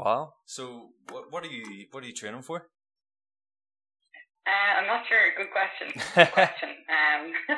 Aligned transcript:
wow! 0.00 0.34
So 0.46 0.90
what 1.10 1.30
what 1.32 1.44
are 1.44 1.52
you 1.52 1.86
what 1.90 2.02
are 2.02 2.06
you 2.06 2.14
training 2.14 2.42
for? 2.42 2.68
Uh, 4.48 4.72
I'm 4.80 4.88
not 4.88 5.04
sure. 5.06 5.36
Good 5.36 5.52
question. 5.52 5.88
Good 6.16 6.32
question. 6.32 6.70
Um, 6.88 7.22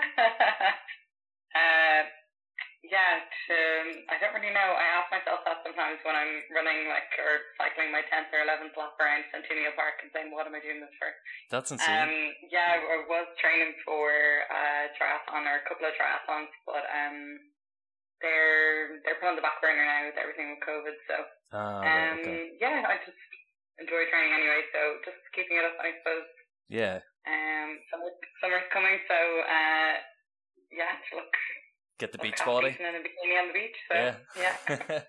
uh, 1.54 2.02
yeah, 2.82 3.22
to, 3.22 3.56
I 4.10 4.18
don't 4.18 4.34
really 4.34 4.50
know. 4.50 4.70
I 4.74 4.86
ask 4.98 5.06
myself 5.14 5.46
that 5.46 5.62
sometimes 5.62 6.02
when 6.02 6.18
I'm 6.18 6.42
running 6.50 6.90
like 6.90 7.06
or 7.22 7.54
cycling 7.54 7.94
my 7.94 8.02
10th 8.10 8.34
or 8.34 8.42
11th 8.42 8.74
lap 8.74 8.98
around 8.98 9.22
Centennial 9.30 9.70
Park 9.78 10.02
and 10.02 10.10
saying, 10.10 10.34
what 10.34 10.50
am 10.50 10.58
I 10.58 10.60
doing 10.60 10.82
this 10.82 10.92
for? 10.98 11.08
That's 11.54 11.70
insane. 11.70 11.94
Um, 11.94 12.14
yeah, 12.50 12.82
I 12.82 13.06
was 13.06 13.30
training 13.38 13.78
for 13.86 14.10
a 14.10 14.90
triathlon 14.98 15.46
or 15.46 15.62
a 15.62 15.64
couple 15.70 15.86
of 15.86 15.94
triathlons, 15.94 16.50
but 16.66 16.82
um, 16.90 17.38
they're 18.22 19.02
they're 19.04 19.18
put 19.20 19.28
on 19.28 19.36
the 19.36 19.44
back 19.44 19.60
burner 19.60 19.84
now 19.84 20.06
with 20.08 20.16
everything 20.16 20.54
with 20.56 20.62
COVID. 20.64 20.96
So 21.10 21.16
Ah, 21.52 21.82
um, 21.84 22.18
okay. 22.22 22.56
yeah, 22.62 22.80
I 22.86 22.96
just 23.04 23.18
enjoy 23.78 24.08
training 24.08 24.32
anyway. 24.32 24.62
So 24.72 24.80
just 25.04 25.20
keeping 25.36 25.58
it 25.60 25.66
up, 25.68 25.76
I 25.82 25.92
suppose. 26.00 26.26
Yeah. 26.72 27.04
Um, 27.28 27.78
summer, 27.92 28.10
summer's 28.40 28.66
coming, 28.72 28.98
so 29.06 29.14
uh, 29.14 29.94
yeah, 30.72 30.96
look 31.14 31.30
Get 31.98 32.10
the 32.10 32.18
beach 32.18 32.40
body. 32.44 32.74
in 32.78 32.86
a 32.86 32.98
bikini 32.98 33.38
on 33.38 33.46
the 33.48 33.54
beach. 33.54 33.78
So 33.86 33.94
Yeah. 33.94 34.14
yeah. 34.34 35.02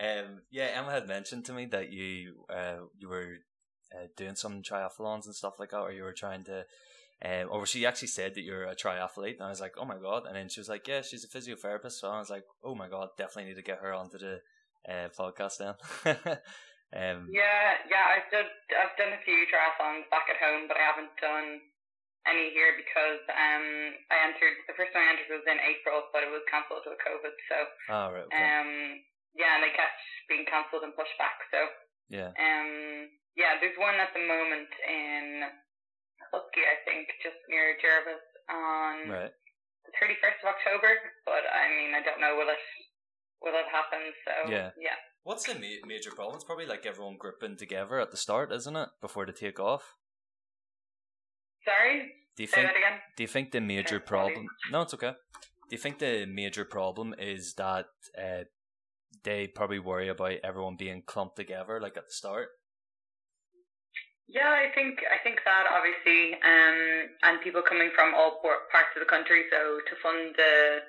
um, 0.22 0.42
yeah, 0.50 0.70
Emma 0.78 0.92
had 0.92 1.06
mentioned 1.08 1.44
to 1.46 1.52
me 1.52 1.66
that 1.66 1.90
you 1.92 2.44
uh, 2.48 2.86
you 2.96 3.08
were 3.08 3.38
uh, 3.94 4.06
doing 4.16 4.34
some 4.36 4.62
triathlons 4.62 5.26
and 5.26 5.34
stuff 5.34 5.54
like 5.58 5.70
that, 5.70 5.80
or 5.80 5.92
you 5.92 6.02
were 6.04 6.14
trying 6.14 6.44
to. 6.44 6.64
Um, 7.18 7.50
or 7.50 7.66
she 7.66 7.82
actually 7.84 8.14
said 8.14 8.34
that 8.34 8.46
you're 8.46 8.70
a 8.70 8.76
triathlete, 8.78 9.42
and 9.42 9.46
I 9.46 9.50
was 9.50 9.60
like, 9.60 9.74
"Oh 9.74 9.84
my 9.84 9.98
god!" 9.98 10.26
And 10.26 10.36
then 10.36 10.48
she 10.48 10.60
was 10.60 10.68
like, 10.68 10.86
"Yeah, 10.86 11.02
she's 11.02 11.26
a 11.26 11.32
physiotherapist." 11.34 11.98
So 11.98 12.10
I 12.10 12.22
was 12.22 12.30
like, 12.30 12.44
"Oh 12.62 12.78
my 12.78 12.88
god, 12.88 13.10
definitely 13.18 13.50
need 13.50 13.58
to 13.58 13.66
get 13.66 13.82
her 13.82 13.92
onto 13.92 14.18
the 14.18 14.38
uh, 14.86 15.10
podcast 15.18 15.58
then." 15.58 15.74
um, 16.94 17.26
Yeah, 17.26 17.82
yeah, 17.90 18.06
I've 18.14 18.30
done 18.30 18.46
I've 18.70 18.94
done 18.94 19.18
a 19.18 19.24
few 19.26 19.50
triathlons 19.50 20.06
back 20.14 20.30
at 20.30 20.38
home, 20.38 20.70
but 20.70 20.78
I 20.78 20.86
haven't 20.94 21.10
done 21.18 21.58
any 22.26 22.54
here 22.54 22.76
because 22.78 23.22
um 23.30 23.66
I 24.14 24.16
entered 24.30 24.54
the 24.70 24.76
first 24.78 24.94
one 24.94 25.02
I 25.02 25.10
entered 25.16 25.32
was 25.32 25.48
in 25.50 25.58
April, 25.58 26.06
but 26.14 26.22
it 26.22 26.30
was 26.30 26.46
cancelled 26.46 26.86
with 26.86 27.02
COVID. 27.02 27.34
So 27.50 27.56
oh 27.90 28.06
right, 28.14 28.28
okay. 28.30 28.38
um 28.38 28.70
yeah, 29.34 29.58
and 29.58 29.66
they 29.66 29.74
kept 29.74 29.98
being 30.30 30.46
cancelled 30.46 30.86
and 30.86 30.94
pushed 30.94 31.18
back. 31.18 31.42
So 31.50 31.66
yeah, 32.14 32.30
um 32.38 33.10
yeah, 33.34 33.58
there's 33.58 33.78
one 33.80 33.98
at 33.98 34.14
the 34.14 34.22
moment 34.22 34.70
in 34.86 35.24
Husky, 36.32 36.60
I 36.66 36.76
think, 36.84 37.08
just 37.22 37.38
near 37.48 37.76
Jervis 37.80 38.22
on 38.50 39.08
right. 39.08 39.32
the 39.86 39.92
thirty 40.00 40.14
first 40.20 40.40
of 40.44 40.52
October. 40.52 40.92
But 41.24 41.44
I 41.48 41.68
mean, 41.72 41.94
I 41.94 42.02
don't 42.04 42.20
know 42.20 42.36
will 42.36 42.48
it 42.50 42.62
will 43.42 43.54
it 43.54 43.68
happen? 43.70 44.12
So 44.26 44.50
Yeah. 44.50 44.70
yeah. 44.80 44.98
What's 45.24 45.44
the 45.44 45.54
ma- 45.54 45.86
major 45.86 46.10
problem? 46.10 46.36
It's 46.36 46.44
probably 46.44 46.66
like 46.66 46.86
everyone 46.86 47.16
gripping 47.18 47.56
together 47.56 48.00
at 48.00 48.10
the 48.10 48.16
start, 48.16 48.52
isn't 48.52 48.76
it? 48.76 48.88
Before 49.00 49.26
the 49.26 49.32
take 49.32 49.60
off. 49.60 49.94
Sorry, 51.64 52.12
Do 52.36 52.42
you 52.42 52.46
say 52.46 52.62
think? 52.62 52.68
that 52.68 52.76
again. 52.76 52.98
Do 53.16 53.22
you 53.24 53.28
think 53.28 53.50
the 53.52 53.60
major 53.60 53.96
Okay, 53.96 54.06
sorry. 54.06 54.32
problem? 54.32 54.46
No, 54.70 54.82
it's 54.82 54.94
okay. 54.94 55.12
Do 55.68 55.76
you 55.76 55.78
think 55.78 55.98
the 55.98 56.24
major 56.24 56.64
problem 56.64 57.14
is 57.18 57.54
that 57.58 57.86
uh, 58.16 58.44
they 59.22 59.48
probably 59.48 59.78
worry 59.78 60.08
about 60.08 60.32
everyone 60.42 60.76
being 60.78 61.02
clumped 61.04 61.36
together, 61.36 61.78
like 61.80 61.96
at 61.98 62.06
the 62.06 62.12
start? 62.12 62.48
Yeah, 64.28 64.52
I 64.52 64.68
think 64.76 65.00
I 65.08 65.16
think 65.24 65.40
that 65.48 65.64
obviously, 65.64 66.36
um, 66.44 67.08
and 67.24 67.40
people 67.40 67.64
coming 67.64 67.88
from 67.96 68.12
all 68.12 68.44
parts 68.44 68.92
of 68.92 69.00
the 69.00 69.08
country. 69.08 69.48
So 69.48 69.80
to 69.80 69.94
fund 70.04 70.36
the 70.36 70.84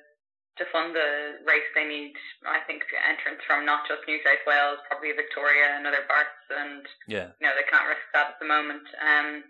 to 0.60 0.68
fund 0.76 0.92
the 0.92 1.40
race, 1.48 1.64
they 1.72 1.88
need, 1.88 2.12
I 2.44 2.60
think, 2.68 2.84
entrance 3.00 3.40
from 3.48 3.64
not 3.64 3.88
just 3.88 4.04
New 4.04 4.20
South 4.28 4.44
Wales, 4.44 4.84
probably 4.92 5.16
Victoria 5.16 5.72
and 5.80 5.88
other 5.88 6.04
parts, 6.04 6.36
and 6.52 6.84
Yeah, 7.08 7.32
you 7.40 7.48
know 7.48 7.56
they 7.56 7.64
can't 7.72 7.88
risk 7.88 8.04
that 8.12 8.36
at 8.36 8.40
the 8.44 8.50
moment. 8.52 8.84
Um, 9.00 9.48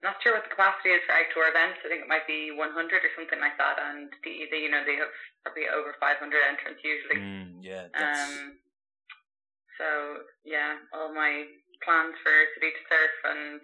not 0.00 0.16
sure 0.24 0.32
what 0.32 0.48
the 0.48 0.56
capacity 0.56 0.96
is 0.96 1.04
for 1.04 1.12
outdoor 1.12 1.52
events. 1.52 1.84
I 1.84 1.92
think 1.92 2.04
it 2.04 2.08
might 2.08 2.24
be 2.24 2.56
100 2.56 2.72
or 2.72 3.12
something 3.16 3.40
like 3.40 3.60
that, 3.60 3.76
and 3.84 4.08
the, 4.24 4.48
the 4.48 4.58
you 4.64 4.72
know 4.72 4.80
they 4.80 4.96
have 4.96 5.12
probably 5.44 5.68
over 5.68 5.92
500 6.00 6.16
entrants 6.24 6.80
usually. 6.80 7.20
mm, 7.20 7.60
yeah, 7.60 7.92
that's 7.92 8.32
Um, 8.32 8.56
so 9.76 10.24
yeah, 10.44 10.80
all 10.92 11.12
my 11.12 11.44
plans 11.84 12.16
for 12.22 12.34
City 12.56 12.72
to 12.72 12.82
Surf 12.88 13.14
and 13.32 13.62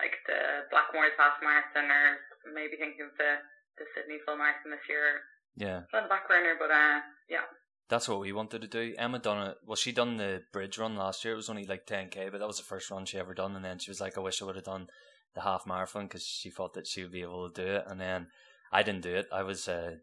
like 0.00 0.16
the 0.26 0.66
Blackmores 0.72 1.16
Half 1.20 1.40
Marathon 1.44 1.90
or 1.92 2.20
maybe 2.52 2.80
thinking 2.80 3.04
of 3.04 3.12
the, 3.20 3.40
the 3.76 3.84
Sydney 3.92 4.18
Full 4.24 4.36
Marathon 4.36 4.72
this 4.72 4.88
year. 4.88 5.20
yeah. 5.56 5.84
It's 5.84 5.94
on 5.94 6.04
the 6.04 6.08
back 6.08 6.28
burner, 6.28 6.56
but 6.58 6.70
uh, 6.70 7.00
yeah. 7.28 7.44
That's 7.88 8.08
what 8.08 8.20
we 8.20 8.32
wanted 8.32 8.62
to 8.62 8.68
do. 8.68 8.94
Emma 8.96 9.18
done 9.18 9.48
it. 9.48 9.56
Well, 9.66 9.76
she 9.76 9.90
done 9.92 10.16
the 10.16 10.42
bridge 10.52 10.78
run 10.78 10.96
last 10.96 11.24
year. 11.24 11.34
It 11.34 11.42
was 11.42 11.50
only 11.50 11.66
like 11.66 11.86
ten 11.86 12.08
k, 12.08 12.28
but 12.30 12.38
that 12.38 12.46
was 12.46 12.58
the 12.58 12.62
first 12.62 12.90
run 12.90 13.04
she 13.04 13.18
ever 13.18 13.34
done. 13.34 13.56
And 13.56 13.64
then 13.64 13.78
she 13.80 13.90
was 13.90 14.00
like, 14.00 14.16
"I 14.16 14.20
wish 14.20 14.40
I 14.40 14.44
would 14.44 14.54
have 14.54 14.64
done 14.64 14.86
the 15.34 15.40
half 15.40 15.66
marathon 15.66 16.06
because 16.06 16.22
she 16.24 16.50
thought 16.50 16.74
that 16.74 16.86
she 16.86 17.02
would 17.02 17.10
be 17.10 17.22
able 17.22 17.50
to 17.50 17.62
do 17.64 17.68
it." 17.68 17.84
And 17.88 18.00
then 18.00 18.28
I 18.70 18.84
didn't 18.84 19.02
do 19.02 19.16
it. 19.16 19.26
I 19.32 19.42
was 19.42 19.66
uh, 19.66 19.96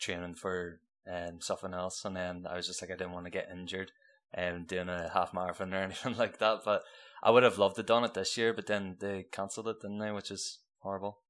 training 0.00 0.34
for 0.34 0.80
um, 1.08 1.40
something 1.40 1.72
else, 1.72 2.04
and 2.04 2.16
then 2.16 2.46
I 2.50 2.56
was 2.56 2.66
just 2.66 2.82
like, 2.82 2.90
I 2.90 2.96
didn't 2.96 3.12
want 3.12 3.26
to 3.26 3.30
get 3.30 3.48
injured 3.50 3.92
and 4.32 4.66
doing 4.66 4.88
a 4.88 5.10
half 5.12 5.34
marathon 5.34 5.74
or 5.74 5.82
anything 5.82 6.16
like 6.16 6.38
that. 6.38 6.60
But 6.64 6.82
I 7.22 7.30
would 7.30 7.42
have 7.42 7.58
loved 7.58 7.76
to 7.76 7.82
done 7.82 8.04
it 8.04 8.14
this 8.14 8.36
year, 8.36 8.52
but 8.52 8.66
then 8.66 8.96
they 9.00 9.26
cancelled 9.30 9.68
it, 9.68 9.80
didn't 9.82 9.98
they? 9.98 10.12
Which 10.12 10.30
is 10.30 10.58
horrible. 10.80 11.20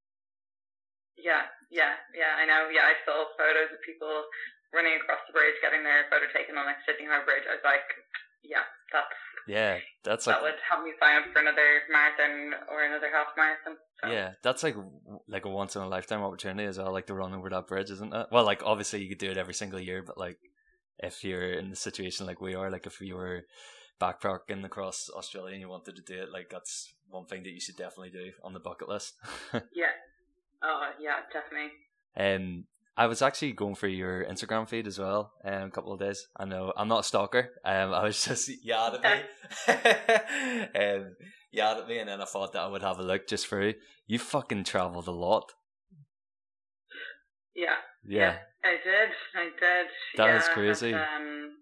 Yeah, 1.19 1.44
yeah, 1.71 2.00
yeah, 2.16 2.41
I 2.41 2.47
know. 2.47 2.71
Yeah, 2.72 2.89
I 2.89 2.94
saw 3.05 3.25
photos 3.37 3.72
of 3.72 3.81
people 3.84 4.25
running 4.72 4.97
across 4.97 5.21
the 5.27 5.34
bridge, 5.34 5.59
getting 5.60 5.84
their 5.84 6.06
photo 6.09 6.27
taken 6.33 6.56
on 6.56 6.66
like 6.66 6.81
Sydney 6.87 7.06
Harbour 7.06 7.27
Bridge. 7.27 7.44
I 7.44 7.59
was 7.59 7.66
like, 7.66 7.84
yeah, 8.43 8.65
that's 8.93 9.19
Yeah, 9.47 9.78
that's 10.05 10.27
like 10.27 10.37
that 10.37 10.43
would 10.43 10.60
help 10.65 10.84
me 10.84 10.93
sign 11.03 11.21
up 11.21 11.28
for 11.33 11.41
another 11.41 11.84
marathon 11.91 12.55
or 12.71 12.84
another 12.84 13.10
half 13.12 13.34
marathon. 13.37 13.77
So. 14.00 14.09
Yeah, 14.09 14.39
that's 14.43 14.62
like 14.62 14.77
like 15.28 15.44
a 15.44 15.50
once 15.50 15.77
in 15.77 15.83
a 15.83 15.89
lifetime 15.89 16.22
opportunity 16.22 16.66
as 16.66 16.78
well, 16.78 16.93
like 16.93 17.06
to 17.06 17.15
run 17.15 17.34
over 17.34 17.50
that 17.50 17.66
bridge, 17.66 17.91
isn't 17.91 18.15
it? 18.15 18.27
Well, 18.33 18.44
like 18.44 18.62
obviously 18.65 19.03
you 19.03 19.09
could 19.09 19.19
do 19.19 19.31
it 19.31 19.39
every 19.39 19.55
single 19.55 19.81
year, 19.81 20.03
but 20.06 20.16
like 20.16 20.39
if 21.03 21.25
you're 21.25 21.53
in 21.53 21.71
the 21.71 21.77
situation 21.77 22.27
like 22.27 22.41
we 22.41 22.55
are, 22.55 22.71
like 22.71 22.87
if 22.87 23.00
you 23.00 23.16
were 23.16 23.43
backpacking 24.00 24.65
across 24.65 25.11
Australia 25.15 25.53
and 25.53 25.61
you 25.61 25.69
wanted 25.69 25.97
to 25.97 26.03
do 26.03 26.22
it, 26.22 26.31
like 26.33 26.49
that's 26.50 26.93
one 27.09 27.27
thing 27.27 27.43
that 27.43 27.50
you 27.50 27.61
should 27.61 27.77
definitely 27.77 28.11
do 28.11 28.33
on 28.43 28.53
the 28.53 28.61
bucket 28.61 28.88
list. 28.88 29.15
Yeah. 29.53 29.93
Oh, 30.62 30.91
yeah, 31.00 31.16
definitely. 31.33 31.71
um, 32.16 32.65
I 32.97 33.06
was 33.06 33.22
actually 33.22 33.53
going 33.53 33.77
through 33.77 33.91
your 33.91 34.25
Instagram 34.27 34.69
feed 34.69 34.87
as 34.87 34.99
well, 34.99 35.33
um, 35.43 35.62
a 35.62 35.71
couple 35.71 35.93
of 35.94 36.00
days. 36.00 36.27
I 36.37 36.44
know 36.44 36.72
I'm 36.77 36.89
not 36.89 37.00
a 37.00 37.05
stalker. 37.05 37.49
Um, 37.65 37.94
I 37.94 38.05
was 38.05 38.22
just 38.22 38.50
yeah 38.62 38.91
at 38.93 39.03
me, 39.03 39.71
um, 40.81 41.16
yeah 41.50 41.78
at 41.78 41.89
me, 41.89 41.99
and 41.99 42.09
then 42.10 42.21
I 42.21 42.27
thought 42.27 42.53
that 42.53 42.60
I 42.62 42.66
would 42.66 42.83
have 42.83 42.99
a 42.99 43.03
look 43.03 43.27
just 43.27 43.47
through. 43.47 43.75
You 44.06 44.19
fucking 44.19 44.65
travelled 44.65 45.06
a 45.09 45.12
lot. 45.12 45.53
Yeah. 47.55 47.77
Yeah. 48.06 48.39
I 48.65 48.76
did. 48.84 49.09
I 49.34 49.44
did. 49.56 49.87
That 50.16 50.26
yeah, 50.26 50.38
is 50.38 50.48
crazy. 50.53 50.93
But, 50.93 51.00
um, 51.09 51.56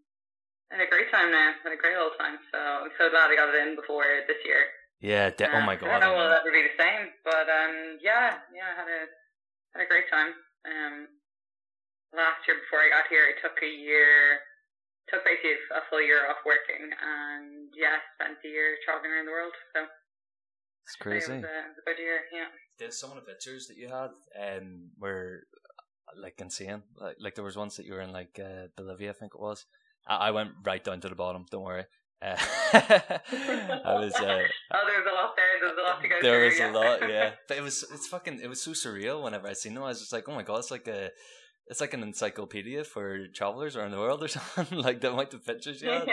I 0.71 0.77
had 0.77 0.87
a 0.87 0.91
great 0.91 1.11
time 1.11 1.31
now. 1.31 1.55
I 1.55 1.69
had 1.69 1.73
a 1.73 1.81
great 1.81 1.97
old 1.97 2.13
time. 2.19 2.37
So 2.53 2.59
I'm 2.59 2.93
so 2.99 3.09
glad 3.11 3.31
I 3.31 3.37
got 3.37 3.55
it 3.55 3.63
in 3.63 3.77
before 3.77 4.05
this 4.27 4.43
year. 4.45 4.67
Yeah, 5.01 5.31
de- 5.31 5.47
oh 5.47 5.63
my 5.63 5.75
I 5.75 5.77
god. 5.79 5.87
don't 5.87 6.01
know 6.03 6.11
I 6.11 6.19
will 6.19 6.27
know. 6.29 6.35
it 6.35 6.43
ever 6.43 6.51
be 6.51 6.67
the 6.67 6.75
same, 6.75 7.15
but 7.23 7.47
um, 7.47 8.03
yeah, 8.03 8.43
yeah, 8.51 8.67
I 8.67 8.75
had 8.83 8.91
a 8.91 9.01
had 9.79 9.83
a 9.87 9.89
great 9.89 10.11
time. 10.11 10.35
Um, 10.67 11.07
last 12.11 12.43
year 12.51 12.59
before 12.59 12.83
I 12.83 12.91
got 12.91 13.07
here, 13.07 13.31
I 13.31 13.39
took 13.39 13.55
a 13.63 13.71
year, 13.71 14.43
took 15.07 15.23
basically 15.23 15.55
a 15.71 15.87
full 15.87 16.03
year 16.03 16.27
off 16.27 16.43
working, 16.43 16.91
and 16.91 17.71
yeah, 17.79 18.03
spent 18.19 18.43
the 18.43 18.51
year 18.51 18.75
traveling 18.83 19.15
around 19.15 19.31
the 19.31 19.37
world. 19.39 19.55
So 19.71 19.87
It's 20.83 20.99
it 20.99 21.03
crazy. 21.07 21.31
was, 21.39 21.47
a, 21.47 21.55
it 21.63 21.69
was 21.71 21.79
a 21.79 21.87
good 21.87 22.01
year. 22.03 22.19
Yeah. 22.35 22.51
There's 22.83 22.99
some 22.99 23.15
of 23.15 23.23
the 23.23 23.27
pictures 23.31 23.71
that 23.71 23.79
you 23.79 23.87
had 23.87 24.11
um 24.35 24.91
were 24.99 25.47
like 26.17 26.41
insane. 26.41 26.83
Like 26.97 27.17
like 27.21 27.35
there 27.35 27.45
was 27.45 27.57
ones 27.57 27.77
that 27.77 27.87
you 27.87 27.95
were 27.95 28.01
in 28.01 28.13
like 28.13 28.39
uh, 28.43 28.69
Bolivia, 28.77 29.11
I 29.11 29.15
think 29.15 29.33
it 29.35 29.41
was. 29.41 29.67
I, 30.07 30.29
I 30.29 30.31
went 30.31 30.51
right 30.65 30.83
down 30.83 31.01
to 31.01 31.09
the 31.09 31.15
bottom. 31.15 31.47
Don't 31.51 31.65
worry. 31.65 31.85
Uh, 32.21 32.37
I 32.73 33.95
was. 33.95 34.15
Uh, 34.15 34.43
Oh, 34.71 34.85
there's 34.87 35.07
a 35.07 35.15
lot 35.15 35.35
there. 35.37 35.47
There's 35.61 35.79
a 35.79 35.83
lot 35.83 36.03
to 36.03 36.09
go 36.09 36.17
there 36.21 36.45
was 36.45 36.59
yeah. 36.59 36.71
a 36.71 36.73
lot, 36.73 37.01
yeah. 37.09 37.31
But 37.47 37.57
it 37.59 37.63
was 37.63 37.85
it's 37.93 38.07
fucking 38.07 38.41
it 38.43 38.49
was 38.49 38.61
so 38.61 38.73
surreal 38.73 39.23
whenever 39.23 39.49
I 39.49 39.53
seen 39.53 39.75
them. 39.75 39.85
I 39.85 39.89
was 39.89 40.01
just 40.01 40.13
like, 40.13 40.29
oh 40.29 40.35
my 40.35 40.43
god, 40.43 40.59
it's 40.59 40.71
like 40.71 40.89
a 40.89 41.11
it's 41.67 41.81
like 41.81 41.95
an 41.95 42.03
encyclopedia 42.03 42.85
for 42.85 43.29
travelers 43.29 43.77
around 43.77 43.93
the 43.93 43.99
world 43.99 44.23
or 44.23 44.29
something. 44.29 44.79
like 44.79 45.01
the 45.01 45.13
amount 45.13 45.35
of 45.35 45.45
pictures 45.45 45.83
you 45.83 45.91
had. 45.91 46.09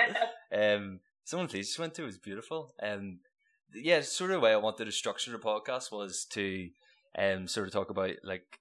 yeah. 0.51 0.75
Um, 0.75 0.99
some 1.23 1.39
of 1.39 1.47
the 1.47 1.53
places 1.53 1.79
went 1.79 1.95
to 1.95 2.03
was 2.03 2.17
beautiful. 2.17 2.73
Um, 2.81 3.19
yeah, 3.73 4.01
sort 4.01 4.31
of 4.31 4.35
the 4.35 4.39
way 4.41 4.53
I 4.53 4.57
wanted 4.57 4.85
to 4.85 4.91
structure 4.91 5.31
the 5.31 5.37
podcast 5.39 5.91
was 5.91 6.25
to 6.31 6.69
um 7.17 7.47
sort 7.47 7.67
of 7.67 7.73
talk 7.73 7.89
about 7.89 8.11
like 8.23 8.59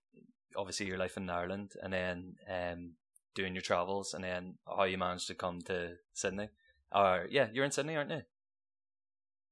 obviously 0.57 0.87
your 0.87 0.99
life 0.99 1.17
in 1.17 1.29
Ireland 1.31 1.73
and 1.83 1.93
then 1.93 2.37
um 2.49 2.93
doing 3.35 3.55
your 3.55 3.63
travels 3.63 4.15
and 4.15 4.25
then 4.25 4.55
how 4.67 4.85
you 4.85 4.97
managed 4.97 5.27
to 5.27 5.35
come 5.35 5.61
to 5.63 5.95
Sydney. 6.13 6.49
Or 6.93 7.27
yeah, 7.31 7.49
you're 7.53 7.65
in 7.65 7.73
Sydney, 7.73 7.97
aren't 7.97 8.11
you? 8.11 8.23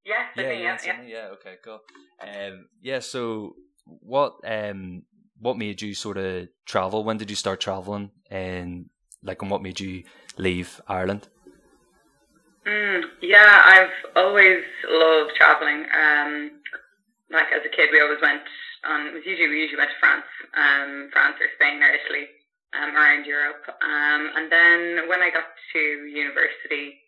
Yeah, 0.04 0.14
yeah, 0.14 0.26
Sydney, 0.36 0.54
yeah, 0.54 0.62
yeah. 0.62 0.76
Sydney. 0.76 1.12
Yeah, 1.12 1.28
okay, 1.34 1.54
cool. 1.64 1.80
Um, 2.20 2.66
yeah. 2.80 3.00
So, 3.00 3.54
what 3.84 4.34
um, 4.44 5.02
what 5.38 5.58
made 5.58 5.82
you 5.82 5.94
sort 5.94 6.18
of 6.18 6.48
travel? 6.66 7.04
When 7.04 7.18
did 7.18 7.30
you 7.30 7.36
start 7.36 7.60
traveling? 7.60 8.10
And 8.30 8.86
like, 9.22 9.42
and 9.42 9.50
what 9.50 9.62
made 9.62 9.80
you 9.80 10.04
leave 10.38 10.80
Ireland? 10.88 11.28
Mm, 12.66 13.02
yeah, 13.20 13.62
I've 13.64 14.16
always 14.16 14.62
loved 14.88 15.32
traveling. 15.36 15.84
Um, 15.92 16.60
like 17.30 17.46
as 17.54 17.64
a 17.64 17.74
kid, 17.74 17.90
we 17.92 18.00
always 18.00 18.20
went 18.20 18.42
on. 18.84 19.06
It 19.06 19.14
was 19.14 19.26
usually 19.26 19.48
we 19.48 19.62
usually 19.62 19.78
went 19.78 19.90
to 19.90 20.02
France, 20.02 20.28
um, 20.54 21.10
France 21.12 21.36
or 21.38 21.48
Spain 21.56 21.82
or 21.82 21.90
Italy, 21.90 22.26
um, 22.74 22.96
around 22.96 23.26
Europe. 23.26 23.64
Um, 23.68 24.22
and 24.36 24.46
then 24.50 25.08
when 25.08 25.22
I 25.22 25.30
got 25.30 25.46
to 25.46 25.82
university, 26.08 26.98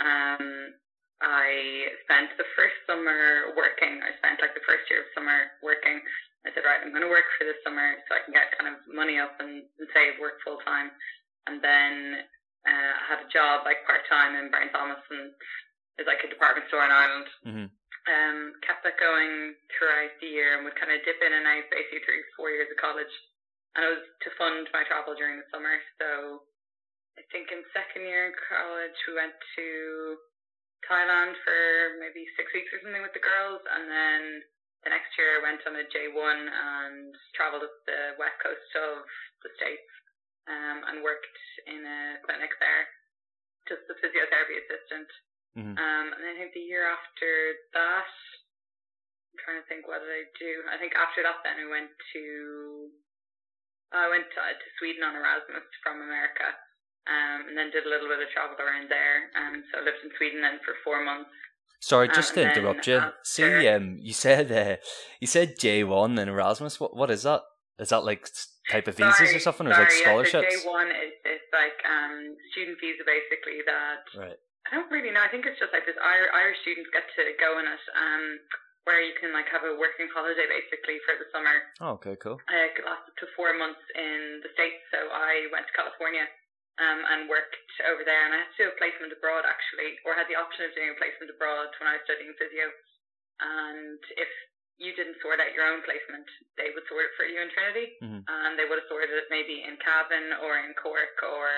um, 0.00 0.74
I 1.20 1.92
spent 2.08 2.32
the 2.40 2.48
first 2.56 2.76
summer 2.88 3.52
working. 3.52 4.00
I 4.00 4.16
spent 4.16 4.40
like 4.40 4.56
the 4.56 4.64
first 4.64 4.88
year 4.88 5.04
of 5.04 5.12
summer 5.12 5.52
working. 5.60 6.00
I 6.48 6.54
said, 6.56 6.64
right, 6.64 6.80
I'm 6.80 6.96
going 6.96 7.04
to 7.04 7.12
work 7.12 7.28
for 7.36 7.44
this 7.44 7.60
summer 7.60 8.00
so 8.08 8.16
I 8.16 8.24
can 8.24 8.32
get 8.32 8.56
kind 8.56 8.72
of 8.72 8.80
money 8.88 9.20
up 9.20 9.36
and, 9.44 9.60
and 9.76 9.88
save, 9.92 10.16
work 10.16 10.40
full 10.40 10.56
time. 10.64 10.88
And 11.44 11.60
then 11.60 12.24
uh, 12.64 12.92
I 12.96 13.04
had 13.04 13.20
a 13.20 13.28
job 13.28 13.68
like 13.68 13.84
part 13.84 14.08
time 14.08 14.40
in 14.40 14.48
Brown 14.48 14.72
Thomas 14.72 15.04
and 15.12 15.36
it's 16.00 16.08
like 16.08 16.24
a 16.24 16.32
department 16.32 16.64
store 16.72 16.88
in 16.88 16.92
Ireland. 16.92 17.28
Mm-hmm. 17.44 17.68
Um, 18.10 18.58
kept 18.66 18.82
that 18.82 18.98
going 18.98 19.54
throughout 19.70 20.10
the 20.18 20.26
year 20.26 20.58
and 20.58 20.66
would 20.66 20.74
kind 20.74 20.90
of 20.90 20.98
dip 21.06 21.22
in 21.22 21.30
and 21.30 21.46
out 21.46 21.70
basically 21.70 22.02
through 22.02 22.26
four 22.34 22.50
years 22.50 22.66
of 22.66 22.82
college. 22.82 23.12
And 23.78 23.86
it 23.86 23.90
was 23.94 24.02
to 24.26 24.34
fund 24.34 24.66
my 24.74 24.82
travel 24.90 25.14
during 25.14 25.38
the 25.38 25.46
summer. 25.54 25.78
So 26.02 26.42
I 27.14 27.22
think 27.30 27.54
in 27.54 27.62
second 27.70 28.02
year 28.02 28.34
in 28.34 28.34
college 28.50 28.98
we 29.06 29.14
went 29.14 29.36
to 29.38 29.66
Thailand 30.90 31.38
for 31.46 32.02
maybe 32.02 32.26
six 32.34 32.50
weeks 32.50 32.74
or 32.74 32.82
something 32.82 33.04
with 33.04 33.14
the 33.14 33.22
girls 33.22 33.62
and 33.62 33.86
then 33.86 34.22
the 34.82 34.90
next 34.90 35.12
year 35.20 35.38
I 35.38 35.44
went 35.44 35.62
on 35.68 35.76
a 35.76 35.84
J1 35.86 36.38
and 36.48 37.12
travelled 37.36 37.68
up 37.68 37.76
the 37.84 38.16
west 38.16 38.40
coast 38.40 38.70
of 38.80 39.04
the 39.44 39.52
States 39.60 39.90
um, 40.48 40.88
and 40.88 41.04
worked 41.04 41.38
in 41.68 41.84
a 41.84 42.18
clinic 42.24 42.50
there, 42.58 42.84
just 43.68 43.84
a 43.92 43.96
physiotherapy 44.00 44.56
assistant. 44.64 45.08
Mm-hmm. 45.58 45.74
Um, 45.76 46.06
and 46.14 46.20
then 46.22 46.32
I 46.34 46.38
think 46.38 46.54
the 46.54 46.62
year 46.62 46.86
after 46.86 47.30
that, 47.74 48.06
I'm 49.34 49.38
trying 49.42 49.58
to 49.62 49.66
think 49.66 49.86
what 49.90 50.02
did 50.02 50.10
I 50.10 50.24
do. 50.38 50.52
I 50.70 50.78
think 50.78 50.94
after 50.94 51.22
that, 51.26 51.42
then 51.42 51.58
I 51.58 51.66
went 51.66 51.90
to 51.90 52.24
I 53.90 54.06
went 54.06 54.30
to, 54.30 54.38
to 54.38 54.66
Sweden 54.78 55.02
on 55.02 55.18
Erasmus 55.18 55.66
from 55.82 55.98
America, 55.98 56.46
um, 57.10 57.50
and 57.50 57.58
then 57.58 57.74
did 57.74 57.82
a 57.82 57.90
little 57.90 58.06
bit 58.06 58.22
of 58.22 58.30
travel 58.30 58.54
around 58.54 58.86
there. 58.86 59.26
Um, 59.34 59.66
so 59.66 59.82
I 59.82 59.82
lived 59.82 59.98
in 60.06 60.14
Sweden 60.14 60.42
then 60.46 60.62
for 60.62 60.78
four 60.86 61.02
months. 61.02 61.34
Sorry, 61.82 62.06
Um, 62.06 62.14
just 62.14 62.34
to 62.34 62.46
interrupt 62.46 62.86
you. 62.86 62.98
after- 63.02 63.18
See, 63.24 63.66
um, 63.66 63.98
you 63.98 64.12
said 64.14 64.52
uh, 64.52 64.76
you 65.18 65.26
said 65.26 65.58
J 65.58 65.82
one 65.82 66.18
and 66.18 66.30
Erasmus. 66.30 66.78
What 66.78 66.94
what 66.94 67.10
is 67.10 67.24
that? 67.24 67.42
Is 67.80 67.88
that 67.88 68.04
like 68.04 68.28
type 68.70 68.86
of 68.86 68.94
visas 68.96 69.34
or 69.34 69.40
something, 69.40 69.66
or 69.66 69.72
is 69.72 69.78
like 69.78 69.90
sorry, 69.90 70.02
scholarships? 70.04 70.52
Yeah, 70.52 70.58
so 70.60 70.68
J1 70.70 70.86
is, 70.90 71.12
is 71.24 71.42
like 71.50 71.78
um, 71.88 72.36
student 72.52 72.76
visa 72.78 73.02
basically 73.08 73.64
that 73.64 74.04
Right. 74.14 74.36
I 74.68 74.76
don't 74.76 74.90
really 74.92 75.10
know. 75.10 75.24
I 75.24 75.30
think 75.32 75.46
it's 75.48 75.58
just 75.58 75.72
like 75.72 75.86
this 75.88 75.96
Irish, 75.98 76.30
Irish 76.36 76.58
students 76.62 76.90
get 76.92 77.06
to 77.16 77.22
go 77.40 77.58
in 77.58 77.66
it, 77.66 77.84
um, 77.96 78.24
where 78.84 79.00
you 79.00 79.12
can 79.20 79.32
like 79.32 79.48
have 79.52 79.64
a 79.64 79.76
working 79.76 80.08
holiday 80.12 80.46
basically 80.48 81.00
for 81.08 81.16
the 81.16 81.28
summer. 81.32 81.56
Oh, 81.80 81.96
okay, 82.00 82.16
cool. 82.20 82.38
Uh, 82.48 82.68
it 82.70 82.80
lasts 82.84 83.08
up 83.08 83.16
to 83.24 83.26
four 83.36 83.52
months 83.56 83.80
in 83.96 84.40
the 84.44 84.50
States. 84.56 84.80
So 84.92 85.00
I 85.10 85.48
went 85.52 85.64
to 85.68 85.74
California 85.76 86.24
um, 86.80 87.00
and 87.12 87.28
worked 87.28 87.56
over 87.88 88.04
there, 88.04 88.22
and 88.28 88.32
I 88.36 88.44
had 88.44 88.52
to 88.56 88.60
do 88.60 88.72
a 88.72 88.76
placement 88.80 89.12
abroad 89.16 89.44
actually, 89.48 89.96
or 90.04 90.12
had 90.16 90.28
the 90.28 90.36
option 90.38 90.68
of 90.68 90.72
doing 90.76 90.92
a 90.92 90.98
placement 91.00 91.32
abroad 91.32 91.72
when 91.80 91.88
I 91.88 91.96
was 92.00 92.04
studying 92.08 92.32
physio. 92.36 92.68
And 93.40 94.00
if 94.20 94.28
you 94.80 94.92
didn't 94.96 95.20
sort 95.20 95.40
out 95.40 95.52
your 95.52 95.68
own 95.68 95.84
placement, 95.84 96.24
they 96.56 96.72
would 96.72 96.84
sort 96.88 97.04
it 97.08 97.12
for 97.16 97.28
you 97.28 97.40
in 97.40 97.52
Trinity, 97.52 97.96
Mhm. 98.00 98.24
and 98.28 98.56
they 98.56 98.64
would 98.64 98.80
have 98.80 98.88
sorted 98.88 99.12
it 99.12 99.28
maybe 99.28 99.60
in 99.64 99.76
Cavan 99.76 100.32
or 100.40 100.56
in 100.60 100.72
Cork 100.80 101.16
or 101.24 101.48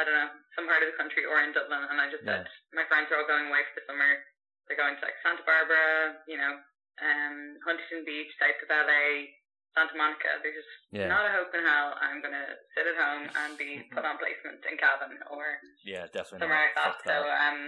I 0.00 0.04
don't 0.08 0.16
know 0.16 0.32
some 0.56 0.64
part 0.64 0.80
of 0.80 0.88
the 0.88 0.96
country 0.96 1.28
or 1.28 1.36
in 1.44 1.52
Dublin. 1.52 1.84
And 1.92 2.00
I 2.00 2.08
just 2.08 2.24
Yeah. 2.24 2.40
said 2.40 2.48
my 2.72 2.88
friends 2.88 3.12
are 3.12 3.20
all 3.20 3.28
going 3.28 3.52
away 3.52 3.60
for 3.68 3.80
the 3.80 3.86
summer. 3.86 4.24
They're 4.66 4.80
going 4.80 4.96
to 4.96 5.04
like 5.04 5.18
Santa 5.20 5.44
Barbara, 5.44 6.24
you 6.24 6.40
know, 6.40 6.56
um, 7.04 7.60
Huntington 7.68 8.04
Beach, 8.08 8.32
South 8.40 8.56
of 8.64 8.70
LA, 8.72 9.36
Santa 9.76 9.94
Monica. 9.96 10.40
There's 10.40 10.56
just 10.56 10.72
Yeah. 10.90 11.08
not 11.12 11.28
a 11.28 11.32
hope 11.36 11.52
in 11.54 11.60
hell 11.64 11.98
I'm 12.00 12.20
gonna 12.24 12.56
sit 12.74 12.86
at 12.88 12.96
home 12.96 13.28
and 13.28 13.58
be 13.60 13.84
put 13.92 14.04
on 14.08 14.16
placement 14.16 14.64
in 14.64 14.78
Cavan 14.80 15.20
or 15.28 15.60
Yeah, 15.84 16.06
definitely. 16.08 16.40
somewhere 16.48 16.64
like 16.64 16.74
that. 16.80 16.96
So 17.04 17.16
um, 17.28 17.58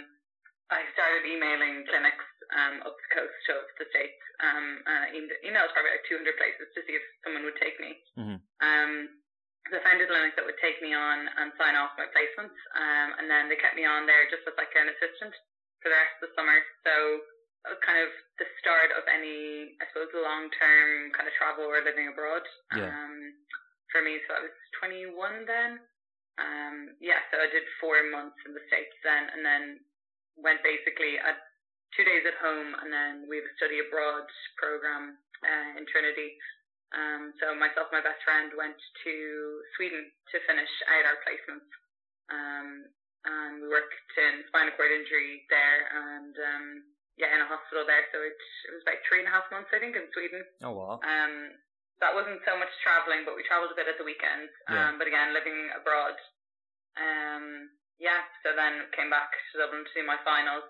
I 0.70 0.88
started 0.96 1.26
emailing 1.28 1.84
clinics 1.86 2.24
um, 2.56 2.80
up 2.86 2.96
the 2.96 3.08
coast 3.14 3.44
of 3.52 3.62
the 3.78 3.86
states. 3.92 4.22
Um, 4.40 4.82
uh, 4.86 5.06
em- 5.14 5.38
emailed 5.44 5.70
probably 5.72 5.90
like 5.94 6.04
200 6.08 6.36
places 6.36 6.66
to 6.74 6.80
see 6.86 6.94
if 6.96 7.04
someone 7.24 7.44
would 7.44 7.56
take 7.60 7.78
me. 7.80 8.02
Mhm. 8.18 8.40
Um, 8.60 9.21
so 9.70 9.78
I 9.78 9.80
found 9.86 10.02
a 10.02 10.08
clinic 10.10 10.34
that 10.34 10.46
would 10.46 10.58
take 10.58 10.82
me 10.82 10.90
on 10.90 11.30
and 11.38 11.54
sign 11.54 11.78
off 11.78 11.94
my 11.94 12.10
placements, 12.10 12.56
um, 12.74 13.08
and 13.22 13.30
then 13.30 13.46
they 13.46 13.58
kept 13.60 13.78
me 13.78 13.86
on 13.86 14.10
there 14.10 14.26
just 14.26 14.42
as 14.48 14.58
like 14.58 14.74
an 14.74 14.90
assistant 14.90 15.34
for 15.78 15.90
the 15.90 15.98
rest 15.98 16.14
of 16.18 16.22
the 16.26 16.34
summer. 16.34 16.58
So 16.82 16.94
that 17.62 17.78
was 17.78 17.82
kind 17.86 18.02
of 18.02 18.10
the 18.42 18.48
start 18.58 18.90
of 18.98 19.06
any, 19.06 19.78
I 19.78 19.86
suppose, 19.90 20.10
long 20.18 20.50
term 20.58 21.14
kind 21.14 21.30
of 21.30 21.34
travel 21.38 21.70
or 21.70 21.78
living 21.78 22.10
abroad. 22.10 22.42
Yeah. 22.74 22.90
Um, 22.90 23.38
for 23.94 24.02
me, 24.02 24.18
so 24.26 24.34
I 24.34 24.42
was 24.42 24.56
21 24.80 25.46
then. 25.46 25.78
Um, 26.40 26.96
yeah, 26.98 27.20
so 27.28 27.38
I 27.38 27.46
did 27.52 27.62
four 27.76 28.00
months 28.08 28.40
in 28.48 28.56
the 28.56 28.64
States 28.66 28.96
then, 29.04 29.30
and 29.36 29.44
then 29.44 29.62
went 30.40 30.64
basically 30.64 31.20
at 31.20 31.36
two 31.92 32.02
days 32.08 32.24
at 32.24 32.40
home, 32.40 32.72
and 32.80 32.88
then 32.88 33.28
we 33.28 33.36
have 33.36 33.46
a 33.46 33.58
study 33.60 33.84
abroad 33.84 34.24
program 34.56 35.20
uh, 35.44 35.76
in 35.76 35.84
Trinity. 35.92 36.32
Um, 36.92 37.32
so 37.40 37.56
myself 37.56 37.88
and 37.88 38.00
my 38.00 38.04
best 38.04 38.20
friend 38.20 38.52
went 38.52 38.76
to 38.76 39.14
Sweden 39.76 40.04
to 40.04 40.36
finish 40.44 40.72
out 40.92 41.08
our 41.08 41.18
placements. 41.24 41.68
Um, 42.28 42.68
and 43.24 43.62
we 43.62 43.68
worked 43.70 43.94
in 44.18 44.42
spinal 44.50 44.74
cord 44.74 44.90
injury 44.90 45.46
there, 45.46 45.80
and 45.94 46.34
um, 46.34 46.66
yeah, 47.14 47.30
in 47.30 47.44
a 47.44 47.48
hospital 47.48 47.86
there. 47.86 48.02
So 48.10 48.18
it, 48.18 48.34
it 48.34 48.72
was 48.74 48.82
about 48.82 49.00
three 49.06 49.22
and 49.22 49.30
a 49.30 49.34
half 49.34 49.46
months, 49.54 49.70
I 49.70 49.78
think, 49.78 49.94
in 49.94 50.10
Sweden. 50.10 50.42
Oh 50.66 50.74
wow. 50.74 50.98
Um, 51.00 51.54
that 52.02 52.18
wasn't 52.18 52.42
so 52.42 52.58
much 52.58 52.72
traveling, 52.82 53.22
but 53.22 53.38
we 53.38 53.46
traveled 53.46 53.70
a 53.70 53.78
bit 53.78 53.86
at 53.86 53.94
the 53.94 54.06
weekends. 54.06 54.50
Yeah. 54.66 54.90
Um, 54.90 54.98
but 54.98 55.06
again, 55.06 55.30
living 55.30 55.70
abroad. 55.70 56.18
Um, 56.98 57.70
yeah. 58.02 58.26
So 58.42 58.58
then 58.58 58.90
came 58.90 59.08
back 59.08 59.30
to 59.30 59.62
Dublin 59.62 59.86
to 59.86 59.94
do 59.94 60.02
my 60.02 60.18
finals, 60.26 60.66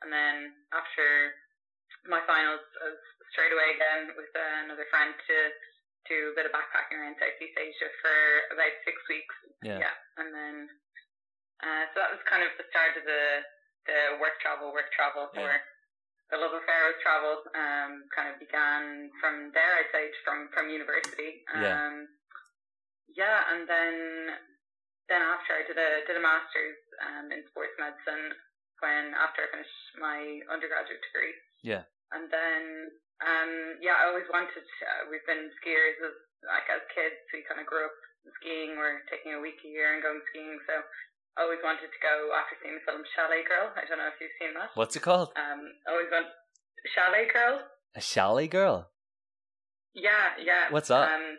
and 0.00 0.08
then 0.08 0.56
after 0.72 1.36
my 2.08 2.24
finals, 2.24 2.64
I 2.80 2.88
was 2.88 3.04
straight 3.32 3.52
away 3.52 3.74
again 3.76 4.12
with 4.14 4.30
uh, 4.36 4.68
another 4.68 4.86
friend 4.92 5.12
to 5.16 5.36
do 6.08 6.32
a 6.32 6.36
bit 6.36 6.46
of 6.46 6.52
backpacking 6.52 6.98
around 7.00 7.16
Southeast 7.18 7.56
Asia 7.56 7.88
for 8.02 8.16
about 8.54 8.74
six 8.84 8.96
weeks. 9.08 9.36
Yeah. 9.62 9.94
and 10.18 10.28
then 10.34 10.56
uh, 11.62 11.86
so 11.94 12.02
that 12.02 12.10
was 12.10 12.22
kind 12.26 12.42
of 12.42 12.50
the 12.58 12.66
start 12.70 12.98
of 12.98 13.06
the 13.06 13.46
the 13.86 14.18
work 14.22 14.38
travel, 14.42 14.70
work 14.74 14.90
travel 14.94 15.30
Yeah. 15.34 15.42
for 15.42 15.50
the 16.34 16.38
love 16.38 16.54
affair 16.54 16.90
with 16.90 16.98
travel. 17.02 17.42
Um, 17.54 18.06
kind 18.14 18.30
of 18.34 18.38
began 18.42 19.10
from 19.22 19.50
there, 19.54 19.72
I'd 19.82 19.90
say, 19.94 20.10
from 20.26 20.50
from 20.54 20.70
university. 20.70 21.42
Yeah. 21.54 21.70
Um, 21.86 21.94
yeah, 23.14 23.38
and 23.54 23.62
then 23.68 23.94
then 25.10 25.22
after 25.22 25.54
I 25.54 25.62
did 25.66 25.78
a 25.78 25.90
did 26.06 26.18
a 26.18 26.22
master's 26.22 26.78
um, 27.02 27.30
in 27.30 27.46
sports 27.50 27.74
medicine 27.78 28.34
when 28.82 29.14
after 29.14 29.46
I 29.46 29.50
finished 29.54 29.82
my 30.02 30.18
undergraduate 30.50 31.02
degree. 31.10 31.34
Yeah. 31.62 31.86
And 32.10 32.26
then 32.30 32.90
um, 33.22 33.52
yeah, 33.78 33.98
I 33.98 34.10
always 34.10 34.26
wanted. 34.30 34.62
Uh, 34.62 35.08
we've 35.08 35.24
been 35.24 35.50
skiers 35.62 35.98
as 36.02 36.16
like 36.46 36.66
as 36.70 36.82
kids. 36.92 37.18
We 37.30 37.46
kind 37.46 37.62
of 37.62 37.66
grew 37.66 37.86
up 37.86 37.96
skiing. 38.42 38.74
We're 38.76 39.02
taking 39.08 39.38
a 39.38 39.42
week 39.42 39.62
a 39.62 39.70
year 39.70 39.94
and 39.94 40.02
going 40.02 40.22
skiing. 40.30 40.58
So 40.66 40.74
I 41.38 41.46
always 41.46 41.62
wanted 41.62 41.88
to 41.88 42.00
go 42.02 42.34
after 42.34 42.58
seeing 42.60 42.76
the 42.76 42.84
film 42.84 43.02
Chalet 43.14 43.46
Girl. 43.46 43.70
I 43.74 43.86
don't 43.86 43.98
know 43.98 44.10
if 44.10 44.18
you've 44.18 44.36
seen 44.36 44.54
that. 44.58 44.74
What's 44.74 44.98
it 44.98 45.04
called? 45.06 45.32
Um, 45.38 45.62
always 45.86 46.10
want 46.10 46.30
Chalet 46.92 47.30
Girl. 47.30 47.62
A 47.94 48.00
chalet 48.00 48.48
girl. 48.48 48.88
Yeah, 49.92 50.40
yeah. 50.40 50.72
What's 50.72 50.88
that? 50.88 51.12
Um, 51.12 51.36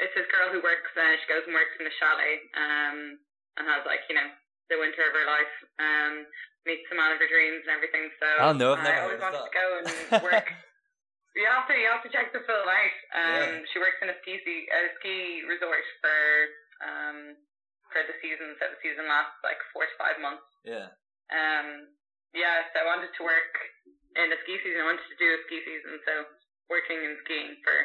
it's 0.00 0.16
this 0.16 0.24
girl 0.32 0.48
who 0.48 0.64
works. 0.64 0.88
Uh, 0.96 1.20
she 1.20 1.28
goes 1.28 1.44
and 1.44 1.52
works 1.52 1.76
in 1.76 1.84
a 1.84 1.92
chalet. 2.00 2.34
Um, 2.56 3.20
and 3.58 3.66
has 3.66 3.82
like 3.84 4.06
you 4.06 4.14
know 4.14 4.30
the 4.70 4.78
winter 4.78 5.02
of 5.02 5.12
her 5.12 5.26
life. 5.26 5.54
Um, 5.82 6.14
meets 6.68 6.84
the 6.92 6.96
man 7.00 7.16
of 7.16 7.18
her 7.18 7.26
dreams 7.30 7.64
and 7.64 7.72
everything. 7.72 8.12
So 8.20 8.26
Oh, 8.44 8.52
no, 8.52 8.76
I've 8.76 8.84
I 8.84 8.92
never 8.92 9.00
always 9.08 9.16
heard 9.18 9.32
of 9.32 9.40
wanted 9.40 9.40
that. 9.40 9.48
to 9.48 9.56
go 9.56 9.66
and 9.80 10.22
work. 10.28 10.48
You 11.38 11.46
have 11.46 11.70
to, 11.70 11.74
you 11.78 11.86
have 11.86 12.02
to 12.02 12.10
check 12.10 12.34
the 12.34 12.42
film 12.50 12.66
out. 12.66 12.94
Yeah. 13.14 13.46
Um, 13.54 13.62
she 13.70 13.78
works 13.78 14.02
in 14.02 14.10
a 14.10 14.16
ski, 14.26 14.42
a 14.42 14.80
ski 14.98 15.46
resort 15.46 15.86
for 16.02 16.18
um 16.82 17.18
for 17.94 18.02
the 18.10 18.16
season. 18.18 18.58
So 18.58 18.66
the 18.66 18.80
season 18.82 19.06
lasts 19.06 19.38
like 19.46 19.60
four 19.70 19.86
to 19.86 19.94
five 20.02 20.18
months. 20.18 20.42
Yeah. 20.66 20.90
Um, 21.30 21.94
yeah, 22.34 22.66
so 22.74 22.82
I 22.82 22.90
wanted 22.90 23.14
to 23.14 23.22
work 23.22 23.54
in 24.18 24.34
the 24.34 24.40
ski 24.42 24.58
season. 24.66 24.82
I 24.82 24.88
wanted 24.90 25.06
to 25.06 25.14
do 25.20 25.28
a 25.30 25.38
ski 25.46 25.62
season, 25.62 26.02
so 26.02 26.12
working 26.66 26.98
and 27.06 27.14
skiing 27.22 27.54
for 27.62 27.76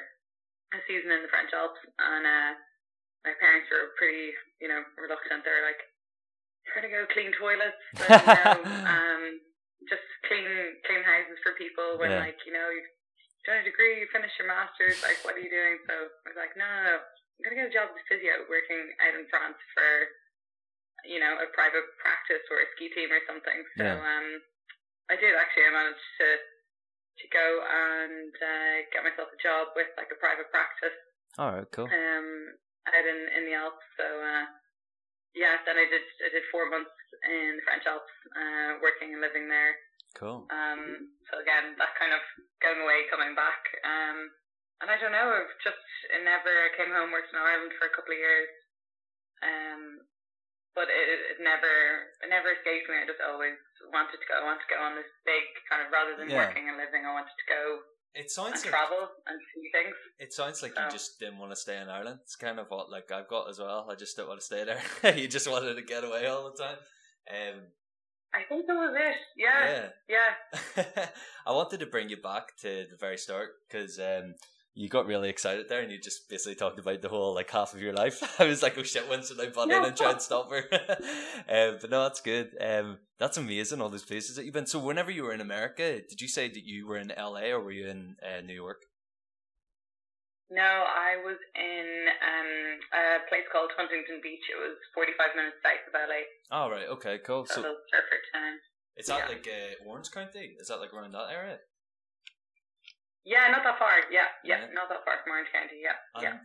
a 0.74 0.80
season 0.90 1.14
in 1.14 1.22
the 1.22 1.30
French 1.30 1.54
Alps. 1.54 1.78
And 2.02 2.26
uh, 2.26 2.52
my 3.22 3.38
parents 3.38 3.70
were 3.70 3.94
pretty, 4.02 4.34
you 4.66 4.70
know, 4.72 4.82
reluctant. 4.98 5.46
They 5.46 5.54
were 5.54 5.68
like, 5.68 5.84
"You're 6.66 6.76
gonna 6.80 6.94
go 6.94 7.06
clean 7.14 7.32
toilets, 7.38 7.84
and, 8.00 8.22
you 8.24 8.28
know, 8.28 8.60
um, 8.88 9.22
just 9.90 10.06
clean 10.28 10.48
clean 10.88 11.04
houses 11.04 11.40
for 11.44 11.54
people 11.60 11.98
when, 12.00 12.12
Yeah. 12.12 12.24
like, 12.24 12.40
you 12.48 12.54
know, 12.54 12.70
you've 12.72 12.88
done 13.46 13.60
a 13.60 13.68
degree, 13.68 14.00
you 14.00 14.08
finished 14.12 14.38
your 14.40 14.48
masters. 14.48 15.02
Like, 15.04 15.20
what 15.28 15.36
are 15.36 15.44
you 15.44 15.52
doing?" 15.52 15.78
So 15.88 15.94
I 15.94 16.26
was 16.30 16.38
like, 16.40 16.56
"No, 16.56 16.66
no, 16.66 16.82
no. 16.84 16.96
I'm 17.04 17.42
gonna 17.44 17.56
get 17.60 17.72
a 17.72 17.76
job 17.76 17.90
as 17.92 17.98
a 18.00 18.06
physio 18.08 18.46
working 18.48 18.94
out 19.04 19.16
in 19.16 19.28
France 19.28 19.58
for 19.76 19.90
you 21.04 21.20
know 21.20 21.36
a 21.42 21.48
private 21.52 21.84
practice 22.00 22.44
or 22.50 22.64
a 22.64 22.68
ski 22.76 22.88
team 22.96 23.12
or 23.12 23.20
something. 23.28 23.60
So 23.78 23.84
Yeah. 23.84 24.00
um, 24.00 24.28
I 25.12 25.16
did 25.20 25.36
actually. 25.36 25.68
I 25.68 25.72
managed 25.72 26.00
to 26.20 26.30
to 27.20 27.26
go 27.30 27.48
and 27.62 28.34
uh, 28.42 28.76
get 28.92 29.04
myself 29.04 29.30
a 29.30 29.38
job 29.44 29.68
with 29.76 29.88
like 29.98 30.10
a 30.10 30.16
private 30.18 30.50
practice 30.50 30.96
All 31.38 31.52
right, 31.54 31.70
cool. 31.72 31.86
um 31.86 32.28
out 32.88 33.06
in 33.06 33.20
in 33.38 33.44
the 33.46 33.54
Alps. 33.54 33.84
So 33.98 34.06
uh, 34.06 34.46
yeah, 35.34 35.58
then 35.66 35.78
I 35.78 35.86
did 35.90 36.06
I 36.22 36.30
did 36.30 36.46
four 36.54 36.70
months 36.70 36.94
in 37.26 37.58
the 37.58 37.66
French 37.66 37.86
Alps, 37.90 38.14
uh, 38.34 38.78
working 38.82 39.14
and 39.14 39.22
living 39.22 39.50
there. 39.50 39.76
Cool. 40.14 40.46
Um, 40.54 41.10
so 41.30 41.42
again, 41.42 41.74
that 41.82 41.98
kind 41.98 42.14
of 42.14 42.22
going 42.62 42.82
away, 42.86 43.10
coming 43.10 43.34
back. 43.34 43.62
Um, 43.82 44.30
and 44.82 44.92
I 44.94 45.00
don't 45.02 45.16
know, 45.16 45.30
I've 45.34 45.56
just 45.66 45.82
never 46.22 46.52
I 46.52 46.70
came 46.78 46.94
home, 46.94 47.10
worked 47.10 47.34
in 47.34 47.40
Ireland 47.40 47.74
for 47.80 47.90
a 47.90 47.94
couple 47.96 48.14
of 48.14 48.22
years. 48.22 48.52
Um, 49.42 49.84
but 50.74 50.90
it, 50.90 51.38
it 51.38 51.40
never 51.42 51.74
it 52.22 52.30
never 52.30 52.54
escaped 52.54 52.90
me. 52.90 52.98
I 53.02 53.06
just 53.10 53.22
always 53.22 53.58
wanted 53.94 54.18
to 54.18 54.28
go. 54.30 54.42
I 54.42 54.46
wanted 54.46 54.66
to 54.66 54.74
go 54.74 54.82
on 54.82 54.98
this 54.98 55.10
big 55.26 55.46
kind 55.70 55.86
of 55.86 55.94
rather 55.94 56.18
than 56.18 56.30
Yeah. 56.30 56.46
working 56.46 56.66
and 56.70 56.78
living. 56.78 57.06
I 57.06 57.14
wanted 57.14 57.34
to 57.34 57.48
go 57.50 57.62
It 58.16 58.22
and 58.22 58.30
sounds 58.30 58.64
like 58.64 58.70
travel 58.70 59.08
and 59.26 59.40
see 59.56 59.70
things. 59.72 59.96
it 60.20 60.34
sounds 60.34 60.62
like 60.62 60.74
you 60.78 60.92
just 60.92 61.20
didn't 61.20 61.40
want 61.40 61.52
to 61.52 61.56
stay 61.56 61.80
in 61.82 61.90
Ireland. 61.90 62.20
It's 62.24 62.36
kind 62.36 62.60
of 62.60 62.70
what 62.70 62.92
like 62.92 63.12
I've 63.12 63.28
got 63.28 63.50
as 63.50 63.60
well. 63.60 63.88
I 63.90 63.96
just 63.96 64.16
don't 64.16 64.28
want 64.28 64.40
to 64.40 64.46
stay 64.46 64.64
there. 64.64 65.16
you 65.18 65.28
just 65.28 65.50
wanted 65.50 65.76
to 65.76 65.82
get 65.82 66.04
away 66.04 66.28
all 66.28 66.52
the 66.52 66.64
time. 66.64 66.78
Um, 67.30 67.62
I 68.34 68.44
think 68.44 68.68
that 68.68 68.74
was 68.74 68.96
it. 68.96 69.16
Yeah, 69.38 69.90
yeah. 70.08 70.84
yeah. 70.96 71.06
I 71.48 71.52
wanted 71.52 71.80
to 71.80 71.86
bring 71.86 72.10
you 72.10 72.18
back 72.18 72.56
to 72.62 72.86
the 72.90 72.98
very 73.00 73.18
start 73.18 73.50
because 73.68 74.00
um, 74.00 74.36
you 74.76 74.90
got 74.90 75.06
really 75.06 75.30
excited 75.30 75.70
there 75.70 75.82
and 75.82 75.92
you 75.92 76.00
just 76.00 76.28
basically 76.30 76.56
talked 76.56 76.80
about 76.80 77.02
the 77.02 77.10
whole 77.10 77.36
like 77.36 77.50
half 77.52 77.74
of 77.74 77.82
your 77.82 77.94
life. 77.94 78.24
I 78.40 78.46
was 78.46 78.64
like, 78.64 78.78
oh 78.78 78.84
shit, 78.84 79.08
when 79.08 79.24
should 79.24 79.40
I 79.40 79.50
butt 79.50 79.70
in 79.70 79.84
and 79.86 79.96
try 79.96 80.12
and 80.12 80.22
stop 80.22 80.50
her? 80.52 80.66
um, 80.72 81.78
but 81.80 81.90
no, 81.90 82.04
that's 82.04 82.22
good. 82.22 82.56
Um, 82.60 82.98
that's 83.20 83.38
amazing, 83.38 83.82
all 83.82 83.90
those 83.90 84.06
places 84.06 84.36
that 84.36 84.46
you've 84.46 84.54
been. 84.54 84.66
So, 84.66 84.80
whenever 84.80 85.12
you 85.12 85.24
were 85.24 85.34
in 85.34 85.42
America, 85.42 86.02
did 86.02 86.22
you 86.22 86.28
say 86.28 86.50
that 86.50 86.66
you 86.66 86.88
were 86.88 86.98
in 86.98 87.12
LA 87.16 87.54
or 87.54 87.62
were 87.62 87.72
you 87.72 87.88
in 87.88 88.16
uh, 88.24 88.42
New 88.42 88.56
York? 88.56 88.82
No, 90.50 90.62
I 90.62 91.18
was 91.24 91.38
in 91.56 91.88
um, 92.22 92.52
a 92.94 93.30
place 93.30 93.46
called 93.52 93.72
Huntington 93.78 94.22
Beach. 94.22 94.44
It 94.54 94.58
was 94.58 94.78
45 94.94 95.36
minutes 95.36 95.58
south 95.66 95.86
of 95.90 95.94
LA. 95.98 96.22
Oh, 96.52 96.70
right, 96.70 96.88
okay, 96.98 97.20
cool. 97.26 97.46
So, 97.46 97.62
So, 97.62 97.74
surfer 97.90 98.22
town. 98.34 98.58
is 98.98 99.06
that 99.08 99.26
yeah. 99.26 99.34
like 99.34 99.48
uh, 99.48 99.90
Orange 99.90 100.12
County? 100.12 100.54
Is 100.60 100.68
that 100.68 100.78
like 100.78 100.94
around 100.94 101.14
that 101.14 101.30
area? 101.32 101.58
Yeah, 103.26 103.48
not 103.52 103.64
that 103.64 103.80
far. 103.80 103.92
Yeah, 104.12 104.28
yeah, 104.44 104.66
Yeah. 104.68 104.74
not 104.74 104.90
that 104.90 105.06
far 105.06 105.18
from 105.24 105.32
Orange 105.34 105.50
County. 105.52 105.80
Yeah, 105.82 105.96
yeah. 106.22 106.38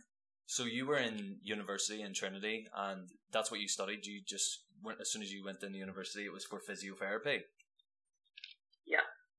So 0.45 0.63
you 0.63 0.87
were 0.87 0.97
in 0.97 1.37
university 1.43 2.01
in 2.01 2.13
Trinity, 2.13 2.67
and 2.73 3.09
that's 3.31 3.51
what 3.51 3.59
you 3.59 3.67
studied. 3.67 4.05
You 4.05 4.21
just 4.25 4.63
went 4.81 4.99
as 5.01 5.11
soon 5.11 5.21
as 5.21 5.31
you 5.31 5.43
went 5.43 5.61
into 5.61 5.77
university, 5.77 6.25
it 6.25 6.31
was 6.33 6.45
for 6.45 6.59
physiotherapy. 6.59 7.43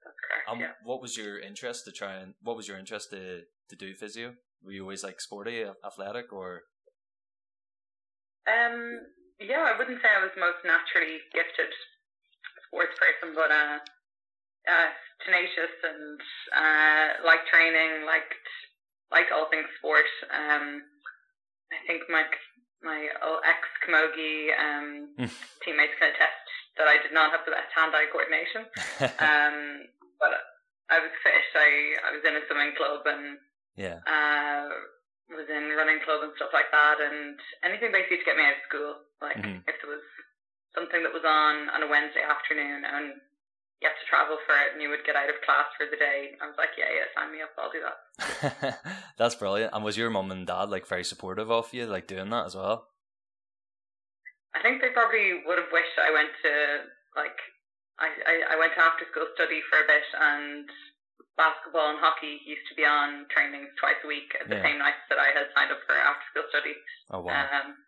That's 0.05 0.17
correct. 0.25 0.49
Um, 0.49 0.61
yeah. 0.61 0.73
what 0.83 1.03
was 1.03 1.17
your 1.17 1.39
interest 1.39 1.85
to 1.85 1.93
try 1.93 2.17
and 2.17 2.35
what 2.43 2.57
was 2.57 2.67
your 2.67 2.79
interest 2.79 3.11
to 3.11 3.43
to 3.69 3.77
do 3.77 3.95
physio? 3.95 4.35
Were 4.65 4.73
you 4.73 4.83
always 4.83 5.05
like 5.05 5.21
sporty, 5.21 5.65
athletic, 5.85 6.33
or 6.33 6.63
Um, 8.49 9.01
yeah, 9.39 9.61
I 9.61 9.79
wouldn't 9.79 10.01
say 10.03 10.09
I 10.09 10.23
was 10.23 10.33
most 10.37 10.65
naturally 10.65 11.21
gifted 11.33 11.73
sports 12.67 12.97
person, 12.99 13.35
but 13.35 13.51
uh, 13.53 13.79
uh, 14.69 14.91
tenacious 15.25 15.73
and 15.85 16.21
uh, 16.57 17.07
liked 17.27 17.49
training, 17.49 18.05
liked 18.07 18.35
liked 19.13 19.33
all 19.33 19.49
things 19.51 19.67
sport. 19.79 20.07
Um, 20.31 20.83
I 21.73 21.79
think 21.87 22.03
my 22.11 22.25
my 22.83 23.09
old 23.25 23.41
ex 23.47 23.61
camogie 23.87 24.51
um, 24.59 25.15
Hmm. 25.19 25.33
teammates 25.65 25.97
can 26.01 26.11
attest 26.11 26.47
that 26.79 26.89
I 26.89 26.97
did 27.03 27.13
not 27.13 27.31
have 27.33 27.45
the 27.45 27.53
best 27.53 27.69
hand-eye 27.77 28.09
coordination. 28.13 28.65
Um, 29.21 29.89
but 30.21 30.33
I 30.93 31.01
was 31.01 31.13
fit. 31.25 31.33
I 31.57 31.69
I 32.05 32.11
was 32.13 32.25
in 32.25 32.37
a 32.37 32.45
swimming 32.49 32.77
club 32.77 33.05
and 33.07 33.39
yeah, 33.77 34.01
uh, 34.05 34.69
was 35.33 35.49
in 35.49 35.73
running 35.77 36.01
club 36.05 36.21
and 36.25 36.33
stuff 36.37 36.51
like 36.53 36.69
that, 36.73 36.99
and 37.01 37.39
anything 37.65 37.93
basically 37.93 38.19
to 38.21 38.25
get 38.29 38.37
me 38.37 38.45
out 38.45 38.61
of 38.61 38.67
school. 38.69 38.93
Like 39.23 39.37
Mhm. 39.41 39.65
if 39.69 39.77
there 39.81 39.89
was 39.93 40.05
something 40.75 41.03
that 41.05 41.13
was 41.13 41.25
on 41.25 41.69
on 41.71 41.83
a 41.85 41.89
Wednesday 41.89 42.23
afternoon 42.25 42.85
and 42.85 43.21
you 43.81 43.89
have 43.89 43.97
to 43.97 44.09
travel 44.09 44.37
for 44.45 44.53
it, 44.61 44.73
and 44.77 44.83
you 44.83 44.89
would 44.93 45.05
get 45.09 45.17
out 45.17 45.29
of 45.33 45.41
class 45.45 45.67
for 45.77 45.89
the 45.89 45.97
day, 45.97 46.37
I 46.41 46.47
was 46.47 46.57
like, 46.61 46.77
yeah, 46.77 46.93
yeah, 46.93 47.09
sign 47.17 47.33
me 47.33 47.41
up, 47.41 47.57
I'll 47.57 47.73
do 47.73 47.81
that. 47.81 47.99
that's 49.19 49.35
brilliant. 49.35 49.73
And 49.73 49.83
was 49.85 49.97
your 49.97 50.11
mum 50.13 50.31
and 50.31 50.47
dad 50.47 50.69
like 50.69 50.87
very 50.87 51.05
supportive 51.05 51.51
of 51.51 51.73
you, 51.73 51.87
like 51.87 52.07
doing 52.07 52.29
that 52.31 52.47
as 52.47 52.55
well? 52.55 52.89
I 54.55 54.61
think 54.61 54.83
they 54.83 54.91
probably 54.91 55.47
would 55.47 55.59
have 55.63 55.71
wished 55.73 55.95
I 55.97 56.11
went 56.11 56.35
to 56.43 56.53
like 57.15 57.39
I, 58.03 58.09
I, 58.27 58.35
I 58.53 58.57
went 58.59 58.75
to 58.75 58.83
after 58.83 59.07
school 59.09 59.29
study 59.39 59.63
for 59.71 59.79
a 59.79 59.87
bit 59.87 60.05
and 60.19 60.67
basketball 61.39 61.95
and 61.95 62.03
hockey 62.03 62.43
used 62.45 62.67
to 62.69 62.75
be 62.77 62.85
on 62.85 63.25
trainings 63.31 63.71
twice 63.79 64.01
a 64.05 64.09
week 64.11 64.35
at 64.37 64.51
the 64.51 64.59
Yeah. 64.59 64.67
same 64.67 64.79
nights 64.83 65.07
that 65.09 65.23
I 65.23 65.31
had 65.33 65.49
signed 65.55 65.71
up 65.73 65.81
for 65.87 65.95
after 65.97 66.27
school 66.35 66.49
study. 66.51 66.75
Oh 67.15 67.23
wow, 67.25 67.47
Um, 67.49 67.79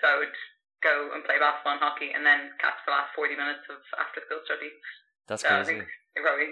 so 0.00 0.08
I 0.08 0.16
would 0.22 0.36
go 0.80 1.10
and 1.12 1.24
play 1.26 1.36
basketball 1.42 1.76
and 1.76 1.84
hockey 1.84 2.14
and 2.14 2.24
then 2.24 2.54
catch 2.62 2.78
the 2.86 2.94
last 2.94 3.12
40 3.18 3.34
minutes 3.36 3.66
of 3.68 3.82
after 3.98 4.22
school 4.24 4.40
study. 4.46 4.70
That's 5.28 5.42
So 5.42 5.48
I 5.48 5.62
crazy. 5.62 5.78
think 5.80 5.88
I 6.16 6.20
probably 6.22 6.50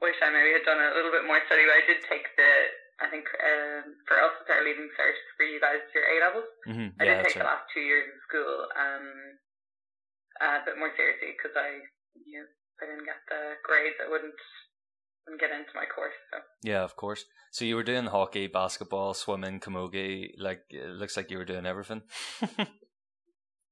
wish 0.00 0.18
I 0.22 0.30
maybe 0.30 0.52
had 0.56 0.64
done 0.68 0.80
a 0.80 0.94
little 0.96 1.10
bit 1.12 1.26
more 1.26 1.40
study, 1.46 1.64
but 1.66 1.76
I 1.76 1.84
did 1.86 2.00
take 2.08 2.26
the, 2.36 2.50
I 3.02 3.06
think 3.10 3.26
um, 3.40 3.94
for 4.06 4.16
us, 4.20 4.32
it's 4.40 4.50
our 4.50 4.64
leaving 4.64 4.90
cert 4.96 5.16
for 5.36 5.44
you 5.44 5.60
guys, 5.60 5.82
your 5.94 6.06
A 6.06 6.14
levels. 6.22 6.48
hmm 6.66 6.88
I 7.00 7.04
Yeah, 7.04 7.22
did 7.22 7.30
take 7.30 7.38
the 7.38 7.48
last 7.48 7.66
two 7.72 7.84
years 7.84 8.08
of 8.10 8.18
school 8.28 8.54
um, 8.74 9.06
a 10.40 10.64
bit 10.64 10.78
more 10.78 10.90
seriously 10.96 11.34
because 11.36 11.54
I, 11.56 11.82
you 12.14 12.42
know, 12.42 12.46
if 12.46 12.78
I 12.82 12.86
didn't 12.90 13.06
get 13.06 13.20
the 13.28 13.58
grades, 13.66 13.98
I 14.02 14.08
wouldn't, 14.10 14.38
wouldn't 15.26 15.40
get 15.42 15.50
into 15.52 15.74
my 15.74 15.86
course. 15.86 16.14
So. 16.32 16.38
Yeah, 16.62 16.82
of 16.82 16.94
course. 16.96 17.24
So 17.50 17.64
you 17.64 17.76
were 17.76 17.82
doing 17.86 18.06
hockey, 18.06 18.46
basketball, 18.46 19.14
swimming, 19.14 19.58
camogie. 19.60 20.34
Like 20.38 20.64
it 20.70 20.90
looks 20.90 21.16
like 21.16 21.30
you 21.30 21.38
were 21.38 21.44
doing 21.48 21.66
everything. 21.66 22.02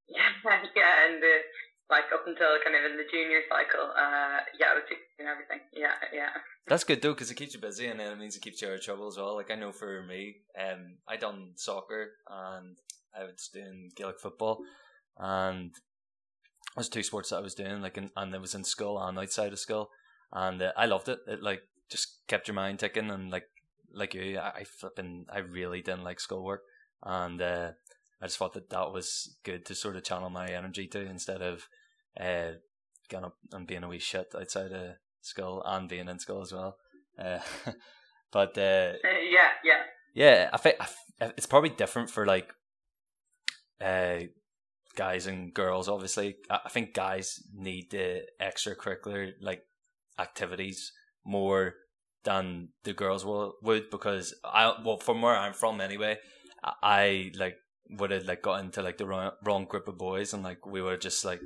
Yeah, 0.09 0.31
yeah, 0.77 0.95
and 1.11 1.21
the, 1.23 1.35
like 1.89 2.05
up 2.13 2.27
until 2.27 2.59
kind 2.65 2.75
of 2.75 2.91
in 2.91 2.97
the 2.97 3.07
junior 3.11 3.41
cycle, 3.49 3.91
uh, 3.95 4.43
yeah, 4.59 4.73
I 4.73 4.75
was 4.75 4.85
doing 4.89 5.29
everything. 5.31 5.61
Yeah, 5.73 5.95
yeah. 6.13 6.31
That's 6.67 6.85
good 6.85 7.01
though, 7.01 7.15
because 7.15 7.31
it 7.31 7.37
keeps 7.37 7.55
you 7.55 7.61
busy, 7.61 7.87
and 7.87 8.01
it 8.01 8.19
means 8.19 8.37
it 8.37 8.43
keeps 8.43 8.61
you 8.61 8.69
out 8.69 8.75
of 8.75 8.83
trouble 8.83 9.07
as 9.07 9.17
well. 9.17 9.37
Like 9.37 9.51
I 9.51 9.55
know 9.55 9.73
for 9.73 10.03
me, 10.03 10.37
um, 10.61 10.99
I 11.07 11.17
done 11.17 11.53
soccer 11.55 12.13
and 12.29 12.77
I 13.17 13.25
was 13.25 13.49
doing 13.53 13.91
Gaelic 13.95 14.21
football, 14.21 14.59
and 15.17 15.71
it 15.71 16.77
was 16.77 16.89
two 16.89 17.03
sports 17.03 17.31
that 17.31 17.37
I 17.37 17.41
was 17.41 17.55
doing. 17.55 17.81
Like, 17.81 17.97
in, 17.97 18.11
and 18.17 18.35
it 18.35 18.41
was 18.41 18.55
in 18.55 18.65
school 18.65 19.01
and 19.01 19.19
outside 19.19 19.53
of 19.53 19.59
school, 19.59 19.91
and 20.33 20.61
uh, 20.61 20.73
I 20.77 20.87
loved 20.87 21.09
it. 21.09 21.21
It 21.29 21.43
like 21.43 21.63
just 21.89 22.27
kept 22.27 22.49
your 22.49 22.57
mind 22.57 22.81
ticking, 22.81 23.11
and 23.11 23.31
like 23.31 23.49
like 23.93 24.15
you, 24.15 24.39
I, 24.39 24.51
I 24.61 24.65
flipping, 24.65 25.27
I 25.33 25.39
really 25.39 25.83
didn't 25.83 26.05
like 26.05 26.21
schoolwork, 26.21 26.63
and 27.03 27.41
uh, 27.41 27.71
I 28.21 28.27
just 28.27 28.39
thought 28.39 28.55
that 28.55 28.71
that 28.71 28.93
was 28.93 29.37
good 29.45 29.67
to 29.67 29.75
sort 29.75 29.97
of 29.97 30.05
channel 30.05 30.31
my 30.31 30.49
energy 30.49 30.87
to 30.89 31.01
instead 31.01 31.43
of 31.43 31.69
uh, 32.19 32.53
going 33.11 33.25
up 33.25 33.37
and 33.53 33.67
being 33.67 33.85
a 33.85 33.89
wee 33.89 33.99
shit 33.99 34.35
outside 34.39 34.73
of 34.73 34.97
school 35.21 35.63
and 35.65 35.89
being 35.89 36.09
in 36.09 36.19
school 36.19 36.41
as 36.41 36.53
well. 36.53 36.77
Uh, 37.19 37.39
but 38.33 38.57
uh, 38.57 38.93
yeah, 39.31 39.51
yeah. 39.65 39.83
yeah, 40.15 40.51
I 40.53 40.57
think 40.57 40.77
it's 41.21 41.47
probably 41.47 41.71
different 41.71 42.11
for 42.11 42.25
like 42.25 42.55
uh, 43.81 44.21
guys 44.95 45.27
and 45.27 45.53
girls. 45.53 45.89
Obviously, 45.89 46.37
I 46.51 46.61
I 46.65 46.69
think 46.69 46.95
guys 46.95 47.43
need 47.55 47.91
the 47.91 48.23
extracurricular 48.41 49.33
like 49.41 49.63
activities 50.19 50.93
more 51.25 51.75
than 52.25 52.69
the 52.85 52.93
girls 52.93 53.25
will 53.25 53.55
would 53.63 53.91
because 53.91 54.35
I 54.45 54.73
well 54.85 54.99
from 54.99 55.23
where 55.23 55.37
I'm 55.37 55.53
from 55.53 55.81
anyway, 55.81 56.19
I, 56.65 56.73
I 56.83 57.31
like 57.37 57.57
would 57.91 58.11
have 58.11 58.27
like 58.27 58.43
got 58.43 58.61
into 58.61 58.83
like 58.83 58.99
the 58.99 59.07
wrong, 59.07 59.33
wrong 59.45 59.65
group 59.65 59.89
of 59.89 59.99
boys 59.99 60.33
and 60.33 60.43
like 60.43 60.67
we 60.67 60.83
were 60.83 60.97
just 60.97 61.25
like 61.25 61.41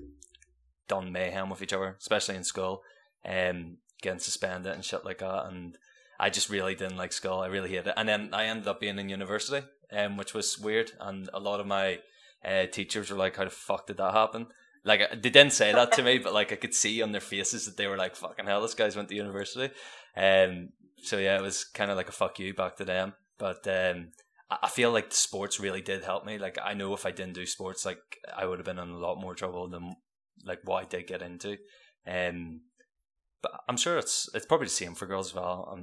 done 0.89 1.13
mayhem 1.13 1.51
with 1.51 1.63
each 1.63 1.73
other, 1.73 1.97
especially 1.99 2.37
in 2.37 2.45
school, 2.45 2.83
um, 3.25 3.77
getting 4.03 4.19
suspended 4.19 4.73
and 4.73 4.85
shit 4.85 5.05
like 5.05 5.19
that. 5.19 5.47
And 5.47 5.77
I 6.19 6.31
just 6.31 6.51
really 6.51 6.75
didn't 6.75 6.97
like 6.97 7.13
school. 7.13 7.41
I 7.41 7.47
really 7.47 7.71
hated 7.71 7.89
it. 7.89 7.95
And 7.97 8.09
then 8.09 8.31
I 8.33 8.47
ended 8.47 8.69
up 8.69 8.81
being 8.81 8.99
in 8.99 9.09
university, 9.09 9.67
um, 9.93 10.17
which 10.17 10.35
was 10.35 10.59
weird. 10.59 10.93
And 11.01 11.31
a 11.33 11.41
lot 11.41 11.61
of 11.61 11.67
my 11.67 12.01
uh, 12.45 12.67
teachers 12.67 13.11
were 13.11 13.17
like, 13.17 13.37
"How 13.37 13.45
the 13.45 13.51
fuck 13.51 13.87
did 13.87 13.99
that 13.99 14.13
happen?" 14.13 14.49
Like 14.85 15.01
they 15.11 15.31
didn't 15.31 15.53
say 15.53 15.73
that 15.73 15.93
to 15.93 16.03
me, 16.03 16.19
but 16.19 16.33
like 16.33 16.53
I 16.53 16.57
could 16.57 16.75
see 16.75 17.03
on 17.03 17.13
their 17.13 17.21
faces 17.21 17.67
that 17.67 17.77
they 17.77 17.87
were 17.87 17.99
like, 17.99 18.17
"Fucking 18.17 18.47
hell, 18.47 18.63
this 18.63 18.75
guy's 18.75 18.97
went 18.97 19.09
to 19.11 19.15
university." 19.15 19.73
Um, 20.17 20.71
so 21.03 21.19
yeah, 21.19 21.37
it 21.39 21.43
was 21.43 21.65
kind 21.65 21.91
of 21.91 21.97
like 21.97 22.09
a 22.09 22.13
fuck 22.13 22.39
you 22.39 22.55
back 22.55 22.77
to 22.77 22.85
them. 22.85 23.15
But 23.39 23.67
um, 23.67 24.09
I 24.51 24.69
feel 24.69 24.91
like 24.91 25.13
sports 25.13 25.61
really 25.61 25.81
did 25.81 26.03
help 26.03 26.25
me. 26.25 26.39
Like 26.39 26.59
I 26.63 26.75
know 26.75 26.93
if 26.95 27.07
I 27.07 27.13
didn't 27.13 27.35
do 27.35 27.47
sports, 27.47 27.85
like 27.85 28.19
I 28.37 28.45
would 28.45 28.59
have 28.59 28.67
been 28.67 28.79
in 28.79 28.89
a 28.91 28.99
lot 28.99 29.21
more 29.21 29.35
trouble 29.35 29.69
than 29.69 29.95
like 30.45 30.61
what 30.65 30.83
I 30.83 30.87
did 30.87 31.07
get 31.07 31.23
into. 31.23 31.57
Um, 32.07 32.63
but 33.43 33.53
I'm 33.69 33.77
sure 33.77 33.99
it's 33.99 34.29
it's 34.35 34.47
probably 34.47 34.67
the 34.67 34.71
same 34.71 34.95
for 34.95 35.07
girls 35.07 35.29
as 35.29 35.35
well. 35.35 35.73
I 35.73 35.83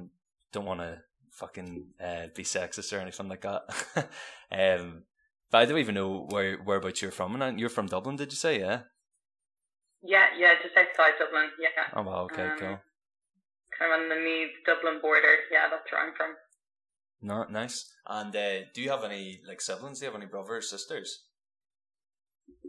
don't 0.52 0.66
want 0.66 0.80
to 0.80 0.98
fucking 1.32 1.86
uh, 2.02 2.26
be 2.34 2.42
sexist 2.42 2.92
or 2.92 3.00
anything 3.00 3.28
like 3.28 3.42
that. 3.42 3.62
um, 4.52 5.04
but 5.50 5.58
I 5.58 5.64
don't 5.64 5.78
even 5.78 5.94
know 5.94 6.26
where 6.28 6.56
whereabouts 6.58 7.00
you're 7.00 7.10
from. 7.10 7.40
And 7.40 7.58
you're 7.58 7.68
from 7.68 7.86
Dublin, 7.86 8.16
did 8.16 8.32
you 8.32 8.36
say? 8.36 8.60
Yeah. 8.60 8.82
Yeah, 10.02 10.26
yeah, 10.38 10.54
just 10.62 10.76
outside 10.76 11.14
Dublin. 11.18 11.50
Yeah. 11.58 11.68
Oh 11.94 12.02
wow. 12.02 12.24
Okay. 12.24 12.42
Um, 12.42 12.58
cool. 12.58 12.78
Kind 13.78 13.92
of 13.92 14.00
on 14.00 14.08
the 14.08 14.16
Meath 14.16 14.50
Dublin 14.66 15.00
border. 15.00 15.36
Yeah, 15.50 15.68
that's 15.70 15.90
where 15.90 16.02
I'm 16.02 16.14
from. 16.14 16.34
No, 17.20 17.44
nice. 17.50 17.90
And 18.06 18.34
uh, 18.34 18.60
do 18.74 18.80
you 18.80 18.90
have 18.90 19.04
any 19.04 19.40
like 19.46 19.60
siblings? 19.60 19.98
Do 19.98 20.06
you 20.06 20.12
have 20.12 20.20
any 20.20 20.30
brothers, 20.30 20.66
or 20.72 20.78
sisters? 20.78 21.24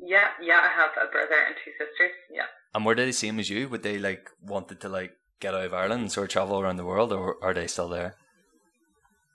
Yeah, 0.01 0.29
yeah, 0.41 0.60
I 0.63 0.68
have 0.70 0.91
a 0.98 1.12
brother 1.12 1.36
and 1.48 1.56
two 1.63 1.72
sisters. 1.72 2.15
Yeah. 2.32 2.48
And 2.74 2.86
were 2.86 2.96
they 2.96 3.06
the 3.06 3.13
same 3.13 3.39
as 3.39 3.50
you? 3.50 3.70
Would 3.70 3.84
they 3.84 3.98
like 3.98 4.29
wanted 4.41 4.82
to 4.82 4.89
like 4.89 5.13
get 5.39 5.53
out 5.53 5.65
of 5.65 5.74
Ireland 5.74 6.01
and 6.01 6.12
sort 6.12 6.25
of 6.25 6.32
travel 6.32 6.60
around 6.60 6.77
the 6.77 6.86
world, 6.86 7.12
or 7.13 7.36
are 7.44 7.53
they 7.53 7.68
still 7.68 7.89
there? 7.89 8.15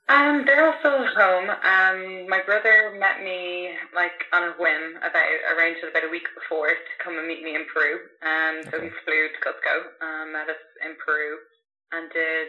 Um, 0.07 0.45
they're 0.45 0.67
also 0.67 1.05
at 1.05 1.15
home. 1.17 1.49
Um, 1.49 2.29
my 2.29 2.43
brother 2.45 2.93
met 2.99 3.25
me 3.25 3.71
like 3.95 4.29
on 4.35 4.43
a 4.45 4.53
whim 4.61 4.97
about 4.99 5.25
arranged 5.57 5.81
it 5.83 5.89
about 5.91 6.05
a 6.05 6.11
week 6.13 6.29
before 6.35 6.69
to 6.69 6.95
come 7.03 7.17
and 7.17 7.27
meet 7.27 7.43
me 7.43 7.55
in 7.55 7.65
Peru. 7.73 8.05
Um, 8.21 8.63
so 8.69 8.77
Okay. 8.77 8.87
he 8.87 8.91
flew 9.05 9.29
to 9.33 9.39
Cusco, 9.41 9.75
um, 10.05 10.33
met 10.33 10.51
us 10.51 10.61
in 10.85 10.93
Peru, 11.01 11.39
and 11.93 12.11
did 12.13 12.49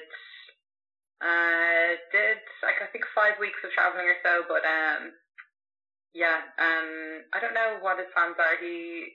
uh 1.23 1.95
did 2.11 2.43
like 2.63 2.79
I 2.83 2.87
think 2.91 3.05
five 3.15 3.39
weeks 3.39 3.59
of 3.63 3.71
traveling 3.71 4.07
or 4.07 4.19
so. 4.23 4.43
But 4.47 4.63
um, 4.67 5.15
yeah, 6.15 6.43
um, 6.59 7.23
I 7.35 7.39
don't 7.43 7.53
know 7.55 7.77
what 7.83 7.99
his 7.99 8.07
plans 8.15 8.39
are. 8.39 8.55
He, 8.59 9.11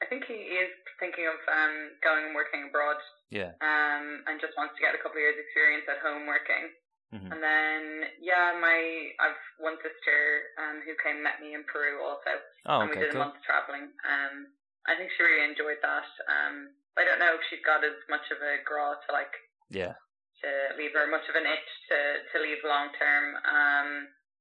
I 0.00 0.06
think 0.06 0.28
he 0.28 0.52
is 0.60 0.68
thinking 1.00 1.24
of 1.28 1.40
um 1.48 1.96
going 2.04 2.28
and 2.28 2.34
working 2.36 2.68
abroad. 2.68 3.00
Yeah. 3.32 3.56
Um, 3.58 4.22
and 4.30 4.38
just 4.38 4.54
wants 4.54 4.76
to 4.78 4.84
get 4.84 4.94
a 4.94 5.00
couple 5.02 5.18
of 5.18 5.24
years 5.26 5.34
experience 5.40 5.84
at 5.90 5.98
home 5.98 6.30
working. 6.30 6.70
hmm 7.10 7.30
And 7.32 7.42
then, 7.42 7.82
yeah, 8.22 8.54
my 8.54 9.10
I've 9.18 9.40
one 9.58 9.74
sister 9.82 10.46
um, 10.62 10.78
who 10.86 10.94
came 11.02 11.22
met 11.26 11.42
me 11.42 11.54
in 11.58 11.66
Peru 11.66 11.98
also, 12.04 12.38
Oh, 12.70 12.80
and 12.86 12.90
we 12.90 12.94
okay, 12.94 13.10
did 13.10 13.10
a 13.10 13.18
cool. 13.18 13.26
month 13.26 13.42
traveling. 13.42 13.90
Um, 14.06 14.54
I 14.86 14.94
think 14.94 15.10
she 15.14 15.26
really 15.26 15.42
enjoyed 15.42 15.82
that. 15.82 16.06
Um, 16.30 16.70
I 16.94 17.02
don't 17.02 17.18
know 17.18 17.34
if 17.34 17.42
she's 17.50 17.62
got 17.66 17.82
as 17.82 17.98
much 18.06 18.24
of 18.30 18.38
a 18.38 18.62
grá 18.62 18.94
to 18.94 19.08
like 19.10 19.34
Yeah. 19.70 19.98
To 20.44 20.48
leave 20.76 20.92
her 20.92 21.06
much 21.08 21.24
of 21.28 21.36
an 21.36 21.46
itch 21.48 21.70
to 21.88 21.98
to 22.32 22.36
leave 22.42 22.60
long 22.66 22.90
term. 22.98 23.36
Um, 23.46 23.88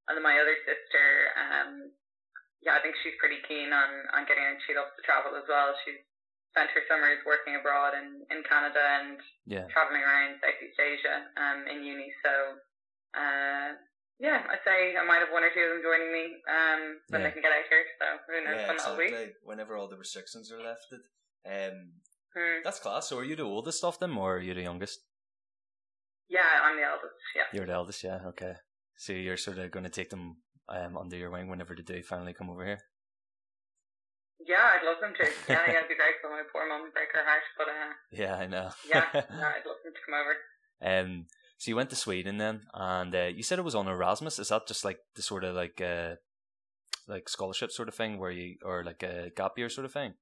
and 0.07 0.13
then 0.17 0.23
my 0.25 0.37
other 0.37 0.53
sister, 0.67 1.05
um, 1.39 1.89
yeah, 2.61 2.77
I 2.77 2.81
think 2.81 2.95
she's 3.01 3.17
pretty 3.19 3.39
keen 3.47 3.71
on 3.73 3.89
on 4.13 4.25
getting 4.27 4.43
out. 4.45 4.59
She 4.67 4.75
loves 4.75 4.91
to 4.97 5.03
travel 5.05 5.33
as 5.37 5.45
well. 5.47 5.73
She's 5.85 6.01
spent 6.51 6.71
her 6.71 6.83
summers 6.87 7.19
working 7.25 7.55
abroad 7.59 7.93
in 7.95 8.23
in 8.31 8.43
Canada 8.47 8.81
and 9.01 9.19
Yeah. 9.45 9.67
traveling 9.71 10.01
around 10.03 10.39
Southeast 10.41 10.79
Asia 10.79 11.27
um, 11.37 11.67
in 11.67 11.83
uni. 11.83 12.09
So, 12.23 12.31
uh, 13.15 13.75
yeah, 14.19 14.47
I'd 14.47 14.63
say 14.63 14.95
I 14.95 15.03
might 15.03 15.19
have 15.19 15.31
one 15.31 15.43
or 15.43 15.51
two 15.51 15.59
of 15.59 15.69
them 15.75 15.83
joining 15.83 16.11
me 16.11 16.25
um, 16.47 16.81
when 17.11 17.21
Yeah. 17.21 17.27
they 17.27 17.33
can 17.33 17.41
get 17.43 17.51
out 17.51 17.67
here. 17.69 17.85
So 17.99 18.05
who 18.27 18.43
knows 18.43 18.55
Yeah, 18.55 18.67
when 18.67 18.77
that'll 18.77 18.97
be. 18.97 19.03
exactly. 19.11 19.33
Whenever 19.43 19.75
all 19.75 19.87
the 19.87 19.97
restrictions 19.97 20.51
are 20.51 20.61
lifted. 20.63 21.01
Um, 21.45 22.01
Hmm. 22.35 22.61
that's 22.63 22.79
class. 22.79 23.07
So 23.09 23.17
are 23.19 23.23
you 23.23 23.35
the 23.35 23.43
oldest 23.43 23.83
of 23.83 23.97
them, 23.99 24.17
or 24.17 24.37
are 24.37 24.39
you 24.39 24.53
the 24.53 24.61
youngest? 24.61 24.99
Yeah, 26.29 26.41
I'm 26.63 26.77
the 26.77 26.83
eldest. 26.83 27.13
Yeah. 27.35 27.43
You're 27.53 27.65
the 27.67 27.73
eldest, 27.73 28.03
yeah. 28.03 28.19
Okay. 28.27 28.53
So 28.97 29.13
you're 29.13 29.37
sort 29.37 29.57
of 29.59 29.71
going 29.71 29.83
to 29.83 29.89
take 29.89 30.09
them 30.09 30.37
um, 30.69 30.97
under 30.97 31.15
your 31.17 31.29
wing 31.31 31.49
whenever 31.49 31.75
they 31.75 31.83
do 31.83 32.01
finally 32.03 32.33
come 32.33 32.49
over 32.49 32.65
here. 32.65 32.79
Yeah, 34.45 34.61
I'd 34.75 34.85
love 34.85 34.97
them 35.01 35.13
to. 35.17 35.23
Yeah, 35.53 35.61
yeah, 35.67 35.77
it'd 35.77 35.89
be 35.89 35.95
great 35.95 36.15
for 36.21 36.29
my 36.29 36.43
poor 36.51 36.67
mum 36.67 36.85
to 36.85 36.91
break 36.91 37.09
her 37.13 37.23
heart. 37.25 37.41
But 37.57 37.67
uh, 37.67 37.93
Yeah, 38.11 38.35
I 38.35 38.47
know. 38.47 38.69
yeah, 38.87 39.05
no, 39.13 39.21
I'd 39.21 39.65
love 39.65 39.77
them 39.83 39.93
to 39.93 40.01
come 40.05 40.15
over. 40.19 40.35
um. 41.07 41.25
So 41.57 41.71
you 41.71 41.77
went 41.77 41.89
to 41.91 41.95
Sweden 41.95 42.37
then, 42.37 42.63
and 42.73 43.15
uh, 43.15 43.29
you 43.33 43.41
said 43.41 43.59
it 43.59 43.65
was 43.65 43.75
on 43.75 43.87
Erasmus. 43.87 44.39
Is 44.39 44.49
that 44.49 44.67
just 44.67 44.83
like 44.83 44.99
the 45.15 45.21
sort 45.21 45.45
of 45.45 45.55
like 45.55 45.79
uh, 45.79 46.15
like 47.07 47.29
scholarship 47.29 47.71
sort 47.71 47.87
of 47.87 47.95
thing, 47.95 48.19
where 48.19 48.29
you 48.29 48.57
or 48.61 48.83
like 48.83 49.01
a 49.03 49.29
gap 49.37 49.53
year 49.57 49.69
sort 49.69 49.85
of 49.85 49.93
thing? 49.93 50.15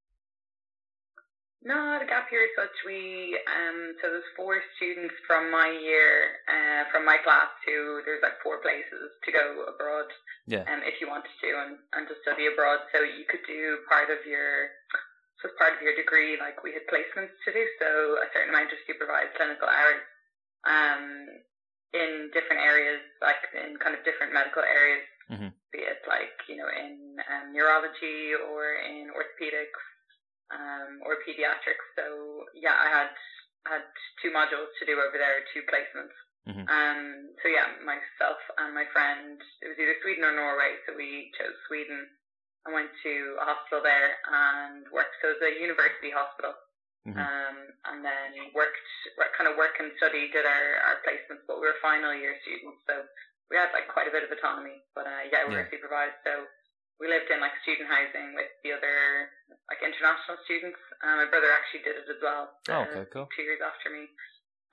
No, 1.63 1.95
the 1.95 2.03
gap 2.05 2.27
year 2.27 2.43
as 2.43 2.53
such, 2.59 2.75
we, 2.83 3.39
um, 3.47 3.95
so 4.03 4.11
there's 4.11 4.27
four 4.35 4.59
students 4.75 5.15
from 5.23 5.47
my 5.47 5.71
year, 5.71 6.43
uh, 6.51 6.91
from 6.91 7.07
my 7.07 7.15
class 7.23 7.47
who, 7.63 8.03
there's 8.03 8.19
like 8.19 8.35
four 8.43 8.59
places 8.59 9.15
to 9.23 9.31
go 9.31 9.63
abroad, 9.71 10.11
Yeah. 10.45 10.67
um, 10.67 10.83
if 10.83 10.99
you 10.99 11.07
wanted 11.07 11.31
to, 11.39 11.49
and, 11.63 11.79
and 11.95 12.03
to 12.11 12.15
study 12.21 12.51
abroad. 12.51 12.83
So 12.91 12.99
you 13.07 13.23
could 13.31 13.47
do 13.47 13.79
part 13.87 14.11
of 14.11 14.19
your, 14.27 14.75
so 15.39 15.47
part 15.55 15.71
of 15.71 15.81
your 15.81 15.95
degree, 15.95 16.35
like 16.35 16.59
we 16.67 16.75
had 16.75 16.83
placements 16.91 17.31
to 17.47 17.55
do, 17.55 17.63
so 17.79 18.19
a 18.19 18.27
certain 18.35 18.51
amount 18.51 18.75
of 18.75 18.79
supervised 18.83 19.31
clinical 19.39 19.71
hours, 19.71 20.03
um, 20.67 21.31
in 21.95 22.27
different 22.35 22.59
areas, 22.59 22.99
like 23.23 23.39
in 23.55 23.79
kind 23.79 23.95
of 23.95 24.03
different 24.03 24.35
medical 24.35 24.63
areas, 24.67 25.07
Mhm. 25.31 25.53
be 25.71 25.79
it 25.79 26.03
like, 26.11 26.35
you 26.51 26.57
know, 26.57 26.67
in 26.67 27.15
um, 27.31 27.53
neurology 27.55 28.35
or 28.35 28.73
in 28.83 29.07
orthopedics, 29.15 29.79
um, 30.51 30.99
or 31.05 31.17
pediatrics. 31.23 31.85
So 31.95 32.45
yeah, 32.55 32.75
I 32.75 32.89
had 32.89 33.09
had 33.67 33.83
two 34.21 34.31
modules 34.31 34.67
to 34.79 34.85
do 34.85 34.99
over 34.99 35.15
there, 35.15 35.39
two 35.55 35.63
placements. 35.71 36.15
Mhm. 36.43 36.67
Um, 36.67 37.31
so 37.41 37.47
yeah, 37.47 37.71
myself 37.87 38.39
and 38.59 38.75
my 38.75 38.83
friend, 38.91 39.39
it 39.63 39.67
was 39.71 39.79
either 39.79 39.95
Sweden 40.03 40.25
or 40.27 40.33
Norway, 40.35 40.75
so 40.85 40.91
we 40.95 41.31
chose 41.39 41.55
Sweden. 41.67 42.03
I 42.67 42.71
went 42.71 42.91
to 43.03 43.37
a 43.39 43.45
hospital 43.45 43.81
there 43.83 44.17
and 44.27 44.83
worked. 44.91 45.15
So 45.21 45.29
it 45.31 45.39
was 45.39 45.43
a 45.55 45.59
university 45.59 46.11
hospital, 46.11 46.55
Mhm. 47.07 47.15
um, 47.19 47.57
and 47.85 48.03
then 48.03 48.51
worked, 48.53 48.87
work- 49.17 49.33
kind 49.35 49.47
of 49.49 49.55
work 49.57 49.79
and 49.79 49.91
study, 49.97 50.27
did 50.31 50.45
our, 50.45 50.75
our 50.83 50.95
placements, 51.03 51.43
but 51.47 51.59
we 51.59 51.67
were 51.67 51.75
final 51.81 52.13
year 52.13 52.35
students, 52.41 52.83
so 52.87 53.07
we 53.49 53.55
had 53.57 53.71
like 53.73 53.87
quite 53.87 54.07
a 54.07 54.11
bit 54.11 54.23
of 54.23 54.31
autonomy. 54.31 54.83
But 54.95 55.07
uh, 55.07 55.21
yeah, 55.31 55.45
we 55.47 55.55
Yeah. 55.55 55.63
were 55.63 55.69
supervised, 55.71 56.15
so 56.23 56.47
we 57.01 57.09
lived 57.09 57.29
in 57.33 57.41
like 57.41 57.55
student 57.65 57.89
housing 57.89 58.33
with 58.37 58.49
the 58.63 58.71
other 58.75 59.29
like 59.69 59.81
international 59.81 60.37
students. 60.45 60.79
Uh, 61.01 61.23
my 61.23 61.27
brother 61.29 61.49
actually 61.51 61.83
did 61.87 61.97
it 61.99 62.07
as 62.09 62.19
well. 62.21 62.53
Oh, 62.69 62.85
okay, 62.89 63.05
cool. 63.11 63.27
Two 63.33 63.43
years 63.43 63.61
after 63.63 63.89
me. 63.91 64.07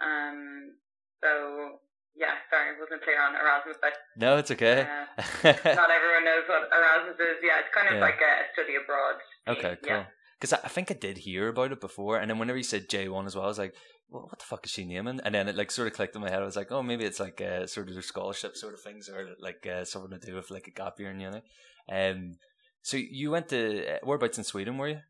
Um, 0.00 0.76
so 1.22 1.80
yeah, 2.16 2.36
sorry, 2.50 2.74
I 2.74 2.80
wasn't 2.80 3.02
clear 3.02 3.20
on 3.20 3.34
Erasmus, 3.36 3.76
but 3.80 3.94
No, 4.16 4.36
it's 4.36 4.50
okay. 4.50 4.82
uh, 4.82 5.06
not 5.44 5.90
everyone 5.98 6.24
knows 6.24 6.44
what 6.48 6.68
Erasmus 6.72 7.18
is. 7.20 7.38
Yeah, 7.42 7.60
it's 7.64 7.72
kind 7.74 7.88
of 7.88 7.94
Yeah. 7.94 8.00
like 8.04 8.18
a 8.20 8.32
study 8.52 8.74
abroad. 8.76 9.16
Okay, 9.48 9.76
cool. 9.86 10.04
Because 10.38 10.52
I, 10.54 10.60
I 10.64 10.68
think 10.68 10.90
I 10.90 10.94
did 10.94 11.18
hear 11.18 11.48
about 11.48 11.72
it 11.72 11.80
before, 11.80 12.16
and 12.18 12.30
then 12.30 12.38
whenever 12.38 12.56
you 12.58 12.64
said 12.64 12.88
J 12.88 13.08
one 13.08 13.26
as 13.26 13.36
well, 13.36 13.44
I 13.44 13.48
was 13.48 13.58
like, 13.58 13.74
well, 14.10 14.24
"What 14.24 14.38
the 14.38 14.44
fuck 14.44 14.64
is 14.66 14.72
she 14.72 14.84
naming?" 14.84 15.20
And 15.24 15.34
then 15.34 15.48
it 15.48 15.56
like 15.56 15.70
sort 15.70 15.88
of 15.88 15.94
clicked 15.94 16.14
in 16.16 16.20
my 16.22 16.30
head. 16.30 16.42
I 16.42 16.44
was 16.44 16.56
like, 16.56 16.70
"Oh, 16.72 16.82
maybe 16.82 17.04
it's 17.04 17.20
like 17.20 17.40
uh, 17.40 17.66
sort 17.66 17.88
of 17.88 17.94
their 17.94 18.02
scholarship 18.02 18.56
sort 18.56 18.74
of 18.74 18.80
things, 18.80 19.08
or 19.08 19.28
like 19.40 19.66
uh, 19.66 19.84
something 19.84 20.18
to 20.18 20.26
do 20.26 20.34
with 20.34 20.50
like 20.50 20.66
a 20.66 20.70
gap 20.72 20.98
year 21.00 21.10
in 21.10 21.20
uni." 21.20 21.42
Um, 21.90 22.34
so 22.82 22.96
you 22.96 23.30
went 23.30 23.48
to 23.48 23.94
uh, 23.94 23.98
whereabouts 24.04 24.38
in 24.38 24.44
Sweden? 24.44 24.78
Were 24.78 24.88
you? 24.88 25.00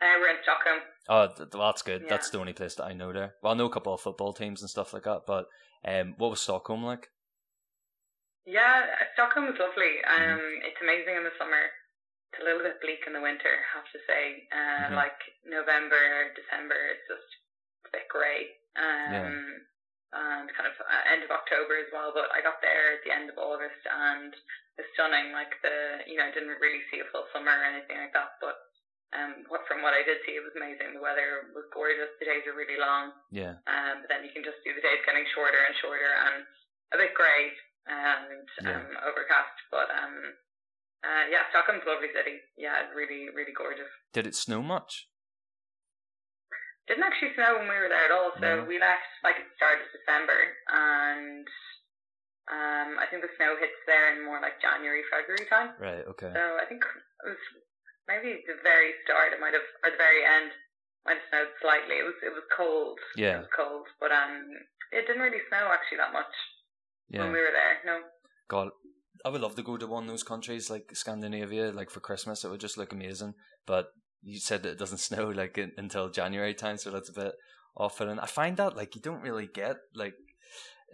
Uh, 0.00 0.18
we're 0.20 0.30
in 0.30 0.36
Stockholm. 0.42 0.80
Oh, 1.08 1.28
th- 1.36 1.48
that's 1.52 1.82
good. 1.82 2.02
Yeah. 2.02 2.08
That's 2.10 2.30
the 2.30 2.38
only 2.40 2.52
place 2.52 2.74
that 2.76 2.84
I 2.84 2.92
know 2.92 3.12
there. 3.12 3.34
Well, 3.42 3.52
I 3.52 3.56
know 3.56 3.66
a 3.66 3.70
couple 3.72 3.94
of 3.94 4.00
football 4.00 4.32
teams 4.32 4.60
and 4.60 4.68
stuff 4.70 4.92
like 4.92 5.04
that, 5.04 5.22
but 5.26 5.46
um, 5.86 6.14
what 6.18 6.30
was 6.30 6.40
Stockholm 6.40 6.82
like? 6.84 7.08
Yeah, 8.46 8.82
Stockholm 9.14 9.46
is 9.46 9.58
lovely. 9.60 10.02
Um, 10.02 10.22
Mm-hmm. 10.38 10.66
it's 10.66 10.80
amazing 10.82 11.16
in 11.16 11.24
the 11.24 11.30
summer. 11.38 11.70
It's 12.32 12.40
a 12.40 12.48
little 12.48 12.64
bit 12.64 12.80
bleak 12.80 13.04
in 13.04 13.12
the 13.12 13.20
winter, 13.20 13.52
I 13.52 13.68
have 13.76 13.88
to 13.92 14.00
say. 14.08 14.48
Uh, 14.48 14.88
Mhm. 14.88 14.96
Like 14.96 15.20
November, 15.44 16.32
December, 16.32 16.80
it's 16.96 17.06
just 17.06 17.28
a 17.84 17.90
bit 17.92 18.08
grey. 18.08 18.56
Um, 18.76 19.12
Yeah. 19.12 19.58
And 20.12 20.44
kind 20.52 20.68
of 20.68 20.76
uh, 20.78 21.02
end 21.08 21.24
of 21.24 21.30
October 21.32 21.72
as 21.80 21.88
well. 21.90 22.12
But 22.12 22.28
I 22.36 22.42
got 22.42 22.60
there 22.60 22.92
at 22.92 23.02
the 23.02 23.10
end 23.12 23.30
of 23.32 23.38
August, 23.38 23.80
and 23.86 24.36
it's 24.76 24.92
stunning. 24.92 25.32
Like 25.32 25.56
the, 25.62 26.04
you 26.06 26.16
know, 26.20 26.26
I 26.28 26.30
didn't 26.32 26.60
really 26.60 26.84
see 26.90 27.00
a 27.00 27.04
full 27.06 27.26
summer 27.32 27.48
or 27.50 27.64
anything 27.64 27.96
like 27.96 28.12
that. 28.12 28.36
But 28.38 28.60
um, 29.14 29.44
what 29.48 29.66
from 29.66 29.80
what 29.80 29.94
I 29.94 30.02
did 30.02 30.20
see, 30.26 30.36
it 30.36 30.44
was 30.44 30.52
amazing. 30.54 30.92
The 30.92 31.00
weather 31.00 31.48
was 31.54 31.64
gorgeous. 31.72 32.12
The 32.20 32.26
days 32.26 32.44
are 32.46 32.52
really 32.52 32.76
long. 32.76 33.12
Yeah, 33.30 33.56
Um, 33.66 34.00
but 34.04 34.08
then 34.12 34.24
you 34.24 34.32
can 34.32 34.44
just 34.44 34.60
see 34.62 34.72
the 34.72 34.82
days 34.84 35.00
getting 35.06 35.24
shorter 35.32 35.64
and 35.64 35.74
shorter 35.76 36.12
and 36.28 36.46
a 36.92 36.96
bit 36.98 37.14
grey 37.14 37.56
and 37.86 38.48
Yeah. 38.60 38.76
um, 38.84 38.96
overcast. 39.08 39.56
But 39.70 39.88
um, 39.96 40.36
uh, 41.02 41.24
yeah, 41.30 41.46
Stockholm's 41.50 41.82
a 41.86 41.90
lovely 41.90 42.08
city. 42.14 42.38
Yeah, 42.56 42.78
it's 42.86 42.94
really, 42.94 43.26
really 43.34 43.52
gorgeous. 43.56 43.90
did 44.12 44.26
it 44.26 44.34
snow 44.34 44.62
much? 44.62 45.08
Didn't 46.90 47.06
actually 47.06 47.34
snow 47.38 47.58
when 47.62 47.70
we 47.70 47.78
were 47.78 47.88
there 47.88 48.10
at 48.10 48.14
all. 48.14 48.34
So 48.34 48.42
No. 48.42 48.64
we 48.66 48.78
left 48.82 49.06
like 49.22 49.38
at 49.38 49.46
the 49.46 49.54
start 49.54 49.78
of 49.78 49.86
December, 49.94 50.38
and 50.66 51.46
um, 52.50 52.98
I 52.98 53.06
think 53.06 53.22
the 53.22 53.30
snow 53.38 53.54
hits 53.54 53.78
there 53.86 54.10
in 54.14 54.26
more 54.26 54.42
like 54.42 54.58
January, 54.58 55.06
February 55.06 55.46
time. 55.46 55.78
Right. 55.78 56.02
Okay. 56.10 56.30
So 56.34 56.42
I 56.58 56.66
think 56.66 56.82
it 56.82 57.26
was 57.30 57.38
maybe 58.10 58.42
the 58.50 58.58
very 58.66 58.98
start. 59.06 59.30
It 59.30 59.38
might 59.38 59.54
have, 59.54 59.62
or 59.86 59.94
the 59.94 60.00
very 60.02 60.26
end, 60.26 60.50
might 61.06 61.22
have 61.22 61.28
snowed 61.30 61.54
slightly. 61.62 62.02
It 62.02 62.06
was 62.06 62.18
it 62.18 62.34
was 62.34 62.42
cold. 62.50 62.98
Yeah. 63.14 63.38
It 63.38 63.46
was 63.46 63.54
cold, 63.54 63.86
but 64.02 64.10
um, 64.10 64.42
it 64.90 65.06
didn't 65.06 65.22
really 65.22 65.42
snow 65.54 65.70
actually 65.70 66.02
that 66.02 66.10
much 66.12 66.34
Yeah. 67.14 67.22
when 67.22 67.30
we 67.30 67.38
were 67.46 67.54
there. 67.54 67.78
No. 67.86 68.02
God, 68.50 68.74
I 69.24 69.28
would 69.28 69.40
love 69.40 69.54
to 69.56 69.62
go 69.62 69.76
to 69.76 69.86
one 69.86 70.04
of 70.04 70.08
those 70.10 70.22
countries 70.22 70.70
like 70.70 70.90
Scandinavia, 70.94 71.70
like 71.72 71.90
for 71.90 72.00
Christmas. 72.00 72.44
It 72.44 72.50
would 72.50 72.60
just 72.60 72.78
look 72.78 72.92
amazing. 72.92 73.34
But 73.66 73.92
you 74.22 74.38
said 74.38 74.62
that 74.62 74.72
it 74.72 74.78
doesn't 74.78 74.98
snow 75.08 75.28
like 75.28 75.58
in, 75.58 75.72
until 75.76 76.10
January 76.10 76.54
time, 76.54 76.76
so 76.76 76.90
that's 76.90 77.08
a 77.08 77.12
bit 77.12 77.32
off. 77.76 78.00
And 78.00 78.20
I 78.20 78.26
find 78.26 78.56
that 78.56 78.76
like 78.76 78.94
you 78.94 79.00
don't 79.00 79.22
really 79.22 79.46
get 79.46 79.76
like 79.94 80.14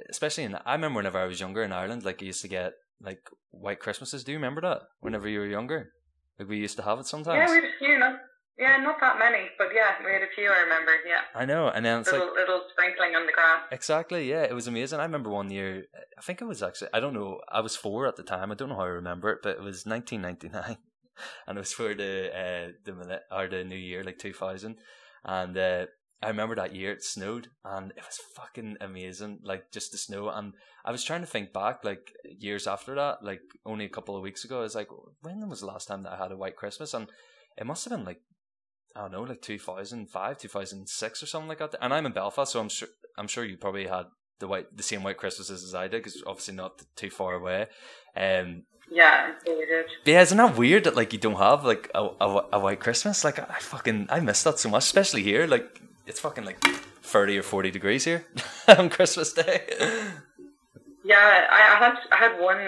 especially 0.08 0.44
in 0.44 0.54
I 0.64 0.72
remember 0.74 0.98
whenever 0.98 1.18
I 1.18 1.26
was 1.26 1.40
younger 1.40 1.62
in 1.62 1.72
Ireland, 1.72 2.04
like 2.04 2.22
I 2.22 2.26
used 2.26 2.42
to 2.42 2.48
get 2.48 2.74
like 3.00 3.28
white 3.50 3.80
Christmases. 3.80 4.24
Do 4.24 4.32
you 4.32 4.38
remember 4.38 4.60
that? 4.62 4.82
Whenever 5.00 5.28
you 5.28 5.40
were 5.40 5.46
younger, 5.46 5.92
like 6.38 6.48
we 6.48 6.58
used 6.58 6.76
to 6.76 6.82
have 6.82 6.98
it 7.00 7.06
sometimes. 7.06 7.50
Yeah, 7.50 7.60
we 7.60 7.68
few. 7.78 7.98
No, 7.98 8.16
yeah, 8.58 8.76
not 8.78 8.96
that 9.00 9.18
many, 9.18 9.48
but 9.56 9.68
yeah, 9.74 10.04
we 10.04 10.12
had 10.12 10.22
a 10.22 10.32
few. 10.34 10.50
I 10.50 10.62
remember. 10.62 10.92
Yeah. 11.06 11.20
I 11.34 11.44
know, 11.44 11.68
and 11.68 11.84
then 11.84 12.00
it's 12.00 12.10
little, 12.10 12.28
like 12.28 12.36
little 12.36 12.62
sprinkling 12.70 13.14
on 13.14 13.26
the 13.26 13.32
grass. 13.32 13.62
exactly, 13.70 14.28
yeah, 14.28 14.42
it 14.42 14.54
was 14.54 14.66
amazing. 14.66 14.98
I 14.98 15.04
remember 15.04 15.30
one 15.30 15.50
year. 15.50 15.84
I 16.18 16.22
think 16.22 16.40
it 16.40 16.46
was 16.46 16.62
actually 16.62 16.88
I 16.92 17.00
don't 17.00 17.14
know. 17.14 17.40
I 17.50 17.60
was 17.60 17.76
four 17.76 18.06
at 18.06 18.16
the 18.16 18.22
time. 18.22 18.50
I 18.50 18.54
don't 18.54 18.68
know 18.68 18.76
how 18.76 18.82
I 18.82 18.86
remember 18.88 19.30
it, 19.30 19.40
but 19.42 19.56
it 19.56 19.62
was 19.62 19.86
1999, 19.86 20.76
and 21.46 21.58
it 21.58 21.60
was 21.60 21.72
for 21.72 21.94
the 21.94 22.30
uh 22.34 22.72
the 22.84 23.20
or 23.30 23.48
the 23.48 23.64
New 23.64 23.76
Year, 23.76 24.02
like 24.04 24.18
2000, 24.18 24.76
and. 25.24 25.56
uh 25.56 25.86
I 26.20 26.26
remember 26.26 26.56
that 26.56 26.74
year 26.74 26.90
it 26.90 27.04
snowed 27.04 27.46
and 27.64 27.92
it 27.92 28.02
was 28.02 28.18
fucking 28.34 28.78
amazing, 28.80 29.38
like 29.44 29.70
just 29.70 29.92
the 29.92 29.98
snow. 29.98 30.28
And 30.28 30.54
I 30.84 30.90
was 30.90 31.04
trying 31.04 31.20
to 31.20 31.28
think 31.28 31.52
back, 31.52 31.84
like 31.84 32.12
years 32.24 32.66
after 32.66 32.96
that, 32.96 33.22
like 33.22 33.42
only 33.64 33.84
a 33.84 33.88
couple 33.88 34.16
of 34.16 34.22
weeks 34.22 34.44
ago. 34.44 34.58
I 34.58 34.62
was 34.62 34.74
like, 34.74 34.88
when 35.22 35.48
was 35.48 35.60
the 35.60 35.66
last 35.66 35.86
time 35.86 36.02
that 36.02 36.14
I 36.14 36.16
had 36.16 36.32
a 36.32 36.36
white 36.36 36.56
Christmas? 36.56 36.92
And 36.92 37.08
it 37.56 37.66
must 37.66 37.84
have 37.84 37.96
been 37.96 38.04
like 38.04 38.20
I 38.96 39.02
don't 39.02 39.12
know, 39.12 39.22
like 39.22 39.42
two 39.42 39.58
thousand 39.58 40.10
five, 40.10 40.38
two 40.38 40.48
thousand 40.48 40.88
six, 40.88 41.22
or 41.22 41.26
something 41.26 41.48
like 41.48 41.58
that. 41.58 41.74
And 41.80 41.92
I'm 41.94 42.06
in 42.06 42.12
Belfast, 42.12 42.52
so 42.52 42.60
I'm 42.60 42.68
sure 42.68 42.88
I'm 43.16 43.28
sure 43.28 43.44
you 43.44 43.56
probably 43.56 43.86
had 43.86 44.06
the 44.40 44.48
white 44.48 44.76
the 44.76 44.82
same 44.82 45.02
white 45.02 45.16
Christmases 45.16 45.62
as 45.64 45.74
I 45.74 45.88
did, 45.88 46.02
because 46.02 46.22
obviously 46.26 46.54
not 46.54 46.82
too 46.96 47.10
far 47.10 47.34
away. 47.34 47.66
Um, 48.16 48.64
Yeah, 48.90 49.32
so 49.44 49.56
we 49.58 49.66
did. 49.66 49.86
but 50.04 50.10
yeah, 50.12 50.22
isn't 50.22 50.38
that 50.38 50.56
weird 50.56 50.84
that 50.84 50.96
like 50.96 51.12
you 51.12 51.18
don't 51.18 51.36
have 51.36 51.64
like 51.64 51.90
a, 51.94 52.08
a, 52.20 52.44
a 52.54 52.58
white 52.60 52.80
Christmas? 52.80 53.24
Like 53.24 53.38
I 53.38 53.58
fucking 53.60 54.06
I 54.10 54.20
miss 54.20 54.42
that 54.44 54.58
so 54.58 54.68
much, 54.70 54.84
especially 54.84 55.22
here. 55.22 55.46
Like 55.46 55.80
it's 56.06 56.20
fucking 56.20 56.44
like 56.44 56.58
thirty 57.02 57.36
or 57.38 57.42
forty 57.42 57.70
degrees 57.70 58.04
here 58.04 58.24
on 58.68 58.88
Christmas 58.90 59.32
Day. 59.32 59.62
Yeah, 61.04 61.46
I, 61.50 61.74
I 61.74 61.78
had 61.78 61.94
I 62.12 62.16
had 62.16 62.40
one 62.40 62.58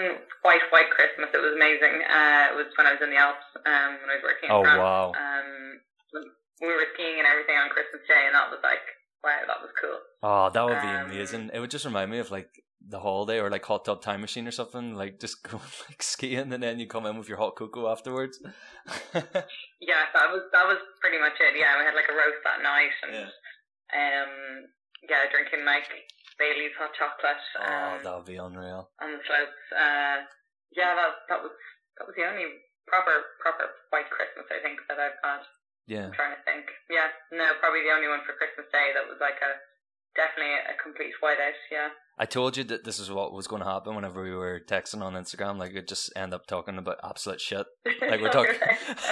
white 0.41 0.61
white 0.71 0.89
Christmas. 0.89 1.29
It 1.33 1.37
was 1.41 1.53
amazing. 1.55 2.01
Uh, 2.07 2.47
it 2.51 2.55
was 2.55 2.67
when 2.77 2.87
I 2.87 2.93
was 2.93 3.01
in 3.01 3.09
the 3.11 3.17
Alps. 3.17 3.45
Um, 3.65 3.97
when 4.01 4.09
I 4.09 4.15
was 4.15 4.23
working 4.23 4.49
in 4.49 4.55
Oh, 4.55 4.63
France. 4.63 4.79
wow. 4.79 5.11
Um, 5.13 5.79
we 6.13 6.67
were 6.67 6.85
skiing 6.93 7.17
and 7.17 7.27
everything 7.27 7.55
on 7.57 7.69
Christmas 7.69 8.01
Day, 8.07 8.23
and 8.27 8.35
that 8.35 8.49
was 8.51 8.59
like, 8.63 8.83
wow, 9.23 9.41
that 9.47 9.61
was 9.61 9.71
cool. 9.79 9.99
Oh, 10.23 10.49
that 10.53 10.63
would 10.65 10.81
be 10.81 10.87
Um, 10.87 11.09
amazing. 11.11 11.49
It 11.53 11.59
would 11.59 11.71
just 11.71 11.85
remind 11.85 12.11
me 12.11 12.19
of 12.19 12.31
like 12.31 12.49
the 12.81 12.99
holiday 12.99 13.37
or 13.39 13.49
like 13.49 13.63
hot 13.65 13.85
tub 13.85 14.01
time 14.01 14.21
machine 14.21 14.47
or 14.47 14.51
something. 14.51 14.93
Like 14.95 15.19
just 15.19 15.43
go 15.49 15.61
like 15.89 16.01
skiing 16.01 16.51
and 16.53 16.61
then 16.63 16.79
you 16.79 16.87
come 16.87 17.05
in 17.05 17.17
with 17.17 17.29
your 17.29 17.37
hot 17.37 17.55
cocoa 17.55 17.89
afterwards. 17.89 18.39
Yeah, 19.81 20.05
that 20.13 20.29
was 20.29 20.45
that 20.53 20.65
was 20.69 20.77
pretty 21.01 21.17
much 21.17 21.33
it. 21.41 21.57
Yeah, 21.57 21.73
we 21.81 21.85
had 21.85 21.97
like 21.97 22.05
a 22.05 22.13
roast 22.13 22.37
that 22.45 22.61
night, 22.61 22.93
and 23.01 23.13
Yeah. 23.17 23.29
um, 23.97 24.33
yeah, 25.09 25.25
drinking 25.33 25.65
like 25.65 25.89
Baileys 26.37 26.77
hot 26.77 26.93
chocolate 26.93 27.41
oh, 27.57 27.65
um, 27.65 27.97
that 28.05 28.13
would 28.13 28.29
be 28.29 28.37
unreal. 28.37 28.93
on 29.01 29.09
the 29.17 29.21
slopes. 29.25 29.65
Uh, 29.73 30.21
yeah, 30.77 30.93
that 30.93 31.25
that 31.33 31.41
was 31.41 31.51
that 31.97 32.05
was 32.05 32.13
the 32.13 32.29
only 32.29 32.45
proper 32.85 33.25
proper 33.41 33.73
white 33.89 34.05
Christmas 34.13 34.45
I 34.53 34.61
think 34.61 34.77
that 34.85 35.01
I've 35.01 35.17
had. 35.25 35.41
Yeah. 35.91 36.07
I'm 36.07 36.15
trying 36.15 36.39
to 36.39 36.43
think. 36.47 36.71
Yeah, 36.87 37.11
no, 37.35 37.51
probably 37.59 37.83
the 37.83 37.91
only 37.91 38.07
one 38.07 38.23
for 38.23 38.31
Christmas 38.39 38.63
Day 38.71 38.95
that 38.95 39.03
was 39.03 39.19
like 39.19 39.43
a 39.43 39.59
definitely 40.15 40.53
a 40.69 40.75
complete 40.81 41.13
whiteout. 41.23 41.57
Yeah. 41.71 41.89
I 42.17 42.25
told 42.25 42.55
you 42.55 42.63
that 42.65 42.83
this 42.83 42.99
is 42.99 43.09
what 43.09 43.33
was 43.33 43.47
going 43.47 43.63
to 43.63 43.67
happen 43.67 43.95
whenever 43.95 44.21
we 44.21 44.35
were 44.35 44.61
texting 44.67 45.01
on 45.01 45.13
Instagram. 45.13 45.57
Like, 45.57 45.73
we'd 45.73 45.87
just 45.87 46.11
end 46.15 46.33
up 46.33 46.45
talking 46.45 46.77
about 46.77 46.97
absolute 47.03 47.41
shit. 47.41 47.65
Like, 47.99 48.21
we're 48.21 48.29
talking. 48.29 48.53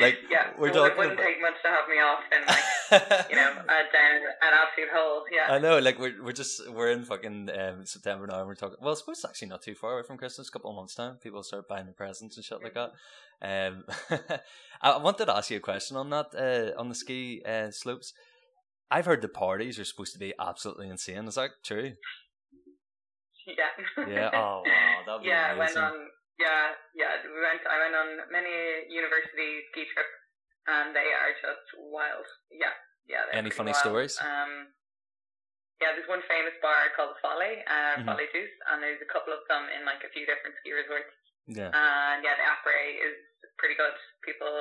like, 0.00 0.18
yeah, 0.30 0.50
we're 0.58 0.68
it 0.68 0.72
talking 0.72 0.92
It 0.92 0.98
wouldn't 0.98 1.14
about. 1.14 1.26
take 1.26 1.40
much 1.42 1.54
to 1.62 1.68
have 1.68 1.88
me 1.88 1.96
off 1.96 2.20
and 2.32 2.46
like 2.46 3.30
you 3.30 3.36
know 3.36 3.50
uh, 3.50 3.84
down 3.92 4.20
an 4.42 4.52
absolute 4.52 4.90
hole. 4.94 5.24
Yeah. 5.30 5.54
I 5.54 5.58
know, 5.58 5.78
like 5.78 5.98
we're 5.98 6.22
we're 6.22 6.32
just 6.32 6.70
we're 6.70 6.90
in 6.90 7.04
fucking 7.04 7.50
um, 7.58 7.84
September 7.84 8.26
now, 8.26 8.38
and 8.38 8.48
we're 8.48 8.54
talking. 8.54 8.76
Well, 8.80 8.92
I 8.92 8.96
suppose 8.96 9.18
it's 9.18 9.24
actually 9.24 9.48
not 9.48 9.62
too 9.62 9.74
far 9.74 9.94
away 9.94 10.06
from 10.06 10.16
Christmas. 10.16 10.48
A 10.48 10.52
couple 10.52 10.70
of 10.70 10.76
months 10.76 10.94
time, 10.94 11.16
people 11.16 11.42
start 11.42 11.68
buying 11.68 11.84
their 11.84 11.94
presents 11.94 12.36
and 12.36 12.44
shit 12.44 12.62
like 12.62 12.74
that. 12.74 12.92
Um, 13.42 13.84
I 14.82 14.96
wanted 14.98 15.26
to 15.26 15.36
ask 15.36 15.50
you 15.50 15.58
a 15.58 15.60
question 15.60 15.96
on 15.96 16.10
that 16.10 16.34
uh, 16.34 16.80
on 16.80 16.88
the 16.88 16.94
ski 16.94 17.42
uh, 17.46 17.70
slopes. 17.70 18.12
I've 18.90 19.06
heard 19.06 19.22
the 19.22 19.28
parties 19.28 19.78
are 19.78 19.84
supposed 19.84 20.12
to 20.14 20.18
be 20.18 20.34
absolutely 20.38 20.88
insane. 20.88 21.26
Is 21.28 21.36
that 21.36 21.50
true? 21.64 21.94
Yeah. 23.46 23.72
Yeah. 24.06 24.30
Oh 24.36 24.62
wow, 24.62 24.96
that'd 25.06 25.22
be 25.24 25.28
yeah, 25.32 25.50
I 25.50 25.58
went 25.58 25.74
on. 25.74 25.96
Yeah, 26.38 26.76
yeah. 26.94 27.18
We 27.24 27.40
went. 27.40 27.64
I 27.66 27.76
went 27.82 27.96
on 27.96 28.08
many 28.30 28.52
university 28.92 29.64
ski 29.72 29.88
trips, 29.90 30.14
and 30.68 30.94
they 30.94 31.08
are 31.10 31.32
just 31.40 31.66
wild. 31.80 32.28
Yeah, 32.52 32.76
yeah. 33.08 33.26
Any 33.32 33.50
funny 33.50 33.72
wild. 33.72 33.80
stories? 33.82 34.14
Um, 34.20 34.70
yeah, 35.80 35.96
there's 35.96 36.06
one 36.06 36.20
famous 36.28 36.52
bar 36.60 36.92
called 36.94 37.16
the 37.16 37.20
Folie, 37.24 37.64
uh, 37.64 38.04
Mhm. 38.04 38.06
Folie 38.12 38.28
Douce, 38.30 38.54
and 38.70 38.84
there's 38.84 39.00
a 39.00 39.08
couple 39.08 39.32
of 39.32 39.40
them 39.48 39.66
in 39.72 39.82
like 39.88 40.04
a 40.04 40.12
few 40.12 40.28
different 40.28 40.54
ski 40.60 40.76
resorts. 40.76 41.10
Yeah. 41.48 41.72
And 41.72 42.20
yeah, 42.22 42.36
the 42.36 42.44
apres 42.44 42.94
is 43.02 43.16
pretty 43.56 43.74
good. 43.74 43.96
People 44.22 44.52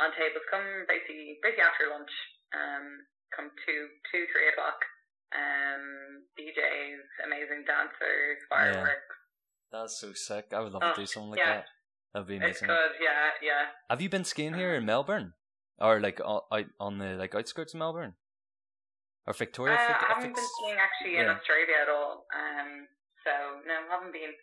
on 0.00 0.08
tables 0.16 0.42
come 0.50 0.66
basically 0.88 1.38
basically 1.44 1.68
after 1.68 1.92
lunch. 1.92 2.10
Um, 2.56 3.06
come 3.34 3.50
two, 3.66 3.80
two, 4.10 4.24
three 4.32 4.48
o'clock. 4.52 4.80
Um, 5.30 6.26
DJs, 6.34 7.06
amazing 7.26 7.62
dancers, 7.66 8.38
fireworks. 8.50 9.14
That's 9.70 10.00
so 10.00 10.12
sick. 10.12 10.50
I 10.52 10.58
would 10.60 10.72
love 10.72 10.82
Oh, 10.84 10.92
to 10.94 11.00
do 11.02 11.06
something 11.06 11.30
like 11.30 11.38
yeah. 11.38 11.62
that. 11.62 11.66
That'd 12.12 12.26
be 12.26 12.34
It's 12.42 12.42
amazing. 12.62 12.68
good, 12.68 12.92
yeah, 12.98 13.30
yeah. 13.40 13.64
Have 13.88 14.00
you 14.02 14.08
been 14.10 14.24
skiing 14.24 14.54
here 14.54 14.74
in 14.74 14.84
Melbourne, 14.84 15.34
or 15.78 16.00
like 16.00 16.20
out 16.20 16.50
on 16.80 16.98
the 16.98 17.14
like 17.14 17.34
outskirts 17.36 17.72
of 17.74 17.78
Melbourne, 17.78 18.14
or 19.26 19.32
Victoria? 19.32 19.74
Uh, 19.74 19.78
I 19.78 19.86
I 19.86 19.94
I 19.94 20.14
haven't 20.18 20.34
been 20.34 20.50
skiing 20.58 20.78
actually 20.82 21.14
in 21.22 21.26
yeah. 21.30 21.38
Australia 21.38 21.78
at 21.86 21.88
all. 21.88 22.26
Um, 22.34 22.88
so 23.22 23.30
no, 23.62 23.86
haven't 23.88 24.10
been. 24.12 24.34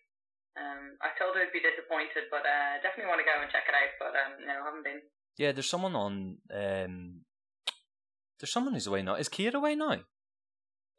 Um, 0.55 0.95
I 1.03 1.11
told 1.19 1.35
her 1.35 1.43
I'd 1.43 1.51
be 1.51 1.59
disappointed, 1.59 2.31
but 2.31 2.47
uh, 2.47 2.79
definitely 2.81 3.11
want 3.11 3.19
to 3.19 3.27
go 3.27 3.35
and 3.35 3.51
check 3.51 3.67
it 3.67 3.75
out. 3.75 3.91
But 3.99 4.15
um, 4.15 4.47
no, 4.47 4.63
haven't 4.63 4.87
been. 4.87 5.01
Yeah, 5.35 5.51
there's 5.51 5.67
someone 5.69 5.93
on. 5.99 6.37
Um, 6.47 7.26
there's 8.39 8.51
someone 8.51 8.73
who's 8.73 8.87
away 8.87 9.01
now. 9.01 9.15
Is 9.15 9.29
Kate 9.29 9.53
away 9.53 9.75
now? 9.75 9.99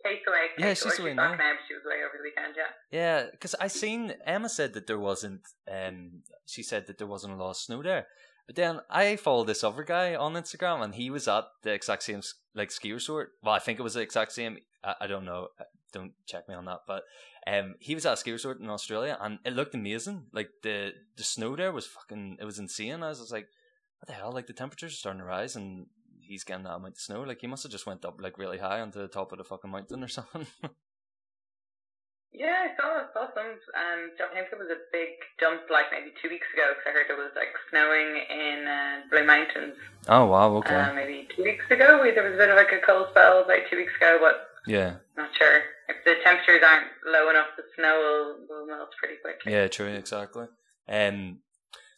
Kate's 0.04 0.22
away. 0.28 0.46
Yeah, 0.58 0.74
she's 0.74 0.98
away. 0.98 1.10
away 1.10 1.16
back 1.16 1.30
now. 1.32 1.36
now. 1.36 1.52
but 1.54 1.66
She 1.66 1.74
was 1.74 1.82
away 1.84 1.96
over 2.04 2.16
the 2.16 2.22
weekend. 2.22 2.54
Yeah. 2.56 2.98
Yeah, 2.98 3.26
because 3.30 3.54
I 3.60 3.66
seen 3.68 4.14
Emma 4.24 4.48
said 4.48 4.72
that 4.74 4.86
there 4.86 4.98
wasn't. 4.98 5.42
Um, 5.70 6.22
she 6.46 6.62
said 6.62 6.86
that 6.86 6.98
there 6.98 7.06
wasn't 7.06 7.34
a 7.34 7.36
lot 7.36 7.50
of 7.50 7.56
snow 7.56 7.82
there. 7.82 8.06
But 8.46 8.56
then 8.56 8.80
I 8.88 9.16
followed 9.16 9.46
this 9.48 9.62
other 9.62 9.82
guy 9.84 10.14
on 10.14 10.32
Instagram, 10.34 10.82
and 10.82 10.94
he 10.94 11.10
was 11.10 11.28
at 11.28 11.44
the 11.62 11.72
exact 11.72 12.04
same 12.04 12.22
like 12.54 12.70
ski 12.70 12.92
resort. 12.92 13.32
Well, 13.42 13.54
I 13.54 13.58
think 13.58 13.78
it 13.78 13.82
was 13.82 13.94
the 13.94 14.00
exact 14.00 14.32
same. 14.32 14.58
I, 14.82 14.94
I 15.02 15.06
don't 15.06 15.24
know. 15.24 15.48
Uh, 15.60 15.64
Don't 15.92 16.12
check 16.26 16.48
me 16.48 16.54
on 16.54 16.64
that. 16.66 16.80
But 16.86 17.02
um, 17.46 17.74
he 17.80 17.94
was 17.94 18.06
at 18.06 18.14
a 18.14 18.16
ski 18.16 18.32
resort 18.32 18.60
in 18.60 18.70
Australia, 18.70 19.18
and 19.20 19.38
it 19.44 19.52
looked 19.54 19.74
amazing. 19.74 20.26
Like 20.32 20.50
the 20.62 20.92
the 21.16 21.24
snow 21.24 21.56
there 21.56 21.72
was 21.72 21.86
fucking. 21.86 22.38
It 22.40 22.44
was 22.44 22.58
insane. 22.58 23.02
I 23.02 23.08
was 23.08 23.18
just 23.18 23.32
like, 23.32 23.48
what 23.98 24.06
the 24.06 24.14
hell? 24.14 24.32
Like 24.32 24.46
the 24.46 24.52
temperatures 24.52 24.92
are 24.92 24.96
starting 24.96 25.20
to 25.20 25.26
rise, 25.26 25.56
and 25.56 25.86
he's 26.28 26.44
getting 26.44 26.64
that 26.64 26.74
amount 26.76 26.94
of 26.94 27.00
snow. 27.00 27.22
Like 27.22 27.40
he 27.40 27.46
must 27.46 27.62
have 27.62 27.72
just 27.72 27.86
went 27.86 28.04
up 28.04 28.20
like 28.20 28.38
really 28.38 28.58
high 28.58 28.80
onto 28.80 29.00
the 29.00 29.08
top 29.08 29.32
of 29.32 29.38
the 29.38 29.44
fucking 29.44 29.70
mountain 29.70 30.04
or 30.04 30.08
something. 30.18 30.46
Yeah, 32.30 32.68
I 32.68 32.76
saw, 32.76 33.02
saw 33.14 33.26
some. 33.34 33.46
Um, 33.46 34.00
I 34.20 34.34
think 34.34 34.52
it 34.52 34.58
was 34.58 34.68
a 34.68 34.84
big 34.92 35.16
jump, 35.40 35.62
like 35.72 35.86
maybe 35.90 36.12
two 36.20 36.28
weeks 36.28 36.46
ago 36.52 36.76
because 36.76 36.84
I 36.86 36.92
heard 36.92 37.10
it 37.10 37.16
was 37.16 37.32
like 37.34 37.56
snowing 37.70 38.20
in 38.28 38.68
uh, 38.68 39.00
Blue 39.10 39.26
Mountains. 39.26 39.74
oh 40.08 40.26
wow. 40.26 40.54
Okay. 40.60 40.76
Uh, 40.76 40.92
maybe 40.92 41.26
two 41.34 41.42
weeks 41.42 41.64
ago. 41.70 42.04
There 42.04 42.22
was 42.22 42.34
a 42.34 42.36
bit 42.36 42.50
of 42.50 42.56
like 42.56 42.72
a 42.72 42.84
cold 42.84 43.08
spell 43.10 43.44
like 43.48 43.70
two 43.70 43.76
weeks 43.76 43.96
ago, 43.96 44.18
but 44.20 44.48
yeah. 44.70 45.00
not 45.16 45.30
sure 45.36 45.62
if 45.88 46.04
the 46.04 46.14
temperatures 46.22 46.62
aren't 46.62 46.92
low 47.06 47.30
enough. 47.30 47.48
The 47.56 47.64
snow 47.74 47.96
will, 47.96 48.46
will 48.46 48.66
melt 48.66 48.90
pretty 49.00 49.16
quick. 49.22 49.40
Yeah, 49.46 49.66
true, 49.68 49.88
exactly. 49.88 50.46
Um, 50.86 51.40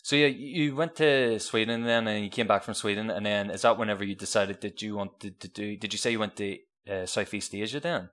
so 0.03 0.17
yeah, 0.17 0.27
you 0.27 0.75
went 0.75 0.97
to 0.97 1.39
Sweden 1.39 1.83
then, 1.85 2.07
and 2.09 2.25
you 2.25 2.31
came 2.31 2.47
back 2.47 2.63
from 2.65 2.75
Sweden, 2.75 3.11
and 3.11 3.25
then 3.25 3.51
is 3.51 3.63
that 3.63 3.79
whenever 3.79 4.05
you 4.05 4.15
decided 4.15 4.61
that 4.63 4.83
you 4.83 4.97
wanted 4.97 5.41
to 5.41 5.49
do? 5.49 5.77
Did 5.77 5.93
you 5.93 5.99
say 5.99 6.11
you 6.13 6.19
went 6.19 6.37
to 6.37 6.57
uh, 6.91 7.07
Southeast 7.07 7.55
Asia 7.55 7.81
then? 7.81 8.11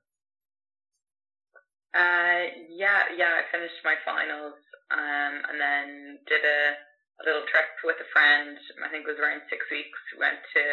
Uh, 1.96 2.54
yeah, 2.70 3.10
yeah. 3.18 3.42
I 3.42 3.44
finished 3.52 3.82
my 3.84 3.96
finals, 4.06 4.54
um, 4.92 5.34
and 5.50 5.58
then 5.60 6.20
did 6.28 6.44
a, 6.46 6.76
a 6.76 7.24
little 7.26 7.48
trip 7.50 7.70
with 7.84 7.98
a 7.98 8.10
friend. 8.14 8.58
I 8.86 8.90
think 8.90 9.08
it 9.08 9.12
was 9.12 9.20
around 9.20 9.42
six 9.50 9.66
weeks. 9.72 9.98
Went 10.20 10.38
to 10.54 10.64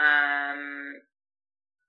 um, 0.00 1.02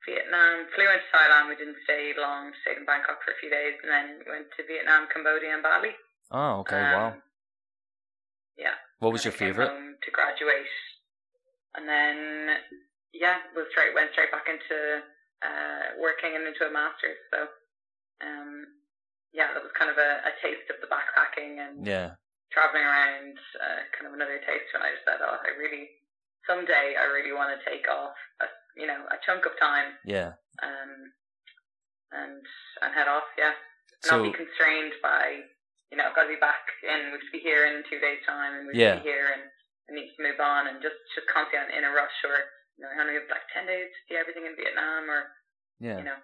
Vietnam, 0.04 0.68
flew 0.76 0.90
into 0.92 1.08
Thailand. 1.14 1.48
We 1.48 1.56
didn't 1.56 1.80
stay 1.88 2.12
long. 2.20 2.52
Stayed 2.66 2.82
in 2.82 2.86
Bangkok 2.86 3.24
for 3.24 3.32
a 3.32 3.40
few 3.40 3.50
days, 3.50 3.80
and 3.80 3.92
then 3.92 4.08
went 4.28 4.52
to 4.58 4.68
Vietnam, 4.68 5.08
Cambodia, 5.08 5.54
and 5.56 5.64
Bali. 5.64 5.96
Oh, 6.32 6.66
okay, 6.68 6.82
Um, 6.82 6.92
wow. 6.92 7.14
Yeah. 8.58 8.78
What 9.00 9.12
was 9.12 9.26
your 9.26 9.34
favorite? 9.34 9.68
to 9.70 10.12
graduate, 10.12 10.68
and 11.76 11.88
then 11.88 12.60
yeah, 13.14 13.40
was 13.56 13.68
straight 13.72 13.94
went 13.96 14.12
straight 14.12 14.32
back 14.32 14.48
into 14.48 15.04
uh, 15.44 15.96
working 16.00 16.36
and 16.36 16.48
into 16.48 16.68
a 16.68 16.72
master's. 16.72 17.20
So 17.32 17.48
um, 18.24 18.68
yeah, 19.34 19.52
that 19.54 19.64
was 19.64 19.72
kind 19.78 19.92
of 19.92 19.98
a, 19.98 20.12
a 20.28 20.34
taste 20.44 20.68
of 20.70 20.80
the 20.80 20.88
backpacking 20.92 21.60
and 21.60 21.86
Yeah, 21.86 22.16
traveling 22.52 22.84
around. 22.86 23.36
Uh, 23.60 23.82
kind 23.96 24.08
of 24.08 24.14
another 24.14 24.40
taste 24.44 24.70
when 24.72 24.84
I 24.84 24.92
just 24.96 25.04
said, 25.08 25.20
oh, 25.24 25.40
I 25.40 25.52
really 25.58 25.90
someday 26.48 26.96
I 27.00 27.08
really 27.12 27.32
want 27.32 27.52
to 27.56 27.60
take 27.64 27.88
off 27.88 28.16
a 28.44 28.48
you 28.76 28.88
know 28.88 29.08
a 29.12 29.18
chunk 29.26 29.46
of 29.46 29.56
time 29.60 29.96
yeah, 30.06 30.36
um, 30.62 31.12
and 32.12 32.44
and 32.84 32.92
head 32.94 33.08
off. 33.08 33.28
Yeah, 33.38 33.56
So 34.04 34.20
not 34.20 34.32
be 34.32 34.36
constrained 34.36 34.94
by 35.02 35.48
you 35.94 35.98
know 36.02 36.10
I've 36.10 36.18
got 36.18 36.26
to 36.26 36.34
be 36.34 36.42
back 36.42 36.66
in. 36.82 37.14
We 37.14 37.22
have 37.22 37.22
to 37.22 37.34
be 37.38 37.46
here 37.46 37.70
in 37.70 37.86
two 37.86 38.02
days' 38.02 38.26
time, 38.26 38.58
and 38.58 38.64
we 38.66 38.74
have 38.74 38.82
Yeah. 38.82 38.94
to 38.98 39.06
be 39.06 39.10
here 39.14 39.30
and 39.30 39.46
we 39.94 40.02
need 40.02 40.10
to 40.18 40.24
move 40.26 40.42
on, 40.42 40.66
and 40.74 40.82
just 40.82 40.98
just 41.14 41.30
constantly 41.30 41.78
in 41.78 41.86
a 41.86 41.94
rush 41.94 42.18
or 42.26 42.34
you 42.74 42.82
know 42.82 42.90
I 42.90 42.98
only 42.98 43.14
have 43.14 43.30
like 43.30 43.46
ten 43.54 43.70
days 43.70 43.94
to 43.94 44.00
see 44.10 44.18
everything 44.18 44.50
in 44.50 44.58
Vietnam 44.58 45.06
or 45.06 45.30
yeah. 45.78 46.02
you 46.02 46.06
know. 46.10 46.18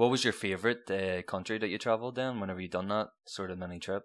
What 0.00 0.10
was 0.10 0.24
your 0.26 0.32
favorite 0.34 0.90
uh, 0.90 1.22
country 1.22 1.58
that 1.62 1.68
you 1.70 1.78
traveled 1.78 2.18
in? 2.18 2.40
Whenever 2.42 2.58
you 2.58 2.66
done 2.66 2.88
that 2.88 3.14
sort 3.30 3.52
of 3.54 3.58
mini 3.62 3.78
trip? 3.78 4.02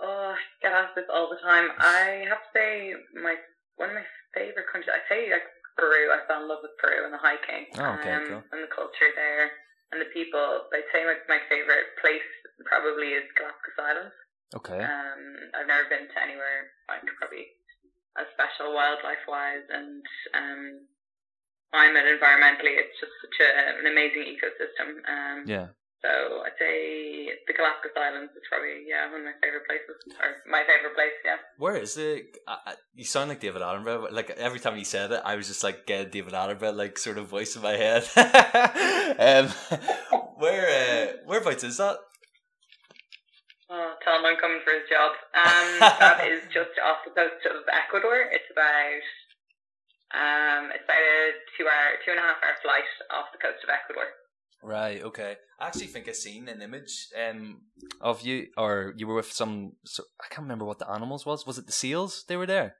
Oh, 0.00 0.32
I 0.32 0.38
get 0.62 0.72
asked 0.72 0.94
this 0.96 1.10
all 1.12 1.28
the 1.28 1.40
time. 1.42 1.70
I 1.78 2.24
have 2.28 2.40
to 2.40 2.50
say, 2.54 2.94
my 3.14 3.36
one 3.76 3.90
of 3.90 3.94
my 3.94 4.06
favorite 4.32 4.66
countries. 4.72 4.90
I 4.94 5.02
say 5.10 5.30
like 5.30 5.44
Peru. 5.76 6.10
I 6.14 6.22
fell 6.26 6.42
in 6.42 6.48
love 6.48 6.62
with 6.62 6.78
Peru 6.78 7.04
and 7.04 7.12
the 7.12 7.18
hiking, 7.18 7.66
Oh, 7.76 7.98
okay, 7.98 8.14
um, 8.14 8.24
cool. 8.28 8.42
and 8.54 8.62
the 8.62 8.70
culture 8.74 9.10
there 9.18 9.50
and 9.92 10.00
the 10.00 10.10
people. 10.14 10.70
I'd 10.72 10.88
say 10.94 11.02
my 11.04 11.18
my 11.28 11.42
favorite 11.50 11.98
place 12.00 12.30
probably 12.62 13.18
is 13.18 13.26
Galapagos 13.34 13.78
Islands. 13.82 14.16
Okay. 14.54 14.78
Um, 14.78 15.22
I've 15.58 15.66
never 15.66 15.90
been 15.90 16.06
to 16.06 16.18
anywhere 16.22 16.70
like 16.86 17.02
probably 17.18 17.50
as 18.14 18.30
special 18.38 18.70
wildlife 18.70 19.26
wise 19.26 19.66
and 19.70 20.02
um, 20.34 20.62
climate 21.74 22.06
environmentally. 22.06 22.78
It's 22.78 22.94
just 23.02 23.10
such 23.18 23.38
a, 23.42 23.82
an 23.82 23.86
amazing 23.90 24.30
ecosystem. 24.30 25.02
Um, 25.10 25.42
yeah. 25.50 25.74
so 26.02 26.46
I'd 26.46 26.54
say 26.58 27.34
the 27.48 27.54
Galapagos 27.54 27.98
Islands 27.98 28.30
is 28.38 28.46
probably 28.46 28.86
yeah 28.86 29.10
one 29.10 29.26
of 29.26 29.26
my 29.26 29.36
favorite 29.42 29.66
places, 29.66 29.98
or 30.22 30.38
my 30.46 30.62
favorite 30.62 30.94
place. 30.94 31.18
Yeah. 31.24 31.42
Where 31.58 31.76
is 31.76 31.96
it? 31.98 32.38
I, 32.46 32.74
you 32.94 33.04
sound 33.04 33.30
like 33.30 33.40
David 33.40 33.62
Attenborough. 33.62 34.02
but, 34.02 34.12
Like 34.12 34.30
every 34.38 34.60
time 34.60 34.78
you 34.78 34.84
said 34.84 35.10
it, 35.10 35.22
I 35.24 35.34
was 35.34 35.48
just 35.48 35.64
like 35.64 35.86
get 35.86 36.12
David 36.12 36.32
Attenborough 36.34 36.76
like 36.76 36.98
sort 36.98 37.18
of 37.18 37.26
voice 37.26 37.56
in 37.56 37.62
my 37.62 37.74
head. 37.74 38.06
um, 39.18 39.48
where 40.38 40.68
uh, 40.70 41.16
whereabouts 41.26 41.64
is 41.64 41.78
that? 41.78 41.98
Oh, 43.70 43.94
tell 44.04 44.18
him 44.20 44.26
I'm 44.26 44.36
coming 44.40 44.60
for 44.64 44.72
his 44.76 44.84
job. 44.88 45.12
Um, 45.32 45.68
that 46.00 46.26
is 46.28 46.42
just 46.52 46.76
off 46.84 47.04
the 47.04 47.12
coast 47.16 47.42
of 47.48 47.64
Ecuador. 47.72 48.28
It's 48.32 48.48
about 48.52 49.04
um, 50.14 50.70
it's 50.70 50.84
about 50.84 51.00
a 51.00 51.32
two 51.56 51.64
hour, 51.66 51.96
two 52.04 52.12
and 52.12 52.20
a 52.20 52.22
half 52.22 52.38
hour 52.44 52.54
flight 52.62 52.86
off 53.10 53.32
the 53.32 53.38
coast 53.40 53.64
of 53.64 53.70
Ecuador. 53.72 54.06
Right. 54.62 55.02
Okay. 55.02 55.36
I 55.60 55.66
actually 55.68 55.88
think 55.88 56.08
I've 56.08 56.16
seen 56.16 56.48
an 56.48 56.62
image 56.62 57.08
um 57.16 57.62
of 58.00 58.22
you, 58.22 58.48
or 58.56 58.94
you 58.96 59.06
were 59.06 59.14
with 59.16 59.32
some. 59.32 59.72
So, 59.84 60.04
I 60.20 60.26
can't 60.32 60.44
remember 60.44 60.64
what 60.64 60.78
the 60.78 60.88
animals 60.90 61.24
was. 61.26 61.46
Was 61.46 61.58
it 61.58 61.66
the 61.66 61.72
seals? 61.72 62.24
They 62.28 62.36
were 62.36 62.46
there. 62.46 62.76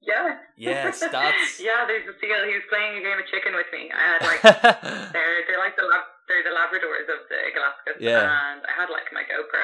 Yeah. 0.00 0.36
Yes, 0.58 0.98
that's- 1.14 1.60
yeah. 1.62 1.86
There's 1.86 2.06
a 2.10 2.14
seal. 2.18 2.42
He 2.46 2.54
was 2.58 2.66
playing 2.70 2.98
a 2.98 3.02
game 3.02 3.18
of 3.18 3.26
chicken 3.30 3.54
with 3.54 3.70
me. 3.72 3.90
I 3.94 4.02
had 4.14 4.20
like 4.26 4.42
they're 5.14 5.38
they're 5.46 5.62
like 5.62 5.74
the 5.78 5.86
lab, 5.86 6.06
they're 6.26 6.42
the 6.42 6.54
Labradors 6.54 7.06
of 7.06 7.22
the 7.30 7.40
Galapagos. 7.54 8.02
Yeah. 8.02 8.26
And 8.26 8.62
I 8.66 8.72
had 8.78 8.90
like 8.90 9.06
my 9.14 9.22
GoPro, 9.22 9.62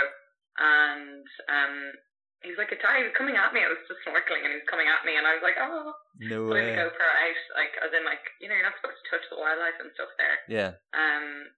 and 0.59 1.27
um, 1.51 1.75
he 2.45 2.53
was 2.53 2.61
like 2.61 2.73
a 2.75 2.81
guy. 2.81 3.01
He 3.01 3.09
was 3.09 3.17
coming 3.17 3.35
at 3.41 3.51
me. 3.57 3.65
I 3.65 3.71
was 3.73 3.81
just 3.89 4.05
snorkeling, 4.05 4.45
and 4.45 4.53
he 4.53 4.61
was 4.61 4.69
coming 4.71 4.87
at 4.91 5.03
me, 5.09 5.17
and 5.17 5.25
I 5.25 5.35
was 5.39 5.45
like, 5.45 5.57
oh, 5.59 5.97
no 6.21 6.47
way. 6.53 6.71
the 6.75 6.77
GoPro 6.77 7.07
out, 7.09 7.41
like 7.57 7.75
as 7.81 7.93
in 7.97 8.05
like 8.05 8.23
you 8.39 8.47
know 8.49 8.55
you're 8.57 8.69
not 8.69 8.77
supposed 8.79 9.01
to 9.01 9.07
touch 9.11 9.25
the 9.33 9.41
wildlife 9.41 9.79
and 9.81 9.91
stuff 9.97 10.13
there. 10.21 10.39
Yeah. 10.47 10.71
Um, 10.93 11.49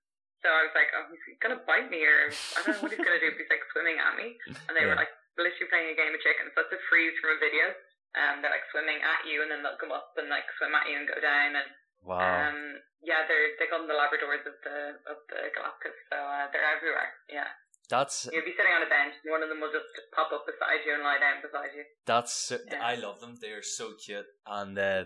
so 0.45 0.53
I 0.53 0.63
was 0.69 0.75
like, 0.79 0.93
oh, 0.95 1.11
he's 1.11 1.41
gonna 1.43 1.59
bite 1.67 1.91
me, 1.91 2.07
or 2.07 2.31
I 2.31 2.59
don't 2.63 2.79
know 2.79 2.83
what 2.87 2.93
he's 2.95 3.03
gonna 3.03 3.19
do. 3.19 3.33
If 3.35 3.41
he's 3.41 3.51
like 3.51 3.65
swimming 3.75 3.99
at 3.99 4.15
me, 4.15 4.39
and 4.71 4.73
they 4.79 4.87
were 4.87 4.95
like 4.95 5.11
literally 5.35 5.69
playing 5.69 5.91
a 5.93 5.99
game 5.99 6.15
of 6.15 6.23
chicken. 6.23 6.49
So 6.55 6.63
it's 6.65 6.77
a 6.77 6.81
freeze 6.87 7.17
from 7.19 7.35
a 7.35 7.41
video. 7.43 7.75
Um, 8.17 8.41
they're 8.41 8.55
like 8.55 8.65
swimming 8.73 9.03
at 9.03 9.27
you, 9.29 9.43
and 9.45 9.51
then 9.53 9.61
they'll 9.67 9.77
come 9.83 9.93
up 9.93 10.15
and 10.17 10.31
like 10.33 10.47
swim 10.57 10.73
at 10.73 10.87
you 10.89 10.97
and 11.03 11.09
go 11.11 11.19
down, 11.21 11.59
and 11.59 11.69
Wow. 12.07 12.23
um, 12.23 12.79
yeah, 13.03 13.27
they're 13.27 13.59
they 13.59 13.67
call 13.67 13.83
them 13.83 13.91
the 13.91 13.99
Labradors 13.99 14.47
of 14.47 14.55
the 14.63 14.79
of 15.11 15.19
the 15.27 15.51
Galapagos. 15.51 15.99
So 16.09 16.17
uh, 16.17 16.47
they're 16.55 16.63
everywhere. 16.79 17.11
Yeah, 17.27 17.51
that's 17.89 18.29
you'll 18.33 18.45
be 18.45 18.53
sitting 18.57 18.73
on 18.73 18.83
a 18.83 18.89
bench, 18.91 19.15
and 19.23 19.31
one 19.31 19.43
of 19.43 19.49
them 19.49 19.61
will 19.61 19.73
just, 19.73 19.87
just 19.95 20.09
pop 20.15 20.33
up 20.33 20.45
beside 20.47 20.85
you 20.87 20.95
and 20.95 21.03
lie 21.03 21.19
down 21.19 21.43
beside 21.43 21.75
you. 21.77 21.85
That's 22.07 22.33
so- 22.35 22.59
Yeah. 22.71 22.83
I 22.85 22.95
love 22.97 23.21
them. 23.21 23.37
They're 23.41 23.63
so 23.63 23.93
cute, 24.05 24.27
and 24.47 24.79
uh, 24.79 25.05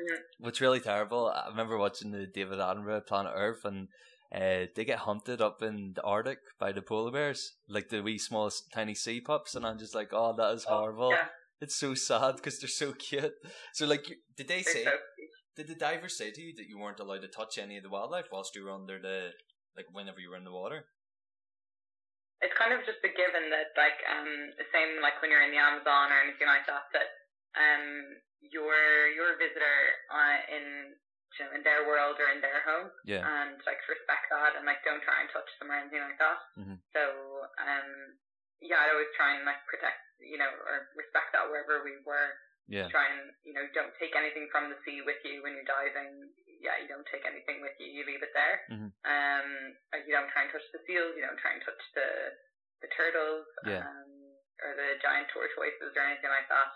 Mhm. 0.00 0.18
what's 0.38 0.60
really 0.60 0.80
terrible. 0.80 1.28
I 1.28 1.48
remember 1.48 1.76
watching 1.78 2.10
the 2.10 2.26
David 2.26 2.58
Attenborough 2.58 3.06
Planet 3.06 3.32
Earth, 3.34 3.64
and 3.64 3.88
uh, 4.34 4.66
they 4.74 4.84
get 4.84 5.00
hunted 5.00 5.40
up 5.42 5.60
in 5.62 5.92
the 5.94 6.02
Arctic 6.02 6.38
by 6.58 6.72
the 6.72 6.82
polar 6.82 7.10
bears, 7.12 7.56
like 7.68 7.88
the 7.90 8.00
wee 8.02 8.16
small 8.18 8.50
tiny 8.72 8.94
sea 8.94 9.20
pups, 9.20 9.54
and 9.54 9.66
I'm 9.66 9.78
just 9.78 9.94
like, 9.94 10.08
oh, 10.12 10.34
that 10.36 10.54
is 10.54 10.64
horrible. 10.64 11.10
yeah. 11.10 11.28
It's 11.60 11.76
so 11.76 11.94
sad 11.94 12.36
because 12.36 12.58
they're 12.58 12.68
so 12.68 12.92
cute. 12.94 13.34
So, 13.74 13.86
like, 13.86 14.06
did 14.36 14.48
they 14.48 14.62
say? 14.62 14.84
so 14.84 14.92
Did 15.56 15.66
the 15.68 15.74
divers 15.74 16.16
say 16.16 16.30
to 16.30 16.40
you 16.40 16.54
that 16.56 16.66
you 16.68 16.78
weren't 16.78 17.00
allowed 17.00 17.20
to 17.20 17.28
touch 17.28 17.58
any 17.58 17.76
of 17.76 17.82
the 17.82 17.90
wildlife 17.90 18.26
whilst 18.32 18.54
you 18.56 18.64
were 18.64 18.70
under 18.70 18.98
the, 18.98 19.32
like, 19.76 19.84
whenever 19.92 20.20
you 20.20 20.30
were 20.30 20.36
in 20.38 20.44
the 20.44 20.52
water? 20.52 20.86
It's 22.40 22.56
kind 22.56 22.72
of 22.72 22.80
just 22.88 23.00
a 23.04 23.10
given 23.12 23.52
that 23.52 23.72
like 23.76 24.00
um 24.08 24.28
the 24.56 24.66
same 24.72 25.00
like 25.04 25.20
when 25.20 25.28
you're 25.28 25.44
in 25.44 25.52
the 25.52 25.60
Amazon 25.60 26.08
or 26.12 26.18
anything 26.24 26.48
like 26.48 26.64
that 26.64 26.88
that 26.96 27.08
um 27.56 28.16
you're 28.40 29.12
you're 29.12 29.36
a 29.36 29.40
visitor 29.40 29.78
uh, 30.08 30.38
in 30.48 30.64
you 31.36 31.40
know, 31.46 31.52
in 31.54 31.62
their 31.62 31.84
world 31.86 32.16
or 32.18 32.28
in 32.32 32.40
their 32.42 32.64
home 32.66 32.90
Yeah. 33.06 33.22
and 33.22 33.60
like 33.68 33.78
respect 33.86 34.32
that 34.32 34.56
and 34.58 34.64
like 34.66 34.80
don't 34.82 35.04
try 35.04 35.20
and 35.22 35.28
touch 35.30 35.46
them 35.60 35.70
or 35.70 35.76
anything 35.78 36.02
like 36.02 36.18
that. 36.18 36.38
Mhm. 36.58 36.76
So 36.96 37.02
um 37.60 37.88
yeah, 38.60 38.80
I'd 38.84 38.92
always 38.92 39.12
try 39.16 39.36
and 39.36 39.44
like 39.44 39.60
protect 39.68 40.00
you 40.20 40.36
know 40.40 40.48
or 40.48 40.88
respect 40.96 41.32
that 41.36 41.48
wherever 41.48 41.84
we 41.84 42.00
were. 42.08 42.34
Yeah. 42.70 42.86
Try 42.88 43.04
and 43.12 43.30
you 43.44 43.52
know 43.52 43.66
don't 43.76 43.92
take 44.00 44.16
anything 44.16 44.48
from 44.50 44.70
the 44.72 44.78
sea 44.86 45.02
with 45.04 45.20
you 45.28 45.42
when 45.44 45.54
you're 45.58 45.68
diving. 45.68 46.32
Yeah, 46.60 46.76
you 46.76 46.86
don't 46.86 47.08
take 47.08 47.24
anything 47.24 47.64
with 47.64 47.74
you. 47.80 47.88
You 47.88 48.04
leave 48.04 48.20
it 48.22 48.36
there. 48.36 48.56
Mhm. 48.68 48.92
Um, 49.08 49.48
like 49.92 50.04
you 50.04 50.12
don't 50.12 50.28
try 50.28 50.44
and 50.44 50.52
touch 50.52 50.64
the 50.72 50.80
seals. 50.84 51.16
You 51.16 51.24
don't 51.24 51.40
try 51.40 51.56
and 51.56 51.62
touch 51.64 51.80
the 51.96 52.08
the 52.84 52.88
turtles. 52.92 53.48
Yeah. 53.64 53.84
Um, 53.88 54.12
or 54.60 54.76
the 54.76 55.00
giant 55.00 55.28
tortoises 55.32 55.96
or 55.96 56.04
anything 56.04 56.28
like 56.28 56.48
that. 56.52 56.68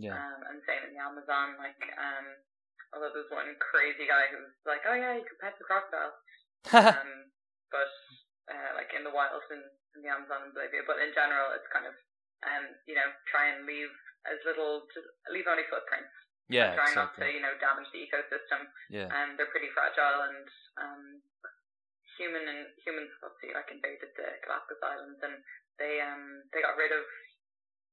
Yeah. 0.00 0.16
Um, 0.16 0.40
and 0.48 0.64
same 0.64 0.88
in 0.88 0.96
the 0.96 1.02
Amazon. 1.04 1.60
Like 1.60 1.76
um, 2.00 2.26
although 2.96 3.12
there's 3.12 3.28
one 3.30 3.52
crazy 3.60 4.08
guy 4.08 4.32
who's 4.32 4.56
like, 4.64 4.82
oh 4.88 4.96
yeah, 4.96 5.12
you 5.20 5.24
can 5.28 5.36
pet 5.40 5.60
the 5.60 5.68
crocodile. 5.68 6.16
um, 6.72 7.28
but 7.68 7.92
uh, 8.48 8.70
like 8.80 8.90
in 8.96 9.04
the 9.04 9.12
wild 9.12 9.44
in, 9.52 9.60
in 9.96 10.00
the 10.00 10.08
Amazon 10.08 10.48
and 10.48 10.54
Bolivia. 10.56 10.88
But 10.88 11.04
in 11.04 11.12
general, 11.12 11.52
it's 11.52 11.68
kind 11.68 11.84
of 11.84 11.92
um, 12.46 12.64
you 12.86 12.94
know, 12.94 13.08
try 13.26 13.50
and 13.50 13.66
leave 13.66 13.90
as 14.30 14.38
little, 14.46 14.86
just 14.94 15.08
leave 15.32 15.48
only 15.50 15.66
footprints. 15.66 16.10
Yeah. 16.48 16.74
try 16.74 16.90
not 16.96 17.14
to 17.16 17.24
you 17.28 17.40
know 17.44 17.54
damage 17.60 17.88
the 17.92 18.00
ecosystem. 18.02 18.66
Yeah. 18.90 19.08
And 19.12 19.36
they're 19.38 19.52
pretty 19.52 19.68
fragile 19.72 20.28
and 20.28 20.44
um, 20.80 21.02
human 22.18 22.42
and 22.48 22.66
humans 22.82 23.12
obviously 23.22 23.54
like 23.54 23.70
invaded 23.70 24.10
the 24.18 24.28
Galapagos 24.42 24.82
Islands 24.82 25.20
and 25.22 25.36
they 25.78 26.02
um 26.02 26.42
they 26.50 26.60
got 26.64 26.74
rid 26.74 26.90
of 26.90 27.04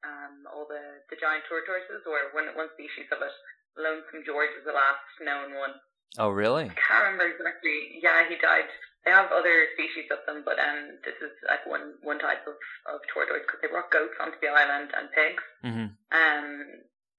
um 0.02 0.36
all 0.50 0.66
the 0.66 1.06
the 1.14 1.18
giant 1.22 1.46
tortoises 1.46 2.02
or 2.10 2.34
one 2.34 2.50
one 2.58 2.72
species 2.74 3.06
of 3.14 3.22
it. 3.22 3.36
Lonesome 3.78 4.24
George 4.26 4.56
was 4.56 4.66
the 4.66 4.74
last 4.74 5.04
known 5.20 5.54
one. 5.60 5.76
Oh, 6.16 6.32
really? 6.32 6.72
I 6.72 6.78
can't 6.80 7.12
remember 7.12 7.28
exactly. 7.28 8.00
Yeah, 8.00 8.24
he 8.30 8.40
died. 8.40 8.72
They 9.04 9.12
have 9.12 9.30
other 9.36 9.68
species 9.76 10.08
of 10.10 10.24
them, 10.26 10.42
but 10.48 10.58
um, 10.58 10.96
this 11.04 11.14
is 11.20 11.36
like 11.46 11.68
one 11.68 12.00
one 12.02 12.18
type 12.18 12.48
of 12.48 12.56
of 12.88 13.04
tortoise 13.12 13.44
because 13.44 13.60
they 13.62 13.68
brought 13.68 13.92
goats 13.92 14.16
onto 14.18 14.40
the 14.42 14.48
island 14.50 14.90
and 14.96 15.12
pigs 15.12 15.44
Mm-hmm. 15.62 15.88
um 16.16 16.48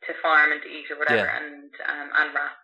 to 0.07 0.15
farm 0.23 0.53
and 0.53 0.63
to 0.63 0.69
eat 0.69 0.91
or 0.91 0.99
whatever, 0.99 1.27
Yeah. 1.27 1.37
and 1.43 1.71
um 1.87 2.09
and 2.15 2.31
rats. 2.35 2.63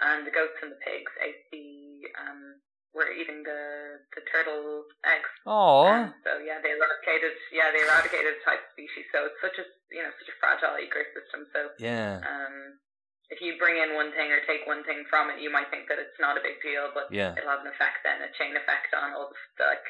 And 0.00 0.26
the 0.26 0.30
goats 0.30 0.60
and 0.60 0.72
the 0.72 0.80
pigs 0.84 1.12
ate 1.24 1.48
the 1.50 2.08
um 2.20 2.60
were 2.92 3.12
eating 3.12 3.42
the 3.44 4.00
the 4.16 4.22
turtle 4.32 4.84
eggs. 5.04 5.28
Oh. 5.44 6.08
So 6.24 6.38
yeah, 6.44 6.60
they 6.60 6.72
eradicated. 6.72 7.32
Yeah, 7.52 7.72
they 7.72 7.80
eradicated 7.84 8.40
type 8.44 8.60
species. 8.72 9.04
So 9.12 9.28
it's 9.28 9.40
such 9.40 9.56
a 9.60 9.64
you 9.92 10.02
know 10.04 10.12
such 10.20 10.28
a 10.32 10.36
fragile 10.40 10.76
ecosystem. 10.80 11.44
So 11.52 11.72
Yeah. 11.80 12.20
um, 12.24 12.80
if 13.28 13.40
you 13.42 13.58
bring 13.58 13.76
in 13.80 13.96
one 13.98 14.12
thing 14.12 14.30
or 14.30 14.40
take 14.46 14.64
one 14.70 14.84
thing 14.84 15.02
from 15.10 15.30
it, 15.34 15.40
you 15.42 15.50
might 15.50 15.68
think 15.68 15.88
that 15.88 15.98
it's 15.98 16.16
not 16.20 16.38
a 16.38 16.44
big 16.44 16.62
deal, 16.62 16.92
but 16.94 17.10
Yeah. 17.10 17.34
it'll 17.36 17.50
have 17.50 17.64
an 17.66 17.72
effect 17.72 18.04
then, 18.04 18.22
a 18.22 18.30
chain 18.38 18.54
effect 18.56 18.94
on 18.94 19.12
all 19.12 19.28
the, 19.28 19.36
the 19.58 19.64
like 19.66 19.86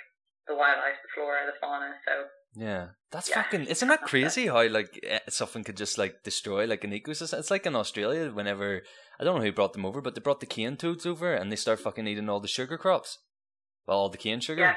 the 0.48 0.54
wildlife, 0.54 0.96
the 1.02 1.10
flora, 1.14 1.44
the 1.46 1.58
fauna. 1.60 1.98
So 2.06 2.26
Yeah, 2.54 2.88
that's 3.10 3.28
Yeah. 3.28 3.42
fucking. 3.42 3.66
Isn't 3.66 3.88
that 3.88 4.02
crazy 4.02 4.46
how 4.46 4.66
like 4.68 4.98
eh, 5.02 5.18
something 5.28 5.64
could 5.64 5.76
just 5.76 5.98
like 5.98 6.22
destroy 6.22 6.66
like 6.66 6.84
an 6.84 6.92
ecosystem? 6.92 7.38
It's 7.38 7.50
like 7.50 7.66
in 7.66 7.76
Australia 7.76 8.30
whenever 8.30 8.82
I 9.20 9.24
don't 9.24 9.36
know 9.38 9.44
who 9.44 9.52
brought 9.52 9.72
them 9.74 9.84
over, 9.86 10.00
but 10.00 10.14
they 10.14 10.20
brought 10.20 10.40
the 10.40 10.46
cane 10.46 10.76
toads 10.76 11.04
over 11.06 11.34
and 11.34 11.50
they 11.52 11.56
start 11.56 11.80
fucking 11.80 12.06
eating 12.06 12.28
all 12.28 12.40
the 12.40 12.48
sugar 12.48 12.78
crops. 12.78 13.18
Well, 13.86 13.98
all 13.98 14.08
the 14.08 14.18
cane 14.18 14.40
sugar. 14.40 14.60
yeah, 14.62 14.74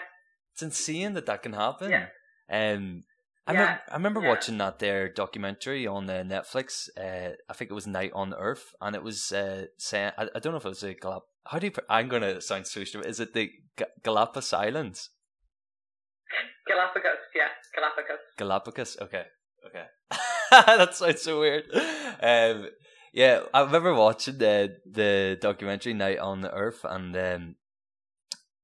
It's 0.54 0.62
insane 0.62 1.14
that 1.14 1.26
that 1.26 1.42
can 1.44 1.54
happen. 1.54 1.90
Yeah. 1.92 2.08
Um, 2.52 3.04
I, 3.48 3.54
Yeah, 3.54 3.60
remember, 3.62 3.82
I 3.90 3.94
remember 3.96 4.22
yeah. 4.22 4.30
watching 4.30 4.58
that 4.60 4.80
there 4.80 5.10
documentary 5.12 5.88
on 5.88 6.10
uh, 6.10 6.24
Netflix. 6.24 6.90
Uh, 6.98 7.36
I 7.50 7.54
think 7.54 7.72
it 7.72 7.76
was 7.76 7.88
Night 7.88 8.12
on 8.14 8.34
Earth, 8.34 8.66
and 8.82 8.96
it 8.96 9.04
was 9.04 9.32
uh, 9.32 9.66
saying 9.78 10.12
I, 10.18 10.28
I 10.36 10.40
don't 10.40 10.52
know 10.54 10.58
if 10.58 10.66
it 10.66 10.70
was 10.70 10.84
a 10.84 10.94
Galap. 10.94 11.22
How 11.48 11.58
do 11.60 11.68
you? 11.68 11.72
pr- 11.72 11.80
I'm 11.90 12.10
gonna 12.10 12.42
sound 12.42 12.68
so 12.68 12.84
stupid. 12.84 13.08
Is 13.08 13.20
it 13.20 13.34
the 13.34 13.50
Ga- 13.78 13.86
Galapagos 14.04 14.54
Islands? 14.54 15.10
Galapagos. 16.70 17.18
Yeah, 17.36 17.50
Galapagos. 17.76 18.20
Galapagos. 18.38 18.98
Okay, 19.02 19.24
okay. 19.66 19.86
that 20.52 20.94
sounds 20.94 21.22
so 21.24 21.40
weird. 21.40 21.66
Um, 22.22 22.70
yeah, 23.12 23.42
I 23.54 23.62
remember 23.62 23.94
watching 23.94 24.38
the 24.38 24.78
the 24.86 25.38
documentary 25.42 25.94
Night 25.94 26.20
on 26.20 26.42
the 26.42 26.54
Earth, 26.54 26.82
and 26.84 27.16
um, 27.18 27.56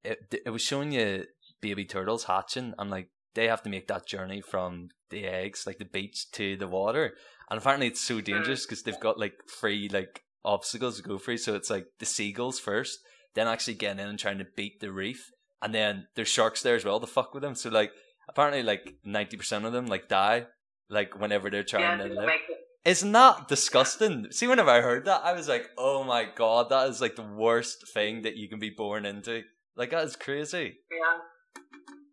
it 0.03 0.19
it 0.45 0.51
was 0.51 0.61
showing 0.61 0.91
you 0.91 1.25
baby 1.61 1.85
turtles 1.85 2.25
hatching, 2.25 2.73
and 2.77 2.91
like 2.91 3.09
they 3.33 3.47
have 3.47 3.63
to 3.63 3.69
make 3.69 3.87
that 3.87 4.07
journey 4.07 4.41
from 4.41 4.89
the 5.09 5.25
eggs, 5.25 5.65
like 5.65 5.79
the 5.79 5.85
beach, 5.85 6.31
to 6.33 6.55
the 6.57 6.67
water, 6.67 7.13
and 7.49 7.57
apparently 7.57 7.87
it's 7.87 8.01
so 8.01 8.21
dangerous 8.21 8.65
because 8.65 8.83
they've 8.83 8.99
got 8.99 9.19
like 9.19 9.33
free 9.59 9.89
like 9.91 10.21
obstacles 10.43 10.97
to 10.97 11.03
go 11.03 11.17
through. 11.17 11.37
So 11.37 11.55
it's 11.55 11.71
like 11.71 11.87
the 11.99 12.05
seagulls 12.05 12.59
first, 12.59 12.99
then 13.33 13.47
actually 13.47 13.75
getting 13.75 13.99
in 13.99 14.09
and 14.09 14.19
trying 14.19 14.37
to 14.37 14.47
beat 14.55 14.79
the 14.79 14.91
reef, 14.91 15.31
and 15.65 15.73
then 15.75 16.07
there's 16.15 16.29
sharks 16.29 16.61
there 16.61 16.75
as 16.75 16.85
well 16.85 16.99
to 17.01 17.07
fuck 17.07 17.33
with 17.33 17.41
them. 17.43 17.55
So 17.55 17.69
like 17.69 17.91
apparently 18.29 18.63
like 18.63 18.95
ninety 19.03 19.35
percent 19.37 19.65
of 19.65 19.73
them 19.73 19.87
like 19.87 20.07
die 20.07 20.45
like 20.89 21.19
whenever 21.19 21.49
they're 21.49 21.63
trying 21.63 21.99
Yeah, 21.99 22.07
to 22.07 22.13
live. 22.13 22.27
make 22.27 22.41
it- 22.49 22.61
Isn't 22.85 23.11
that 23.13 23.47
disgusting? 23.47 24.27
See, 24.31 24.45
whenever 24.47 24.69
I 24.69 24.81
heard 24.81 25.05
that, 25.05 25.21
I 25.25 25.33
was 25.33 25.47
like, 25.47 25.65
"Oh 25.77 26.03
my 26.03 26.23
god, 26.35 26.69
that 26.69 26.87
is 26.89 27.01
like 27.01 27.15
the 27.15 27.23
worst 27.43 27.77
thing 27.93 28.21
that 28.21 28.35
you 28.37 28.47
can 28.47 28.59
be 28.59 28.69
born 28.69 29.05
into." 29.07 29.41
Like 29.75 29.89
that 29.91 30.03
is 30.05 30.15
crazy. 30.15 30.77
yeah. 30.91 31.17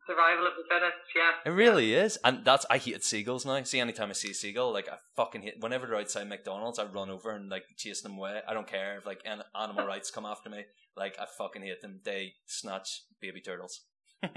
Survival 0.06 0.46
of 0.46 0.54
the 0.56 0.64
fittest. 0.68 0.96
Yeah. 1.14 1.52
It 1.52 1.54
really 1.54 1.94
is, 1.94 2.18
and 2.24 2.44
that's 2.44 2.66
I 2.68 2.78
hate 2.78 3.04
seagulls 3.04 3.46
now. 3.46 3.62
See, 3.62 3.78
anytime 3.78 4.10
I 4.10 4.14
see 4.14 4.30
a 4.30 4.34
seagull, 4.34 4.72
like 4.72 4.88
I 4.88 4.96
fucking 5.16 5.42
hate. 5.42 5.60
Whenever 5.60 5.86
they're 5.86 5.98
outside 5.98 6.28
McDonald's, 6.28 6.78
I 6.78 6.84
run 6.84 7.10
over 7.10 7.30
and 7.30 7.48
like 7.48 7.64
chase 7.76 8.02
them 8.02 8.16
away. 8.18 8.40
I 8.48 8.54
don't 8.54 8.66
care 8.66 8.98
if 8.98 9.06
like 9.06 9.20
an 9.24 9.42
animal 9.54 9.86
rights 9.86 10.10
come 10.10 10.26
after 10.26 10.50
me. 10.50 10.64
Like 10.96 11.16
I 11.20 11.26
fucking 11.38 11.62
hate 11.62 11.82
them. 11.82 12.00
They 12.04 12.34
snatch 12.46 13.02
baby 13.20 13.40
turtles. 13.40 13.82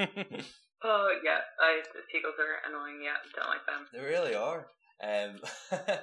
Oh 0.83 1.09
yeah. 1.23 1.39
I 1.59 1.81
the 1.93 2.01
seagulls 2.11 2.35
are 2.37 2.69
annoying. 2.69 3.01
Yeah, 3.03 3.15
don't 3.35 3.49
like 3.49 3.65
them. 3.65 3.87
They 3.91 4.01
really 4.01 4.35
are. 4.35 4.67
Um, 5.03 5.39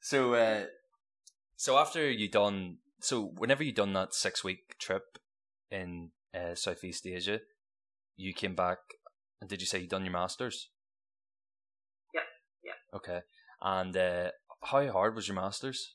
so, 0.00 0.34
uh, 0.34 0.64
so 1.56 1.78
after 1.78 2.08
you 2.08 2.28
done, 2.28 2.78
so 3.00 3.32
whenever 3.36 3.64
you 3.64 3.72
done 3.72 3.92
that 3.94 4.14
six 4.14 4.44
week 4.44 4.78
trip 4.78 5.18
in 5.70 6.10
uh, 6.34 6.54
Southeast 6.54 7.06
Asia, 7.06 7.40
you 8.16 8.32
came 8.32 8.54
back, 8.54 8.78
and 9.40 9.48
did 9.48 9.60
you 9.60 9.66
say 9.66 9.78
you 9.78 9.86
done 9.86 10.04
your 10.04 10.12
masters? 10.12 10.68
Yeah, 12.14 12.20
yeah. 12.64 12.96
Okay, 12.96 13.20
and 13.60 13.96
uh, 13.96 14.30
how 14.64 14.90
hard 14.90 15.14
was 15.14 15.28
your 15.28 15.36
masters? 15.36 15.94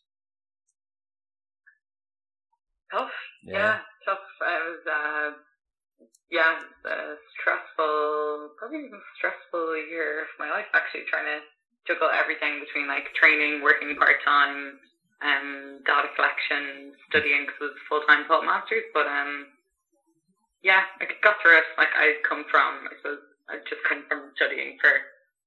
Tough. 2.92 3.12
Yeah, 3.44 3.80
tough. 4.06 4.26
It 4.42 4.64
was, 4.66 4.84
uh, 4.88 5.32
yeah, 6.32 6.58
uh, 6.86 7.14
stressful, 7.38 8.56
probably 8.58 8.90
the 8.90 8.98
most 8.98 9.10
stressful 9.18 9.78
year 9.90 10.22
of 10.24 10.28
my 10.40 10.50
life, 10.50 10.66
actually, 10.74 11.04
trying 11.10 11.26
to 11.26 11.40
juggle 11.86 12.10
everything 12.10 12.60
between 12.66 12.88
like 12.88 13.14
training, 13.14 13.62
working 13.62 13.96
part 13.96 14.18
time, 14.26 14.80
um, 15.22 15.80
data 15.86 16.10
collection, 16.16 16.94
studying 17.10 17.46
because 17.46 17.62
it 17.62 17.78
was 17.78 17.86
full 17.90 18.02
time 18.08 18.26
taught 18.26 18.46
masters. 18.46 18.86
But, 18.94 19.06
um, 19.06 19.54
yeah, 20.64 20.90
I 21.00 21.06
got 21.22 21.38
through 21.42 21.58
it. 21.58 21.70
Like, 21.78 21.94
I 21.94 22.18
come 22.28 22.46
from, 22.50 22.90
I 22.90 22.98
suppose, 22.98 23.22
I 23.50 23.58
just 23.70 23.84
come 23.88 24.06
from 24.10 24.32
studying 24.36 24.78
for 24.82 24.92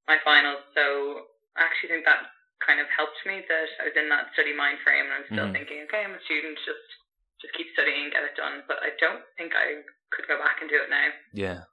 my 0.07 0.17
finals. 0.23 0.63
So 0.75 1.27
I 1.57 1.63
actually 1.67 1.89
think 1.99 2.05
that 2.05 2.23
kind 2.65 2.79
of 2.79 2.87
helped 2.91 3.19
me 3.25 3.43
that 3.47 3.67
I 3.79 3.83
was 3.91 3.95
in 3.95 4.09
that 4.09 4.31
study 4.33 4.51
mind 4.55 4.79
frame 4.83 5.05
and 5.07 5.13
I'm 5.23 5.27
still 5.31 5.47
Mhm. 5.47 5.55
thinking, 5.55 5.79
okay, 5.87 6.03
I'm 6.03 6.15
a 6.15 6.21
student, 6.23 6.57
just 6.65 6.87
just 7.39 7.53
keep 7.55 7.71
studying, 7.71 8.09
get 8.11 8.23
it 8.23 8.35
done. 8.35 8.63
But 8.67 8.83
I 8.83 8.91
don't 8.99 9.23
think 9.39 9.55
I 9.55 9.83
could 10.11 10.27
go 10.27 10.37
back 10.37 10.59
and 10.59 10.69
do 10.69 10.75
it 10.81 10.89
now. 10.89 11.07
Yeah. 11.33 11.63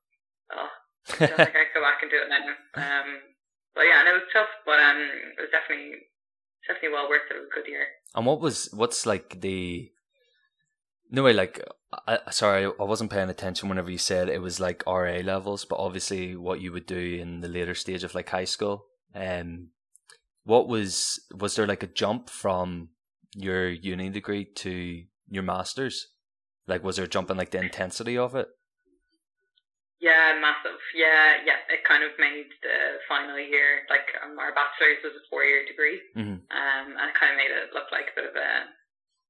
Oh, 0.50 0.70
I 1.20 1.26
don't 1.26 1.36
think 1.42 1.56
I 1.58 1.64
could 1.66 1.74
go 1.74 1.80
back 1.82 2.02
and 2.02 2.10
do 2.10 2.22
it 2.22 2.28
now. 2.30 2.46
Um, 2.78 3.08
but 3.74 3.82
yeah, 3.82 3.98
and 4.00 4.08
it 4.08 4.12
was 4.12 4.30
tough, 4.32 4.48
but 4.64 4.78
um, 4.78 4.98
it 5.00 5.40
was 5.40 5.50
definitely 5.50 6.06
definitely 6.66 6.90
well 6.94 7.08
worth 7.08 7.26
it. 7.30 7.34
It 7.36 7.40
was 7.40 7.48
a 7.50 7.54
good 7.54 7.66
year. 7.66 7.86
And 8.14 8.26
what 8.26 8.40
was 8.40 8.70
what's 8.72 9.06
like 9.06 9.40
the 9.40 9.90
no 11.10 11.22
way 11.24 11.32
like 11.32 11.60
I, 12.06 12.18
sorry 12.30 12.64
I 12.66 12.82
wasn't 12.84 13.10
paying 13.10 13.30
attention 13.30 13.68
whenever 13.68 13.90
you 13.90 13.98
said 13.98 14.28
it 14.28 14.42
was 14.42 14.60
like 14.60 14.82
RA 14.86 15.18
levels, 15.24 15.64
but 15.64 15.78
obviously 15.78 16.36
what 16.36 16.60
you 16.60 16.72
would 16.72 16.86
do 16.86 16.98
in 17.20 17.40
the 17.40 17.48
later 17.48 17.74
stage 17.74 18.04
of 18.04 18.14
like 18.14 18.28
high 18.28 18.44
school. 18.44 18.86
Um, 19.14 19.70
what 20.44 20.68
was 20.68 21.20
was 21.34 21.56
there 21.56 21.66
like 21.66 21.82
a 21.82 21.88
jump 21.88 22.30
from 22.30 22.90
your 23.34 23.68
uni 23.68 24.10
degree 24.10 24.44
to 24.56 25.02
your 25.28 25.42
masters? 25.42 26.06
Like 26.66 26.82
was 26.84 26.96
there 26.96 27.04
a 27.04 27.08
jump 27.08 27.30
in 27.30 27.36
like 27.36 27.50
the 27.50 27.60
intensity 27.60 28.16
of 28.18 28.34
it? 28.34 28.48
Yeah, 29.98 30.36
massive. 30.40 30.78
Yeah, 30.94 31.40
yeah. 31.46 31.56
It 31.72 31.82
kind 31.84 32.04
of 32.04 32.10
made 32.18 32.46
the 32.62 33.00
final 33.08 33.38
year 33.38 33.82
like 33.88 34.06
um, 34.22 34.38
our 34.38 34.52
bachelor's 34.52 35.00
was 35.02 35.14
a 35.16 35.24
four 35.30 35.42
year 35.44 35.64
degree, 35.64 36.00
Mhm. 36.16 36.44
um, 36.52 36.86
and 37.00 37.08
it 37.10 37.14
kind 37.14 37.32
of 37.32 37.38
made 37.38 37.50
it 37.50 37.72
look 37.72 37.90
like 37.90 38.12
a 38.12 38.14
bit 38.20 38.28
of 38.30 38.36
a 38.36 38.68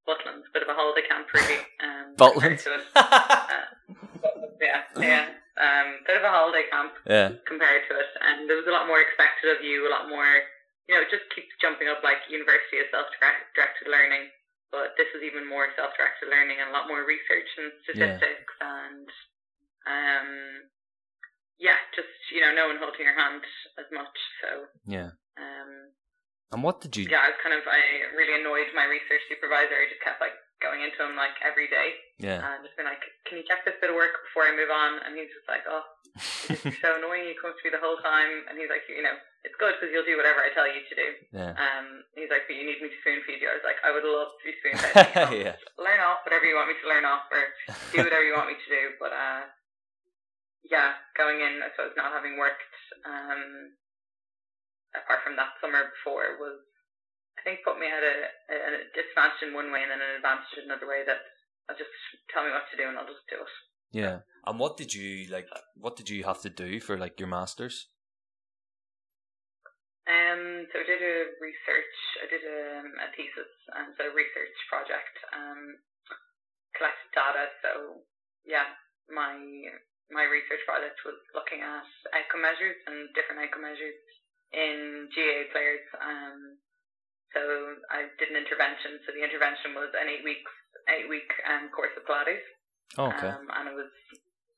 Butlins, 0.07 0.47
bit 0.55 0.63
of 0.63 0.69
a 0.71 0.73
holiday 0.73 1.03
camp, 1.07 1.27
really. 1.35 1.59
Um, 1.83 2.15
Butlins. 2.21 2.63
to 2.63 2.73
it. 2.79 2.83
Uh, 2.95 3.65
yeah, 4.63 4.81
yeah. 4.97 5.25
Um, 5.57 5.99
bit 6.07 6.17
of 6.17 6.23
a 6.23 6.31
holiday 6.31 6.65
camp. 6.71 6.93
yeah. 7.05 7.33
compared 7.45 7.83
to 7.89 7.93
it, 7.97 8.11
and 8.21 8.47
there 8.49 8.55
was 8.57 8.69
a 8.69 8.73
lot 8.73 8.87
more 8.87 9.01
expected 9.01 9.51
of 9.57 9.59
you, 9.65 9.89
a 9.89 9.91
lot 9.91 10.07
more, 10.07 10.25
you 10.87 10.93
know, 10.95 11.01
it 11.01 11.09
just 11.11 11.25
keeps 11.33 11.51
jumping 11.59 11.89
up 11.89 11.99
like 12.05 12.21
university 12.29 12.77
is 12.79 12.87
self-directed 12.93 13.89
learning, 13.89 14.29
but 14.71 14.93
this 15.01 15.09
is 15.17 15.25
even 15.25 15.43
more 15.49 15.67
self-directed 15.75 16.29
learning 16.29 16.61
and 16.61 16.69
a 16.69 16.73
lot 16.77 16.85
more 16.87 17.03
research 17.09 17.49
and 17.57 17.73
statistics 17.83 18.53
and, 18.61 19.07
um, 19.89 20.29
yeah, 21.57 21.81
just, 21.97 22.11
you 22.29 22.37
know, 22.39 22.53
no 22.53 22.69
one 22.69 22.77
holding 22.77 23.01
your 23.09 23.17
hand 23.17 23.41
as 23.81 23.89
much, 23.89 24.13
so, 24.45 24.69
Yeah. 24.85 25.09
um, 25.41 25.89
And 26.55 26.63
what 26.63 26.79
did 26.79 26.95
you 26.95 27.03
yeah, 27.11 27.27
I 27.27 27.35
was 27.35 27.39
kind 27.43 27.51
of, 27.51 27.67
I 27.67 27.79
really 28.15 28.39
annoyed 28.39 28.71
my 28.71 28.87
research 28.87 29.19
supervisor, 29.27 29.75
I 29.75 29.91
just 29.91 29.99
kept 29.99 30.23
like 30.23 30.31
going 30.63 30.79
into 30.81 30.95
him 31.03 31.13
like 31.19 31.35
every 31.43 31.67
day, 31.67 31.91
Yeah. 32.23 32.39
and 32.39 32.63
just 32.63 32.73
been 32.79 32.87
like, 32.87 33.03
can 33.27 33.37
you 33.37 33.45
check 33.45 33.67
this 33.67 33.75
bit 33.83 33.91
of 33.91 33.99
work 33.99 34.15
before 34.31 34.47
I 34.47 34.55
move 34.55 34.71
on? 34.71 35.03
And 35.03 35.13
he's 35.19 35.29
just 35.35 35.45
like, 35.51 35.67
oh, 35.67 35.83
it's 36.49 36.79
so 36.81 36.97
annoying. 36.97 37.29
He 37.29 37.35
comes 37.37 37.59
to 37.59 37.63
me 37.67 37.75
the 37.75 37.83
whole 37.83 37.99
time, 37.99 38.47
and 38.47 38.55
he's 38.57 38.71
like, 38.71 38.87
you 38.89 39.03
know, 39.03 39.13
it's 39.45 39.53
good 39.59 39.75
because 39.77 39.91
you'll 39.93 40.07
do 40.07 40.15
whatever 40.17 40.39
I 40.41 40.49
tell 40.55 40.65
you 40.65 40.81
to 40.87 40.95
do. 40.97 41.07
yeah. 41.35 41.51
Um, 41.53 42.01
he's 42.17 42.31
like, 42.31 42.47
but 42.49 42.55
you 42.57 42.63
need 42.65 42.79
me 42.81 42.89
to 42.89 42.99
spoon 43.05 43.21
feed 43.27 43.43
you. 43.43 43.51
I 43.51 43.59
was 43.59 43.67
like, 43.67 43.77
I 43.85 43.91
would 43.93 44.07
love 44.07 44.33
to 44.33 44.43
be 44.47 44.55
spoon 44.57 44.75
fed. 44.81 45.29
you 45.35 45.51
yeah. 45.51 45.59
Learn 45.77 45.99
off 46.01 46.23
whatever 46.25 46.47
you 46.47 46.55
want 46.57 46.71
me 46.71 46.79
to 46.79 46.87
learn 46.89 47.05
off, 47.05 47.27
or 47.29 47.43
do 47.93 48.01
whatever 48.07 48.23
you 48.25 48.33
want 48.33 48.49
me 48.49 48.57
to 48.57 48.69
do. 48.71 48.81
But 48.97 49.13
uh, 49.13 49.45
yeah, 50.65 50.97
going 51.19 51.43
in, 51.43 51.61
as 51.61 51.75
I 51.75 51.91
suppose 51.91 51.93
not 51.99 52.15
having 52.15 52.39
worked, 52.41 52.65
um, 53.05 53.77
apart 55.03 55.21
from 55.25 55.37
that 55.37 55.57
summer 55.61 55.93
before 55.93 56.37
was, 56.41 56.61
I 57.37 57.45
think, 57.45 57.61
put 57.61 57.77
me 57.77 57.87
at 57.87 58.01
a, 58.01 58.15
a 58.49 58.89
disadvantage 58.93 59.45
in 59.45 59.53
one 59.53 59.69
way 59.69 59.85
and 59.85 59.91
then 59.93 60.01
an 60.01 60.17
advantage 60.17 60.57
in 60.57 60.69
another 60.69 60.89
way. 60.89 61.05
That 61.05 61.21
I'll 61.69 61.79
just 61.79 61.93
tell 62.33 62.43
me 62.43 62.51
what 62.51 62.65
to 62.71 62.77
do 62.79 62.87
and 62.89 62.97
I'll 62.97 63.09
just 63.09 63.25
do 63.29 63.39
it. 63.39 63.53
Yeah. 63.91 64.25
And 64.45 64.59
what 64.59 64.77
did 64.77 64.93
you 64.93 65.27
like 65.31 65.47
what 65.75 65.95
did 65.95 66.09
you 66.09 66.23
have 66.23 66.41
to 66.43 66.51
do 66.51 66.79
for 66.79 66.97
like 66.97 67.19
your 67.19 67.29
masters? 67.29 67.87
Um, 70.07 70.63
so 70.71 70.79
I 70.79 70.87
did 70.87 71.03
a 71.03 71.35
research, 71.43 71.95
I 72.23 72.27
did 72.31 72.43
a, 72.47 72.79
a 72.79 73.07
thesis, 73.11 73.51
and 73.75 73.91
so 73.99 74.07
a 74.07 74.15
research 74.15 74.55
project, 74.71 75.15
um, 75.35 75.83
collected 76.71 77.11
data. 77.11 77.51
So 77.59 77.71
yeah, 78.47 78.71
my 79.11 79.35
my 80.07 80.23
research 80.23 80.63
project 80.63 81.03
was 81.03 81.19
looking 81.35 81.59
at 81.59 81.83
outcome 82.15 82.39
measures 82.39 82.79
and 82.87 83.11
different 83.11 83.43
outcome 83.43 83.67
measures 83.67 83.99
in 84.53 85.09
GAA 85.11 85.51
players. 85.51 85.83
Um, 85.99 86.57
so 87.33 87.41
I 87.91 88.07
did 88.19 88.29
an 88.31 88.37
intervention. 88.39 88.99
So 89.05 89.11
the 89.11 89.23
intervention 89.23 89.75
was 89.75 89.91
an 89.99 90.07
eight 90.07 90.23
weeks 90.23 90.51
eight 90.87 91.09
week 91.09 91.27
um, 91.43 91.67
course 91.69 91.91
of 91.99 92.07
Pilates. 92.07 92.45
Oh, 92.97 93.11
okay. 93.11 93.27
Um, 93.27 93.51
and 93.51 93.67
I 93.69 93.73
was 93.75 93.91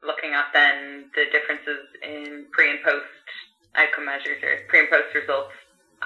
looking 0.05 0.37
at 0.37 0.53
then 0.53 1.09
the 1.17 1.25
differences 1.33 1.89
in 2.05 2.45
pre 2.53 2.69
and 2.69 2.81
post 2.85 3.09
outcome 3.75 4.05
measures 4.05 4.37
or 4.43 4.61
pre 4.69 4.85
and 4.85 4.89
post 4.89 5.09
results 5.17 5.53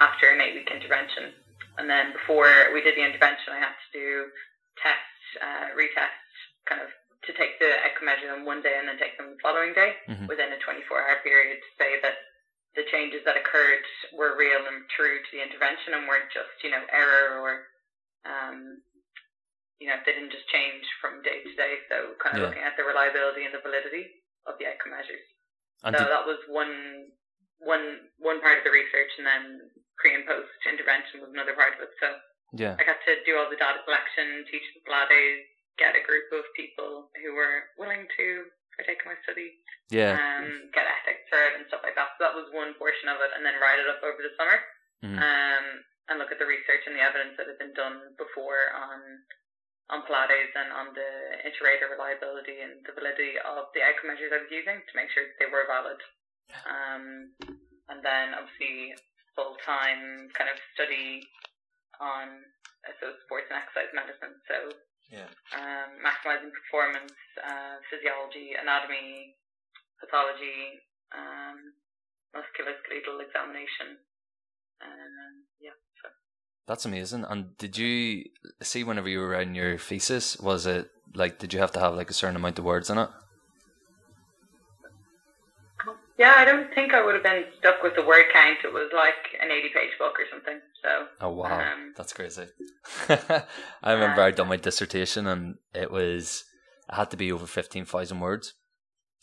after 0.00 0.30
an 0.32 0.40
eight 0.40 0.54
week 0.56 0.70
intervention. 0.72 1.32
And 1.76 1.90
then 1.90 2.12
before 2.16 2.48
we 2.72 2.80
did 2.80 2.96
the 2.96 3.04
intervention, 3.04 3.52
I 3.52 3.58
had 3.60 3.74
to 3.76 3.88
do 3.92 4.08
test, 4.80 5.20
uh, 5.42 5.66
retest, 5.76 6.22
kind 6.64 6.80
of 6.80 6.88
to 7.26 7.32
take 7.34 7.58
the 7.58 7.72
outcome 7.84 8.06
measures 8.06 8.30
on 8.32 8.44
one 8.44 8.62
day 8.62 8.76
and 8.78 8.88
then 8.88 8.96
take 8.96 9.16
them 9.18 9.32
the 9.36 9.40
following 9.42 9.72
day 9.72 9.96
Mhm. 10.08 10.28
within 10.28 10.52
a 10.52 10.58
24 10.58 11.02
hour 11.02 11.16
period 11.24 11.60
to 11.60 11.70
say 11.76 12.00
that 12.00 12.16
the 12.74 12.84
changes 12.90 13.22
that 13.24 13.38
occurred 13.38 13.82
were 14.10 14.34
real 14.34 14.66
and 14.66 14.82
true 14.90 15.22
to 15.22 15.30
the 15.30 15.42
intervention 15.42 15.94
and 15.94 16.10
weren't 16.10 16.30
just, 16.34 16.50
you 16.62 16.70
know, 16.74 16.82
error 16.90 17.38
or, 17.38 17.52
um, 18.26 18.82
you 19.78 19.86
know, 19.86 19.98
they 20.02 20.14
didn't 20.14 20.34
just 20.34 20.46
change 20.50 20.82
from 20.98 21.22
day 21.22 21.42
to 21.42 21.54
day. 21.54 21.78
So 21.86 22.18
kind 22.18 22.34
of 22.34 22.42
Yeah. 22.42 22.48
looking 22.50 22.66
at 22.66 22.76
the 22.76 22.82
reliability 22.84 23.46
and 23.46 23.54
the 23.54 23.62
validity 23.62 24.22
of 24.46 24.58
the 24.58 24.66
outcome 24.66 24.90
measures. 24.90 25.22
And 25.86 25.94
so 25.94 26.02
did, 26.02 26.10
that 26.10 26.26
was 26.26 26.40
one, 26.48 27.12
one, 27.62 28.10
one 28.18 28.40
part 28.42 28.58
of 28.58 28.64
the 28.64 28.74
research 28.74 29.12
and 29.18 29.26
then 29.26 29.70
pre 29.96 30.14
and 30.14 30.26
post 30.26 30.50
intervention 30.66 31.20
was 31.22 31.30
another 31.30 31.54
part 31.54 31.78
of 31.78 31.80
it. 31.86 31.94
So 32.02 32.08
yeah. 32.58 32.74
I 32.78 32.82
got 32.82 32.98
to 33.06 33.22
do 33.24 33.38
all 33.38 33.50
the 33.50 33.60
data 33.60 33.82
collection, 33.86 34.42
teach 34.50 34.66
the 34.74 34.82
Pilates, 34.82 35.46
get 35.78 35.94
a 35.94 36.02
group 36.02 36.30
of 36.32 36.42
people 36.54 37.10
who 37.22 37.34
were 37.34 37.70
willing 37.78 38.06
to 38.18 38.26
partake 38.76 39.00
in 39.02 39.08
my 39.12 39.18
study 39.22 39.58
Yeah. 39.90 40.14
um, 40.18 40.70
get 40.72 40.86
ethics 40.86 41.26
for 41.30 41.38
it 41.38 41.54
and 41.58 41.66
stuff 41.68 41.82
like 41.82 41.94
that. 41.94 42.14
So 42.18 42.24
that 42.26 42.34
was 42.34 42.50
one 42.52 42.74
portion 42.74 43.08
of 43.08 43.20
it, 43.20 43.30
and 43.34 43.44
then 43.44 43.58
write 43.60 43.78
it 43.78 43.88
up 43.88 44.02
over 44.02 44.20
the 44.22 44.34
summer 44.36 44.58
Mhm. 45.02 45.18
um, 45.20 45.64
and 46.08 46.18
look 46.18 46.32
at 46.32 46.38
the 46.38 46.46
research 46.46 46.86
and 46.86 46.96
the 46.96 47.00
evidence 47.04 47.36
that 47.36 47.46
had 47.46 47.58
been 47.58 47.74
done 47.74 48.14
before 48.16 48.72
on 48.72 49.24
on 49.90 50.00
Pilates 50.08 50.56
and 50.56 50.72
on 50.72 50.94
the 50.94 51.44
inter-rater 51.44 51.88
reliability 51.88 52.62
and 52.62 52.82
the 52.86 52.92
validity 52.92 53.38
of 53.38 53.68
the 53.74 53.82
outcome 53.82 54.08
measures 54.08 54.32
I 54.32 54.38
was 54.38 54.50
using 54.50 54.80
to 54.80 54.96
make 54.96 55.10
sure 55.10 55.24
that 55.28 55.36
they 55.38 55.44
were 55.44 55.66
valid. 55.66 56.00
Um, 56.64 57.34
and 57.90 58.02
then 58.02 58.32
obviously 58.32 58.96
full 59.36 59.56
time 59.56 60.30
kind 60.32 60.48
of 60.48 60.58
study 60.72 61.28
on 62.00 62.46
so 62.98 63.12
sports 63.24 63.46
and 63.50 63.60
exercise 63.60 63.92
medicine. 63.92 64.40
So 64.48 64.72
Yeah. 65.10 65.30
um, 65.54 66.00
maximizing 66.02 66.50
performance, 66.50 67.14
uh, 67.38 67.76
physiology, 67.90 68.56
anatomy, 68.60 69.36
pathology, 70.00 70.80
um, 71.14 71.74
musculoskeletal 72.34 73.22
examination. 73.22 74.00
Um, 74.82 75.44
yeah. 75.60 75.76
So. 76.02 76.08
That's 76.66 76.84
amazing. 76.84 77.24
And 77.28 77.56
did 77.58 77.78
you 77.78 78.24
see 78.62 78.84
whenever 78.84 79.08
you 79.08 79.20
were 79.20 79.28
writing 79.28 79.54
your 79.54 79.78
thesis, 79.78 80.38
was 80.38 80.66
it 80.66 80.90
like 81.14 81.38
did 81.38 81.52
you 81.52 81.60
have 81.60 81.72
to 81.72 81.80
have 81.80 81.94
like 81.94 82.10
a 82.10 82.14
certain 82.14 82.36
amount 82.36 82.58
of 82.58 82.64
words 82.64 82.90
in 82.90 82.98
it? 82.98 83.08
Yeah, 86.16 86.34
I 86.36 86.44
don't 86.44 86.72
think 86.74 86.94
I 86.94 87.04
would 87.04 87.14
have 87.14 87.24
been 87.24 87.44
stuck 87.58 87.82
with 87.82 87.96
the 87.96 88.04
word 88.04 88.26
count. 88.32 88.58
It 88.64 88.72
was 88.72 88.90
like 88.94 89.40
an 89.42 89.50
80 89.50 89.68
page 89.74 89.98
book 89.98 90.14
or 90.18 90.26
something. 90.30 90.60
So, 90.82 91.06
Oh 91.20 91.30
wow, 91.30 91.60
Um, 91.60 91.92
that's 91.96 92.12
crazy. 92.12 92.46
I 93.08 93.92
remember 93.92 94.22
uh, 94.22 94.26
I'd 94.26 94.36
done 94.36 94.48
my 94.48 94.56
dissertation 94.56 95.26
and 95.26 95.56
it 95.74 95.90
was 95.90 96.44
it 96.88 96.94
had 96.94 97.10
to 97.10 97.16
be 97.16 97.32
over 97.32 97.46
fifteen 97.46 97.84
thousand 97.86 98.20
words, 98.20 98.52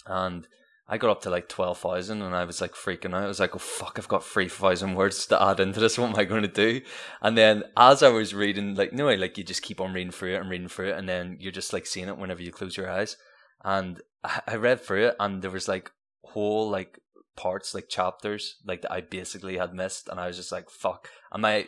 and 0.08 0.48
I 0.88 0.98
got 0.98 1.12
up 1.12 1.22
to 1.22 1.30
like 1.30 1.48
twelve 1.48 1.78
thousand, 1.78 2.24
and 2.24 2.36
I 2.36 2.44
was 2.44 2.60
like 2.60 2.74
freaking 2.74 3.14
out. 3.14 3.24
I 3.24 3.28
was 3.28 3.39
like, 3.39 3.56
"Oh 3.56 3.60
fuck, 3.60 3.98
I've 3.98 4.08
got 4.08 4.24
three 4.26 4.50
thousand 4.50 4.96
words 4.96 5.28
to 5.28 5.42
add 5.42 5.60
into 5.60 5.80
this. 5.80 5.98
What 5.98 6.10
am 6.10 6.16
I 6.20 6.26
going 6.26 6.42
to 6.42 6.48
do?" 6.48 6.82
And 7.22 7.38
then 7.38 7.64
as 7.78 8.02
I 8.02 8.10
was 8.10 8.34
reading, 8.34 8.74
like 8.74 8.94
no, 8.94 9.08
like 9.14 9.38
you 9.38 9.44
just 9.44 9.62
keep 9.62 9.80
on 9.80 9.94
reading 9.94 10.12
through 10.12 10.34
it 10.34 10.42
and 10.42 10.50
reading 10.50 10.68
through 10.68 10.89
it, 10.89 10.98
and 10.98 11.08
then 11.08 11.38
you're 11.39 11.52
just 11.52 11.72
like 11.72 11.86
seeing 11.86 12.08
it 12.08 12.18
whenever 12.18 12.42
you 12.42 12.52
close 12.52 12.76
your 12.76 12.89
eyes. 12.89 13.16
And 13.64 14.02
I 14.24 14.42
I 14.48 14.56
read 14.56 14.82
through 14.82 15.10
it, 15.10 15.16
and 15.20 15.44
there 15.44 15.52
was 15.52 15.68
like 15.68 15.92
whole 16.24 16.69
like 16.69 16.99
parts, 17.36 17.74
like 17.74 17.89
chapters, 17.89 18.57
like 18.65 18.82
that 18.84 18.91
I 18.91 19.01
basically 19.01 19.57
had 19.57 19.74
missed, 19.74 20.07
and 20.09 20.19
I 20.19 20.28
was 20.28 20.38
just 20.38 20.51
like, 20.51 20.69
"Fuck." 20.69 21.09
And 21.32 21.41
my 21.41 21.67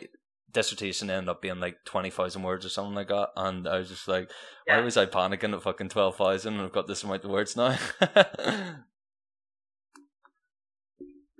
dissertation 0.52 1.10
ended 1.10 1.28
up 1.28 1.42
being 1.42 1.58
like 1.60 1.78
twenty 1.84 2.10
thousand 2.10 2.42
words 2.42 2.64
or 2.64 2.68
something 2.68 2.94
like 2.94 3.08
that, 3.08 3.30
and 3.36 3.66
I 3.66 3.78
was 3.78 3.88
just 3.88 4.06
like, 4.08 4.30
"Why 4.66 4.80
was 4.80 4.96
I 4.96 5.06
panicking 5.06 5.54
at 5.54 5.62
fucking 5.62 5.88
twelve 5.88 6.16
thousand? 6.16 6.54
And 6.54 6.62
I've 6.62 6.72
got 6.72 6.86
this 6.86 7.02
amount 7.04 7.24
of 7.24 7.30
words 7.30 7.56
now." 7.56 7.76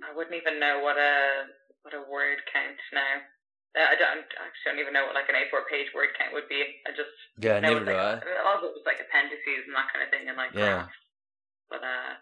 I 0.03 0.13
wouldn't 0.15 0.35
even 0.35 0.59
know 0.59 0.79
what 0.83 0.97
a 0.97 1.47
what 1.83 1.93
a 1.93 2.03
word 2.09 2.39
count 2.53 2.77
now. 2.93 3.21
Uh, 3.75 3.87
I 3.91 3.95
don't 3.99 4.23
I 4.39 4.47
actually 4.47 4.71
don't 4.71 4.79
even 4.79 4.93
know 4.95 5.05
what 5.05 5.15
like 5.15 5.27
an 5.27 5.35
A4 5.35 5.67
page 5.67 5.91
word 5.93 6.15
count 6.15 6.31
would 6.33 6.47
be. 6.47 6.63
I 6.87 6.91
just 6.95 7.11
yeah, 7.39 7.59
know 7.59 7.75
neither 7.75 7.83
it, 7.83 7.91
do 7.91 7.97
I. 7.99 8.13
like, 8.15 8.23
a 8.23 8.45
lot 8.47 8.57
of 8.63 8.71
it 8.71 8.75
was 8.75 8.87
like 8.87 9.03
appendices 9.03 9.67
and 9.67 9.75
that 9.75 9.91
kind 9.91 10.03
of 10.03 10.09
thing 10.11 10.27
and 10.27 10.37
like 10.39 10.55
Yeah. 10.55 10.87
graphs. 10.87 10.99
But 11.69 11.83
uh, 11.83 12.13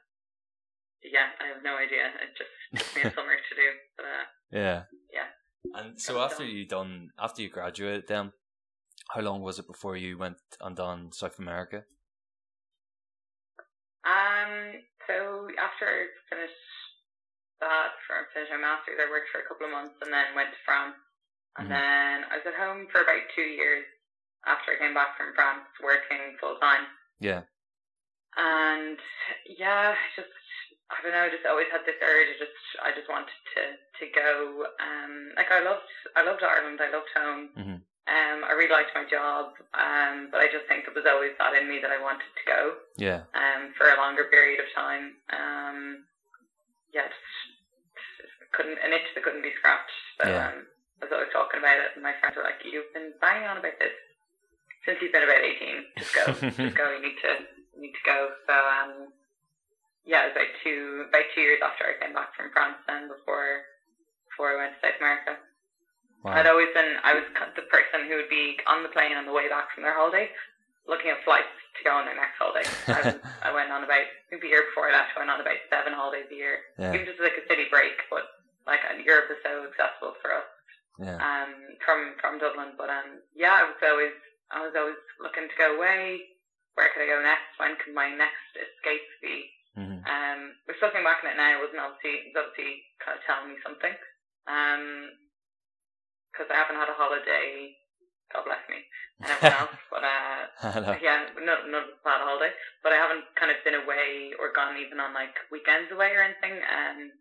yeah, 1.12 1.30
I 1.40 1.48
have 1.54 1.64
no 1.64 1.76
idea. 1.78 2.08
It 2.22 2.32
just 2.38 2.54
took 2.94 2.96
me 2.96 3.10
a 3.10 3.14
summer 3.16 3.36
to 3.36 3.56
do. 3.56 3.68
But 3.98 4.06
uh, 4.06 4.26
Yeah. 4.52 4.84
Yeah. 5.12 5.30
And 5.76 6.00
so 6.00 6.18
I'm 6.20 6.26
after 6.32 6.44
done. 6.46 6.54
you 6.56 6.68
done 6.68 7.10
after 7.20 7.42
you 7.42 7.50
graduated 7.50 8.06
then 8.08 8.32
how 9.14 9.22
long 9.22 9.42
was 9.42 9.60
it 9.60 9.68
before 9.68 9.96
you 9.98 10.18
went 10.18 10.38
and 10.62 10.76
done 10.76 11.12
South 11.12 11.38
America? 11.40 11.84
Um, 14.04 14.84
so 15.08 15.48
after 15.56 15.88
I 15.88 16.08
finished 16.28 16.64
that, 17.64 17.96
for 18.08 18.20
finished 18.34 18.52
my 18.52 18.60
masters, 18.60 19.00
I 19.00 19.08
worked 19.10 19.32
for 19.32 19.40
a 19.40 19.48
couple 19.48 19.68
of 19.68 19.72
months 19.72 19.96
and 20.04 20.12
then 20.12 20.36
went 20.36 20.52
to 20.52 20.60
France. 20.66 20.96
And 21.58 21.68
Mhm. 21.68 21.72
then 21.72 22.16
I 22.32 22.38
was 22.38 22.46
at 22.48 22.56
home 22.60 22.88
for 22.92 23.02
about 23.02 23.24
two 23.36 23.48
years 23.48 23.86
after 24.46 24.74
I 24.74 24.78
came 24.80 24.94
back 24.94 25.16
from 25.16 25.34
France, 25.36 25.68
working 25.82 26.36
full 26.40 26.58
time. 26.60 26.88
Yeah. 27.20 27.44
And 28.36 29.00
yeah, 29.46 29.96
just 30.16 30.28
I 30.92 31.00
don't 31.02 31.12
know, 31.16 31.26
I 31.26 31.32
just 31.32 31.46
always 31.48 31.68
had 31.72 31.84
this 31.88 31.98
urge. 32.04 32.28
I 32.32 32.38
just 32.40 32.58
I 32.84 32.90
just 32.96 33.10
wanted 33.10 33.34
to 33.56 33.64
to 33.80 34.06
go. 34.14 34.68
Um, 34.80 35.32
like 35.36 35.50
I 35.52 35.64
loved 35.64 35.88
I 36.16 36.24
loved 36.24 36.44
Ireland. 36.44 36.80
I 36.82 36.92
loved 36.92 37.12
home. 37.16 37.50
Mhm. 37.58 37.80
Um, 38.04 38.44
I 38.44 38.52
really 38.52 38.72
liked 38.72 38.92
my 38.94 39.08
job. 39.08 39.56
Um, 39.74 40.28
but 40.30 40.44
I 40.44 40.52
just 40.52 40.68
think 40.68 40.84
there 40.86 40.94
was 40.94 41.08
always 41.08 41.32
that 41.40 41.56
in 41.56 41.70
me 41.72 41.80
that 41.80 41.90
I 41.92 42.04
wanted 42.04 42.28
to 42.36 42.44
go 42.46 42.60
Yeah. 43.00 43.24
um, 43.34 43.72
for 43.80 43.88
a 43.88 43.96
longer 43.96 44.26
period 44.28 44.60
of 44.60 44.68
time. 44.76 45.16
Um, 45.32 46.04
yeah, 46.92 47.08
just, 47.08 48.28
just 48.28 48.36
couldn't 48.52 48.78
an 48.84 48.92
itch 48.92 49.08
that 49.16 49.24
couldn't 49.24 49.42
be 49.42 49.56
scratched. 49.58 49.96
So 50.20 50.28
Yeah. 50.30 50.52
um, 50.52 50.68
I 51.02 51.06
was 51.08 51.14
always 51.16 51.32
talking 51.32 51.60
about 51.64 51.80
it, 51.80 51.96
and 51.96 52.04
my 52.04 52.14
friends 52.20 52.36
were 52.36 52.44
like, 52.44 52.60
"You've 52.68 52.92
been 52.94 53.14
banging 53.24 53.48
on 53.48 53.58
about 53.58 53.80
this 53.80 53.96
since 54.86 55.00
you've 55.02 55.16
been 55.16 55.24
about 55.24 55.42
eighteen. 55.42 55.88
Just 55.98 56.14
go, 56.14 56.26
just 56.60 56.76
go. 56.76 56.92
You 56.92 57.02
need 57.02 57.18
to, 57.24 57.32
you 57.74 57.82
need 57.88 57.96
to 57.96 58.04
go." 58.06 58.36
So 58.48 58.54
um, 58.54 59.14
yeah, 60.06 60.28
it 60.28 60.34
was 60.34 60.36
about 60.38 60.54
two 60.64 61.06
about 61.10 61.28
two 61.34 61.42
years 61.42 61.62
after 61.64 61.84
I 61.88 61.98
came 62.00 62.14
back 62.14 62.36
from 62.36 62.52
France, 62.52 62.78
then 62.88 63.08
before 63.08 63.64
before 64.30 64.54
I 64.54 64.58
went 64.60 64.74
to 64.76 64.82
South 64.84 65.00
America. 65.00 65.34
I'd 66.24 66.48
always 66.48 66.72
been, 66.72 66.96
I 67.04 67.20
was 67.20 67.28
the 67.60 67.68
person 67.68 68.08
who 68.08 68.16
would 68.16 68.32
be 68.32 68.56
on 68.64 68.80
the 68.80 68.88
plane 68.96 69.12
on 69.20 69.28
the 69.28 69.36
way 69.36 69.52
back 69.52 69.68
from 69.76 69.84
their 69.84 69.92
holiday, 69.92 70.32
looking 70.88 71.12
at 71.12 71.20
flights 71.28 71.52
to 71.76 71.84
go 71.84 72.00
on 72.00 72.08
their 72.08 72.16
next 72.16 72.40
holiday. 72.40 72.64
I, 72.88 73.00
was, 73.04 73.16
I 73.44 73.52
went 73.52 73.76
on 73.76 73.84
about, 73.84 74.08
maybe 74.32 74.48
the 74.48 74.56
year 74.56 74.64
before 74.72 74.88
I 74.88 74.96
left, 74.96 75.20
went 75.20 75.28
on 75.28 75.44
about 75.44 75.60
seven 75.68 75.92
holidays 75.92 76.32
a 76.32 76.36
year. 76.40 76.64
yeah. 76.80 76.96
Even 76.96 77.04
just 77.12 77.20
like 77.20 77.36
a 77.36 77.44
city 77.52 77.68
break, 77.68 78.00
but 78.08 78.24
like 78.64 78.80
Europe 79.04 79.36
is 79.36 79.44
so 79.44 79.68
accessible 79.68 80.16
for 80.24 80.32
us 80.32 80.48
Yeah. 80.96 81.20
um, 81.20 81.52
from 81.84 82.16
from 82.24 82.40
Dublin. 82.40 82.80
But 82.80 82.88
um, 82.88 83.20
yeah, 83.36 83.60
I 83.60 83.64
was 83.68 83.76
always 83.84 84.16
I 84.48 84.64
was 84.64 84.72
always 84.80 84.96
looking 85.20 85.52
to 85.52 85.56
go 85.60 85.76
away. 85.76 86.24
Where 86.80 86.88
could 86.96 87.04
I 87.04 87.12
go 87.12 87.20
next? 87.20 87.52
When 87.60 87.76
could 87.84 87.92
my 87.94 88.08
next 88.16 88.56
escape 88.56 89.04
be? 89.20 89.52
Hmm 89.76 90.00
Um, 90.06 90.40
but 90.68 90.78
looking 90.82 91.04
back 91.04 91.24
on 91.24 91.32
it 91.34 91.38
now, 91.38 91.58
it 91.58 91.64
wasn't 91.64 91.82
obviously, 91.82 92.14
it 92.22 92.34
was 92.34 92.40
obviously 92.46 92.84
kind 93.02 93.18
of 93.18 93.26
telling 93.26 93.50
me 93.50 93.58
something. 93.66 93.96
Um, 94.46 94.84
because 96.34 96.50
I 96.50 96.58
haven't 96.58 96.82
had 96.82 96.90
a 96.90 96.98
holiday. 96.98 97.78
God 98.34 98.50
bless 98.50 98.66
me 98.66 98.82
and 99.22 99.30
everyone 99.30 99.70
else, 99.70 99.78
but 99.94 100.02
uh, 100.02 100.98
yeah, 100.98 101.30
no, 101.38 101.70
no, 101.70 101.80
not 102.02 102.22
a 102.22 102.26
holiday. 102.26 102.50
But 102.82 102.90
I 102.90 102.98
haven't 102.98 103.30
kind 103.38 103.54
of 103.54 103.62
been 103.62 103.78
away 103.78 104.34
or 104.42 104.50
gone 104.50 104.82
even 104.82 104.98
on 104.98 105.14
like 105.14 105.38
weekends 105.54 105.94
away 105.94 106.18
or 106.18 106.26
anything. 106.26 106.58
Um, 106.66 107.14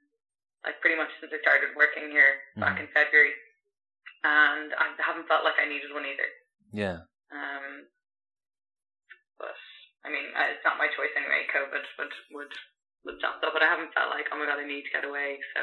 like 0.65 0.81
pretty 0.81 0.97
much 0.97 1.13
since 1.21 1.29
I 1.29 1.43
started 1.45 1.77
working 1.77 2.09
here 2.09 2.41
back 2.57 2.81
in 2.81 2.89
February, 2.97 3.37
and 4.25 4.73
I 4.73 4.97
haven't 5.05 5.29
felt 5.29 5.45
like 5.45 5.61
I 5.61 5.69
needed 5.69 5.93
one 5.93 6.09
either. 6.09 6.31
Yeah. 6.73 6.99
Um, 7.29 7.85
I 10.05 10.11
mean, 10.11 10.27
uh, 10.35 10.51
it's 10.51 10.65
not 10.65 10.79
my 10.79 10.89
choice 10.89 11.15
anyway. 11.17 11.47
COVID 11.51 11.85
would 11.99 12.15
would 12.33 12.53
would 13.05 13.19
stop 13.19 13.41
that, 13.41 13.51
but 13.53 13.63
I 13.63 13.71
haven't 13.71 13.95
felt 13.95 14.11
like 14.11 14.27
oh 14.33 14.39
my 14.39 14.47
god, 14.47 14.59
I 14.59 14.67
need 14.67 14.85
to 14.85 14.95
get 14.95 15.09
away. 15.09 15.39
So 15.55 15.61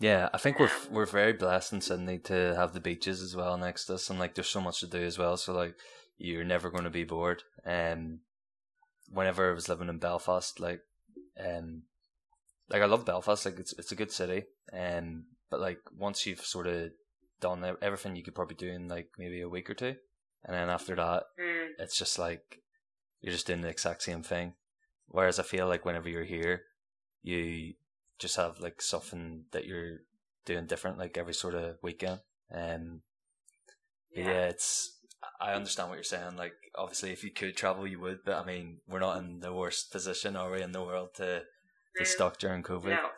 Yeah, 0.00 0.28
I 0.32 0.38
think 0.38 0.58
we're 0.58 0.66
Um, 0.66 0.92
we're 0.92 1.06
very 1.06 1.32
blessed 1.32 1.72
in 1.72 1.80
Sydney 1.80 2.18
to 2.30 2.54
have 2.56 2.72
the 2.72 2.80
beaches 2.80 3.22
as 3.22 3.36
well 3.36 3.56
next 3.56 3.86
to 3.86 3.94
us, 3.94 4.10
and 4.10 4.18
like 4.18 4.34
there's 4.34 4.48
so 4.48 4.60
much 4.60 4.80
to 4.80 4.86
do 4.86 5.02
as 5.02 5.18
well. 5.18 5.36
So 5.36 5.52
like 5.52 5.74
you're 6.18 6.44
never 6.44 6.70
going 6.70 6.84
to 6.84 6.90
be 6.90 7.04
bored. 7.04 7.42
Um, 7.64 8.20
whenever 9.10 9.50
I 9.50 9.54
was 9.54 9.68
living 9.68 9.88
in 9.88 9.98
Belfast, 9.98 10.58
like 10.60 10.80
um, 11.38 11.82
like 12.68 12.82
I 12.82 12.86
love 12.86 13.04
Belfast. 13.04 13.44
Like 13.44 13.58
it's 13.58 13.74
it's 13.78 13.92
a 13.92 13.96
good 13.96 14.12
city. 14.12 14.44
Um, 14.72 15.24
but 15.50 15.60
like 15.60 15.80
once 15.96 16.26
you've 16.26 16.44
sort 16.44 16.66
of 16.66 16.90
done 17.40 17.64
everything 17.82 18.16
you 18.16 18.22
could 18.22 18.34
probably 18.34 18.56
do 18.56 18.68
in 18.68 18.88
like 18.88 19.10
maybe 19.18 19.40
a 19.40 19.48
week 19.48 19.70
or 19.70 19.74
two, 19.74 19.96
and 20.44 20.54
then 20.54 20.68
after 20.68 20.96
that, 20.96 21.24
mm, 21.38 21.68
it's 21.78 21.98
just 21.98 22.18
like 22.18 22.62
you're 23.26 23.32
just 23.34 23.48
doing 23.48 23.60
the 23.60 23.68
exact 23.68 24.04
same 24.04 24.22
thing. 24.22 24.54
Whereas 25.08 25.40
I 25.40 25.42
feel 25.42 25.66
like 25.66 25.84
whenever 25.84 26.08
you're 26.08 26.22
here, 26.22 26.62
you 27.24 27.74
just 28.20 28.36
have 28.36 28.60
like 28.60 28.80
something 28.80 29.46
that 29.50 29.66
you're 29.66 29.98
doing 30.44 30.66
different 30.66 30.96
like 30.96 31.18
every 31.18 31.34
sort 31.34 31.54
of 31.56 31.76
weekend. 31.82 32.20
Um, 32.54 33.02
yeah, 34.14 34.28
yeah, 34.28 34.46
it's 34.46 34.96
I 35.40 35.54
understand 35.54 35.88
what 35.88 35.96
you're 35.96 36.04
saying. 36.04 36.36
Like 36.36 36.54
obviously, 36.76 37.10
if 37.10 37.24
you 37.24 37.32
could 37.32 37.56
travel, 37.56 37.84
you 37.84 37.98
would. 37.98 38.20
But 38.24 38.36
I 38.36 38.44
mean, 38.44 38.78
we're 38.88 39.00
not 39.00 39.18
in 39.18 39.40
the 39.40 39.52
worst 39.52 39.90
position, 39.90 40.36
are 40.36 40.52
we, 40.52 40.62
in 40.62 40.70
the 40.70 40.84
world 40.84 41.14
to 41.16 41.42
be 41.98 42.04
Mm, 42.04 42.06
stuck 42.06 42.38
during 42.38 42.62
COVID? 42.62 42.90
No, 42.90 43.10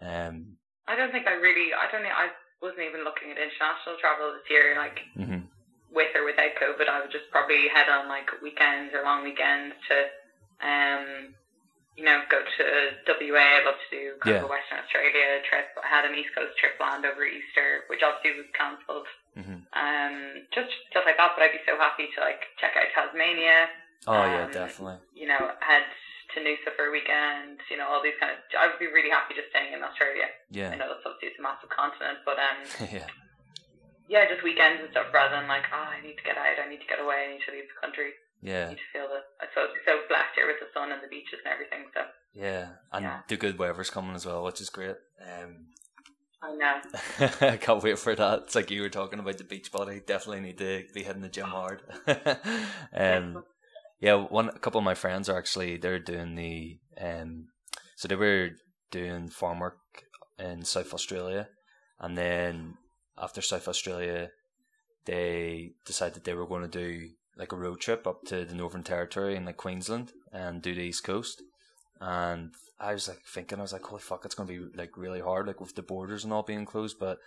Um, 0.00 0.56
I 0.88 0.96
don't 0.96 1.12
think 1.12 1.28
I 1.28 1.34
really. 1.34 1.72
I 1.72 1.88
don't. 1.92 2.02
know- 2.02 2.08
I 2.08 2.30
wasn't 2.60 2.80
even 2.80 3.04
looking 3.04 3.30
at 3.30 3.38
international 3.38 3.96
travel 4.00 4.32
this 4.32 4.50
year. 4.50 4.74
Like 4.76 4.98
mhm. 5.16 5.46
With 5.92 6.14
or 6.16 6.24
without 6.24 6.56
COVID, 6.56 6.88
I 6.88 7.00
would 7.00 7.12
just 7.12 7.30
probably 7.30 7.68
head 7.68 7.88
on 7.88 8.08
like 8.08 8.28
weekends 8.42 8.94
or 8.94 9.02
long 9.04 9.22
weekends 9.24 9.74
to, 9.88 9.96
um, 10.66 11.34
you 11.96 12.04
know, 12.04 12.22
go 12.30 12.40
to 12.40 12.64
WA. 13.04 13.60
I'd 13.60 13.64
love 13.68 13.76
to 13.76 13.90
do 13.92 14.16
kind 14.20 14.36
of 14.36 14.42
Yeah. 14.42 14.48
a 14.48 14.50
Western 14.50 14.78
Australia 14.80 15.42
trip. 15.44 15.68
I 15.82 15.88
had 15.88 16.04
an 16.08 16.14
East 16.16 16.32
Coast 16.34 16.56
trip 16.56 16.78
planned 16.78 17.04
over 17.04 17.24
Easter, 17.24 17.84
which 17.88 18.00
obviously 18.02 18.40
was 18.40 18.48
cancelled. 18.56 19.06
Mhm. 19.36 19.64
Um, 19.76 20.46
just 20.52 20.72
stuff 20.90 21.04
like 21.04 21.16
that. 21.16 21.32
But 21.36 21.44
I'd 21.44 21.52
be 21.52 21.60
so 21.66 21.76
happy 21.76 22.08
to 22.16 22.20
like 22.20 22.40
check 22.58 22.76
out 22.76 22.88
Tasmania. 22.94 23.68
Oh 24.06 24.14
yeah, 24.24 24.44
Um, 24.44 24.50
definitely. 24.52 24.98
You 25.14 25.28
know, 25.28 25.52
head 25.60 25.84
to 26.34 26.40
Noosa 26.40 26.74
for 26.76 26.86
a 26.86 26.90
weekend. 26.90 27.60
You 27.70 27.76
know, 27.76 27.86
all 27.88 28.02
these 28.02 28.16
kind 28.18 28.32
of. 28.32 28.38
I 28.58 28.66
would 28.68 28.78
be 28.78 28.86
really 28.88 29.10
happy 29.10 29.34
just 29.34 29.50
staying 29.50 29.72
in 29.74 29.82
Australia. 29.84 30.28
Yeah, 30.50 30.70
I 30.70 30.76
know 30.76 30.88
that's 30.88 31.04
obviously 31.04 31.28
it's 31.28 31.38
a 31.38 31.42
massive 31.42 31.68
continent, 31.68 32.18
but 32.24 32.38
um, 32.38 32.56
yeah, 32.92 33.06
yeah, 34.08 34.26
just 34.28 34.42
weekends 34.42 34.80
and 34.82 34.90
stuff 34.90 35.06
rather 35.12 35.36
than 35.36 35.48
like, 35.48 35.64
oh, 35.72 35.88
I 35.92 36.00
need 36.02 36.16
to 36.16 36.24
get 36.24 36.36
out, 36.36 36.58
I 36.64 36.68
need 36.68 36.80
to 36.80 36.86
get 36.86 37.00
away, 37.00 37.26
I 37.28 37.32
need 37.32 37.44
to 37.46 37.52
leave 37.52 37.68
the 37.68 37.80
country. 37.80 38.12
Yeah. 38.42 38.66
I 38.66 38.68
need 38.70 38.82
to 38.82 38.90
feel 38.92 39.08
the. 39.08 39.20
I 39.40 39.46
suppose 39.54 39.70
it's 39.76 39.86
so 39.86 40.00
blessed 40.08 40.34
here 40.34 40.46
with 40.46 40.58
the 40.58 40.66
sun 40.74 40.90
and 40.90 41.02
the 41.02 41.08
beaches 41.08 41.38
and 41.44 41.52
everything. 41.52 41.86
So 41.94 42.02
Yeah, 42.34 42.68
and 42.92 43.04
Yeah. 43.04 43.20
the 43.28 43.36
good 43.36 43.58
weather's 43.58 43.90
coming 43.90 44.14
as 44.14 44.26
well, 44.26 44.42
which 44.44 44.60
is 44.60 44.70
great. 44.70 44.96
Um, 45.20 45.66
I 46.42 46.54
know. 46.56 46.80
I 47.52 47.56
can't 47.56 47.82
wait 47.82 48.00
for 48.00 48.16
that. 48.16 48.40
It's 48.40 48.54
like 48.56 48.70
you 48.72 48.82
were 48.82 48.88
talking 48.88 49.20
about 49.20 49.38
the 49.38 49.44
beach 49.44 49.70
body. 49.70 50.00
Definitely 50.04 50.40
need 50.40 50.58
to 50.58 50.84
be 50.92 51.04
hitting 51.04 51.22
the 51.22 51.28
gym 51.28 51.46
hard. 51.46 51.82
um, 52.92 53.44
yeah, 54.00 54.14
one 54.14 54.48
a 54.48 54.58
couple 54.58 54.78
of 54.78 54.84
my 54.84 54.94
friends 54.94 55.28
are 55.28 55.38
actually 55.38 55.76
they're 55.76 56.00
doing 56.00 56.34
the 56.34 56.80
um, 57.00 57.46
so 57.94 58.08
they 58.08 58.16
were 58.16 58.50
doing 58.90 59.28
farm 59.28 59.60
work 59.60 59.78
in 60.38 60.64
South 60.64 60.92
Australia, 60.92 61.48
and 62.00 62.18
then 62.18 62.74
after 63.18 63.42
South 63.42 63.68
Australia, 63.68 64.30
they 65.04 65.72
decided 65.84 66.24
they 66.24 66.34
were 66.34 66.46
going 66.46 66.62
to 66.62 66.68
do 66.68 67.10
like 67.36 67.52
a 67.52 67.56
road 67.56 67.80
trip 67.80 68.06
up 68.06 68.22
to 68.26 68.44
the 68.44 68.54
Northern 68.54 68.82
Territory 68.82 69.36
and 69.36 69.46
like 69.46 69.56
Queensland 69.56 70.12
and 70.32 70.62
do 70.62 70.74
the 70.74 70.82
East 70.82 71.04
Coast. 71.04 71.42
And 72.00 72.52
I 72.80 72.94
was 72.94 73.08
like 73.08 73.22
thinking, 73.26 73.58
I 73.58 73.62
was 73.62 73.72
like, 73.72 73.84
holy 73.84 74.00
fuck, 74.00 74.24
it's 74.24 74.34
gonna 74.34 74.48
be 74.48 74.60
like 74.74 74.96
really 74.96 75.20
hard, 75.20 75.46
like 75.46 75.60
with 75.60 75.74
the 75.74 75.82
borders 75.82 76.24
and 76.24 76.32
all 76.32 76.42
being 76.42 76.66
closed. 76.66 76.98
But 76.98 77.18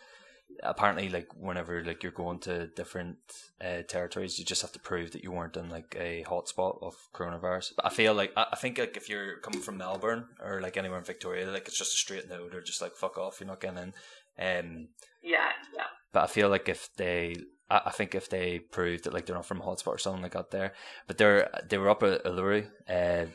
apparently, 0.61 1.09
like 1.09 1.29
whenever 1.37 1.83
like 1.83 2.03
you're 2.03 2.11
going 2.11 2.39
to 2.39 2.67
different 2.67 3.17
uh, 3.61 3.83
territories, 3.87 4.37
you 4.37 4.45
just 4.45 4.61
have 4.61 4.73
to 4.73 4.79
prove 4.79 5.11
that 5.11 5.23
you 5.23 5.31
weren't 5.31 5.57
in 5.57 5.69
like 5.69 5.95
a 5.99 6.25
hotspot 6.27 6.83
of 6.83 6.95
coronavirus. 7.13 7.73
But 7.77 7.85
I 7.85 7.89
feel 7.89 8.13
like 8.13 8.33
I, 8.35 8.47
I 8.51 8.55
think 8.57 8.77
like 8.77 8.97
if 8.97 9.09
you're 9.09 9.37
coming 9.39 9.61
from 9.61 9.77
Melbourne 9.77 10.25
or 10.43 10.61
like 10.61 10.77
anywhere 10.77 10.99
in 10.99 11.05
Victoria, 11.05 11.49
like 11.49 11.67
it's 11.67 11.79
just 11.79 11.93
a 11.93 11.97
straight 11.97 12.29
no. 12.29 12.49
They're 12.49 12.61
just 12.61 12.81
like 12.81 12.95
fuck 12.95 13.17
off, 13.17 13.39
you're 13.39 13.47
not 13.47 13.61
getting 13.61 13.79
in. 13.79 13.93
Um, 14.37 14.87
Yeah, 15.25 15.49
yeah. 15.75 15.87
but 16.13 16.23
I 16.23 16.27
feel 16.27 16.49
like 16.49 16.69
if 16.69 16.89
they, 16.97 17.35
I, 17.69 17.81
I 17.87 17.91
think 17.91 18.13
if 18.13 18.29
they 18.29 18.59
proved 18.59 19.05
that 19.05 19.13
like 19.13 19.25
they're 19.25 19.35
not 19.35 19.47
from 19.47 19.59
a 19.59 19.63
hotspot 19.63 19.87
or 19.87 19.97
something 19.97 20.21
like 20.21 20.33
that 20.33 20.51
there, 20.51 20.73
but 21.07 21.17
they're 21.17 21.49
they 21.67 21.79
were 21.79 21.89
up 21.89 22.03
at 22.03 22.23
Uluru 22.25 22.67
uh, 22.87 23.25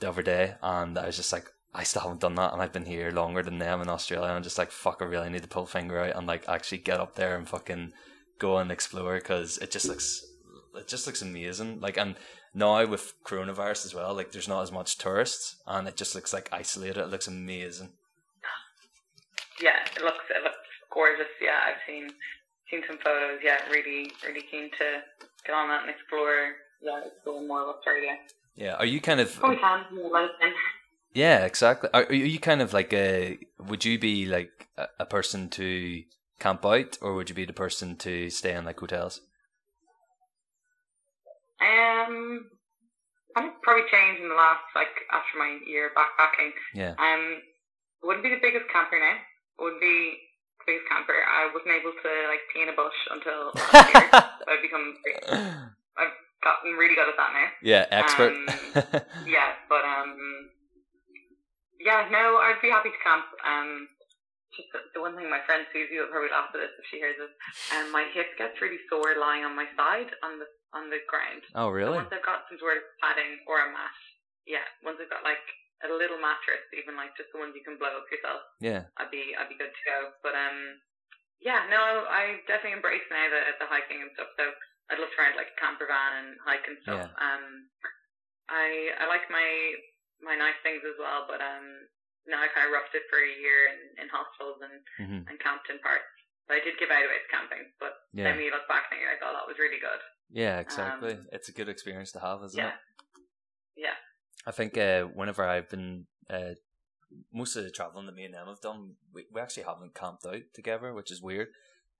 the 0.00 0.08
other 0.08 0.22
day, 0.22 0.54
and 0.62 0.98
I 0.98 1.06
was 1.06 1.16
just 1.16 1.32
like, 1.32 1.50
I 1.74 1.82
still 1.82 2.00
haven't 2.00 2.22
done 2.22 2.34
that, 2.36 2.54
and 2.54 2.62
I've 2.62 2.72
been 2.72 2.86
here 2.86 3.10
longer 3.10 3.42
than 3.42 3.58
them 3.58 3.82
in 3.82 3.90
Australia, 3.90 4.28
and 4.28 4.36
I'm 4.36 4.42
just 4.42 4.56
like, 4.56 4.70
fuck, 4.70 4.98
I 5.02 5.04
really 5.04 5.28
need 5.28 5.42
to 5.42 5.48
pull 5.48 5.64
a 5.64 5.66
finger 5.66 6.00
out 6.00 6.16
and 6.16 6.26
like 6.26 6.48
actually 6.48 6.78
get 6.78 7.00
up 7.00 7.14
there 7.14 7.36
and 7.36 7.46
fucking 7.46 7.92
go 8.38 8.56
and 8.56 8.72
explore 8.72 9.14
because 9.16 9.58
it 9.58 9.70
just 9.70 9.86
looks, 9.86 10.24
it 10.74 10.88
just 10.88 11.06
looks 11.06 11.20
amazing. 11.20 11.80
Like 11.80 11.98
and 11.98 12.16
now 12.54 12.86
with 12.86 13.12
coronavirus 13.26 13.84
as 13.84 13.94
well, 13.94 14.14
like 14.14 14.32
there's 14.32 14.48
not 14.48 14.62
as 14.62 14.72
much 14.72 14.96
tourists, 14.96 15.56
and 15.66 15.86
it 15.86 15.96
just 15.96 16.14
looks 16.14 16.32
like 16.32 16.48
isolated. 16.52 17.02
It 17.02 17.10
looks 17.10 17.28
amazing. 17.28 17.90
Yeah, 19.60 19.78
it 19.96 20.02
looks 20.02 20.24
it 20.30 20.42
looks 20.42 20.56
gorgeous. 20.94 21.26
Yeah, 21.42 21.58
I've 21.66 21.82
seen 21.86 22.08
seen 22.70 22.82
some 22.88 22.98
photos. 22.98 23.40
Yeah, 23.42 23.58
really 23.70 24.10
really 24.26 24.42
keen 24.50 24.70
to 24.78 25.02
get 25.46 25.54
on 25.54 25.68
that 25.68 25.82
and 25.82 25.90
explore. 25.90 26.54
Yeah, 26.80 27.00
explore 27.06 27.42
more 27.46 27.62
of 27.62 27.76
Australia. 27.76 28.16
Yeah, 28.54 28.74
are 28.74 28.86
you 28.86 29.00
kind 29.00 29.20
of 29.20 29.38
Oh, 29.42 29.50
we 29.50 29.56
can. 29.56 29.84
Yeah, 31.12 31.44
exactly. 31.44 31.90
Are, 31.94 32.04
are 32.04 32.12
you 32.12 32.38
kind 32.38 32.62
of 32.62 32.72
like 32.72 32.92
a? 32.92 33.38
Would 33.58 33.84
you 33.84 33.98
be 33.98 34.26
like 34.26 34.68
a, 34.76 34.86
a 35.00 35.06
person 35.06 35.48
to 35.50 36.02
camp 36.38 36.64
out, 36.66 36.98
or 37.00 37.14
would 37.14 37.28
you 37.28 37.34
be 37.34 37.44
the 37.44 37.52
person 37.52 37.96
to 37.98 38.30
stay 38.30 38.54
in 38.54 38.64
like 38.64 38.80
hotels? 38.80 39.20
Um, 41.60 42.46
I've 43.36 43.62
probably 43.62 43.84
changed 43.90 44.22
in 44.22 44.28
the 44.28 44.34
last 44.34 44.62
like 44.74 44.94
after 45.12 45.38
my 45.38 45.58
year 45.66 45.90
backpacking. 45.96 46.50
Yeah, 46.74 46.94
Um, 46.98 47.40
wouldn't 48.02 48.24
be 48.24 48.30
the 48.30 48.40
biggest 48.42 48.66
camper 48.72 48.98
now. 48.98 49.16
Wouldn't 49.58 49.80
be 49.80 50.18
the 50.66 50.78
camper. 50.88 51.14
I 51.14 51.48
wasn't 51.52 51.72
able 51.76 51.92
to 51.92 52.10
like 52.28 52.42
pee 52.52 52.62
in 52.64 52.68
a 52.72 52.76
bush 52.76 52.96
until 53.12 53.52
last 53.56 53.88
year. 53.94 54.08
I've 54.48 54.62
become 54.64 54.94
I've 55.96 56.14
gotten 56.42 56.76
really 56.76 56.94
good 56.96 57.08
at 57.08 57.16
that 57.16 57.32
now. 57.32 57.48
yeah, 57.62 57.84
expert. 57.92 58.32
Yeah, 59.28 59.52
but 59.68 59.84
um, 59.84 60.16
yeah, 61.80 62.08
no, 62.10 62.40
I'd 62.40 62.60
be 62.62 62.70
happy 62.72 62.90
to 62.90 63.00
camp. 63.04 63.24
Um, 63.44 63.88
just 64.56 64.70
the, 64.70 64.80
the 64.94 65.02
one 65.02 65.18
thing 65.18 65.26
my 65.28 65.42
friend 65.44 65.66
Susie 65.74 65.98
will 65.98 66.08
probably 66.08 66.30
laugh 66.30 66.54
at 66.54 66.60
this 66.62 66.70
if 66.78 66.86
she 66.88 67.02
hears 67.02 67.18
this. 67.18 67.32
Um, 67.74 67.90
my 67.90 68.06
hip 68.14 68.38
gets 68.38 68.56
really 68.62 68.78
sore 68.86 69.18
lying 69.18 69.42
on 69.42 69.56
my 69.58 69.66
side 69.76 70.14
on 70.22 70.38
the 70.38 70.46
on 70.74 70.90
the 70.90 71.02
ground. 71.10 71.42
oh, 71.54 71.70
So 71.70 71.74
really? 71.74 71.98
once 71.98 72.10
I've 72.14 72.24
got 72.26 72.46
some 72.50 72.58
sort 72.62 72.78
of 72.78 72.84
padding 73.02 73.38
or 73.50 73.62
a 73.62 73.70
mat, 73.70 73.94
yeah, 74.46 74.62
once 74.86 74.98
I've 75.02 75.10
got 75.10 75.22
like 75.26 75.42
a 75.84 75.92
little 75.92 76.16
mattress, 76.18 76.64
even 76.72 76.96
like 76.96 77.12
just 77.14 77.28
the 77.32 77.38
ones 77.38 77.52
you 77.52 77.62
can 77.62 77.76
blow 77.76 77.92
up 78.00 78.08
yourself, 78.08 78.40
Yeah, 78.60 78.88
I'd 78.96 79.12
be 79.12 79.36
I'd 79.36 79.48
be 79.52 79.60
good 79.60 79.70
to 79.72 79.84
go. 79.84 79.98
But 80.24 80.32
um, 80.34 80.80
yeah, 81.44 81.68
no, 81.68 82.08
I 82.08 82.40
definitely 82.48 82.76
embrace 82.80 83.04
now 83.12 83.28
the 83.28 83.40
the 83.60 83.68
hiking 83.68 84.00
and 84.00 84.10
stuff. 84.16 84.32
So 84.40 84.48
I'd 84.90 84.98
love 85.00 85.12
to 85.12 85.20
rent 85.20 85.36
like 85.36 85.52
a 85.52 85.60
camper 85.60 85.84
van 85.88 86.12
and 86.24 86.30
hike 86.44 86.64
and 86.68 86.78
stuff. 86.82 87.04
Yeah. 87.04 87.12
Um, 87.20 87.44
I 88.48 88.96
I 89.00 89.04
like 89.08 89.28
my 89.28 89.48
my 90.24 90.36
nice 90.36 90.56
things 90.64 90.80
as 90.84 90.96
well, 90.96 91.24
but 91.28 91.40
um, 91.44 91.88
no, 92.28 92.40
I 92.40 92.48
kind 92.52 92.68
of 92.68 92.72
roughed 92.72 92.96
it 92.96 93.04
for 93.12 93.20
a 93.20 93.32
year 93.40 93.68
in, 93.72 94.04
in 94.04 94.08
hostels 94.08 94.60
and 94.64 94.76
hmm 95.00 95.20
and 95.28 95.36
camped 95.40 95.68
in 95.68 95.80
parks. 95.84 96.08
But 96.48 96.60
I 96.60 96.64
did 96.64 96.76
give 96.76 96.92
out 96.92 97.00
away 97.00 97.20
to 97.24 97.28
camping, 97.32 97.64
but 97.80 97.96
yeah, 98.12 98.28
then 98.28 98.36
when 98.36 98.44
you 98.44 98.52
look 98.52 98.68
back 98.68 98.92
and 98.92 99.00
you're 99.00 99.08
like, 99.08 99.24
oh, 99.24 99.32
that 99.32 99.48
was 99.48 99.56
really 99.56 99.80
good. 99.80 100.00
yeah. 100.28 100.60
Exactly. 100.60 101.16
it's 101.32 101.48
a 101.48 101.56
good 101.56 101.68
experience 101.72 102.12
to 102.12 102.20
have, 102.20 102.44
isn't 102.44 102.60
Um, 102.60 102.68
yeah, 102.68 102.76
it? 102.76 103.88
yeah. 103.88 103.96
I 104.46 104.50
think 104.50 104.76
uh, 104.76 105.04
whenever 105.04 105.44
I've 105.44 105.70
been 105.70 106.06
uh, 106.28 106.54
most 107.32 107.56
of 107.56 107.64
the 107.64 107.70
traveling 107.70 108.06
that 108.06 108.14
me 108.14 108.24
and 108.24 108.34
them 108.34 108.46
have 108.46 108.60
done, 108.60 108.94
we, 109.12 109.24
we 109.32 109.40
actually 109.40 109.64
haven't 109.64 109.94
camped 109.94 110.26
out 110.26 110.42
together, 110.52 110.92
which 110.92 111.10
is 111.10 111.22
weird. 111.22 111.48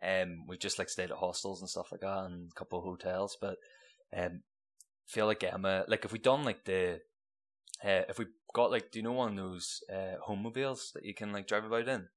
Um, 0.02 0.46
we've 0.46 0.58
just 0.58 0.78
like 0.78 0.88
stayed 0.88 1.10
at 1.10 1.16
hostels 1.16 1.60
and 1.60 1.70
stuff 1.70 1.92
like 1.92 2.02
that, 2.02 2.24
and 2.24 2.50
a 2.50 2.54
couple 2.54 2.78
of 2.78 2.84
hotels. 2.84 3.36
But 3.40 3.56
um, 4.16 4.42
feel 5.06 5.26
like 5.26 5.44
Emma, 5.44 5.84
like 5.88 6.04
if 6.04 6.12
we 6.12 6.18
done 6.18 6.44
like 6.44 6.64
the, 6.64 7.00
uh, 7.82 8.02
if 8.08 8.18
we 8.18 8.26
got 8.54 8.70
like, 8.70 8.90
do 8.90 8.98
you 8.98 9.02
know 9.02 9.12
one 9.12 9.38
of 9.38 9.44
those 9.44 9.82
uh, 9.92 10.16
homemobiles 10.28 10.92
that 10.92 11.04
you 11.04 11.14
can 11.14 11.32
like 11.32 11.46
drive 11.46 11.64
about 11.64 11.88
in? 11.88 12.08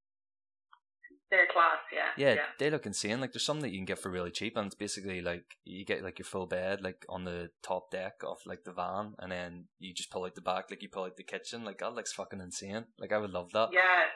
They're 1.30 1.48
class, 1.52 1.80
yeah. 1.92 2.12
Yeah, 2.16 2.34
yeah. 2.36 2.42
they 2.58 2.70
look 2.70 2.86
insane. 2.86 3.20
Like 3.20 3.34
there's 3.34 3.44
some 3.46 3.60
that 3.62 3.72
you 3.72 3.80
can 3.80 3.86
get 3.86 4.00
for 4.00 4.10
really 4.10 4.32
cheap, 4.32 4.56
and 4.56 4.66
it's 4.68 4.76
basically 4.76 5.20
like 5.22 5.44
you 5.66 5.84
get 5.86 6.02
like 6.04 6.20
your 6.20 6.26
full 6.26 6.46
bed 6.48 6.82
like 6.82 7.06
on 7.10 7.26
the 7.26 7.50
top 7.62 7.92
deck 7.92 8.16
of 8.26 8.38
like 8.46 8.64
the 8.64 8.72
van, 8.72 9.14
and 9.20 9.32
then 9.32 9.66
you 9.78 9.94
just 9.94 10.10
pull 10.10 10.24
out 10.24 10.36
the 10.36 10.42
back, 10.42 10.66
like 10.70 10.82
you 10.82 10.88
pull 10.90 11.04
out 11.04 11.18
the 11.18 11.24
kitchen. 11.24 11.66
Like 11.66 11.80
that 11.80 11.94
looks 11.94 12.14
fucking 12.14 12.40
insane. 12.40 12.86
Like 12.98 13.12
I 13.12 13.18
would 13.18 13.32
love 13.32 13.52
that. 13.52 13.70
Yeah, 13.74 14.08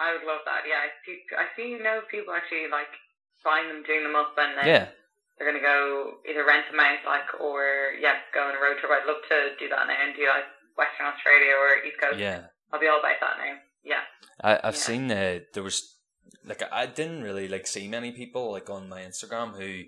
I 0.00 0.12
would 0.14 0.24
love 0.26 0.40
that. 0.46 0.62
Yeah, 0.68 0.78
I 0.86 0.88
see. 1.04 1.18
I 1.36 1.46
see. 1.56 1.68
You 1.70 1.82
know, 1.82 2.00
people 2.08 2.34
actually 2.34 2.70
like 2.70 2.92
buying 3.44 3.66
them, 3.68 3.82
doing 3.82 4.04
them 4.04 4.14
up, 4.14 4.34
and 4.38 4.58
then 4.58 4.66
Yeah, 4.66 4.88
they're 5.38 5.50
gonna 5.50 5.60
go 5.64 6.18
either 6.30 6.46
rent 6.46 6.66
them 6.70 6.78
out, 6.78 6.98
like, 7.04 7.34
or 7.40 7.94
yeah, 7.98 8.22
go 8.32 8.46
on 8.46 8.54
a 8.54 8.60
road 8.62 8.78
trip. 8.78 8.92
I'd 8.94 9.06
love 9.10 9.22
to 9.28 9.56
do 9.58 9.68
that 9.70 9.86
now 9.88 9.96
and 10.06 10.14
do 10.14 10.22
like 10.28 10.46
Western 10.78 11.06
Australia 11.06 11.52
or 11.58 11.82
East 11.84 11.98
Coast. 12.00 12.18
yeah. 12.18 12.46
I'll 12.72 12.80
be 12.80 12.86
all 12.86 13.00
about 13.00 13.18
that 13.20 13.36
now. 13.38 13.54
Yeah, 13.84 14.02
I, 14.40 14.54
I've 14.68 14.74
Yeah. 14.74 14.80
seen 14.80 15.10
uh, 15.10 15.40
there 15.52 15.62
was 15.64 15.98
like 16.44 16.62
I 16.72 16.86
didn't 16.86 17.22
really 17.22 17.48
like 17.48 17.66
see 17.66 17.88
many 17.88 18.12
people 18.12 18.52
like 18.52 18.68
on 18.70 18.88
my 18.88 19.02
Instagram 19.02 19.56
who 19.56 19.84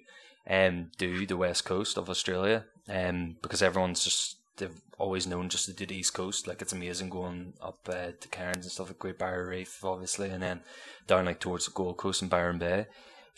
um 0.48 0.90
do 0.98 1.26
the 1.26 1.36
west 1.36 1.64
coast 1.64 1.96
of 1.96 2.10
Australia 2.10 2.66
um 2.88 3.36
because 3.42 3.62
everyone's 3.62 4.04
just 4.04 4.36
they've 4.56 4.80
always 4.98 5.26
known 5.26 5.48
just 5.48 5.64
to 5.66 5.72
do 5.72 5.86
the 5.86 5.96
east 5.96 6.14
coast. 6.14 6.46
Like 6.46 6.62
it's 6.62 6.72
amazing 6.72 7.08
going 7.08 7.54
up 7.60 7.80
uh, 7.88 8.12
to 8.20 8.28
Cairns 8.28 8.64
and 8.64 8.70
stuff 8.70 8.88
like 8.88 8.98
Great 8.98 9.18
Barrier 9.18 9.48
Reef 9.48 9.84
obviously 9.84 10.30
and 10.30 10.42
then 10.42 10.60
down 11.06 11.24
like 11.24 11.40
towards 11.40 11.64
the 11.64 11.72
Gold 11.72 11.96
Coast 11.96 12.22
and 12.22 12.30
Byron 12.30 12.58
Bay. 12.58 12.86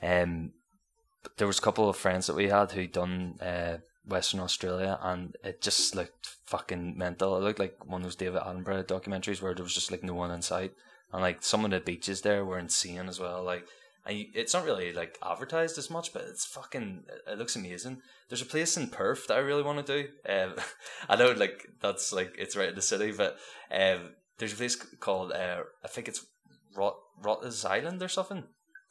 Um 0.02 0.52
but 1.22 1.38
there 1.38 1.46
was 1.46 1.58
a 1.58 1.62
couple 1.62 1.88
of 1.88 1.96
friends 1.96 2.26
that 2.26 2.36
we 2.36 2.48
had 2.48 2.72
who 2.72 2.86
done 2.86 3.38
uh 3.40 3.78
Western 4.04 4.40
Australia 4.40 4.98
and 5.02 5.36
it 5.42 5.60
just 5.62 5.94
looked 5.94 6.36
fucking 6.44 6.96
mental. 6.96 7.36
It 7.36 7.42
looked 7.42 7.58
like 7.58 7.84
one 7.84 8.02
of 8.02 8.04
those 8.04 8.14
David 8.14 8.42
Attenborough 8.42 8.84
documentaries 8.84 9.42
where 9.42 9.54
there 9.54 9.64
was 9.64 9.74
just 9.74 9.90
like 9.90 10.04
no 10.04 10.14
one 10.14 10.30
in 10.30 10.42
sight 10.42 10.72
and 11.12 11.22
like 11.22 11.42
some 11.42 11.64
of 11.64 11.70
the 11.70 11.80
beaches 11.80 12.20
there 12.22 12.44
were 12.44 12.58
insane 12.58 13.08
as 13.08 13.18
well. 13.20 13.42
Like, 13.42 13.64
and 14.06 14.26
it's 14.34 14.54
not 14.54 14.64
really 14.64 14.92
like 14.92 15.18
advertised 15.24 15.78
as 15.78 15.90
much, 15.90 16.12
but 16.12 16.22
it's 16.22 16.44
fucking. 16.46 17.04
It 17.26 17.38
looks 17.38 17.56
amazing. 17.56 18.00
There's 18.28 18.42
a 18.42 18.46
place 18.46 18.76
in 18.76 18.88
Perth 18.88 19.26
that 19.26 19.36
I 19.36 19.40
really 19.40 19.62
want 19.62 19.84
to 19.86 20.02
do. 20.02 20.08
Um, 20.28 20.54
I 21.08 21.16
know 21.16 21.32
like 21.32 21.66
that's 21.80 22.12
like 22.12 22.34
it's 22.38 22.56
right 22.56 22.68
in 22.68 22.74
the 22.74 22.82
city, 22.82 23.12
but 23.12 23.36
um, 23.70 24.10
there's 24.38 24.52
a 24.52 24.56
place 24.56 24.76
called 24.76 25.32
uh, 25.32 25.62
I 25.84 25.88
think 25.88 26.08
it's 26.08 26.24
Rot 26.76 26.96
Rottnest 27.22 27.64
Island 27.68 28.02
or 28.02 28.08
something. 28.08 28.44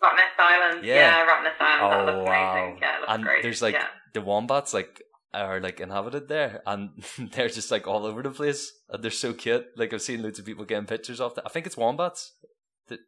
Rottnest 0.03 0.39
Island. 0.39 0.85
Yeah. 0.85 0.95
Yeah, 0.95 1.25
Rottnest 1.25 1.61
Island. 1.61 2.07
that 2.07 2.13
Oh, 2.13 2.17
looks 2.17 2.29
wow. 2.29 2.51
amazing. 2.53 2.79
Yeah, 2.81 2.95
it 2.95 2.99
looks 3.01 3.13
and 3.13 3.23
great. 3.23 3.43
there's 3.43 3.61
like 3.61 3.73
yeah. 3.75 3.87
the 4.13 4.21
wombats 4.21 4.73
like 4.73 5.01
are 5.41 5.59
like 5.59 5.79
inhabited 5.79 6.27
there 6.27 6.61
and 6.65 6.89
they're 7.33 7.49
just 7.49 7.71
like 7.71 7.87
all 7.87 8.05
over 8.05 8.21
the 8.23 8.29
place 8.31 8.71
and 8.89 9.03
they're 9.03 9.11
so 9.11 9.33
cute 9.33 9.65
like 9.77 9.93
i've 9.93 10.01
seen 10.01 10.21
loads 10.23 10.39
of 10.39 10.45
people 10.45 10.65
getting 10.65 10.85
pictures 10.85 11.19
of 11.19 11.33
them 11.35 11.43
i 11.45 11.49
think 11.49 11.65
it's 11.65 11.77
wombats 11.77 12.33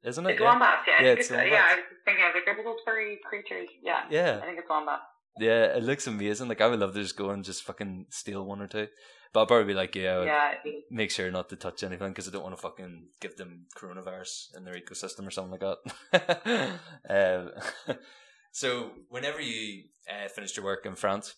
isn't 0.03 0.25
it 0.25 0.32
It's 0.32 0.41
wombats, 0.41 0.82
yeah. 0.88 1.03
Yeah, 1.03 1.11
it's 1.11 1.21
it's, 1.21 1.30
wombats. 1.30 1.51
yeah, 1.51 1.65
I 1.69 1.75
was 1.75 1.84
thinking 2.03 2.23
of 2.25 2.34
like 2.34 2.45
they're 2.45 2.57
little 2.57 2.78
furry 2.84 3.19
creatures. 3.23 3.69
Yeah. 3.84 4.05
yeah 4.09 4.39
I 4.41 4.45
think 4.47 4.57
it's 4.57 4.67
wombats. 4.67 5.03
Yeah, 5.39 5.65
it 5.78 5.84
looks 5.84 6.07
amazing. 6.07 6.47
Like 6.47 6.61
I 6.61 6.67
would 6.67 6.80
love 6.80 6.95
to 6.95 7.01
just 7.03 7.15
go 7.15 7.30
and 7.30 7.45
just 7.45 7.61
fucking 7.61 8.07
steal 8.09 8.43
one 8.43 8.59
or 8.59 8.65
two. 8.67 8.88
But 9.34 9.41
I'll 9.41 9.45
probably 9.45 9.65
be 9.67 9.75
like, 9.75 9.93
yeah, 9.93 10.23
Yeah. 10.23 10.53
make 10.89 11.11
sure 11.11 11.30
not 11.30 11.49
to 11.49 11.55
touch 11.55 11.84
anything 11.84 12.09
because 12.09 12.28
I 12.28 12.32
don't 12.32 12.41
want 12.41 12.55
to 12.55 12.61
fucking 12.63 13.09
give 13.21 13.38
them 13.38 13.67
coronavirus 13.78 14.55
in 14.57 14.63
their 14.63 14.73
ecosystem 14.73 15.28
or 15.28 15.30
something 15.30 15.59
like 15.59 15.78
that. 16.11 16.80
um, 17.88 17.97
So, 18.51 18.93
whenever 19.09 19.39
you 19.39 19.84
uh, 20.09 20.28
finished 20.30 20.57
your 20.57 20.65
work 20.65 20.88
in 20.88 20.95
France, 20.95 21.36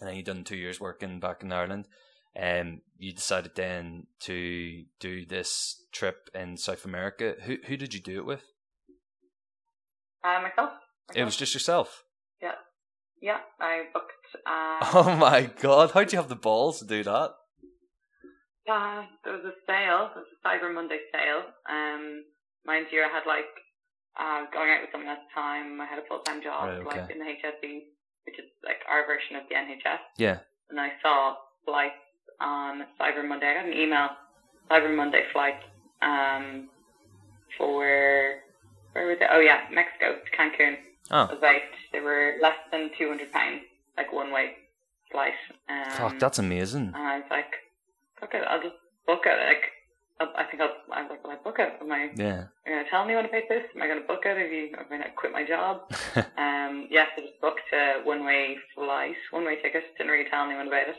and 0.00 0.08
then 0.08 0.16
you 0.16 0.22
done 0.22 0.44
two 0.44 0.56
years 0.56 0.80
working 0.80 1.20
back 1.20 1.42
in 1.42 1.52
Ireland, 1.52 1.86
um, 2.40 2.80
you 2.98 3.12
decided 3.12 3.52
then 3.54 4.06
to 4.20 4.84
do 5.00 5.24
this 5.26 5.84
trip 5.92 6.28
in 6.34 6.56
South 6.56 6.84
America. 6.84 7.34
Who 7.44 7.56
who 7.66 7.76
did 7.76 7.94
you 7.94 8.00
do 8.00 8.18
it 8.18 8.26
with? 8.26 8.44
Uh, 10.24 10.40
myself. 10.42 10.72
It 11.14 11.24
was 11.24 11.36
just 11.36 11.54
yourself. 11.54 12.02
Yeah, 12.42 12.56
yeah. 13.22 13.38
I 13.60 13.84
booked. 13.92 14.12
Uh, 14.44 14.78
Oh 14.94 15.16
my 15.16 15.50
god! 15.60 15.92
How'd 15.92 16.12
you 16.12 16.18
have 16.18 16.28
the 16.28 16.34
balls 16.36 16.80
to 16.80 16.84
do 16.86 17.02
that? 17.04 17.30
Uh, 18.68 19.02
there 19.24 19.32
was 19.34 19.44
a 19.46 19.54
sale. 19.66 20.10
There 20.12 20.22
was 20.24 20.32
a 20.34 20.48
Cyber 20.48 20.74
Monday 20.74 20.98
sale. 21.12 21.44
Um, 21.70 22.24
mind 22.66 22.86
you, 22.90 23.00
I 23.02 23.08
had 23.08 23.22
like 23.26 23.46
uh, 24.18 24.50
going 24.52 24.70
out 24.70 24.80
with 24.82 24.90
someone 24.90 25.08
at 25.10 25.18
the 25.22 25.32
time. 25.40 25.80
I 25.80 25.86
had 25.86 26.00
a 26.00 26.06
full 26.08 26.18
time 26.20 26.42
job, 26.42 26.84
Right, 26.84 26.98
like 26.98 27.10
in 27.10 27.20
the 27.20 27.24
HSE, 27.24 27.78
which 28.26 28.38
is 28.38 28.44
like 28.64 28.78
our 28.90 29.06
version 29.06 29.36
of 29.36 29.42
the 29.48 29.54
NHS. 29.54 29.98
Yeah. 30.18 30.38
And 30.70 30.80
I 30.80 30.90
saw 31.02 31.36
flights 31.64 31.94
on 32.40 32.84
Cyber 33.00 33.26
Monday. 33.26 33.46
I 33.46 33.54
got 33.54 33.66
an 33.66 33.72
email, 33.72 34.08
Cyber 34.70 34.94
Monday 34.94 35.22
flight, 35.32 35.56
um, 36.02 36.68
for 37.56 37.84
where 38.92 39.06
was 39.06 39.16
it? 39.20 39.28
Oh 39.32 39.40
yeah, 39.40 39.60
Mexico 39.72 40.16
to 40.16 40.36
Cancun. 40.36 40.76
Oh, 41.10 41.24
About 41.36 41.60
they 41.92 42.00
were 42.00 42.34
less 42.42 42.56
than 42.72 42.90
two 42.98 43.08
hundred 43.08 43.30
pounds, 43.32 43.62
like 43.96 44.12
one 44.12 44.32
way 44.32 44.52
flight. 45.12 45.34
Um, 45.68 45.90
fuck! 45.92 46.18
That's 46.18 46.38
amazing. 46.38 46.92
and 46.94 46.96
I 46.96 47.16
was 47.18 47.26
like, 47.30 47.52
fuck 48.20 48.34
it, 48.34 48.42
I'll 48.48 48.60
just 48.62 48.74
book 49.06 49.20
it. 49.24 49.38
Like, 49.46 49.62
I 50.20 50.24
I 50.36 50.44
think 50.44 50.62
I'll, 50.62 50.76
I 50.92 51.02
was 51.02 51.10
like, 51.10 51.24
will 51.24 51.30
I 51.32 51.36
book 51.36 51.56
it? 51.58 51.72
Am 51.80 51.92
I, 51.92 52.10
Yeah. 52.16 52.44
are 52.64 52.72
going 52.72 52.84
to 52.84 52.90
tell 52.90 53.04
me 53.04 53.14
when 53.14 53.26
I 53.26 53.28
pay 53.28 53.44
this? 53.48 53.64
Am 53.74 53.82
I 53.82 53.86
going 53.86 54.00
to 54.00 54.06
book 54.06 54.22
it? 54.24 54.36
If 54.38 54.52
you, 54.52 54.76
am 54.76 54.86
I 54.86 54.88
going 54.88 55.02
to 55.02 55.10
quit 55.10 55.32
my 55.32 55.44
job? 55.46 55.82
um, 56.38 56.88
yes, 56.90 57.08
I 57.16 57.20
just 57.20 57.40
booked 57.40 57.72
a 57.72 58.00
one-way 58.04 58.56
flight, 58.74 59.16
one-way 59.30 59.56
ticket. 59.62 59.84
Didn't 59.98 60.12
really 60.12 60.28
tell 60.30 60.44
anyone 60.44 60.68
about 60.68 60.88
it. 60.88 60.96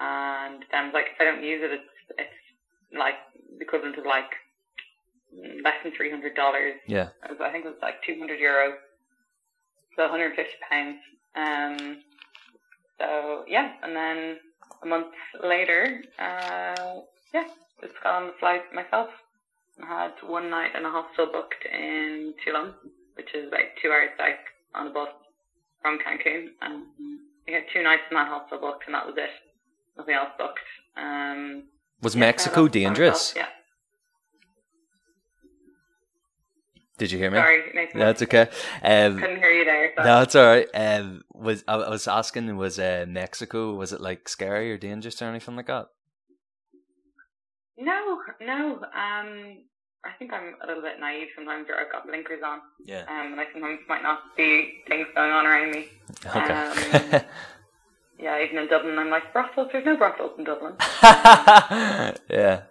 And 0.00 0.64
then 0.70 0.92
like, 0.92 1.06
if 1.14 1.20
I 1.20 1.24
don't 1.24 1.42
use 1.42 1.62
it, 1.62 1.72
it's, 1.72 2.18
it's 2.18 2.98
like 2.98 3.14
the 3.58 3.64
equivalent 3.64 3.98
of 3.98 4.04
like 4.04 4.30
less 5.64 5.74
than 5.82 5.92
$300. 5.92 6.72
yeah. 6.86 7.08
I 7.22 7.50
think 7.50 7.64
it 7.64 7.68
was 7.68 7.78
like 7.82 8.02
200 8.06 8.38
euro. 8.38 8.74
So 9.96 10.02
150 10.02 10.52
pounds. 10.70 10.98
Um, 11.36 11.98
so 12.98 13.44
yeah, 13.48 13.72
and 13.82 13.94
then 13.96 14.36
a 14.82 14.86
month 14.86 15.14
later, 15.42 16.02
uh, 16.18 17.00
yeah, 17.32 17.44
just 17.84 18.02
got 18.02 18.22
on 18.22 18.26
the 18.28 18.32
flight 18.40 18.62
myself. 18.72 19.08
I 19.82 19.86
had 19.86 20.12
one 20.26 20.50
night 20.50 20.70
in 20.76 20.84
a 20.84 20.90
hostel 20.90 21.26
booked 21.26 21.64
in 21.70 22.34
Tulum, 22.46 22.74
which 23.14 23.34
is 23.34 23.50
like 23.50 23.76
two 23.82 23.90
hours 23.90 24.10
south 24.16 24.44
on 24.74 24.86
a 24.86 24.90
bus 24.90 25.08
from 25.82 25.98
Cancun. 25.98 26.48
And 26.62 26.84
I 27.48 27.52
had 27.52 27.64
two 27.72 27.82
nights 27.82 28.02
in 28.10 28.16
that 28.16 28.28
hostel 28.28 28.58
booked, 28.58 28.84
and 28.86 28.94
that 28.94 29.06
was 29.06 29.16
it. 29.18 29.30
Nothing 29.98 30.14
else 30.14 30.30
booked. 30.38 30.58
Um, 30.96 31.64
Was 32.02 32.14
yeah, 32.14 32.20
Mexico 32.20 32.68
dangerous? 32.68 33.34
Yeah. 33.36 33.46
Did 36.96 37.10
you 37.10 37.18
hear 37.18 37.30
me? 37.30 37.38
Sorry, 37.38 37.62
Nathan. 37.74 37.98
That's 37.98 38.22
okay. 38.22 38.48
Um, 38.82 39.18
Couldn't 39.18 39.38
hear 39.38 39.50
you 39.50 39.64
there. 39.64 39.92
So. 39.96 40.04
no, 40.04 40.22
it's 40.22 40.36
all 40.36 40.46
right. 40.46 40.68
Um, 40.74 41.22
was 41.32 41.64
I, 41.66 41.74
I 41.74 41.88
was 41.90 42.06
asking? 42.06 42.56
Was 42.56 42.78
uh, 42.78 43.04
Mexico? 43.08 43.74
Was 43.74 43.92
it 43.92 44.00
like 44.00 44.28
scary 44.28 44.70
or 44.70 44.78
dangerous 44.78 45.20
or 45.20 45.24
anything 45.24 45.56
like 45.56 45.66
that? 45.66 45.88
No, 47.78 48.20
no. 48.40 48.74
Um, 48.94 49.58
I 50.04 50.12
think 50.18 50.32
I'm 50.32 50.54
a 50.62 50.66
little 50.66 50.82
bit 50.82 51.00
naive 51.00 51.28
sometimes, 51.34 51.66
or 51.68 51.76
I've 51.80 51.90
got 51.90 52.06
blinkers 52.06 52.42
on, 52.44 52.60
Yeah. 52.84 53.04
um, 53.08 53.32
and 53.32 53.40
I 53.40 53.46
sometimes 53.52 53.80
might 53.88 54.02
not 54.02 54.20
see 54.36 54.82
things 54.86 55.06
going 55.14 55.30
on 55.32 55.46
around 55.46 55.70
me. 55.72 55.88
Okay. 56.26 56.38
Um, 57.18 57.22
Yeah, 58.16 58.40
even 58.40 58.58
in 58.58 58.68
Dublin, 58.68 58.96
I'm 58.96 59.10
like 59.10 59.32
brothels. 59.32 59.70
There's 59.72 59.84
no 59.84 59.96
brothels 59.96 60.38
in 60.38 60.44
Dublin. 60.44 60.74
yeah. 61.02 62.62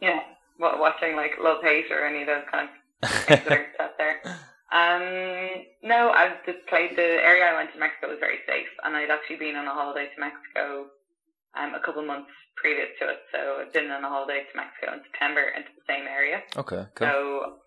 Yeah, 0.00 0.20
wa- 0.58 0.78
watching 0.80 1.14
like 1.14 1.32
Love 1.40 1.62
Hate 1.62 1.90
or 1.92 2.04
any 2.04 2.22
of 2.22 2.26
those 2.26 2.42
kind 2.50 2.68
of 3.02 3.08
things 3.10 3.40
that 3.48 3.52
are 3.52 3.66
set 3.78 3.94
there. 3.98 4.20
Um, 4.72 5.64
no, 5.84 6.10
I've 6.10 6.44
just 6.44 6.66
played 6.66 6.96
the 6.96 7.02
area 7.24 7.44
I 7.44 7.54
went 7.54 7.72
to 7.72 7.78
Mexico 7.78 8.08
was 8.08 8.18
very 8.18 8.38
safe, 8.48 8.66
and 8.84 8.96
I'd 8.96 9.10
actually 9.10 9.36
been 9.36 9.54
on 9.54 9.66
a 9.68 9.72
holiday 9.72 10.08
to 10.12 10.20
Mexico 10.20 10.86
um, 11.56 11.74
a 11.74 11.80
couple 11.80 12.02
months 12.02 12.30
previous 12.56 12.88
to 13.00 13.08
it. 13.10 13.20
So 13.32 13.60
I've 13.62 13.72
been 13.72 13.90
on 13.90 14.04
a 14.04 14.08
holiday 14.08 14.44
to 14.46 14.52
Mexico 14.56 14.94
in 14.94 15.00
September 15.10 15.42
into 15.56 15.70
the 15.74 15.84
same 15.86 16.06
area. 16.06 16.42
okay. 16.56 16.86
Cool. 16.94 17.06
So 17.08 17.14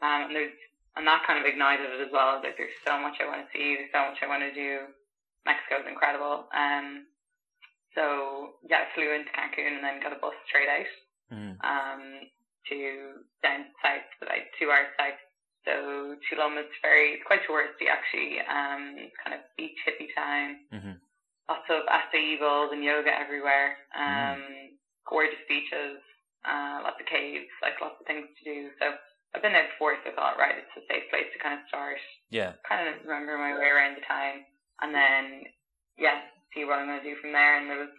um, 0.02 0.28
and 0.32 0.36
there's 0.36 0.54
and 0.96 1.06
that 1.06 1.22
kind 1.28 1.38
of 1.40 1.46
ignited 1.46 1.86
it 1.94 2.02
as 2.02 2.12
well. 2.12 2.42
Like 2.42 2.58
there's 2.58 2.74
so 2.86 2.98
much 3.00 3.18
I 3.22 3.26
want 3.30 3.46
to 3.46 3.50
see. 3.54 3.76
There's 3.78 3.94
so 3.94 4.02
much 4.10 4.18
I 4.24 4.28
want 4.28 4.42
to 4.44 4.54
do. 4.54 4.88
Mexico's 5.46 5.86
incredible. 5.88 6.50
Um, 6.56 7.06
so 7.96 8.58
yeah, 8.70 8.86
I 8.86 8.96
flew 8.96 9.10
into 9.14 9.32
Cancun 9.32 9.78
and 9.78 9.84
then 9.84 10.02
got 10.02 10.14
a 10.14 10.20
bus 10.20 10.34
straight 10.48 10.70
out 10.70 10.92
Mhm. 11.32 11.58
um, 11.64 12.04
to 12.70 12.80
down 13.44 13.66
south, 13.84 14.08
like 14.28 14.52
two 14.60 14.72
hours 14.72 14.88
south. 14.98 15.20
So 15.66 16.16
Tulum 16.32 16.58
is 16.60 16.72
very, 16.82 17.14
it's 17.20 17.24
quite 17.28 17.44
touristy 17.48 17.88
actually. 17.92 18.40
Um, 18.42 19.12
kind 19.24 19.36
of 19.36 19.42
beach 19.58 19.78
hippie 19.86 20.14
town. 20.16 20.60
Mhm. 20.74 21.00
Lots 21.48 21.68
of 21.72 21.88
acai 21.88 22.40
bowls 22.40 22.72
and 22.76 22.84
yoga 22.84 23.12
everywhere. 23.12 23.78
Um, 23.96 24.44
gorgeous 25.08 25.40
beaches. 25.48 26.00
Uh, 26.44 26.80
lots 26.84 27.00
of 27.00 27.08
caves, 27.08 27.48
like 27.64 27.76
lots 27.82 28.00
of 28.00 28.08
things 28.08 28.28
to 28.40 28.44
do. 28.48 28.72
So 28.80 28.96
I've 29.36 29.44
been 29.44 29.52
there 29.52 29.68
before, 29.76 29.96
so 30.04 30.12
I 30.12 30.16
thought, 30.16 30.40
right, 30.40 30.56
it's 30.56 30.76
a 30.80 30.84
safe 30.88 31.08
place 31.12 31.28
to 31.34 31.40
kind 31.44 31.60
of 31.60 31.68
start 31.68 32.00
Yeah. 32.32 32.56
kind 32.64 32.88
of 32.88 33.04
remember 33.04 33.36
my 33.38 33.52
way 33.58 33.68
around 33.68 33.96
the 34.00 34.06
town, 34.08 34.44
and 34.80 34.96
then 34.96 35.44
yeah, 35.98 36.22
see 36.56 36.64
what 36.64 36.80
I'm 36.80 36.88
gonna 36.88 37.04
do 37.04 37.16
from 37.20 37.32
there. 37.36 37.60
And 37.60 37.68
there 37.70 37.80
was 37.84 37.96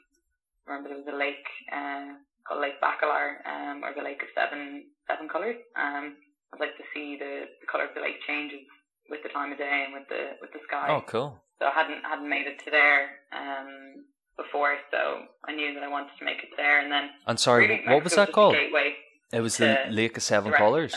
remember 0.65 0.89
there 0.89 1.03
was 1.05 1.13
a 1.13 1.17
lake 1.17 1.45
uh, 1.73 2.17
called 2.47 2.61
Lake 2.65 2.81
Bacalar, 2.81 3.45
um, 3.45 3.85
or 3.85 3.93
the 3.93 4.01
Lake 4.05 4.23
of 4.23 4.29
Seven 4.33 4.89
Seven 5.09 5.29
Colors. 5.29 5.61
Um, 5.77 6.17
I'd 6.55 6.61
like 6.61 6.77
to 6.81 6.87
see 6.97 7.17
the, 7.21 7.45
the 7.61 7.69
color 7.69 7.85
of 7.85 7.95
the 7.95 8.01
lake 8.01 8.21
changes 8.25 8.65
with 9.09 9.23
the 9.23 9.29
time 9.31 9.53
of 9.53 9.59
day 9.59 9.85
and 9.85 9.93
with 9.95 10.09
the 10.09 10.37
with 10.41 10.53
the 10.53 10.61
sky. 10.67 10.87
Oh, 10.89 11.03
cool. 11.07 11.41
So 11.59 11.67
I 11.67 11.73
hadn't 11.73 12.03
hadn't 12.05 12.29
made 12.29 12.47
it 12.47 12.59
to 12.65 12.71
there 12.71 13.11
um, 13.33 14.05
before, 14.37 14.77
so 14.91 15.23
I 15.47 15.55
knew 15.55 15.75
that 15.75 15.83
I 15.83 15.89
wanted 15.89 16.11
to 16.19 16.25
make 16.25 16.39
it 16.39 16.51
there. 16.57 16.81
And 16.81 16.91
then 16.93 17.11
And 17.27 17.39
sorry, 17.41 17.69
really, 17.69 17.83
what 17.87 18.05
was 18.05 18.15
that 18.15 18.33
called? 18.33 18.55
Gateway 18.55 18.95
It 19.33 19.41
was 19.41 19.57
the 19.57 19.87
Lake 19.91 20.17
of 20.17 20.23
Seven 20.23 20.51
the 20.51 20.53
rest 20.53 20.63
of 20.63 20.67
Colors. 20.67 20.95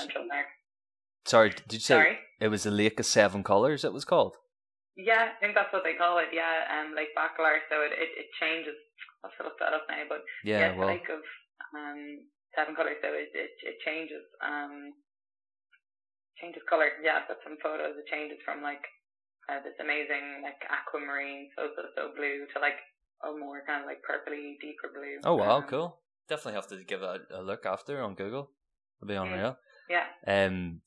Sorry, 1.26 1.49
did 1.49 1.74
you 1.74 1.80
say 1.80 1.95
Sorry. 1.95 2.18
it 2.39 2.47
was 2.47 2.64
the 2.64 2.72
Lake 2.72 2.99
of 2.99 3.05
Seven 3.05 3.43
Colors? 3.43 3.84
It 3.84 3.93
was 3.93 4.05
called. 4.05 4.38
Yeah, 4.97 5.30
I 5.38 5.39
think 5.39 5.55
that's 5.55 5.72
what 5.72 5.84
they 5.84 5.93
call 5.93 6.18
it. 6.20 6.30
Yeah, 6.34 6.66
um, 6.74 6.95
Lake 6.95 7.14
Bacalar. 7.18 7.62
So 7.70 7.82
it, 7.82 7.93
it, 7.93 8.09
it 8.18 8.28
changes. 8.41 8.76
I'll 9.24 9.30
have 9.30 9.38
to 9.38 9.43
look 9.45 9.59
that 9.59 9.74
up 9.74 9.86
now, 9.88 10.03
but 10.09 10.22
Yeah. 10.43 10.74
a 10.74 10.78
well. 10.78 10.88
lake 10.88 11.07
of 11.09 11.22
um, 11.78 12.26
seven 12.55 12.76
colors. 12.76 12.97
So 13.01 13.09
it, 13.14 13.30
it 13.34 13.53
it 13.64 13.78
changes. 13.86 14.26
Um, 14.41 14.93
changes 16.41 16.63
color. 16.69 16.89
Yeah, 17.03 17.21
I've 17.21 17.27
got 17.29 17.37
some 17.43 17.57
photos. 17.61 17.95
It 17.97 18.07
changes 18.09 18.37
from 18.43 18.61
like 18.61 18.83
uh, 19.49 19.61
this 19.63 19.77
amazing 19.79 20.41
like 20.43 20.59
aquamarine, 20.69 21.49
so 21.55 21.69
so 21.75 21.81
so 21.95 22.01
blue 22.17 22.45
to 22.53 22.59
like 22.59 22.81
a 23.23 23.31
more 23.37 23.61
kind 23.65 23.81
of 23.81 23.87
like 23.87 24.01
purpley, 24.01 24.57
deeper 24.59 24.89
blue. 24.93 25.21
Oh 25.23 25.35
wow, 25.35 25.57
Um, 25.57 25.63
cool. 25.69 25.99
Definitely 26.27 26.53
have 26.59 26.67
to 26.67 26.83
give 26.83 27.01
it 27.03 27.21
a, 27.31 27.39
a 27.39 27.41
look 27.41 27.65
after 27.65 28.01
on 28.01 28.15
Google. 28.15 28.51
It'll 29.01 29.07
be 29.07 29.15
unreal. 29.15 29.57
Yeah. 29.89 30.05
Um. 30.27 30.81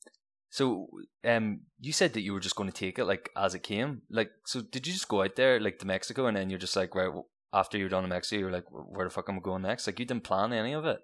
So, 0.49 0.87
um, 1.25 1.61
you 1.81 1.91
said 1.91 2.13
that 2.13 2.21
you 2.21 2.31
were 2.31 2.39
just 2.39 2.55
going 2.55 2.71
to 2.71 2.75
take 2.75 2.97
it 2.97 3.03
like 3.05 3.29
as 3.35 3.55
it 3.55 3.63
came. 3.63 4.03
Like, 4.09 4.31
so 4.45 4.61
did 4.61 4.87
you 4.87 4.93
just 4.93 5.09
go 5.09 5.21
out 5.21 5.35
there 5.35 5.59
like 5.59 5.79
to 5.79 5.85
Mexico 5.85 6.27
and 6.27 6.37
then 6.37 6.49
you're 6.49 6.57
just 6.59 6.77
like, 6.77 6.95
right, 6.95 7.11
after 7.51 7.77
you're 7.77 7.89
done 7.89 8.05
in 8.05 8.09
Mexico, 8.09 8.39
you're 8.39 8.51
like, 8.51 8.63
where 8.71 9.05
the 9.05 9.13
fuck 9.13 9.27
am 9.27 9.35
I 9.35 9.41
going 9.41 9.63
next? 9.63 9.85
Like, 9.85 9.99
you 9.99 10.05
didn't 10.05 10.23
plan 10.23 10.53
any 10.53 10.71
of 10.73 10.85
it. 10.85 10.99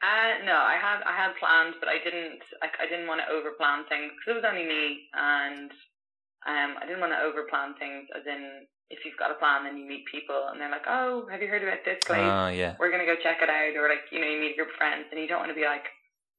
Uh, 0.00 0.40
no, 0.48 0.56
I 0.56 0.80
had 0.80 1.04
I 1.04 1.12
had 1.12 1.36
planned, 1.36 1.76
but 1.76 1.88
I 1.88 2.00
didn't. 2.00 2.40
I, 2.64 2.72
I 2.80 2.86
didn't 2.88 3.06
want 3.06 3.20
to 3.20 3.28
over 3.28 3.52
plan 3.52 3.84
things 3.92 4.12
because 4.16 4.32
it 4.32 4.40
was 4.40 4.48
only 4.48 4.64
me, 4.64 5.04
and 5.12 5.70
um, 6.48 6.80
I 6.80 6.88
didn't 6.88 7.04
want 7.04 7.12
to 7.12 7.20
over 7.20 7.44
plan 7.44 7.76
things. 7.76 8.08
As 8.16 8.24
in, 8.24 8.64
if 8.88 9.04
you've 9.04 9.20
got 9.20 9.30
a 9.30 9.36
plan, 9.36 9.64
then 9.68 9.76
you 9.76 9.84
meet 9.84 10.08
people, 10.08 10.48
and 10.48 10.56
they're 10.56 10.72
like, 10.72 10.88
"Oh, 10.88 11.28
have 11.28 11.44
you 11.44 11.52
heard 11.52 11.62
about 11.62 11.84
this 11.84 12.00
place? 12.08 12.24
Ah, 12.24 12.48
yeah. 12.48 12.80
We're 12.80 12.90
gonna 12.90 13.04
go 13.04 13.16
check 13.20 13.44
it 13.44 13.52
out." 13.52 13.76
Or 13.76 13.92
like, 13.92 14.08
you 14.08 14.20
know, 14.24 14.26
you 14.26 14.40
meet 14.40 14.52
a 14.52 14.56
group 14.56 14.72
of 14.72 14.80
friends, 14.80 15.04
and 15.12 15.20
you 15.20 15.28
don't 15.28 15.44
want 15.44 15.52
to 15.52 15.58
be 15.58 15.68
like, 15.68 15.84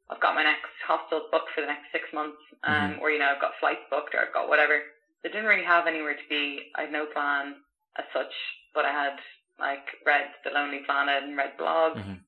"I've 0.10 0.20
got 0.26 0.34
my 0.34 0.42
next 0.42 0.74
hostel 0.82 1.30
booked 1.30 1.54
for 1.54 1.62
the 1.62 1.70
next 1.70 1.94
six 1.94 2.10
months," 2.18 2.42
um, 2.66 2.98
or 2.98 3.12
you 3.14 3.20
know, 3.22 3.30
I've 3.30 3.42
got 3.46 3.54
flights 3.62 3.86
booked, 3.94 4.16
or 4.18 4.26
I've 4.26 4.34
got 4.34 4.50
whatever. 4.50 4.82
So 5.22 5.30
I 5.30 5.38
didn't 5.38 5.46
really 5.46 5.70
have 5.70 5.86
anywhere 5.86 6.18
to 6.18 6.28
be. 6.34 6.74
I 6.74 6.90
had 6.90 6.92
no 6.92 7.06
plan 7.06 7.62
as 8.02 8.06
such, 8.10 8.34
but 8.74 8.86
I 8.86 8.92
had 8.92 9.22
like 9.62 9.86
read 10.04 10.34
The 10.44 10.50
Lonely 10.50 10.82
Planet 10.90 11.30
and 11.30 11.38
read 11.38 11.54
blogs 11.62 12.02
Mhm. 12.02 12.26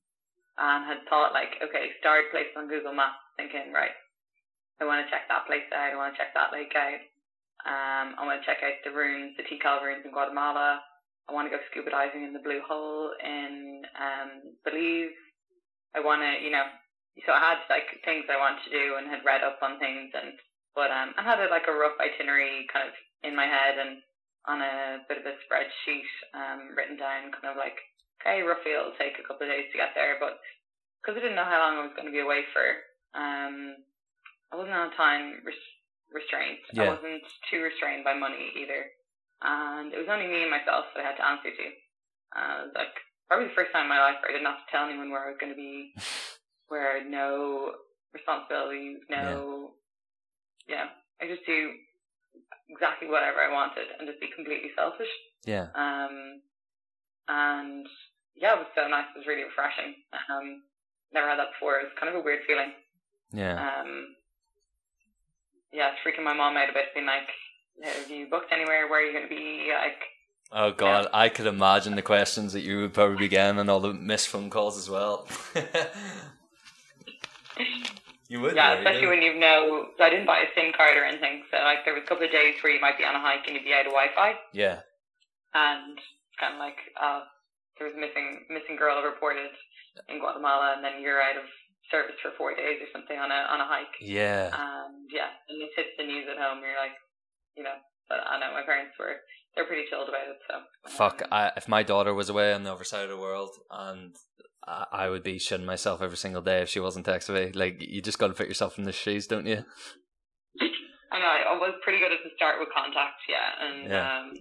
And 0.58 0.86
had 0.86 1.06
thought 1.10 1.34
like, 1.34 1.58
okay, 1.62 1.93
start 1.99 2.30
place 2.32 2.49
on 2.56 2.70
Google 2.70 2.93
Maps, 2.93 3.20
thinking, 3.38 3.74
right, 3.74 3.93
I 4.82 4.86
want 4.86 5.06
to 5.06 5.10
check 5.10 5.26
that 5.30 5.45
place 5.47 5.66
out, 5.74 5.93
I 5.93 5.97
want 5.97 6.14
to 6.14 6.20
check 6.20 6.34
that 6.34 6.54
lake 6.54 6.74
out, 6.76 7.01
um, 7.66 8.16
I 8.20 8.26
want 8.26 8.41
to 8.41 8.45
check 8.45 8.62
out 8.62 8.78
the 8.84 8.91
ruins, 8.91 9.34
the 9.38 9.47
Tikal 9.47 9.82
ruins 9.82 10.06
in 10.06 10.12
Guatemala, 10.12 10.82
I 11.30 11.34
want 11.34 11.47
to 11.47 11.56
go 11.56 11.62
scuba 11.72 11.89
diving 11.89 12.24
in 12.24 12.34
the 12.34 12.43
Blue 12.43 12.62
Hole 12.68 13.12
in 13.24 13.82
um, 13.95 14.30
Belize, 14.66 15.16
I 15.95 16.01
want 16.01 16.22
to, 16.22 16.43
you 16.43 16.51
know, 16.51 16.66
so 17.26 17.32
I 17.32 17.54
had 17.54 17.62
like 17.70 17.86
things 18.01 18.26
I 18.26 18.41
wanted 18.41 18.66
to 18.66 18.74
do 18.74 18.97
and 18.97 19.06
had 19.06 19.22
read 19.22 19.45
up 19.45 19.62
on 19.62 19.78
things 19.78 20.10
and 20.18 20.34
But 20.74 20.89
um, 20.89 21.14
I 21.18 21.22
had 21.22 21.38
a, 21.38 21.47
like 21.54 21.70
a 21.70 21.78
rough 21.78 21.97
itinerary 22.01 22.66
kind 22.74 22.89
of 22.89 22.93
in 23.22 23.38
my 23.38 23.45
head 23.45 23.78
and 23.78 24.01
on 24.49 24.60
a 24.60 25.06
bit 25.08 25.22
of 25.22 25.26
a 25.30 25.38
spreadsheet 25.45 26.10
um, 26.34 26.74
written 26.76 26.97
down, 26.97 27.32
kind 27.32 27.54
of 27.54 27.58
like, 27.58 27.78
okay, 28.24 28.39
roughly 28.41 28.71
it'll 28.71 28.95
take 28.95 29.19
a 29.19 29.28
couple 29.28 29.43
of 29.43 29.51
days 29.51 29.67
to 29.76 29.78
get 29.78 29.91
there. 29.91 30.15
But 30.15 30.39
because 31.03 31.19
I 31.19 31.21
didn't 31.21 31.36
know 31.36 31.43
how 31.43 31.59
long 31.59 31.84
I 31.84 31.84
was 31.84 31.95
going 31.99 32.07
to 32.07 32.15
be 32.15 32.24
away 32.24 32.47
for, 32.55 32.63
um, 33.11 33.84
I 34.51 34.55
wasn't 34.55 34.80
on 34.80 34.95
time 34.95 35.43
res- 35.43 35.76
restraint. 36.07 36.63
Yeah. 36.71 36.88
I 36.88 36.95
wasn't 36.95 37.28
too 37.51 37.59
restrained 37.59 38.07
by 38.07 38.15
money 38.15 38.55
either. 38.55 38.88
And 39.43 39.91
it 39.91 39.99
was 39.99 40.07
only 40.07 40.32
me 40.32 40.47
and 40.47 40.53
myself 40.55 40.88
that 40.95 41.03
I 41.03 41.07
had 41.11 41.19
to 41.19 41.28
answer 41.28 41.51
to. 41.51 41.67
Uh, 42.32 42.61
like, 42.71 42.95
probably 43.28 43.51
the 43.51 43.59
first 43.59 43.76
time 43.76 43.91
in 43.91 43.91
my 43.91 43.99
life 43.99 44.24
where 44.24 44.32
I 44.32 44.34
didn't 44.39 44.47
have 44.47 44.63
to 44.63 44.71
tell 44.71 44.88
anyone 44.88 45.11
where 45.11 45.28
I 45.28 45.36
was 45.36 45.41
going 45.41 45.51
to 45.51 45.59
be, 45.59 45.91
where 46.71 47.03
no 47.03 47.76
responsibilities, 48.15 49.03
no, 49.11 49.76
yeah, 50.67 50.95
I 51.19 51.28
just 51.28 51.45
do 51.45 51.76
exactly 52.69 53.09
whatever 53.09 53.43
I 53.43 53.51
wanted 53.51 53.91
and 53.99 54.07
just 54.07 54.21
be 54.21 54.32
completely 54.34 54.71
selfish. 54.78 55.11
Yeah. 55.45 55.67
Um, 55.76 56.39
and 57.28 57.88
yeah, 58.36 58.54
it 58.54 58.60
was 58.60 58.68
so 58.76 58.88
nice. 58.88 59.06
It 59.16 59.20
was 59.20 59.28
really 59.28 59.44
refreshing. 59.44 59.96
Um, 60.14 60.64
never 61.14 61.28
had 61.28 61.40
that 61.40 61.52
before. 61.54 61.80
It 61.80 61.84
was 61.84 61.94
kind 62.00 62.10
of 62.14 62.20
a 62.20 62.24
weird 62.24 62.42
feeling. 62.48 62.74
Yeah. 63.32 63.58
Um, 63.58 64.16
yeah, 65.72 65.92
freaking 66.06 66.24
my 66.24 66.34
mom 66.34 66.58
out 66.58 66.70
a 66.70 66.74
bit, 66.74 66.94
being 66.94 67.06
like, 67.08 67.30
"Have 67.84 68.10
you 68.10 68.28
booked 68.30 68.52
anywhere? 68.52 68.88
Where 68.88 69.02
are 69.02 69.06
you 69.06 69.12
going 69.14 69.28
to 69.28 69.36
be?" 69.36 69.72
Like, 69.74 70.02
Oh 70.52 70.72
god, 70.72 71.08
I 71.14 71.30
could 71.30 71.48
imagine 71.48 71.96
the 71.96 72.04
questions 72.04 72.54
that 72.54 72.62
you 72.62 72.82
would 72.82 72.94
probably 72.94 73.18
be 73.18 73.28
getting 73.28 73.60
and 73.60 73.70
all 73.72 73.80
the 73.80 73.92
missed 73.94 74.28
phone 74.28 74.52
calls 74.52 74.78
as 74.78 74.88
well. 74.88 75.28
you 78.28 78.40
would, 78.40 78.56
yeah, 78.56 78.74
especially 78.78 79.02
yeah. 79.04 79.10
when 79.10 79.22
you 79.24 79.40
know. 79.40 79.88
I 80.00 80.10
didn't 80.12 80.28
buy 80.28 80.40
a 80.40 80.48
SIM 80.54 80.72
card 80.78 80.96
or 80.96 81.04
anything. 81.06 81.44
So 81.50 81.58
like, 81.58 81.86
there 81.86 81.94
was 81.96 82.04
a 82.04 82.08
couple 82.08 82.26
of 82.26 82.32
days 82.32 82.56
where 82.62 82.72
you 82.74 82.80
might 82.82 82.98
be 83.00 83.04
on 83.04 83.16
a 83.16 83.20
hike 83.20 83.48
and 83.48 83.56
you'd 83.56 83.64
be 83.66 83.74
out 83.74 83.88
of 83.88 83.94
Wi-Fi, 83.94 84.34
Yeah. 84.54 84.82
and 85.56 85.98
it's 85.98 86.38
kind 86.40 86.54
of 86.54 86.60
like, 86.60 86.78
uh, 87.02 87.22
there 87.84 87.92
was 87.92 88.00
missing 88.00 88.48
missing 88.48 88.80
girl 88.80 89.04
reported 89.04 89.52
in 90.08 90.24
Guatemala, 90.24 90.80
and 90.80 90.84
then 90.84 91.04
you're 91.04 91.20
out 91.20 91.36
of 91.36 91.44
service 91.92 92.16
for 92.24 92.32
four 92.40 92.56
days 92.56 92.80
or 92.80 92.88
something 92.96 93.20
on 93.20 93.28
a 93.28 93.40
on 93.52 93.60
a 93.60 93.68
hike. 93.68 93.92
Yeah. 94.00 94.48
And 94.48 95.12
yeah, 95.12 95.36
and 95.52 95.60
this 95.60 95.76
hits 95.76 95.92
the 96.00 96.08
news 96.08 96.32
at 96.32 96.40
home. 96.40 96.64
You're 96.64 96.80
like, 96.80 96.96
you 97.60 97.64
know, 97.68 97.76
but 98.08 98.24
I 98.24 98.40
know 98.40 98.56
my 98.56 98.64
parents 98.64 98.96
were 98.96 99.20
they're 99.56 99.68
pretty 99.68 99.84
chilled 99.92 100.08
about 100.08 100.32
it. 100.32 100.40
So 100.48 100.56
Fuck, 100.96 101.22
I, 101.30 101.52
if 101.58 101.68
my 101.68 101.84
daughter 101.84 102.14
was 102.14 102.30
away 102.30 102.54
on 102.54 102.64
the 102.64 102.72
other 102.72 102.88
side 102.88 103.04
of 103.04 103.10
the 103.10 103.20
world 103.20 103.52
and 103.70 104.16
I, 104.66 105.06
I 105.06 105.10
would 105.10 105.22
be 105.24 105.38
shitting 105.38 105.66
myself 105.66 106.02
every 106.02 106.18
single 106.18 106.42
day 106.42 106.62
if 106.64 106.70
she 106.70 106.80
wasn't 106.80 107.06
texting 107.06 107.36
me. 107.36 107.52
Like, 107.52 107.78
you 107.80 108.02
just 108.02 108.18
got 108.18 108.30
to 108.30 108.34
put 108.34 108.48
yourself 108.48 108.80
in 108.80 108.86
the 108.86 108.92
shoes, 108.92 109.28
don't 109.28 109.46
you? 109.46 109.62
I 111.14 111.20
know 111.20 111.28
I 111.28 111.58
was 111.60 111.76
pretty 111.84 112.00
good 112.00 112.12
at 112.12 112.18
the 112.24 112.32
start 112.36 112.56
with 112.60 112.70
contact, 112.74 113.22
yeah, 113.30 113.68
and 113.68 113.92
Yeah. 113.92 114.18
um, 114.18 114.34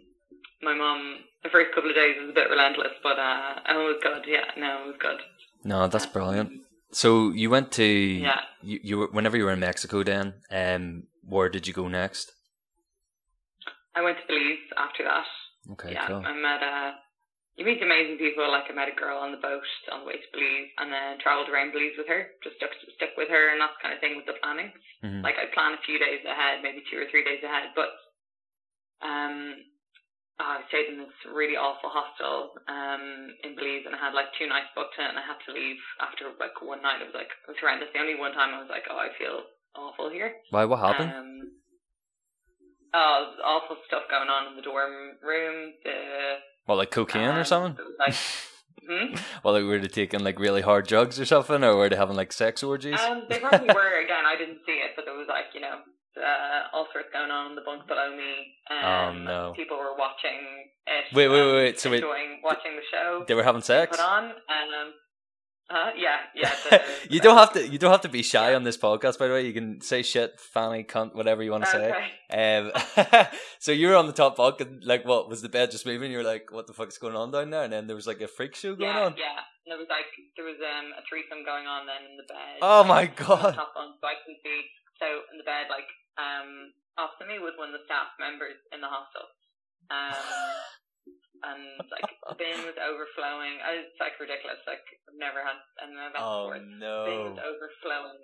my 0.63 0.75
mum 0.75 1.19
the 1.43 1.51
first 1.51 1.75
couple 1.75 1.91
of 1.91 1.97
days 1.97 2.17
was 2.21 2.31
a 2.31 2.33
bit 2.33 2.49
relentless, 2.51 2.95
but 3.03 3.19
uh, 3.19 3.55
it 3.69 3.75
was 3.77 3.99
good. 4.03 4.23
Yeah, 4.27 4.45
no, 4.57 4.85
it 4.85 4.87
was 4.87 4.97
good. 5.01 5.19
No, 5.65 5.89
that's 5.89 6.07
brilliant. 6.07 6.51
So 6.93 7.31
you 7.31 7.51
went 7.51 7.73
to 7.73 7.85
Yeah. 7.85 8.41
you, 8.63 8.79
you 8.83 8.99
were 8.99 9.09
whenever 9.09 9.37
you 9.37 9.45
were 9.45 9.53
in 9.53 9.61
Mexico 9.61 10.03
then, 10.05 10.35
um 10.51 11.05
where 11.27 11.49
did 11.49 11.67
you 11.67 11.73
go 11.73 11.89
next? 11.89 12.33
I 13.95 14.03
went 14.03 14.19
to 14.19 14.27
Belize 14.27 14.67
after 14.77 15.05
that. 15.05 15.27
Okay, 15.73 15.93
yeah, 15.93 16.07
cool. 16.07 16.23
I 16.25 16.33
met 16.35 16.63
uh, 16.63 16.91
you 17.57 17.65
meet 17.65 17.83
amazing 17.83 18.19
people. 18.19 18.49
Like 18.51 18.65
I 18.71 18.75
met 18.75 18.89
a 18.89 18.97
girl 18.99 19.19
on 19.19 19.31
the 19.31 19.39
boat 19.39 19.63
on 19.93 20.01
the 20.01 20.07
way 20.07 20.17
to 20.19 20.29
Belize, 20.33 20.71
and 20.79 20.91
then 20.93 21.19
travelled 21.23 21.49
around 21.49 21.73
Belize 21.73 21.95
with 21.99 22.09
her. 22.09 22.29
Just 22.43 22.57
stuck 22.57 22.71
stuck 22.97 23.15
with 23.17 23.29
her, 23.29 23.51
and 23.53 23.61
that 23.61 23.77
kind 23.83 23.95
of 23.95 24.01
thing 24.01 24.17
with 24.17 24.27
the 24.27 24.39
planning. 24.43 24.73
Mhm. 25.05 25.23
Like 25.23 25.37
I 25.39 25.47
plan 25.55 25.75
a 25.75 25.83
few 25.87 25.99
days 25.99 26.25
ahead, 26.25 26.63
maybe 26.63 26.83
two 26.91 26.99
or 26.99 27.07
three 27.11 27.25
days 27.25 27.43
ahead, 27.45 27.71
but 27.77 27.91
um, 29.07 29.57
I 30.41 30.65
stayed 30.69 30.89
in 30.89 30.99
this 30.99 31.15
really 31.29 31.55
awful 31.55 31.93
hostel 31.93 32.57
um 32.67 33.35
in 33.45 33.55
Belize, 33.55 33.85
and 33.87 33.95
I 33.95 34.01
had 34.01 34.15
like 34.17 34.33
two 34.39 34.49
nights 34.49 34.73
booked 34.75 34.97
in, 34.99 35.07
and 35.07 35.19
I 35.19 35.25
had 35.25 35.39
to 35.47 35.53
leave 35.53 35.81
after 36.01 36.33
like 36.41 36.57
one 36.61 36.83
night. 36.83 37.03
It 37.03 37.13
was 37.13 37.17
like 37.17 37.31
it 37.31 37.49
was 37.53 37.61
horrendous. 37.61 37.93
The 37.93 38.01
only 38.01 38.19
one 38.19 38.33
time 38.33 38.55
I 38.55 38.61
was 38.61 38.73
like, 38.73 38.89
oh, 38.91 38.99
I 38.99 39.13
feel 39.17 39.45
awful 39.77 40.11
here. 40.11 40.33
Why 40.51 40.65
what 40.65 40.81
happened? 40.81 41.13
Um, 41.13 41.41
oh, 42.95 43.33
awful 43.45 43.77
stuff 43.87 44.09
going 44.11 44.29
on 44.29 44.53
in 44.53 44.57
the 44.57 44.63
dorm 44.63 45.21
room. 45.23 45.73
The 45.85 46.41
what 46.67 46.79
like 46.79 46.91
cocaine 46.91 47.35
or 47.37 47.41
um, 47.41 47.45
something? 47.45 47.85
Like, 47.99 48.15
hmm? 48.89 49.15
Well, 49.43 49.55
like 49.55 49.65
were 49.65 49.79
they 49.79 49.89
taking 49.89 50.21
like 50.25 50.39
really 50.39 50.63
hard 50.63 50.87
drugs 50.87 51.19
or 51.21 51.25
something, 51.25 51.63
or 51.63 51.77
were 51.77 51.89
they 51.89 51.97
having 51.97 52.17
like 52.17 52.33
sex 52.33 52.63
orgies? 52.63 53.01
Um, 53.01 53.25
they 53.29 53.39
probably 53.39 53.69
were. 53.69 54.03
Again, 54.03 54.25
I 54.27 54.37
didn't 54.37 54.61
see 54.67 54.81
it, 54.81 54.93
but 54.97 55.05
there 55.05 55.15
was 55.15 55.29
like 55.29 55.55
you 55.55 55.61
know 55.61 55.79
uh, 56.17 56.75
all 56.77 56.87
sorts 56.93 57.09
going 57.13 57.31
on 57.31 57.51
in 57.51 57.55
the 57.57 57.63
bunk 57.63 57.87
below 57.87 58.11
me. 58.17 58.55
Um, 58.71 58.85
Oh, 58.85 59.13
no. 59.13 59.53
People 59.57 59.79
were 59.79 59.97
watching 59.97 60.71
it. 60.87 61.15
Wait, 61.15 61.29
wait, 61.29 61.41
um, 61.41 61.47
wait, 61.47 61.55
wait, 61.55 61.81
so 61.81 61.91
wait- 61.91 62.05
watching 62.43 62.77
the 62.77 62.83
show. 62.91 63.25
they 63.27 63.35
were 63.35 63.43
having 63.45 63.63
sex. 63.63 63.97
Put 63.97 64.05
on 64.05 64.25
and 64.25 64.71
um, 64.75 64.93
uh, 65.71 65.91
yeah, 65.97 66.19
yeah. 66.35 66.53
The, 66.71 66.83
you 67.09 67.21
don't 67.21 67.39
have 67.39 67.53
to. 67.55 67.67
You 67.67 67.79
don't 67.79 67.91
have 67.93 68.03
to 68.03 68.09
be 68.09 68.23
shy 68.23 68.55
on 68.55 68.63
this 68.63 68.77
podcast. 68.77 69.19
By 69.19 69.29
the 69.29 69.35
way, 69.35 69.47
you 69.47 69.55
can 69.55 69.81
say 69.81 70.03
shit, 70.03 70.39
fanny, 70.39 70.85
cunt, 70.85 71.15
whatever 71.15 71.43
you 71.43 71.51
want 71.51 71.65
to 71.65 71.71
say. 71.71 71.93
Okay. 71.93 72.11
Um, 72.29 73.27
so 73.59 73.73
you 73.73 73.89
were 73.89 73.97
on 73.97 74.07
the 74.07 74.13
top 74.13 74.37
bunk, 74.37 74.61
and 74.61 74.85
like, 74.85 75.07
what 75.07 75.31
was 75.31 75.41
the 75.41 75.49
bed 75.49 75.71
just 75.71 75.87
moving? 75.87 76.11
You 76.11 76.19
were 76.19 76.25
like, 76.25 76.53
"What 76.53 76.67
the 76.67 76.75
fuck 76.75 76.89
is 76.89 76.99
going 76.99 77.17
on 77.17 77.31
down 77.31 77.51
there?" 77.51 77.65
And 77.65 77.73
then 77.73 77.87
there 77.87 77.97
was 77.97 78.07
like 78.07 78.21
a 78.21 78.29
freak 78.29 78.55
show 78.55 78.75
going 78.75 78.91
yeah, 78.91 79.05
on. 79.05 79.15
yeah. 79.17 79.41
And 79.65 79.73
there 79.73 79.79
was 79.79 79.89
like 79.89 80.11
there 80.37 80.45
was 80.45 80.61
um 80.61 80.93
a 80.93 81.03
threesome 81.09 81.45
going 81.47 81.67
on 81.67 81.87
then 81.87 82.05
in 82.11 82.17
the 82.19 82.29
bed. 82.29 82.59
Oh 82.61 82.85
my 82.85 83.07
god! 83.07 83.55
top 83.55 83.73
bunk, 83.73 83.97
so 84.01 84.07
I 84.07 84.21
can 84.27 84.37
see. 84.45 84.61
So 85.01 85.07
in 85.33 85.39
the 85.39 85.45
bed, 85.45 85.71
like 85.71 85.89
um, 86.21 86.73
opposite 87.01 87.29
me 87.29 87.41
was 87.41 87.57
one 87.57 87.73
of 87.73 87.77
the 87.77 87.85
staff 87.89 88.13
members 88.21 88.59
in 88.73 88.81
the 88.81 88.91
hostel. 88.91 89.27
Um, 89.89 90.17
and 91.49 91.63
like 91.91 92.07
the 92.29 92.37
bin 92.39 92.63
was 92.69 92.79
overflowing. 92.79 93.59
I 93.65 93.83
was 93.83 93.91
like 93.99 94.15
ridiculous. 94.23 94.63
Like 94.69 94.85
I've 95.11 95.19
never 95.19 95.43
had 95.43 95.59
and 95.83 95.97
that 95.99 96.15
Oh 96.19 96.53
before. 96.53 96.63
The 96.63 96.95
bin 97.09 97.21
was 97.35 97.41
overflowing 97.43 98.23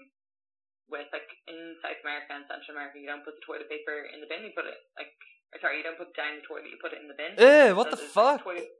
with 0.88 1.08
like 1.12 1.28
in 1.50 1.76
South 1.84 2.00
America 2.00 2.32
and 2.32 2.46
Central 2.48 2.78
America, 2.78 2.96
you 2.96 3.08
don't 3.10 3.24
put 3.26 3.36
the 3.36 3.44
toilet 3.44 3.68
paper 3.68 4.08
in 4.08 4.22
the 4.24 4.28
bin. 4.30 4.46
You 4.46 4.54
put 4.56 4.64
it 4.70 4.78
like 4.96 5.12
sorry, 5.60 5.82
you 5.82 5.84
don't 5.84 5.98
put 6.00 6.14
down 6.16 6.40
the 6.40 6.44
toilet. 6.46 6.70
You 6.70 6.78
put 6.80 6.94
it 6.94 7.02
in 7.02 7.08
the 7.10 7.18
bin. 7.18 7.34
Eh, 7.36 7.72
what 7.74 7.90
So 7.90 7.96
the 7.96 8.02
fuck? 8.08 8.44
toilet- 8.44 8.72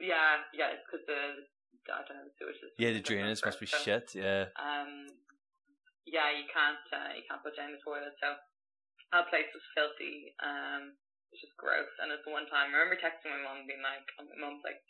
Yeah, 0.00 0.42
yeah, 0.52 0.74
because 0.82 1.04
the 1.06 1.46
I 1.90 2.02
don't 2.06 2.18
know 2.18 2.26
the 2.26 2.34
sewage. 2.38 2.58
Yeah, 2.78 2.90
the 2.90 3.02
is 3.02 3.06
drainage 3.06 3.40
must 3.44 3.60
be 3.60 3.66
shit. 3.66 4.14
Yeah. 4.14 4.50
Um, 4.58 5.06
yeah, 6.06 6.30
you 6.34 6.46
can't 6.50 6.84
uh, 6.92 7.10
you 7.14 7.22
can't 7.28 7.42
put 7.42 7.54
down 7.56 7.72
the 7.74 7.82
toilet. 7.82 8.14
So 8.18 8.34
our 9.14 9.26
place 9.28 9.48
was 9.52 9.64
filthy. 9.76 10.32
Um, 10.42 10.96
it 10.96 11.36
was 11.36 11.42
just 11.44 11.56
gross. 11.60 11.88
And 12.02 12.12
it's 12.12 12.24
the 12.24 12.32
one 12.34 12.48
time 12.48 12.72
I 12.72 12.80
remember 12.80 12.98
texting 13.00 13.32
my 13.32 13.40
mom 13.44 13.64
being 13.68 13.84
like, 13.84 14.04
and 14.20 14.28
my 14.28 14.36
mom's 14.40 14.64
like, 14.64 14.80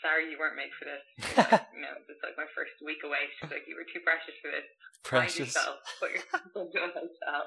"Sorry, 0.00 0.28
you 0.30 0.36
weren't 0.40 0.56
made 0.58 0.72
for 0.78 0.86
this." 0.88 1.04
Like, 1.36 1.68
you 1.74 1.80
know, 1.84 1.96
it's 2.08 2.22
like 2.24 2.36
my 2.40 2.48
first 2.56 2.76
week 2.84 3.02
away. 3.04 3.28
She's 3.40 3.50
like, 3.52 3.64
"You 3.68 3.76
were 3.76 3.88
too 3.88 4.00
precious 4.04 4.36
for 4.40 4.52
this. 4.52 4.66
Find 5.02 5.26
Precious. 5.26 5.52
yourself. 5.52 5.80
Put 5.98 6.12
yourself 6.14 6.44
into 6.56 6.78
a 6.78 6.90
hotel." 6.92 7.42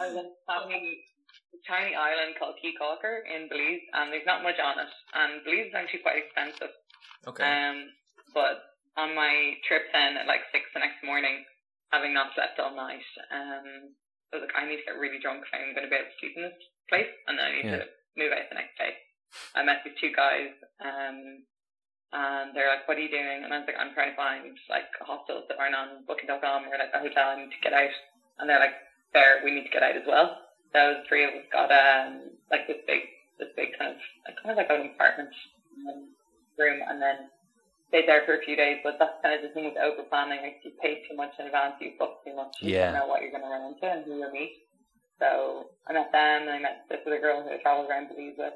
I 0.00 0.02
was 0.08 0.16
in 0.22 0.26
a 0.30 0.34
tiny, 0.48 1.04
tiny 1.68 1.92
island 1.94 2.38
called 2.38 2.56
Caye 2.62 2.74
Caulker 2.78 3.22
in 3.26 3.46
Belize, 3.50 3.84
and 3.94 4.10
there's 4.14 4.26
not 4.26 4.42
much 4.46 4.56
on 4.62 4.78
it. 4.80 4.90
And 5.14 5.44
Belize 5.44 5.68
is 5.70 5.76
actually 5.76 6.00
quite 6.06 6.22
expensive. 6.24 6.72
okay. 7.28 7.44
Um, 7.44 7.90
but 8.32 8.71
on 8.96 9.14
my 9.14 9.56
trip 9.66 9.88
then 9.92 10.16
at 10.16 10.26
like 10.26 10.44
six 10.52 10.68
the 10.74 10.80
next 10.80 11.00
morning, 11.04 11.44
having 11.90 12.12
not 12.12 12.34
slept 12.34 12.60
all 12.60 12.74
night, 12.74 13.04
um, 13.32 13.92
I 14.32 14.36
was 14.40 14.44
like, 14.48 14.56
I 14.56 14.64
need 14.68 14.80
to 14.80 14.88
get 14.88 14.96
really 15.00 15.20
drunk 15.20 15.44
if 15.44 15.52
I'm 15.52 15.72
going 15.76 15.84
to 15.84 15.92
be 15.92 15.96
able 15.96 16.08
to 16.08 16.18
sleep 16.20 16.36
in 16.36 16.44
this 16.48 16.60
place, 16.88 17.08
and 17.28 17.36
then 17.38 17.44
I 17.46 17.52
need 17.52 17.68
Yeah. 17.68 17.84
to 17.84 17.88
move 18.16 18.32
out 18.32 18.48
the 18.48 18.56
next 18.56 18.76
day. 18.76 18.96
I 19.54 19.62
met 19.62 19.80
these 19.84 19.96
two 20.00 20.12
guys, 20.12 20.52
um, 20.80 21.44
and 22.12 22.52
they're 22.52 22.68
like, 22.68 22.86
"What 22.88 22.98
are 22.98 23.04
you 23.04 23.08
doing?" 23.12 23.44
And 23.44 23.52
I 23.52 23.58
was 23.60 23.66
like, 23.66 23.78
"I'm 23.80 23.92
trying 23.94 24.10
to 24.12 24.16
find 24.16 24.56
like 24.68 24.88
hostels 25.00 25.48
that 25.48 25.58
aren't 25.58 25.74
on 25.74 26.04
Booking.com 26.04 26.68
or 26.68 26.76
like 26.76 26.92
a 26.92 27.00
hotel. 27.00 27.30
I 27.30 27.36
need 27.40 27.52
to 27.52 27.60
get 27.64 27.72
out." 27.72 27.92
And 28.38 28.48
they're 28.48 28.60
like, 28.60 28.76
"There, 29.12 29.40
we 29.44 29.50
need 29.52 29.64
to 29.64 29.72
get 29.72 29.82
out 29.82 29.96
as 29.96 30.06
well." 30.06 30.36
So 30.72 31.00
the 31.00 31.04
three 31.08 31.24
of 31.24 31.32
us 31.34 31.46
got 31.52 31.72
um 31.72 32.36
like 32.50 32.66
this 32.66 32.80
big, 32.86 33.00
this 33.38 33.48
big 33.56 33.76
kind 33.78 33.92
of 33.92 34.00
like 34.26 34.36
kind 34.42 34.50
of 34.52 34.56
like 34.56 34.70
an 34.70 34.90
apartment 34.94 35.32
um, 35.88 36.08
room, 36.58 36.82
and 36.88 37.00
then 37.00 37.30
stayed 37.92 38.08
there 38.08 38.22
for 38.24 38.34
a 38.34 38.40
few 38.40 38.56
days. 38.56 38.78
But 38.82 38.96
that's 38.98 39.20
kind 39.22 39.36
of 39.36 39.42
the 39.44 39.52
thing 39.52 39.66
with 39.68 39.76
over 39.76 40.02
planning. 40.08 40.40
Like 40.42 40.56
you 40.64 40.72
pay 40.80 40.96
too 41.08 41.16
much 41.16 41.30
in 41.38 41.46
advance, 41.46 41.74
you 41.80 41.92
book 41.98 42.24
too 42.24 42.34
much. 42.34 42.48
You 42.62 42.72
Yeah. 42.72 42.90
don't 42.90 42.94
know 42.94 43.06
what 43.06 43.20
you're 43.20 43.30
going 43.30 43.44
to 43.44 43.52
run 43.52 43.68
into 43.68 43.84
and 43.86 44.04
who 44.04 44.16
you'll 44.18 44.32
meet. 44.32 44.52
So 45.20 45.68
I 45.86 45.92
met 45.92 46.10
them, 46.12 46.48
and 46.48 46.50
I 46.50 46.58
met 46.58 46.78
this 46.88 47.00
other 47.06 47.20
girl 47.20 47.42
who 47.42 47.52
I 47.52 47.58
traveled 47.58 47.88
around 47.90 48.08
Belize 48.08 48.34
with. 48.38 48.54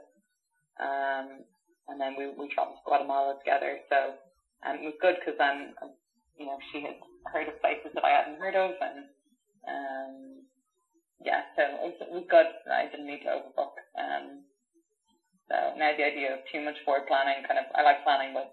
Um, 0.80 1.44
and 1.88 2.00
then 2.00 2.16
we 2.16 2.28
we 2.28 2.48
traveled 2.48 2.76
to 2.76 2.84
Guatemala 2.88 3.34
together. 3.38 3.78
So 3.88 4.16
um, 4.66 4.76
it 4.76 4.84
was 4.84 4.94
good 5.00 5.16
because 5.20 5.36
then 5.38 5.72
um, 5.82 5.92
you 6.38 6.46
know 6.46 6.58
she 6.72 6.80
had 6.82 6.96
heard 7.32 7.48
of 7.48 7.60
places 7.60 7.92
that 7.94 8.04
I 8.04 8.10
hadn't 8.10 8.40
heard 8.40 8.56
of, 8.56 8.72
and 8.80 9.06
um, 9.68 10.42
yeah, 11.20 11.42
so 11.56 11.62
it 11.62 11.80
was, 11.80 11.94
it 12.00 12.10
was 12.12 12.24
good. 12.30 12.46
I 12.70 12.86
didn't 12.86 13.06
need 13.06 13.22
to 13.24 13.36
overbook. 13.40 13.74
Um, 13.98 14.42
so 15.48 15.72
now 15.78 15.92
the 15.96 16.04
idea 16.04 16.34
of 16.34 16.40
too 16.52 16.60
much 16.60 16.76
forward 16.84 17.06
planning, 17.06 17.42
kind 17.46 17.58
of, 17.58 17.66
I 17.74 17.82
like 17.82 18.02
planning, 18.04 18.32
but 18.34 18.50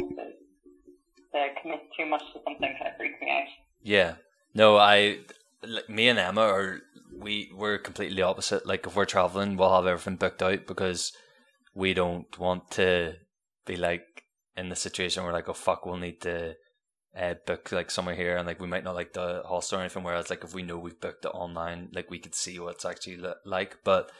to, 0.00 1.48
commit 1.62 1.80
too 1.96 2.06
much 2.06 2.22
to 2.32 2.40
something 2.44 2.74
kind 2.78 2.90
of 2.90 2.96
freaks 2.96 3.20
me 3.20 3.30
out. 3.30 3.46
Yeah. 3.82 4.14
No, 4.54 4.76
I 4.76 5.18
like 5.62 5.88
me 5.88 6.08
and 6.08 6.18
Emma 6.18 6.40
are 6.40 6.80
we 7.18 7.50
we're 7.54 7.78
completely 7.78 8.22
opposite. 8.22 8.66
Like 8.66 8.86
if 8.86 8.96
we're 8.96 9.04
traveling, 9.04 9.56
we'll 9.56 9.74
have 9.74 9.86
everything 9.86 10.16
booked 10.16 10.42
out 10.42 10.66
because 10.66 11.12
we 11.74 11.94
don't 11.94 12.38
want 12.38 12.70
to 12.72 13.14
be 13.66 13.76
like 13.76 14.24
in 14.56 14.68
the 14.70 14.76
situation 14.76 15.24
where 15.24 15.32
like 15.32 15.48
oh 15.48 15.52
fuck 15.52 15.84
we'll 15.84 15.98
need 15.98 16.20
to 16.22 16.54
uh, 17.16 17.34
book 17.46 17.72
like 17.72 17.90
somewhere 17.90 18.14
here 18.14 18.36
and 18.36 18.46
like 18.46 18.60
we 18.60 18.66
might 18.66 18.84
not 18.84 18.94
like 18.94 19.12
the 19.12 19.42
hostel 19.46 19.78
or 19.78 19.82
anything. 19.82 20.02
Whereas 20.02 20.30
like 20.30 20.44
if 20.44 20.54
we 20.54 20.62
know 20.62 20.78
we've 20.78 21.00
booked 21.00 21.24
it 21.24 21.28
online, 21.28 21.88
like 21.92 22.10
we 22.10 22.18
could 22.18 22.34
see 22.34 22.58
what 22.58 22.74
it's 22.74 22.84
actually 22.84 23.20
like. 23.44 23.78
But 23.84 24.10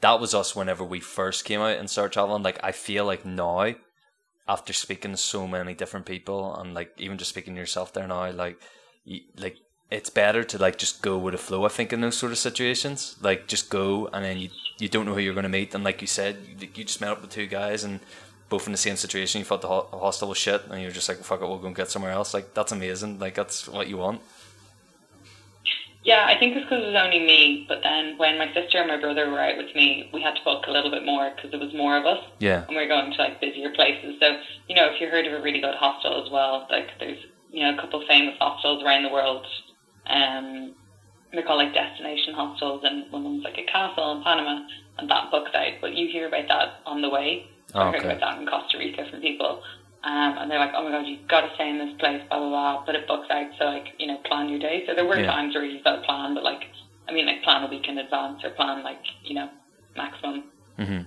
that 0.00 0.20
was 0.20 0.34
us 0.34 0.56
whenever 0.56 0.84
we 0.84 1.00
first 1.00 1.44
came 1.44 1.60
out 1.60 1.78
and 1.78 1.90
started 1.90 2.12
traveling. 2.12 2.42
Like 2.42 2.60
I 2.62 2.72
feel 2.72 3.04
like 3.04 3.24
now, 3.24 3.74
after 4.48 4.72
speaking 4.72 5.10
to 5.10 5.16
so 5.16 5.46
many 5.46 5.74
different 5.74 6.06
people 6.06 6.54
and 6.56 6.74
like 6.74 6.92
even 6.98 7.18
just 7.18 7.30
speaking 7.30 7.54
to 7.54 7.60
yourself 7.60 7.92
there 7.92 8.06
now, 8.06 8.30
like 8.30 8.60
you, 9.04 9.20
like 9.38 9.58
it's 9.90 10.10
better 10.10 10.42
to 10.44 10.58
like 10.58 10.78
just 10.78 11.02
go 11.02 11.16
with 11.18 11.32
the 11.32 11.38
flow. 11.38 11.64
I 11.64 11.68
think 11.68 11.92
in 11.92 12.00
those 12.00 12.16
sort 12.16 12.32
of 12.32 12.38
situations, 12.38 13.16
like 13.20 13.46
just 13.46 13.70
go 13.70 14.08
and 14.08 14.24
then 14.24 14.38
you 14.38 14.50
you 14.78 14.88
don't 14.88 15.06
know 15.06 15.14
who 15.14 15.20
you're 15.20 15.34
going 15.34 15.44
to 15.44 15.48
meet, 15.48 15.74
and 15.74 15.82
like 15.84 16.00
you 16.00 16.06
said, 16.06 16.36
you, 16.60 16.68
you 16.74 16.84
just 16.84 17.00
met 17.00 17.10
up 17.10 17.22
with 17.22 17.30
two 17.30 17.46
guys 17.46 17.82
and 17.82 18.00
both 18.48 18.66
in 18.66 18.72
the 18.72 18.78
same 18.78 18.96
situation. 18.96 19.38
You 19.40 19.44
thought 19.44 19.62
the 19.62 19.68
hostel 19.68 20.28
was 20.28 20.38
shit, 20.38 20.62
and 20.70 20.82
you're 20.82 20.90
just 20.90 21.08
like, 21.08 21.18
"Fuck 21.18 21.40
it, 21.40 21.48
we'll 21.48 21.58
go 21.58 21.68
and 21.68 21.76
get 21.76 21.90
somewhere 21.90 22.12
else." 22.12 22.34
Like 22.34 22.54
that's 22.54 22.72
amazing. 22.72 23.18
Like 23.18 23.34
that's 23.34 23.68
what 23.68 23.88
you 23.88 23.96
want. 23.96 24.20
Yeah, 26.06 26.24
I 26.24 26.38
think 26.38 26.54
it's 26.54 26.64
because 26.64 26.84
it 26.84 26.94
was 26.94 27.02
only 27.02 27.18
me. 27.18 27.66
But 27.66 27.82
then 27.82 28.16
when 28.16 28.38
my 28.38 28.46
sister 28.54 28.78
and 28.78 28.86
my 28.86 28.96
brother 28.96 29.28
were 29.28 29.40
out 29.40 29.56
with 29.56 29.74
me, 29.74 30.08
we 30.14 30.22
had 30.22 30.36
to 30.36 30.44
book 30.44 30.64
a 30.68 30.70
little 30.70 30.90
bit 30.90 31.04
more 31.04 31.32
because 31.34 31.50
there 31.50 31.58
was 31.58 31.74
more 31.74 31.98
of 31.98 32.06
us. 32.06 32.22
Yeah. 32.38 32.64
And 32.68 32.76
we 32.76 32.82
are 32.84 32.86
going 32.86 33.10
to 33.10 33.18
like 33.18 33.40
busier 33.40 33.70
places. 33.70 34.14
So 34.20 34.38
you 34.68 34.76
know, 34.76 34.86
if 34.86 35.00
you 35.00 35.08
heard 35.08 35.26
of 35.26 35.32
a 35.32 35.42
really 35.42 35.60
good 35.60 35.74
hostel 35.74 36.24
as 36.24 36.30
well, 36.30 36.68
like 36.70 36.90
there's 37.00 37.18
you 37.50 37.64
know 37.64 37.76
a 37.76 37.80
couple 37.80 38.00
of 38.00 38.06
famous 38.06 38.38
hostels 38.38 38.84
around 38.84 39.02
the 39.02 39.10
world. 39.10 39.46
Um, 40.06 40.74
they're 41.32 41.42
called 41.42 41.58
like 41.58 41.74
destination 41.74 42.34
hostels, 42.34 42.82
and 42.84 43.10
one 43.10 43.26
of 43.26 43.32
them's 43.32 43.44
like 43.44 43.58
a 43.58 43.66
castle 43.66 44.12
in 44.12 44.22
Panama, 44.22 44.62
and 44.98 45.10
that 45.10 45.32
books 45.32 45.50
out. 45.54 45.72
But 45.80 45.94
you 45.94 46.06
hear 46.06 46.28
about 46.28 46.46
that 46.46 46.68
on 46.86 47.02
the 47.02 47.10
way. 47.10 47.50
Oh, 47.74 47.80
I 47.80 47.90
heard 47.90 48.04
about 48.04 48.20
that 48.20 48.38
in 48.38 48.46
Costa 48.46 48.78
Rica 48.78 49.10
from 49.10 49.20
people. 49.20 49.60
Um, 50.06 50.38
and 50.38 50.48
they're 50.50 50.60
like, 50.60 50.70
oh 50.76 50.84
my 50.84 50.90
god, 50.92 51.06
you've 51.06 51.26
got 51.26 51.40
to 51.40 51.50
stay 51.56 51.68
in 51.68 51.78
this 51.78 51.94
place, 51.98 52.22
blah, 52.28 52.38
blah, 52.38 52.48
blah. 52.48 52.84
But 52.86 52.94
it 52.94 53.08
books 53.08 53.26
out, 53.28 53.50
so 53.58 53.64
like, 53.64 53.86
you 53.98 54.06
know, 54.06 54.18
plan 54.28 54.48
your 54.48 54.60
day. 54.60 54.84
So 54.86 54.94
there 54.94 55.04
were 55.04 55.18
Yeah. 55.18 55.26
times 55.34 55.54
where 55.54 55.64
you 55.64 55.82
felt 55.82 56.04
plan, 56.04 56.32
but 56.34 56.44
like, 56.44 56.62
I 57.08 57.12
mean, 57.12 57.26
like 57.26 57.42
plan 57.42 57.64
a 57.64 57.66
week 57.68 57.88
in 57.88 57.98
advance 57.98 58.44
or 58.44 58.50
plan 58.50 58.84
like, 58.84 59.02
you 59.24 59.34
know, 59.34 59.48
maximum, 59.96 60.44
hmm 60.78 61.00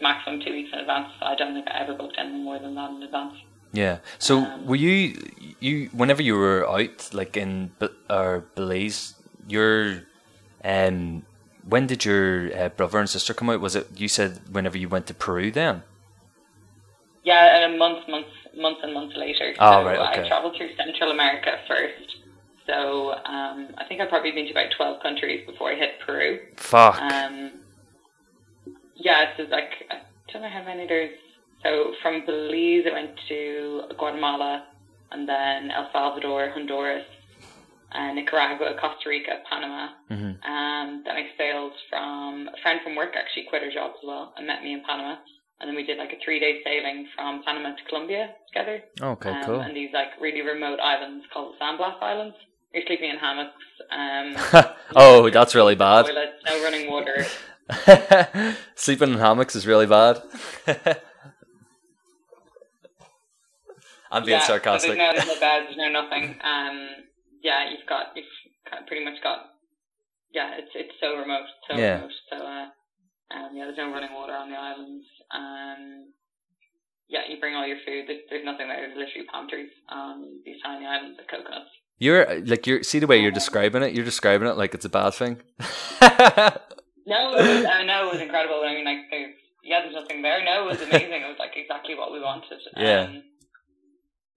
maximum 0.00 0.40
two 0.44 0.52
weeks 0.52 0.68
in 0.72 0.80
advance. 0.80 1.08
I 1.22 1.34
don't 1.34 1.54
think 1.54 1.66
I 1.68 1.80
ever 1.80 1.94
booked 1.94 2.16
anything 2.18 2.44
more 2.44 2.58
than 2.58 2.74
that 2.74 2.90
in 2.90 3.02
advance. 3.02 3.34
Yeah. 3.72 3.98
So 4.18 4.44
Um, 4.44 4.66
were 4.66 4.76
you 4.76 5.16
you 5.60 5.88
whenever 5.92 6.22
you 6.22 6.36
were 6.36 6.68
out 6.68 7.10
like 7.12 7.36
in 7.36 7.72
or 8.10 8.44
Belize, 8.54 9.14
your 9.48 10.02
um 10.64 11.22
when 11.66 11.86
did 11.86 12.04
your 12.04 12.54
uh, 12.56 12.68
brother 12.68 12.98
and 12.98 13.08
sister 13.08 13.32
come 13.34 13.50
out? 13.50 13.60
Was 13.60 13.74
it 13.74 13.88
you 13.96 14.08
said 14.08 14.40
whenever 14.50 14.76
you 14.78 14.88
went 14.88 15.06
to 15.06 15.14
Peru 15.14 15.50
then? 15.50 15.82
Yeah, 17.26 17.56
and 17.56 17.74
a 17.74 17.76
month, 17.76 18.08
months, 18.08 18.30
months 18.56 18.80
and 18.84 18.94
months 18.94 19.16
later. 19.16 19.52
Oh, 19.58 19.82
so 19.82 19.84
right, 19.84 19.98
okay. 19.98 20.24
I 20.24 20.28
traveled 20.28 20.54
through 20.56 20.70
Central 20.76 21.10
America 21.10 21.58
first. 21.66 22.22
So 22.66 23.14
um, 23.14 23.74
I 23.78 23.84
think 23.88 24.00
I've 24.00 24.08
probably 24.08 24.30
been 24.30 24.44
to 24.46 24.52
about 24.52 24.70
12 24.76 25.02
countries 25.02 25.44
before 25.44 25.72
I 25.72 25.74
hit 25.74 25.98
Peru. 26.06 26.38
Fuck. 26.56 27.00
Um, 27.02 27.50
yeah, 28.94 29.36
so 29.36 29.42
like 29.50 29.70
I 29.90 30.02
don't 30.32 30.42
know 30.42 30.48
how 30.48 30.62
many 30.62 30.86
there's. 30.86 31.18
So 31.64 31.94
from 32.00 32.24
Belize, 32.26 32.86
I 32.88 32.92
went 32.94 33.18
to 33.28 33.82
Guatemala, 33.98 34.66
and 35.10 35.28
then 35.28 35.72
El 35.72 35.88
Salvador, 35.92 36.50
Honduras, 36.50 37.06
uh, 37.90 38.12
Nicaragua, 38.12 38.76
Costa 38.80 39.08
Rica, 39.08 39.42
Panama. 39.50 39.88
Mm-hmm. 40.12 40.48
Um, 40.48 41.02
then 41.04 41.16
I 41.16 41.26
sailed 41.36 41.72
from 41.90 42.50
a 42.54 42.62
friend 42.62 42.80
from 42.84 42.94
work 42.94 43.14
actually 43.16 43.46
quit 43.48 43.62
her 43.62 43.70
job 43.72 43.92
as 43.98 44.06
well 44.06 44.32
and 44.36 44.46
met 44.46 44.62
me 44.62 44.74
in 44.74 44.82
Panama. 44.86 45.16
And 45.60 45.68
then 45.68 45.74
we 45.76 45.84
did 45.84 45.98
like 45.98 46.10
a 46.12 46.22
three 46.24 46.38
day 46.38 46.60
sailing 46.64 47.08
from 47.14 47.42
Panama 47.44 47.70
to 47.76 47.84
Colombia 47.88 48.34
together. 48.52 48.82
Okay, 49.00 49.30
um, 49.30 49.44
cool. 49.44 49.60
And 49.60 49.74
these 49.76 49.90
like 49.92 50.08
really 50.20 50.42
remote 50.42 50.80
islands 50.80 51.24
called 51.32 51.54
the 51.54 51.58
San 51.58 51.76
Blas 51.78 51.96
Islands. 52.00 52.36
You're 52.74 52.84
sleeping 52.86 53.10
in 53.10 53.16
hammocks. 53.16 53.54
Um, 53.90 54.36
oh, 54.96 55.30
that's 55.30 55.54
really 55.54 55.74
bad. 55.76 56.06
Toilets, 56.06 56.42
no 56.44 56.62
running 56.62 56.90
water. 56.90 57.24
Sleeping 58.74 59.12
in 59.12 59.18
hammocks 59.18 59.56
is 59.56 59.66
really 59.66 59.86
bad. 59.86 60.20
I'm 64.10 64.24
being 64.24 64.38
yeah, 64.38 64.46
So 64.46 64.54
sarcastic. 64.54 64.96
there's 64.96 65.26
no, 65.26 65.34
no 65.34 65.40
beds, 65.40 65.66
there's 65.66 65.76
no 65.78 65.88
nothing. 66.02 66.36
Um, 66.42 66.88
yeah, 67.42 67.70
you've 67.70 67.86
got, 67.88 68.06
you've 68.14 68.24
pretty 68.86 69.04
much 69.04 69.22
got, 69.22 69.46
yeah, 70.32 70.54
it's 70.58 70.70
it's 70.74 70.92
so 71.00 71.16
remote, 71.16 71.46
so 71.68 71.76
Yeah. 71.76 71.94
remote. 71.94 72.12
So, 72.30 72.36
uh, 72.36 72.66
um, 73.36 73.50
yeah, 73.54 73.64
there's 73.64 73.76
no 73.76 73.92
running 73.92 74.12
water 74.14 74.32
on 74.32 74.50
the 74.50 74.56
islands. 74.56 75.04
Um, 75.32 76.12
yeah, 77.08 77.20
you 77.28 77.38
bring 77.38 77.54
all 77.54 77.66
your 77.66 77.78
food. 77.86 78.04
There's, 78.08 78.20
there's 78.30 78.44
nothing 78.44 78.68
there. 78.68 78.80
There's 78.80 78.96
literally 78.96 79.26
palm 79.30 79.48
trees 79.48 79.70
on 79.88 80.40
these 80.44 80.56
tiny 80.64 80.86
islands 80.86 81.18
of 81.20 81.26
coconuts. 81.28 81.70
You're 81.98 82.40
like 82.40 82.66
you're 82.66 82.82
see 82.82 82.98
the 82.98 83.06
way 83.06 83.20
you're 83.20 83.30
describing 83.30 83.82
it. 83.82 83.94
You're 83.94 84.04
describing 84.04 84.48
it 84.48 84.56
like 84.56 84.74
it's 84.74 84.84
a 84.84 84.90
bad 84.90 85.14
thing. 85.14 85.40
No, 87.06 87.36
it 87.38 87.46
was, 87.46 87.64
I 87.64 87.84
know 87.84 88.08
it 88.08 88.12
was 88.14 88.20
incredible. 88.20 88.62
I 88.66 88.74
mean, 88.74 88.84
like, 88.84 89.06
there's, 89.10 89.34
yeah, 89.62 89.80
there's 89.82 89.94
nothing 89.94 90.22
there. 90.22 90.44
No, 90.44 90.66
it 90.66 90.72
was 90.72 90.82
amazing. 90.82 91.22
it 91.22 91.28
was 91.30 91.38
like 91.38 91.52
exactly 91.54 91.94
what 91.94 92.12
we 92.12 92.20
wanted. 92.20 92.58
Yeah. 92.76 93.02
Um, 93.02 93.22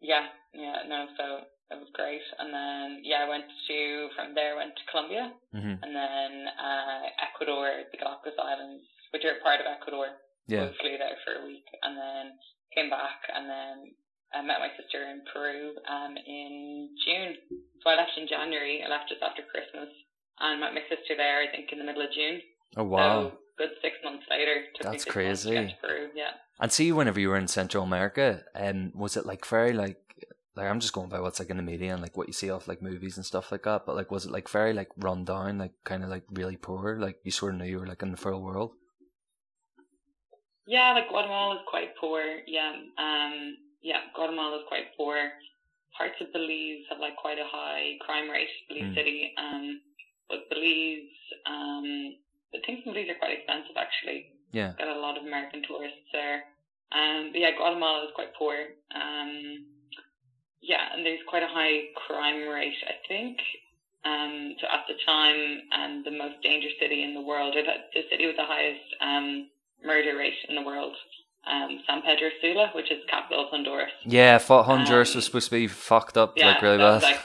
yeah, 0.02 0.28
yeah, 0.54 0.78
no, 0.88 1.08
so 1.18 1.41
it 1.72 1.78
was 1.78 1.89
great. 1.93 2.26
And 2.41 2.49
then, 2.53 3.01
yeah, 3.05 3.26
I 3.26 3.30
went 3.30 3.45
to, 3.45 4.09
from 4.15 4.34
there, 4.34 4.57
went 4.57 4.74
to 4.74 4.86
Colombia, 4.89 5.34
hmm 5.53 5.78
and 5.82 5.91
then 5.95 6.32
uh, 6.57 7.03
Ecuador, 7.30 7.86
the 7.91 7.97
Galapagos 7.97 8.38
Islands, 8.41 8.84
which 9.13 9.26
are 9.26 9.38
part 9.41 9.61
of 9.61 9.67
Ecuador. 9.70 10.17
Yeah. 10.47 10.65
So 10.65 10.74
we 10.74 10.78
flew 10.82 10.95
there 10.97 11.17
for 11.26 11.41
a 11.41 11.45
week, 11.45 11.65
and 11.84 11.93
then 11.93 12.38
came 12.74 12.89
back, 12.89 13.22
and 13.30 13.45
then 13.49 13.76
I 14.34 14.41
met 14.41 14.59
my 14.59 14.70
sister 14.78 15.05
in 15.09 15.22
Peru 15.32 15.74
um, 15.89 16.17
in 16.17 16.89
June. 17.05 17.38
So 17.82 17.89
I 17.89 17.95
left 17.95 18.17
in 18.17 18.28
January. 18.28 18.82
I 18.86 18.89
left 18.89 19.09
just 19.09 19.22
after 19.22 19.41
Christmas, 19.45 19.89
and 20.39 20.59
met 20.59 20.74
my 20.74 20.86
sister 20.89 21.13
there. 21.17 21.41
I 21.41 21.49
think 21.53 21.70
in 21.72 21.78
the 21.78 21.86
middle 21.86 22.01
of 22.01 22.11
June. 22.13 22.41
Oh 22.78 22.84
wow. 22.84 23.30
So 23.30 23.38
good 23.57 23.74
six 23.82 23.95
months 24.03 24.26
later. 24.30 24.65
That's 24.82 25.03
six 25.03 25.15
months 25.15 25.43
to 25.43 25.49
get 25.49 25.55
crazy. 25.55 25.76
Peru, 25.82 26.09
yeah. 26.15 26.38
And 26.59 26.72
see, 26.72 26.91
whenever 26.91 27.20
you 27.20 27.30
were 27.30 27.38
in 27.38 27.47
Central 27.47 27.84
America, 27.84 28.43
um, 28.53 28.91
was 28.93 29.15
it 29.17 29.26
like 29.26 29.45
very 29.45 29.74
like 29.74 30.09
like 30.56 30.68
I'm 30.68 30.80
just 30.80 30.93
going 30.93 31.10
by 31.10 31.20
what's 31.20 31.39
like 31.39 31.50
in 31.50 31.58
the 31.58 31.64
media 31.64 31.93
and 31.93 32.02
like 32.02 32.18
what 32.18 32.28
you 32.28 32.34
see 32.34 32.50
off 32.50 32.68
like 32.68 32.82
movies 32.82 33.18
and 33.18 33.26
stuff 33.26 33.52
like 33.52 33.64
that. 33.64 33.86
But 33.86 33.95
like, 33.95 34.12
was 34.12 34.26
it 34.26 34.32
like 34.32 34.50
very 34.50 34.74
like 34.74 34.89
run 34.97 35.24
down, 35.26 35.58
like 35.60 35.74
kind 35.84 36.04
of 36.04 36.10
like 36.10 36.24
really 36.32 36.58
poor? 36.58 36.97
Like 37.00 37.18
you 37.24 37.32
sort 37.32 37.54
of 37.54 37.60
knew 37.60 37.66
you 37.66 37.80
were 37.80 37.88
like 37.88 38.02
in 38.02 38.12
the 38.12 38.18
full 38.18 38.41
world. 38.41 38.72
Yeah, 40.68 40.93
like 40.93 41.10
Guatemala 41.10 41.56
is 41.56 41.62
quite 41.68 41.95
poor. 42.00 42.22
Yeah, 42.45 42.74
um, 42.97 43.58
yeah, 43.82 44.02
Guatemala 44.16 44.58
is 44.58 44.64
quite 44.68 44.95
poor. 44.95 45.18
Parts 45.97 46.16
of 46.22 46.32
Belize 46.32 46.86
have 46.89 47.00
like 47.00 47.16
quite 47.18 47.39
a 47.39 47.47
high 47.50 47.97
crime 48.06 48.30
rate. 48.30 48.50
Belize 48.68 48.84
Mm. 48.91 48.95
City, 48.95 49.34
um, 49.38 49.82
but 50.30 50.47
Belize, 50.50 51.10
um, 51.47 52.16
the 52.54 52.60
things 52.66 52.82
in 52.86 52.93
Belize 52.93 53.10
are 53.10 53.18
quite 53.20 53.34
expensive 53.39 53.76
actually. 53.78 54.32
Yeah. 54.52 54.74
Got 54.78 54.88
a 54.95 55.00
lot 55.00 55.18
of 55.18 55.24
American 55.26 55.64
tourists 55.68 56.06
there. 56.14 56.43
Um, 56.91 57.30
but 57.32 57.39
yeah, 57.41 57.52
Guatemala 57.58 58.06
is 58.06 58.12
quite 58.16 58.34
poor. 58.36 58.56
Um, 58.93 59.66
yeah, 60.62 60.93
and 60.93 61.05
there's 61.05 61.20
quite 61.28 61.43
a 61.43 61.47
high 61.47 61.89
crime 62.07 62.47
rate, 62.47 62.76
I 62.88 62.95
think. 63.07 63.38
Um, 64.05 64.55
so 64.62 64.68
at 64.72 64.86
the 64.88 64.95
time, 65.05 65.39
um, 65.76 66.03
the 66.05 66.12
most 66.12 66.41
dangerous 66.41 66.74
city 66.80 67.03
in 67.03 67.14
the 67.14 67.22
world, 67.22 67.55
or 67.55 67.64
the, 67.64 67.74
the 67.93 68.01
city 68.10 68.26
with 68.28 68.38
the 68.38 68.45
highest 68.45 68.80
um, 69.01 69.47
murder 69.84 70.16
rate 70.18 70.34
in 70.47 70.55
the 70.55 70.62
world, 70.62 70.95
um, 71.49 71.80
San 71.88 72.01
Pedro 72.01 72.30
Sula, 72.41 72.72
which 72.76 72.91
is 72.91 72.99
the 73.05 73.12
capital 73.12 73.43
of 73.45 73.49
Honduras. 73.51 73.91
Yeah, 74.05 74.38
thought 74.38 74.66
Honduras 74.66 75.12
Um, 75.12 75.18
was 75.18 75.26
supposed 75.26 75.49
to 75.49 75.55
be 75.55 75.68
fucked 75.68 76.18
up 76.18 76.34
Yeah, 76.38 76.47
like 76.53 76.62
really 76.62 76.78
bad. 76.78 77.01
like, 77.03 77.20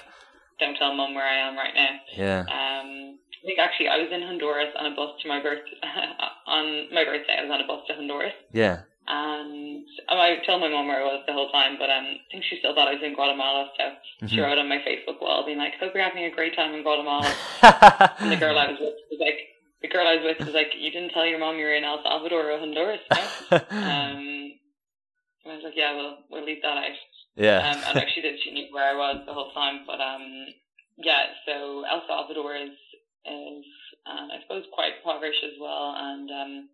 don't 0.59 0.77
tell 0.77 0.95
mum 0.95 1.15
where 1.15 1.27
I 1.27 1.49
am 1.49 1.57
right 1.57 1.75
now. 1.75 2.01
yeah. 2.17 2.41
Um, 2.41 3.19
I 3.43 3.47
think 3.47 3.59
actually 3.59 3.89
I 3.89 3.99
was 3.99 4.09
in 4.11 4.23
Honduras 4.23 4.73
on 4.79 4.87
a 4.91 4.97
bus 4.97 5.11
to 5.23 5.29
my 5.29 5.43
birth 5.43 5.61
on 6.47 6.89
my 6.95 7.05
birthday. 7.05 7.37
I 7.39 7.43
was 7.43 7.51
on 7.53 7.61
a 7.61 7.67
bus 7.67 7.83
to 7.89 7.95
Honduras, 7.95 8.33
Yeah. 8.53 8.83
And 9.07 9.85
um, 10.09 10.19
I 10.19 10.37
told 10.47 10.61
my 10.61 10.69
mom 10.69 10.89
where 10.89 11.01
I 11.03 11.05
was 11.05 11.25
the 11.27 11.33
whole 11.33 11.51
time, 11.51 11.77
but 11.79 11.91
um, 11.91 12.05
I 12.05 12.25
think 12.33 12.45
she 12.49 12.59
still 12.59 12.75
thought 12.75 12.89
I 12.89 12.95
was 12.95 13.03
in 13.03 13.15
Guatemala. 13.15 13.71
So 13.77 13.85
she 14.29 14.37
Mhm. 14.37 14.43
wrote 14.43 14.59
on 14.59 14.69
my 14.69 14.79
Facebook 14.79 15.21
wall, 15.21 15.45
being 15.45 15.59
like, 15.59 15.75
"Hope 15.79 15.93
you're 15.95 16.03
having 16.03 16.25
a 16.25 16.31
great 16.31 16.57
time 16.57 16.75
in 16.75 16.83
Guatemala." 16.83 17.29
And 18.21 18.33
the 18.33 18.37
girl 18.37 18.59
I 18.59 18.69
was 18.73 18.81
with 18.81 18.95
was 19.11 19.21
like, 19.21 19.39
the 19.83 19.89
girl 19.89 20.07
I 20.07 20.17
was 20.17 20.25
with 20.25 20.47
was 20.47 20.55
like, 20.55 20.73
"You 20.77 20.91
didn't 20.91 21.11
tell 21.11 21.27
your 21.27 21.39
mom 21.39 21.59
you 21.59 21.65
were 21.67 21.75
in 21.75 21.85
El 21.85 22.03
Salvador 22.03 22.51
or 22.51 22.59
Honduras." 22.59 23.01
No? 23.13 23.25
Um, 23.71 24.57
and 25.45 25.53
I 25.53 25.57
was 25.57 25.65
like, 25.65 25.77
"Yeah, 25.77 25.95
we'll 25.97 26.19
we'll 26.31 26.45
leave 26.45 26.63
that 26.63 26.79
out." 26.79 26.97
yeah. 27.37 27.59
Um, 27.71 27.83
and 27.85 27.99
actually 27.99 28.23
did 28.23 28.41
she 28.41 28.53
knew 28.53 28.69
where 28.73 28.89
I 28.89 28.97
was 28.97 29.27
the 29.27 29.35
whole 29.35 29.53
time. 29.53 29.85
But 29.87 30.01
um, 30.01 30.47
yeah, 30.97 31.27
so 31.45 31.85
El 31.85 32.03
Salvador 32.09 32.57
is 32.57 32.73
is 33.27 33.65
um, 34.07 34.31
I 34.33 34.41
suppose 34.43 34.65
quite 34.73 34.97
impoverished 34.97 35.45
as 35.45 35.59
well, 35.61 35.95
and 35.97 36.31
um, 36.31 36.69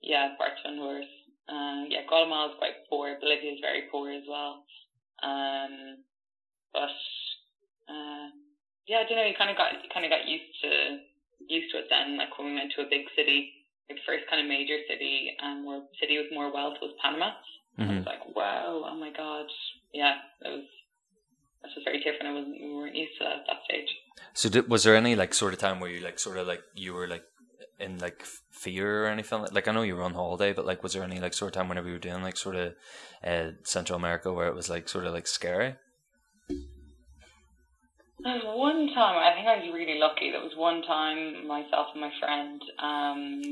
yeah, 0.00 0.34
parts 0.38 0.60
of 0.64 0.70
Honduras. 0.70 1.06
Um, 1.48 1.86
yeah, 1.88 2.02
Guatemala 2.08 2.50
is 2.50 2.58
quite 2.58 2.86
poor. 2.90 3.16
Bolivia 3.20 3.52
is 3.52 3.60
very 3.62 3.86
poor 3.90 4.10
as 4.10 4.26
well. 4.28 4.66
Um, 5.22 6.02
but 6.72 6.96
uh, 7.88 8.28
yeah, 8.86 9.02
I 9.02 9.04
don't 9.08 9.16
know. 9.16 9.26
You 9.26 9.38
kind 9.38 9.50
of 9.50 9.56
got 9.56 9.72
you 9.78 9.88
kind 9.92 10.04
of 10.04 10.10
got 10.10 10.26
used 10.26 10.50
to 10.62 11.00
used 11.48 11.70
to 11.72 11.78
it 11.78 11.86
then. 11.90 12.18
Like 12.18 12.34
when 12.38 12.48
we 12.50 12.54
went 12.54 12.72
to 12.76 12.82
a 12.82 12.90
big 12.90 13.06
city, 13.14 13.52
like 13.88 13.98
the 13.98 14.06
first 14.06 14.26
kind 14.28 14.42
of 14.42 14.50
major 14.50 14.78
city, 14.90 15.34
and 15.38 15.62
um, 15.62 15.66
where 15.66 15.82
city 16.00 16.18
with 16.18 16.34
more 16.34 16.52
wealth 16.52 16.78
was 16.82 16.94
Panama. 17.02 17.30
Mm-hmm. 17.78 17.90
I 17.90 17.96
was 17.98 18.06
like, 18.06 18.24
wow, 18.34 18.88
oh 18.88 18.96
my 18.96 19.12
god, 19.12 19.46
yeah, 19.92 20.18
it 20.42 20.48
was. 20.48 20.66
This 21.62 21.72
was 21.74 21.84
very 21.84 21.98
different. 21.98 22.30
I 22.30 22.34
wasn't. 22.34 22.60
We 22.62 22.74
weren't 22.74 22.94
used 22.94 23.18
to 23.18 23.24
that 23.24 23.42
at 23.42 23.46
that 23.48 23.64
stage. 23.64 23.88
So, 24.34 24.48
did, 24.48 24.68
was 24.68 24.84
there 24.84 24.94
any 24.94 25.16
like 25.16 25.34
sort 25.34 25.52
of 25.52 25.58
time 25.58 25.80
where 25.80 25.90
you 25.90 26.00
like 26.00 26.18
sort 26.18 26.38
of 26.38 26.46
like 26.46 26.62
you 26.74 26.94
were 26.94 27.08
like 27.08 27.24
in 27.78 27.98
like 27.98 28.24
fear 28.50 29.04
or 29.04 29.08
anything 29.08 29.44
like 29.52 29.68
I 29.68 29.72
know 29.72 29.82
you 29.82 29.96
were 29.96 30.02
on 30.02 30.14
holiday, 30.14 30.52
but 30.52 30.66
like 30.66 30.82
was 30.82 30.94
there 30.94 31.04
any 31.04 31.20
like 31.20 31.34
sort 31.34 31.50
of 31.50 31.54
time 31.54 31.68
whenever 31.68 31.88
you 31.88 31.94
were 31.94 32.00
doing 32.00 32.22
like 32.22 32.36
sort 32.36 32.56
of 32.56 32.74
uh, 33.24 33.50
Central 33.64 33.98
America 33.98 34.32
where 34.32 34.48
it 34.48 34.54
was 34.54 34.70
like 34.70 34.88
sort 34.88 35.06
of 35.06 35.12
like 35.12 35.26
scary? 35.26 35.76
There 38.18 38.34
was 38.34 38.48
one 38.48 38.88
time 38.94 39.16
I 39.20 39.36
think 39.36 39.46
I 39.46 39.60
was 39.60 39.70
really 39.74 39.98
lucky. 39.98 40.32
There 40.32 40.40
was 40.40 40.56
one 40.56 40.82
time 40.82 41.46
myself 41.46 41.88
and 41.92 42.00
my 42.00 42.10
friend, 42.18 42.60
um, 42.82 43.42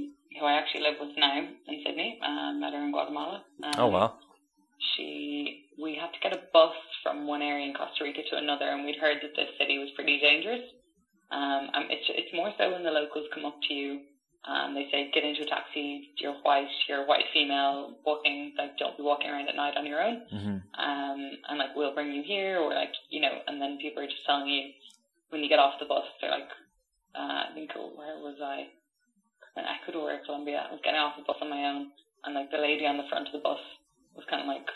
who 0.41 0.47
I 0.47 0.59
actually 0.59 0.83
live 0.83 0.97
with 1.01 1.17
now 1.17 1.39
in 1.39 1.83
Sydney, 1.85 2.19
uh, 2.25 2.53
met 2.55 2.73
her 2.73 2.83
in 2.83 2.91
Guatemala. 2.91 3.45
Um, 3.63 3.73
oh 3.77 3.89
wow! 3.89 4.15
She 4.97 5.69
we 5.79 5.99
had 6.01 6.13
to 6.17 6.21
get 6.23 6.33
a 6.33 6.49
bus 6.53 6.75
from 7.03 7.27
one 7.27 7.43
area 7.43 7.67
in 7.67 7.75
Costa 7.75 8.05
Rica 8.05 8.23
to 8.31 8.37
another, 8.39 8.67
and 8.73 8.85
we'd 8.85 8.97
heard 8.97 9.19
that 9.21 9.37
this 9.37 9.53
city 9.61 9.79
was 9.79 9.91
pretty 9.95 10.19
dangerous. 10.19 10.65
Um, 11.31 11.69
it's 11.91 12.09
it's 12.09 12.35
more 12.35 12.53
so 12.57 12.73
when 12.73 12.85
the 12.85 12.91
locals 12.91 13.29
come 13.35 13.45
up 13.45 13.61
to 13.69 13.75
you 13.75 14.01
um, 14.45 14.75
they 14.75 14.87
say 14.93 15.11
get 15.13 15.25
into 15.25 15.43
a 15.43 15.49
taxi. 15.49 16.11
You're 16.19 16.37
white. 16.45 16.69
You're 16.89 17.05
a 17.05 17.07
white 17.07 17.25
female 17.33 17.97
walking. 18.05 18.53
Like 18.59 18.77
don't 18.77 18.97
be 18.97 19.03
walking 19.03 19.31
around 19.31 19.49
at 19.49 19.57
night 19.57 19.77
on 19.77 19.87
your 19.87 20.03
own. 20.03 20.21
Mm-hmm. 20.33 20.57
Um, 20.77 21.21
and 21.49 21.59
like 21.59 21.75
we'll 21.75 21.95
bring 21.95 22.13
you 22.13 22.23
here, 22.23 22.61
or 22.61 22.75
like 22.75 22.93
you 23.09 23.21
know. 23.21 23.33
And 23.47 23.61
then 23.61 23.79
people 23.81 24.03
are 24.03 24.07
just 24.07 24.25
telling 24.27 24.49
you 24.49 24.71
when 25.31 25.43
you 25.43 25.49
get 25.49 25.59
off 25.59 25.81
the 25.81 25.87
bus, 25.87 26.05
they're 26.21 26.31
like, 26.31 26.53
uh, 27.17 27.49
I 27.49 27.55
think 27.55 27.73
where 27.75 28.21
was 28.21 28.37
I? 28.43 28.69
In 29.57 29.65
Ecuador 29.65 30.13
or 30.13 30.19
Colombia. 30.27 30.67
I 30.69 30.73
was 30.73 30.81
getting 30.85 31.01
off 31.01 31.17
the 31.17 31.25
bus 31.25 31.37
on 31.41 31.49
my 31.49 31.65
own, 31.71 31.89
and 32.25 32.35
like 32.35 32.51
the 32.51 32.59
lady 32.59 32.85
on 32.87 32.99
the 32.99 33.09
front 33.09 33.29
of 33.29 33.33
the 33.33 33.39
bus 33.39 33.61
was 34.15 34.27
kind 34.29 34.43
of 34.43 34.49
like, 34.49 34.67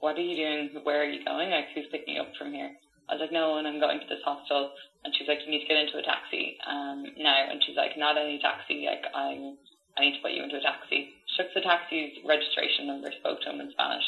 "What 0.00 0.16
are 0.16 0.24
you 0.24 0.36
doing? 0.36 0.84
Where 0.84 1.02
are 1.02 1.10
you 1.10 1.24
going? 1.24 1.50
Like 1.50 1.68
who's 1.74 1.90
picking 1.92 2.14
you 2.16 2.22
up 2.22 2.32
from 2.38 2.54
here?" 2.54 2.72
I 3.08 3.14
was 3.14 3.20
like, 3.20 3.32
"No, 3.32 3.56
and 3.56 3.66
I'm 3.66 3.80
going 3.80 4.00
to 4.00 4.06
this 4.06 4.22
hostel." 4.24 4.72
And 5.04 5.14
she's 5.16 5.28
like, 5.28 5.38
you 5.44 5.50
need 5.50 5.62
to 5.62 5.68
get 5.68 5.78
into 5.78 5.98
a 5.98 6.02
taxi 6.02 6.58
um, 6.66 7.06
now. 7.16 7.46
And 7.48 7.62
she's 7.64 7.76
like, 7.76 7.96
not 7.96 8.18
any 8.18 8.38
taxi. 8.38 8.86
Like, 8.86 9.04
I, 9.14 9.54
I 9.96 10.00
need 10.00 10.16
to 10.16 10.22
put 10.22 10.32
you 10.32 10.42
into 10.42 10.56
a 10.56 10.60
taxi. 10.60 11.14
She 11.26 11.42
took 11.42 11.54
the 11.54 11.60
taxi's 11.60 12.18
registration 12.26 12.86
number, 12.86 13.10
spoke 13.20 13.40
to 13.42 13.50
him 13.50 13.60
in 13.60 13.70
Spanish, 13.70 14.04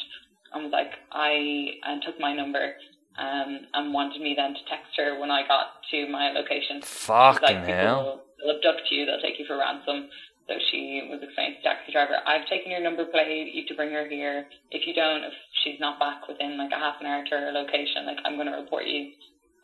and 0.52 0.64
was 0.64 0.72
like, 0.72 0.92
I, 1.12 1.78
and 1.84 2.02
took 2.02 2.18
my 2.18 2.34
number. 2.34 2.74
Um, 3.18 3.66
and 3.74 3.92
wanted 3.92 4.22
me 4.22 4.34
then 4.36 4.54
to 4.54 4.60
text 4.70 4.96
her 4.96 5.18
when 5.18 5.30
I 5.30 5.46
got 5.46 5.82
to 5.90 6.06
my 6.06 6.30
location. 6.30 6.80
Fucking 6.80 7.42
like, 7.42 7.66
hell. 7.66 8.22
They'll 8.38 8.56
abduct 8.56 8.88
you, 8.90 9.04
they'll 9.04 9.20
take 9.20 9.38
you 9.38 9.44
for 9.44 9.58
ransom. 9.58 10.08
So 10.50 10.58
she 10.74 11.06
was 11.06 11.22
explaining 11.22 11.54
to 11.54 11.58
the 11.62 11.68
taxi 11.70 11.92
driver, 11.92 12.18
I've 12.26 12.42
taken 12.50 12.74
your 12.74 12.82
number 12.82 13.06
plate, 13.06 13.54
you 13.54 13.62
have 13.62 13.68
to 13.68 13.76
bring 13.78 13.94
her 13.94 14.08
here. 14.08 14.46
If 14.72 14.82
you 14.82 14.94
don't, 14.94 15.22
if 15.22 15.32
she's 15.62 15.78
not 15.78 16.00
back 16.00 16.26
within 16.26 16.58
like 16.58 16.72
a 16.74 16.78
half 16.78 16.98
an 16.98 17.06
hour 17.06 17.22
to 17.22 17.30
her 17.38 17.52
location, 17.52 18.04
like 18.04 18.18
I'm 18.24 18.34
going 18.34 18.50
to 18.50 18.58
report 18.58 18.82
you 18.84 19.14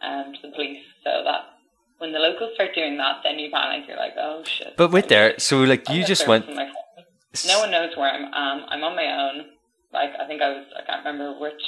um, 0.01 0.31
to 0.31 0.47
the 0.47 0.55
police. 0.55 0.79
So 1.03 1.11
that 1.27 1.59
when 1.99 2.13
the 2.13 2.21
locals 2.21 2.55
start 2.55 2.71
doing 2.73 2.97
that, 2.99 3.27
then 3.27 3.41
you 3.41 3.51
panic. 3.51 3.89
You're 3.89 3.97
like, 3.97 4.15
oh 4.17 4.45
shit. 4.47 4.77
But 4.77 4.93
wait 4.93 5.09
there, 5.09 5.35
so 5.41 5.63
like 5.63 5.89
you 5.89 6.05
just 6.05 6.29
went. 6.29 6.47
No 6.47 7.59
one 7.59 7.73
knows 7.73 7.91
where 7.97 8.09
I'm. 8.09 8.27
Um, 8.27 8.67
I'm 8.69 8.85
on 8.85 8.95
my 8.95 9.11
own. 9.11 9.47
Like 9.93 10.11
I 10.23 10.29
think 10.29 10.41
I 10.41 10.51
was. 10.51 10.67
I 10.79 10.87
can't 10.87 11.05
remember 11.05 11.37
which. 11.41 11.63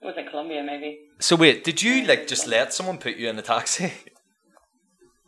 It 0.00 0.06
was 0.06 0.14
in 0.16 0.28
Colombia, 0.28 0.62
maybe. 0.62 1.00
So 1.18 1.34
wait, 1.34 1.64
did 1.64 1.82
you 1.82 2.06
like 2.06 2.28
just 2.28 2.46
let 2.46 2.72
someone 2.72 2.98
put 2.98 3.16
you 3.16 3.28
in 3.28 3.36
a 3.36 3.42
taxi? 3.42 3.92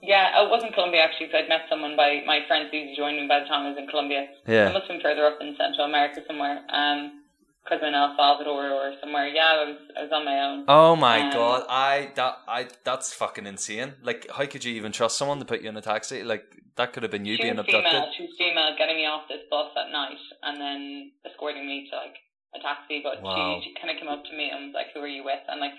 Yeah, 0.06 0.46
it 0.46 0.48
wasn't 0.48 0.72
Colombia 0.72 1.02
actually. 1.02 1.28
So 1.32 1.38
I'd 1.38 1.48
met 1.50 1.66
someone 1.68 1.96
by 1.96 2.22
my 2.26 2.46
friend 2.46 2.70
who 2.70 2.94
joined 2.94 3.18
me 3.18 3.26
by 3.26 3.40
the 3.40 3.46
time 3.46 3.66
I 3.66 3.70
was 3.74 3.78
in 3.78 3.90
Colombia. 3.90 4.30
Yeah, 4.46 4.70
I 4.70 4.72
must 4.72 4.86
have 4.86 4.94
been 4.94 5.02
further 5.02 5.26
up 5.26 5.38
in 5.42 5.58
Central 5.58 5.86
America 5.86 6.22
somewhere. 6.26 6.62
Um, 6.70 7.26
because 7.66 7.82
in 7.82 7.94
El 7.94 8.14
Salvador 8.16 8.70
or 8.70 8.94
somewhere. 9.02 9.26
Yeah, 9.26 9.58
I 9.58 9.64
was 9.66 9.78
I 9.98 10.02
was 10.06 10.12
on 10.12 10.24
my 10.24 10.38
own. 10.38 10.64
Oh 10.68 10.94
my 10.94 11.20
um, 11.20 11.32
god, 11.32 11.66
I 11.68 12.10
that 12.14 12.38
I 12.46 12.68
that's 12.84 13.12
fucking 13.12 13.46
insane. 13.46 13.94
Like, 14.02 14.30
how 14.30 14.46
could 14.46 14.64
you 14.64 14.74
even 14.74 14.92
trust 14.92 15.18
someone 15.18 15.38
to 15.40 15.44
put 15.44 15.62
you 15.62 15.68
in 15.68 15.76
a 15.76 15.82
taxi? 15.82 16.22
Like, 16.22 16.46
that 16.76 16.92
could 16.92 17.02
have 17.02 17.10
been 17.10 17.24
you 17.24 17.36
being 17.36 17.58
abducted. 17.58 17.90
Female, 17.90 18.10
she 18.16 18.22
was 18.22 18.34
female, 18.38 18.70
getting 18.78 18.96
me 18.96 19.06
off 19.06 19.26
this 19.28 19.42
bus 19.50 19.74
at 19.74 19.90
night 19.90 20.22
and 20.42 20.60
then 20.60 21.10
escorting 21.26 21.66
me 21.66 21.88
to 21.90 21.96
like 21.96 22.16
a 22.54 22.62
taxi. 22.62 23.02
But 23.02 23.22
wow. 23.22 23.58
she, 23.60 23.70
she 23.70 23.80
kind 23.80 23.90
of 23.90 23.98
came 23.98 24.08
up 24.08 24.22
to 24.22 24.32
me 24.36 24.50
and 24.54 24.70
was 24.70 24.74
like, 24.74 24.94
"Who 24.94 25.00
are 25.02 25.10
you 25.10 25.24
with?" 25.24 25.42
And 25.48 25.60
like, 25.60 25.74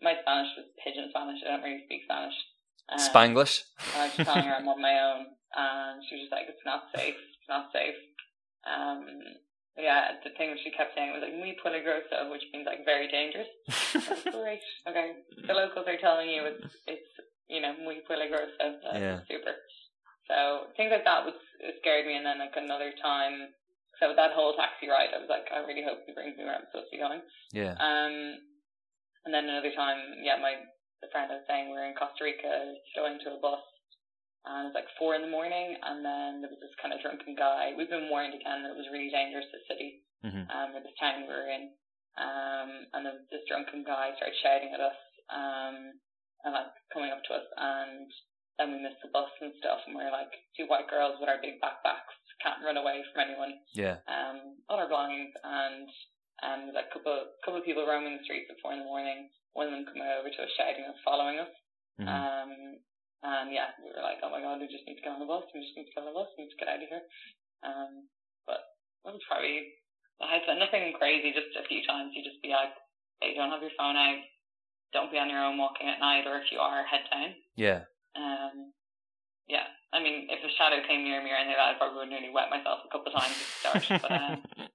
my 0.00 0.14
Spanish 0.22 0.54
was 0.56 0.70
pigeon 0.78 1.10
Spanish. 1.10 1.42
I 1.42 1.50
don't 1.50 1.66
really 1.66 1.82
speak 1.90 2.06
Spanish. 2.06 2.34
Um, 2.88 2.98
Spanglish. 2.98 3.62
I 3.96 4.06
was 4.06 4.26
telling 4.26 4.44
her 4.44 4.56
I'm 4.56 4.68
on 4.68 4.80
my 4.80 4.96
own, 5.00 5.26
and 5.56 6.02
she 6.04 6.16
was 6.16 6.28
just 6.28 6.32
like, 6.32 6.46
"It's 6.48 6.64
not 6.64 6.90
safe. 6.94 7.16
It's 7.16 7.48
not 7.48 7.72
safe." 7.72 7.96
Um, 8.64 9.04
yeah, 9.76 10.20
the 10.22 10.30
thing 10.36 10.54
she 10.62 10.70
kept 10.70 10.94
saying 10.94 11.10
was 11.10 11.22
like 11.24 11.34
muy 11.34 11.56
peligroso, 11.58 12.30
which 12.30 12.46
means 12.52 12.66
like 12.66 12.84
very 12.84 13.10
dangerous. 13.10 13.50
Great. 14.30 14.62
Okay. 14.86 15.24
The 15.34 15.54
locals 15.54 15.86
are 15.88 15.98
telling 15.98 16.30
you 16.30 16.46
it's 16.46 16.74
it's 16.86 17.12
you 17.48 17.60
know 17.60 17.74
muy 17.82 18.04
peligroso. 18.06 18.78
That's 18.84 19.00
yeah. 19.00 19.20
super. 19.26 19.56
So 20.30 20.70
things 20.76 20.92
like 20.94 21.04
that 21.04 21.24
was 21.26 21.34
it 21.60 21.76
scared 21.80 22.06
me, 22.06 22.16
and 22.16 22.26
then 22.26 22.38
like 22.38 22.54
another 22.56 22.92
time. 23.02 23.50
So 23.98 24.14
that 24.14 24.34
whole 24.34 24.54
taxi 24.58 24.90
ride, 24.90 25.14
I 25.14 25.22
was 25.22 25.30
like, 25.30 25.46
I 25.54 25.62
really 25.62 25.86
hope 25.86 26.02
he 26.02 26.12
brings 26.12 26.34
me 26.36 26.42
where 26.42 26.58
I'm 26.58 26.66
supposed 26.66 26.90
to 26.90 26.96
be 26.98 27.02
going. 27.02 27.22
Yeah. 27.54 27.78
Um, 27.78 28.42
and 29.22 29.30
then 29.30 29.46
another 29.46 29.70
time, 29.70 30.18
yeah, 30.18 30.34
my 30.42 30.58
the 31.04 31.12
friend 31.12 31.28
I 31.28 31.44
was 31.44 31.46
saying 31.46 31.68
we 31.68 31.76
are 31.76 31.84
in 31.84 31.94
Costa 31.94 32.24
Rica, 32.24 32.80
going 32.96 33.20
to 33.28 33.36
a 33.36 33.40
bus 33.44 33.60
and 34.44 34.68
it 34.68 34.70
was 34.72 34.76
like 34.76 34.92
four 35.00 35.16
in 35.16 35.24
the 35.24 35.32
morning, 35.32 35.72
and 35.80 36.04
then 36.04 36.44
there 36.44 36.52
was 36.52 36.60
this 36.60 36.76
kind 36.76 36.92
of 36.92 37.00
drunken 37.00 37.32
guy. 37.32 37.72
We've 37.72 37.88
been 37.88 38.12
warned 38.12 38.36
again 38.36 38.60
that 38.60 38.76
it 38.76 38.80
was 38.80 38.92
really 38.92 39.08
dangerous, 39.08 39.48
the 39.48 39.64
city, 39.64 40.04
mm-hmm. 40.20 40.44
um, 40.52 40.76
or 40.76 40.84
this 40.84 40.92
town 41.00 41.24
we 41.24 41.32
were 41.32 41.48
in. 41.48 41.72
Um, 42.20 42.70
and 42.92 43.02
then 43.08 43.16
this 43.32 43.42
drunken 43.48 43.88
guy 43.88 44.12
started 44.14 44.36
shouting 44.44 44.76
at 44.76 44.84
us, 44.84 45.00
um, 45.32 45.96
and 46.44 46.52
like 46.52 46.76
coming 46.92 47.08
up 47.08 47.24
to 47.24 47.40
us, 47.40 47.48
and 47.56 48.06
then 48.60 48.68
we 48.76 48.84
missed 48.84 49.00
the 49.00 49.08
bus 49.16 49.32
and 49.40 49.56
stuff, 49.56 49.80
and 49.88 49.96
we 49.96 50.04
are 50.04 50.12
like 50.12 50.30
two 50.60 50.68
white 50.68 50.92
girls 50.92 51.16
with 51.16 51.32
our 51.32 51.40
big 51.40 51.56
backpacks, 51.64 52.12
can't 52.44 52.60
run 52.60 52.76
away 52.76 53.00
from 53.10 53.24
anyone. 53.24 53.56
Yeah. 53.72 54.04
Um, 54.04 54.60
all 54.68 54.76
our 54.76 54.92
belongings, 54.92 55.32
and 55.40 55.88
um, 56.44 56.60
like 56.76 56.92
a 56.92 57.00
couple, 57.00 57.32
couple 57.40 57.64
of 57.64 57.66
people 57.66 57.88
roaming 57.88 58.20
the 58.20 58.24
streets 58.28 58.52
at 58.52 58.60
four 58.60 58.76
in 58.76 58.84
the 58.84 58.92
morning. 58.92 59.32
One 59.54 59.70
of 59.70 59.74
them 59.74 59.86
coming 59.86 60.06
over 60.06 60.28
to 60.28 60.40
us 60.42 60.52
shouting 60.58 60.84
and 60.84 60.98
following 61.06 61.38
us. 61.38 61.54
Mm-hmm. 61.98 62.10
Um, 62.10 62.50
and 63.24 63.48
yeah, 63.54 63.72
we 63.80 63.88
were 63.88 64.04
like, 64.04 64.20
oh 64.20 64.28
my 64.28 64.44
god, 64.44 64.60
we 64.60 64.68
just 64.68 64.84
need 64.84 65.00
to 65.00 65.04
get 65.06 65.16
on 65.16 65.22
the 65.22 65.30
bus. 65.30 65.48
We 65.54 65.64
just 65.64 65.78
need 65.78 65.88
to 65.88 65.94
get 65.94 66.04
on 66.04 66.10
the 66.12 66.18
bus. 66.18 66.28
We 66.36 66.44
need 66.44 66.52
to 66.52 66.60
get 66.60 66.68
out 66.68 66.82
of 66.82 66.90
here. 66.90 67.06
Um, 67.64 67.92
but 68.44 68.60
that 69.06 69.16
was 69.16 69.24
probably, 69.24 69.80
I 70.20 70.28
had 70.28 70.44
nothing 70.60 70.92
crazy, 70.98 71.32
just 71.32 71.56
a 71.56 71.64
few 71.64 71.80
times 71.88 72.12
you 72.12 72.20
just 72.20 72.42
be 72.44 72.52
like, 72.52 72.76
hey, 73.24 73.32
don't 73.32 73.48
have 73.48 73.64
your 73.64 73.72
phone 73.80 73.96
out. 73.96 74.20
Don't 74.92 75.10
be 75.10 75.18
on 75.18 75.32
your 75.32 75.42
own 75.42 75.58
walking 75.58 75.88
at 75.88 75.98
night, 75.98 76.28
or 76.28 76.38
if 76.38 76.52
you 76.52 76.60
are, 76.60 76.86
head 76.86 77.08
down. 77.10 77.34
Yeah. 77.56 77.88
Um, 78.14 78.70
yeah. 79.48 79.66
I 79.90 80.02
mean, 80.02 80.28
if 80.30 80.42
a 80.42 80.50
shadow 80.54 80.82
came 80.86 81.02
near 81.02 81.22
me 81.22 81.30
or 81.30 81.38
anything 81.38 81.56
like 81.56 81.64
that, 81.64 81.74
I 81.74 81.78
probably 81.78 82.04
would 82.04 82.12
nearly 82.12 82.30
wet 82.30 82.50
myself 82.50 82.82
a 82.84 82.90
couple 82.90 83.10
of 83.10 83.18
times 83.18 83.34
at 83.34 83.48
the 83.48 83.80
start. 83.80 84.02
but 84.02 84.12
um, 84.12 84.36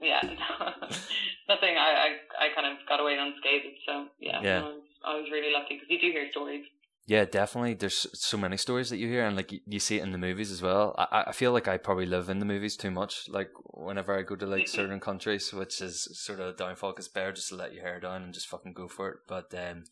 yeah, 0.00 0.22
nothing. 1.48 1.74
I, 1.76 1.90
I 1.92 2.08
I 2.38 2.46
kind 2.54 2.66
of 2.66 2.78
got 2.88 3.00
away 3.00 3.16
unscathed. 3.18 3.78
So 3.86 4.06
yeah, 4.20 4.40
yeah. 4.42 4.60
I, 4.60 4.62
was, 4.62 4.82
I 5.04 5.14
was 5.16 5.26
really 5.30 5.52
lucky 5.52 5.76
because 5.76 5.88
you 5.88 6.00
do 6.00 6.12
hear 6.12 6.30
stories 6.30 6.64
yeah, 7.06 7.24
definitely. 7.24 7.74
There's 7.74 8.08
so 8.14 8.36
many 8.36 8.56
stories 8.56 8.90
that 8.90 8.96
you 8.96 9.06
hear, 9.06 9.24
and 9.24 9.36
like 9.36 9.52
you, 9.64 9.78
see 9.78 9.98
it 9.98 10.02
in 10.02 10.10
the 10.10 10.18
movies 10.18 10.50
as 10.50 10.60
well. 10.60 10.92
I, 10.98 11.26
I 11.28 11.32
feel 11.32 11.52
like 11.52 11.68
I 11.68 11.76
probably 11.76 12.04
live 12.06 12.28
in 12.28 12.40
the 12.40 12.44
movies 12.44 12.76
too 12.76 12.90
much. 12.90 13.28
Like 13.28 13.50
whenever 13.64 14.18
I 14.18 14.22
go 14.22 14.34
to 14.34 14.44
like 14.44 14.64
mm-hmm. 14.64 14.74
certain 14.74 14.98
countries, 14.98 15.52
which 15.52 15.80
is 15.80 16.08
sort 16.18 16.40
of 16.40 16.48
a 16.48 16.56
downfall, 16.56 16.92
because 16.92 17.06
better 17.06 17.30
just 17.30 17.50
to 17.50 17.54
let 17.54 17.72
your 17.72 17.84
hair 17.84 18.00
down 18.00 18.24
and 18.24 18.34
just 18.34 18.48
fucking 18.48 18.72
go 18.72 18.88
for 18.88 19.08
it. 19.08 19.18
But 19.28 19.54
um, 19.54 19.84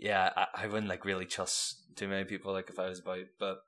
yeah, 0.00 0.30
I, 0.36 0.46
I 0.64 0.66
wouldn't 0.66 0.88
like 0.88 1.04
really 1.04 1.26
trust 1.26 1.76
too 1.94 2.08
many 2.08 2.24
people. 2.24 2.52
Like 2.52 2.70
if 2.70 2.78
I 2.80 2.88
was 2.88 2.98
about, 2.98 3.26
but 3.38 3.58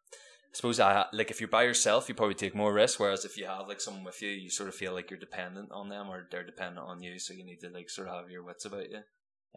suppose 0.54 0.80
I 0.80 1.06
like 1.12 1.30
if 1.30 1.40
you're 1.40 1.48
by 1.48 1.64
yourself, 1.64 2.08
you 2.08 2.14
probably 2.14 2.34
take 2.34 2.54
more 2.54 2.72
risks. 2.72 2.98
Whereas 2.98 3.24
if 3.24 3.36
you 3.36 3.46
have 3.46 3.68
like 3.68 3.80
someone 3.80 4.04
with 4.04 4.22
you, 4.22 4.30
you 4.30 4.50
sort 4.50 4.68
of 4.68 4.74
feel 4.74 4.94
like 4.94 5.10
you're 5.10 5.18
dependent 5.18 5.70
on 5.72 5.88
them, 5.88 6.08
or 6.08 6.26
they're 6.30 6.44
dependent 6.44 6.86
on 6.86 7.02
you. 7.02 7.18
So 7.18 7.34
you 7.34 7.44
need 7.44 7.60
to 7.60 7.70
like 7.70 7.90
sort 7.90 8.08
of 8.08 8.14
have 8.14 8.30
your 8.30 8.42
wits 8.42 8.64
about 8.64 8.88
you. 8.90 9.00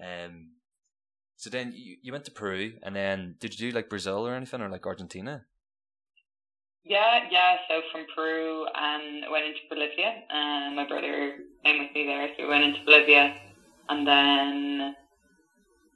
Um, 0.03 0.51
so 1.35 1.49
then 1.51 1.71
you, 1.75 1.97
you 2.01 2.11
went 2.11 2.25
to 2.25 2.31
Peru, 2.31 2.73
and 2.83 2.95
then 2.95 3.35
did 3.39 3.57
you 3.57 3.69
do 3.71 3.75
like 3.75 3.89
Brazil 3.89 4.27
or 4.27 4.33
anything, 4.33 4.61
or 4.61 4.69
like 4.69 4.85
Argentina? 4.85 5.45
Yeah, 6.83 7.27
yeah. 7.29 7.57
So 7.67 7.81
from 7.91 8.05
Peru, 8.15 8.63
um, 8.63 9.21
I 9.27 9.31
went 9.31 9.45
into 9.45 9.59
Bolivia, 9.69 10.23
and 10.29 10.75
my 10.75 10.87
brother 10.87 11.35
came 11.63 11.79
with 11.79 11.93
me 11.93 12.05
there. 12.05 12.29
So 12.35 12.43
we 12.43 12.49
went 12.49 12.63
into 12.63 12.79
Bolivia, 12.85 13.35
and 13.89 14.07
then 14.07 14.95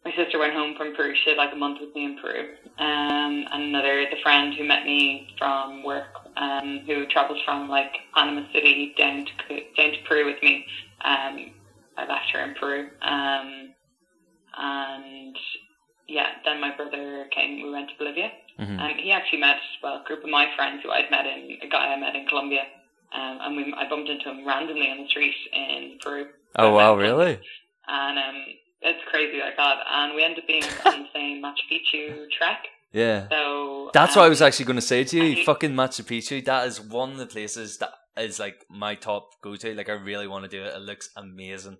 my 0.04 0.12
sister 0.16 0.40
went 0.40 0.54
home 0.54 0.76
from 0.76 0.96
Peru. 0.96 1.14
She 1.24 1.30
had 1.30 1.38
like 1.38 1.54
a 1.54 1.56
month 1.56 1.80
with 1.80 1.94
me 1.94 2.06
in 2.06 2.18
Peru. 2.18 2.50
Um, 2.80 3.46
and 3.52 3.64
another, 3.64 4.06
the 4.10 4.18
friend 4.24 4.54
who 4.54 4.64
met 4.64 4.84
me 4.86 5.28
from 5.38 5.84
work, 5.84 6.08
um, 6.38 6.82
who 6.88 7.06
travelled 7.08 7.40
from 7.46 7.70
like 7.70 7.92
Panama 8.16 8.42
City 8.52 8.94
down 8.98 9.26
to 9.26 9.62
down 9.78 9.92
to 9.92 9.98
Peru 10.08 10.26
with 10.26 10.42
me. 10.42 10.66
Um, 11.04 11.52
I 11.98 12.06
left 12.08 12.32
her 12.34 12.40
in 12.44 12.56
Peru. 12.56 12.90
Um, 13.02 13.74
and 14.58 15.36
yeah, 16.08 16.28
then 16.46 16.60
my 16.60 16.76
brother 16.76 17.28
came. 17.32 17.62
We 17.62 17.70
went 17.70 17.90
to 17.90 17.96
Bolivia, 17.98 18.32
Mhm. 18.60 18.80
and 18.80 19.00
he 19.00 19.12
actually 19.12 19.40
met 19.40 19.58
well 19.84 20.02
a 20.02 20.04
group 20.08 20.24
of 20.24 20.30
my 20.30 20.50
friends 20.56 20.82
who 20.84 20.92
I'd 20.92 21.12
met 21.12 21.26
in 21.26 21.58
a 21.62 21.68
guy 21.68 21.94
I 21.94 21.96
met 21.96 22.16
in 22.16 22.26
Colombia, 22.28 22.66
um, 23.14 23.40
and 23.42 23.56
we 23.56 23.74
I 23.74 23.88
bumped 23.88 24.10
into 24.10 24.30
him 24.30 24.46
randomly 24.46 24.90
on 24.90 25.04
the 25.04 25.08
street 25.10 25.36
in 25.54 26.00
Peru. 26.02 26.28
Oh 26.58 26.74
wow, 26.74 26.96
really? 26.96 27.40
And 27.88 28.20
um, 28.20 28.46
it's 28.82 29.00
crazy 29.10 29.40
like 29.40 29.58
that, 29.58 29.78
and 29.90 30.16
we 30.16 30.24
ended 30.24 30.40
up 30.40 30.48
being 30.48 30.64
on 30.86 31.04
the 31.04 31.08
same 31.14 31.42
Machu 31.44 31.66
Picchu 31.72 32.30
trek. 32.38 32.66
Yeah. 32.92 33.28
So 33.30 33.90
That's 33.94 34.16
um, 34.16 34.22
what 34.22 34.26
I 34.26 34.30
was 34.30 34.42
actually 34.42 34.66
going 34.66 34.76
to 34.76 34.82
say 34.82 35.04
to 35.04 35.18
you. 35.18 35.42
I- 35.42 35.46
Fucking 35.46 35.72
Machu 35.72 36.04
Picchu. 36.04 36.44
That 36.44 36.68
is 36.68 36.82
one 36.82 37.12
of 37.14 37.18
the 37.18 37.26
places 37.28 37.78
that 37.78 37.92
is 38.18 38.38
like 38.40 38.66
my 38.70 38.96
top 38.96 39.30
go 39.42 39.56
to. 39.56 39.74
Like 39.74 39.88
I 39.90 39.94
really 39.94 40.28
want 40.28 40.44
to 40.44 40.50
do 40.50 40.64
it. 40.64 40.74
It 40.76 40.82
looks 40.82 41.10
amazing. 41.16 41.78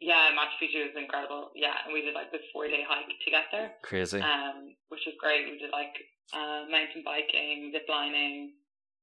Yeah, 0.00 0.28
Machu 0.36 0.56
Picchu 0.60 0.84
is 0.84 0.96
incredible. 0.96 1.50
Yeah, 1.56 1.72
and 1.84 1.92
we 1.92 2.02
did 2.02 2.14
like 2.14 2.30
this 2.30 2.44
four 2.52 2.68
day 2.68 2.84
hike 2.86 3.08
to 3.08 3.30
get 3.30 3.44
there. 3.50 3.72
Crazy. 3.82 4.20
um, 4.20 4.76
which 4.88 5.00
was 5.06 5.14
great. 5.18 5.48
We 5.50 5.58
did 5.58 5.72
like 5.72 5.92
uh, 6.32 6.68
mountain 6.70 7.02
biking, 7.04 7.72
zip 7.72 7.88
lining, 7.88 8.52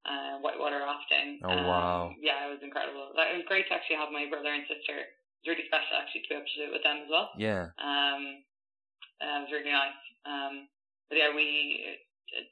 uh, 0.05 0.37
whitewater 0.41 0.79
rafting. 0.85 1.41
Oh, 1.43 1.49
um, 1.49 1.65
wow. 1.67 2.11
Yeah, 2.21 2.45
it 2.47 2.49
was 2.51 2.61
incredible. 2.61 3.09
Like, 3.17 3.33
it 3.33 3.37
was 3.41 3.45
great 3.49 3.67
to 3.69 3.73
actually 3.73 3.97
have 3.97 4.13
my 4.13 4.29
brother 4.29 4.53
and 4.53 4.63
sister. 4.69 5.01
It 5.43 5.51
was 5.51 5.59
really 5.59 5.67
special 5.67 5.99
actually 5.99 6.23
to 6.23 6.29
be 6.31 6.35
able 6.39 6.47
to 6.47 6.59
do 6.59 6.67
it 6.71 6.75
with 6.75 6.85
them 6.87 7.03
as 7.03 7.09
well. 7.11 7.29
Yeah. 7.35 7.75
Um, 7.75 8.47
uh, 9.19 9.43
it 9.43 9.43
was 9.47 9.51
really 9.51 9.75
nice. 9.75 9.99
Um, 10.23 10.71
but 11.11 11.19
yeah, 11.19 11.35
we 11.35 11.99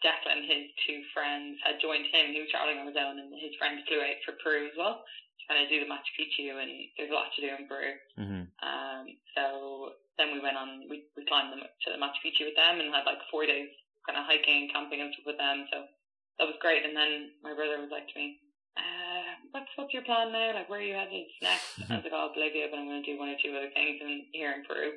Declan, 0.05 0.43
and 0.43 0.45
his 0.45 0.69
two 0.85 1.01
friends, 1.09 1.57
had 1.65 1.81
joined 1.81 2.05
him. 2.13 2.33
He 2.35 2.41
was 2.43 2.51
traveling 2.53 2.77
on 2.77 2.85
his 2.85 2.99
own, 2.99 3.17
and 3.17 3.33
his 3.33 3.55
friends 3.57 3.81
flew 3.89 4.01
out 4.01 4.19
for 4.21 4.37
Peru 4.43 4.69
as 4.69 4.77
well 4.77 5.01
to 5.01 5.43
kind 5.49 5.57
of 5.57 5.69
do 5.73 5.81
the 5.81 5.89
Machu 5.89 6.13
Picchu. 6.13 6.53
And 6.61 6.69
there's 6.97 7.09
a 7.09 7.17
lot 7.17 7.33
to 7.33 7.41
do 7.41 7.49
in 7.49 7.65
Peru. 7.65 7.91
hmm 8.17 8.45
Um, 8.61 9.03
so 9.33 9.97
then 10.21 10.37
we 10.37 10.43
went 10.43 10.57
on, 10.59 10.85
we, 10.85 11.09
we 11.17 11.25
climbed 11.25 11.49
the, 11.53 11.65
to 11.65 11.87
the 11.89 12.01
Machu 12.01 12.21
Picchu 12.21 12.45
with 12.45 12.59
them 12.59 12.77
and 12.77 12.93
had 12.93 13.09
like 13.09 13.23
four 13.33 13.49
days 13.49 13.73
kind 14.05 14.17
of 14.17 14.25
hiking 14.29 14.65
and 14.65 14.73
camping 14.73 15.01
and 15.01 15.13
stuff 15.13 15.33
with 15.33 15.41
them. 15.41 15.65
So 15.73 15.89
that 16.37 16.45
was 16.45 16.61
great. 16.61 16.85
And 16.85 16.93
then 16.93 17.33
my 17.41 17.53
brother 17.57 17.81
was 17.81 17.89
like 17.89 18.05
to 18.05 18.17
me, 18.17 18.37
uh, 18.77 19.10
what's, 19.51 19.71
what's 19.75 19.93
your 19.93 20.03
plan 20.03 20.31
now? 20.31 20.55
Like, 20.55 20.69
where 20.69 20.79
are 20.79 20.83
you 20.83 20.95
headed 20.95 21.27
next? 21.41 21.79
I 21.89 21.99
was 21.99 22.03
like, 22.03 22.15
oh, 22.15 22.31
Bolivia, 22.33 22.67
but 22.71 22.79
I'm 22.79 22.87
going 22.87 23.03
to 23.03 23.07
do 23.11 23.19
one 23.19 23.29
or 23.29 23.39
two 23.39 23.51
other 23.55 23.71
things 23.75 23.99
in, 24.01 24.25
here 24.31 24.51
in 24.51 24.63
Peru. 24.65 24.91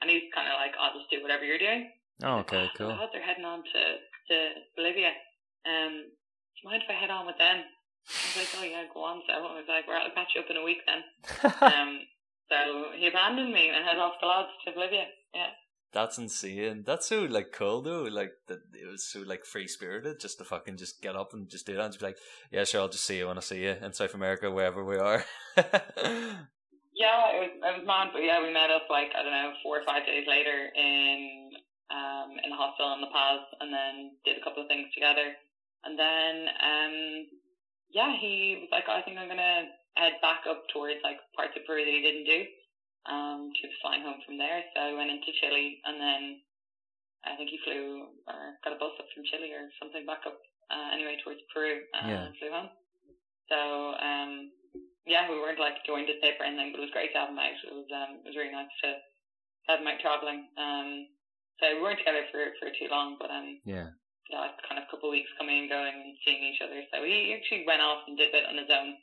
And 0.00 0.10
he's 0.10 0.30
kind 0.34 0.46
of 0.48 0.56
like, 0.60 0.72
I'll 0.78 0.94
just 0.94 1.10
do 1.10 1.22
whatever 1.22 1.44
you're 1.44 1.58
doing. 1.60 1.90
Oh, 2.22 2.42
okay, 2.46 2.70
So 2.74 2.86
cool. 2.86 2.92
I 2.94 3.06
they're 3.12 3.22
heading 3.22 3.44
on 3.46 3.62
to, 3.62 3.82
to 4.30 4.36
Bolivia. 4.76 5.14
Um, 5.66 6.06
do 6.10 6.56
you 6.62 6.66
mind 6.70 6.82
if 6.82 6.90
I 6.90 6.98
head 6.98 7.10
on 7.10 7.26
with 7.26 7.38
them? 7.38 7.62
I 7.62 8.24
was 8.34 8.36
like, 8.40 8.52
oh 8.56 8.64
yeah, 8.64 8.84
go 8.94 9.04
on. 9.04 9.22
So 9.26 9.34
I 9.36 9.40
was 9.58 9.68
like, 9.68 9.86
well, 9.86 10.00
I'll 10.02 10.14
catch 10.16 10.32
you 10.34 10.40
up 10.40 10.50
in 10.50 10.56
a 10.58 10.64
week 10.64 10.82
then. 10.88 11.02
Um, 11.60 12.00
so 12.48 12.56
he 12.96 13.06
abandoned 13.06 13.52
me 13.52 13.68
and 13.68 13.84
head 13.84 14.00
off 14.00 14.16
the 14.20 14.26
lads 14.26 14.48
to 14.64 14.72
Bolivia. 14.72 15.04
Yeah. 15.34 15.52
That's 15.92 16.18
insane. 16.18 16.84
That's 16.84 17.08
so 17.08 17.22
like 17.22 17.52
cool 17.52 17.80
though. 17.82 18.02
Like 18.02 18.32
that 18.46 18.60
it 18.74 18.86
was 18.86 19.04
so 19.04 19.20
like 19.20 19.44
free 19.44 19.66
spirited 19.66 20.20
just 20.20 20.38
to 20.38 20.44
fucking 20.44 20.76
just 20.76 21.00
get 21.00 21.16
up 21.16 21.32
and 21.32 21.48
just 21.48 21.66
do 21.66 21.74
that 21.74 21.84
and 21.84 21.92
just 21.92 22.00
be 22.00 22.06
like, 22.06 22.18
yeah, 22.50 22.64
sure, 22.64 22.82
I'll 22.82 22.88
just 22.88 23.04
see 23.04 23.18
you 23.18 23.28
when 23.28 23.38
I 23.38 23.40
see 23.40 23.62
you 23.62 23.76
in 23.80 23.92
South 23.94 24.14
America, 24.14 24.50
wherever 24.50 24.84
we 24.84 24.96
are. 24.96 25.24
Yeah, 26.98 27.30
it 27.30 27.38
was 27.38 27.54
it 27.62 27.74
was 27.78 27.86
mad, 27.86 28.10
but 28.10 28.26
yeah, 28.26 28.42
we 28.42 28.50
met 28.50 28.74
up 28.74 28.90
like 28.90 29.14
I 29.14 29.22
don't 29.22 29.30
know 29.30 29.54
four 29.62 29.78
or 29.78 29.86
five 29.86 30.02
days 30.02 30.26
later 30.26 30.66
in 30.74 31.54
um 31.94 32.34
in 32.42 32.50
the 32.50 32.58
hostel 32.58 32.90
in 32.98 33.06
La 33.06 33.10
Paz, 33.14 33.46
and 33.62 33.70
then 33.70 34.18
did 34.26 34.34
a 34.34 34.42
couple 34.42 34.66
of 34.66 34.68
things 34.68 34.90
together, 34.90 35.30
and 35.86 35.94
then 35.94 36.34
um 36.58 36.94
yeah, 37.94 38.18
he 38.18 38.66
was 38.66 38.68
like, 38.74 38.90
I 38.90 39.00
think 39.06 39.14
I'm 39.14 39.30
gonna 39.30 39.70
head 39.94 40.18
back 40.20 40.42
up 40.50 40.66
towards 40.74 40.98
like 41.06 41.22
parts 41.38 41.54
of 41.54 41.62
Peru 41.70 41.86
that 41.86 41.94
he 41.94 42.02
didn't 42.02 42.26
do. 42.26 42.42
Um, 43.06 43.50
he 43.54 43.66
was 43.66 43.76
flying 43.80 44.02
home 44.02 44.20
from 44.26 44.38
there, 44.38 44.64
so 44.74 44.80
I 44.80 44.92
went 44.92 45.10
into 45.10 45.32
Chile, 45.40 45.80
and 45.84 46.00
then 46.00 46.22
I 47.24 47.36
think 47.36 47.50
he 47.50 47.58
flew 47.64 48.08
or 48.26 48.56
got 48.64 48.72
a 48.74 48.80
bus 48.80 48.92
up 48.98 49.06
from 49.14 49.24
Chile 49.30 49.52
or 49.52 49.70
something 49.80 50.04
back 50.06 50.22
up 50.26 50.38
uh, 50.70 50.90
anyway 50.92 51.16
towards 51.22 51.40
Peru 51.52 51.80
uh, 51.94 52.06
Yeah. 52.08 52.24
and 52.26 52.36
flew 52.36 52.50
home. 52.50 52.70
So 53.48 53.94
um 53.98 54.50
yeah, 55.08 55.24
we 55.30 55.40
weren't 55.40 55.58
like 55.58 55.80
joined 55.88 56.10
at 56.12 56.20
paper 56.20 56.44
or 56.44 56.46
anything, 56.46 56.68
but 56.70 56.84
it 56.84 56.86
was 56.86 56.92
great 56.92 57.12
to 57.16 57.18
have 57.18 57.32
him 57.32 57.40
out. 57.40 57.56
It 57.64 57.72
was 57.72 57.88
um, 57.88 58.20
it 58.20 58.28
was 58.28 58.36
really 58.36 58.52
nice 58.52 58.68
to 58.84 59.00
have 59.66 59.80
him 59.80 59.88
out 59.88 59.98
traveling. 60.04 60.44
Um, 60.60 61.08
so 61.58 61.72
we 61.74 61.80
weren't 61.80 61.98
together 61.98 62.28
for 62.30 62.52
for 62.60 62.68
too 62.76 62.92
long, 62.92 63.16
but 63.18 63.30
um, 63.32 63.56
yeah. 63.64 63.88
yeah, 64.28 64.40
like 64.44 64.52
kind 64.68 64.76
of 64.76 64.84
a 64.84 64.90
couple 64.92 65.08
of 65.08 65.16
weeks 65.16 65.32
coming 65.40 65.64
and 65.64 65.72
going 65.72 65.96
and 65.96 66.12
seeing 66.24 66.44
each 66.44 66.60
other. 66.60 66.84
So 66.92 67.02
he 67.02 67.32
actually 67.32 67.64
went 67.64 67.80
off 67.80 68.04
and 68.06 68.20
did 68.20 68.34
it 68.36 68.44
on 68.44 68.60
his 68.60 68.68
own. 68.68 68.94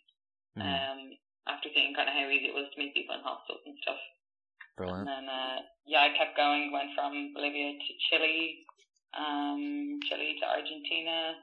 Mhm. 0.56 0.62
Um, 0.64 1.00
after 1.48 1.70
seeing 1.74 1.94
kind 1.94 2.10
of 2.10 2.16
how 2.16 2.28
easy 2.30 2.50
it 2.50 2.58
was 2.58 2.70
to 2.74 2.80
meet 2.80 2.94
people 2.94 3.16
in 3.16 3.22
hostels 3.22 3.62
and 3.66 3.78
stuff. 3.82 4.02
Brilliant. 4.78 5.08
And 5.08 5.08
then 5.08 5.26
uh, 5.30 5.58
yeah, 5.88 6.08
I 6.08 6.18
kept 6.18 6.36
going. 6.36 6.72
Went 6.72 6.92
from 6.96 7.34
Bolivia 7.34 7.78
to 7.78 7.92
Chile, 8.10 8.66
um, 9.18 10.00
Chile 10.10 10.36
to 10.42 10.46
Argentina, 10.46 11.40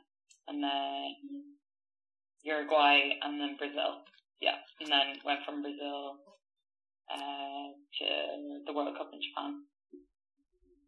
and 0.49 0.63
then 0.63 1.57
Uruguay, 2.43 3.17
and 3.23 3.41
then 3.41 3.57
Brazil. 3.57 4.05
Yeah, 4.41 4.59
and 4.81 4.91
then 4.91 5.23
went 5.25 5.41
from 5.47 5.63
Brazil 5.63 6.19
uh, 7.09 7.71
to 7.73 8.07
the 8.67 8.73
World 8.73 8.97
Cup 8.99 9.11
in 9.13 9.21
Japan. 9.23 9.63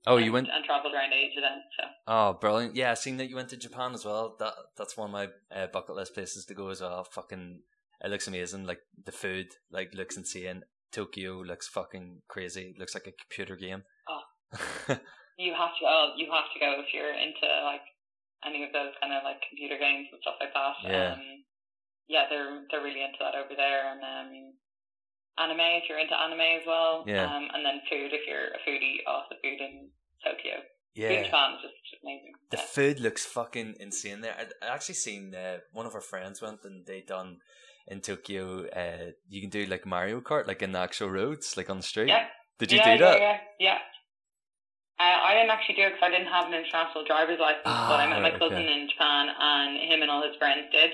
Oh, 0.06 0.16
and, 0.16 0.26
you 0.26 0.32
went 0.32 0.48
and 0.52 0.64
traveled 0.64 0.92
around 0.92 1.12
Asia 1.12 1.40
then. 1.40 1.62
So 1.78 1.84
Oh, 2.06 2.32
brilliant! 2.34 2.76
Yeah, 2.76 2.90
I 2.90 2.94
seen 2.94 3.16
that 3.18 3.30
you 3.30 3.36
went 3.36 3.48
to 3.50 3.56
Japan 3.56 3.94
as 3.94 4.04
well. 4.04 4.36
That 4.38 4.54
that's 4.76 4.96
one 4.96 5.08
of 5.08 5.12
my 5.12 5.28
uh, 5.56 5.68
bucket 5.68 5.96
list 5.96 6.14
places 6.14 6.44
to 6.46 6.54
go 6.54 6.68
as 6.68 6.80
well. 6.80 7.04
Fucking, 7.04 7.60
it 8.04 8.10
looks 8.10 8.28
amazing. 8.28 8.66
Like 8.66 8.80
the 9.04 9.12
food, 9.12 9.46
like 9.70 9.94
looks 9.94 10.16
insane. 10.16 10.62
Tokyo 10.92 11.40
looks 11.42 11.66
fucking 11.66 12.22
crazy. 12.28 12.74
Looks 12.78 12.94
like 12.94 13.06
a 13.06 13.12
computer 13.12 13.56
game. 13.56 13.82
Oh. 14.08 14.22
you 15.38 15.52
have 15.54 15.74
to 15.80 15.84
uh, 15.86 16.14
you 16.16 16.30
have 16.30 16.46
to 16.54 16.60
go 16.60 16.78
if 16.78 16.92
you're 16.94 17.10
into 17.14 17.48
like 17.64 17.82
any 18.46 18.62
of 18.62 18.72
those 18.72 18.92
kind 19.00 19.12
of 19.12 19.24
like 19.24 19.40
computer 19.48 19.78
games 19.78 20.06
and 20.12 20.20
stuff 20.22 20.38
like 20.40 20.52
that. 20.54 20.74
Yeah. 20.84 21.12
Um, 21.14 21.44
yeah, 22.06 22.24
they're 22.28 22.62
they're 22.70 22.84
really 22.84 23.02
into 23.02 23.18
that 23.20 23.34
over 23.34 23.56
there, 23.56 23.90
and 23.90 24.00
um, 24.04 24.30
anime 25.38 25.80
if 25.80 25.88
you're 25.88 25.98
into 25.98 26.14
anime 26.14 26.60
as 26.60 26.66
well. 26.66 27.04
Yeah. 27.06 27.24
Um, 27.24 27.48
and 27.54 27.64
then 27.64 27.80
food 27.90 28.12
if 28.12 28.28
you're 28.28 28.52
a 28.52 28.60
foodie. 28.62 29.00
Oh, 29.08 29.22
the 29.30 29.36
food 29.42 29.60
in 29.60 29.88
Tokyo. 30.22 30.60
Food 30.94 31.02
yeah, 31.02 31.24
Japan 31.24 31.54
is 31.58 31.62
just 31.62 32.02
amazing. 32.04 32.32
the 32.52 32.56
Yeah. 32.58 32.66
food 32.70 33.00
looks 33.00 33.24
fucking 33.26 33.74
insane 33.80 34.20
there. 34.20 34.36
I, 34.38 34.46
I 34.64 34.74
actually 34.74 34.94
seen 34.94 35.34
uh, 35.34 35.58
one 35.72 35.86
of 35.86 35.94
our 35.96 36.00
friends 36.00 36.40
went 36.40 36.60
and 36.62 36.86
they 36.86 37.00
done 37.00 37.38
in 37.88 38.00
Tokyo. 38.00 38.66
Uh, 38.68 39.10
you 39.28 39.40
can 39.40 39.50
do 39.50 39.66
like 39.66 39.84
Mario 39.86 40.20
Kart, 40.20 40.46
like 40.46 40.62
in 40.62 40.72
the 40.72 40.78
actual 40.78 41.10
roads, 41.10 41.56
like 41.56 41.70
on 41.70 41.78
the 41.78 41.82
street. 41.82 42.08
Yeah. 42.08 42.26
Did 42.58 42.72
you 42.72 42.78
yeah, 42.78 42.92
do 42.96 43.04
that? 43.04 43.20
Yeah, 43.20 43.26
yeah, 43.28 43.38
yeah. 43.58 43.78
Uh, 44.98 45.18
I 45.26 45.34
didn't 45.34 45.50
actually 45.50 45.74
do 45.74 45.82
it 45.90 45.98
because 45.98 46.06
I 46.06 46.10
didn't 46.14 46.30
have 46.30 46.46
an 46.46 46.54
international 46.54 47.02
driver's 47.04 47.40
license, 47.40 47.66
but 47.66 47.98
I 47.98 48.06
Ah, 48.06 48.10
met 48.14 48.22
my 48.22 48.30
right, 48.30 48.38
cousin 48.38 48.62
okay. 48.62 48.72
in 48.80 48.88
Japan, 48.88 49.26
and 49.26 49.90
him 49.90 50.02
and 50.02 50.10
all 50.10 50.22
his 50.22 50.36
friends 50.38 50.70
did. 50.70 50.92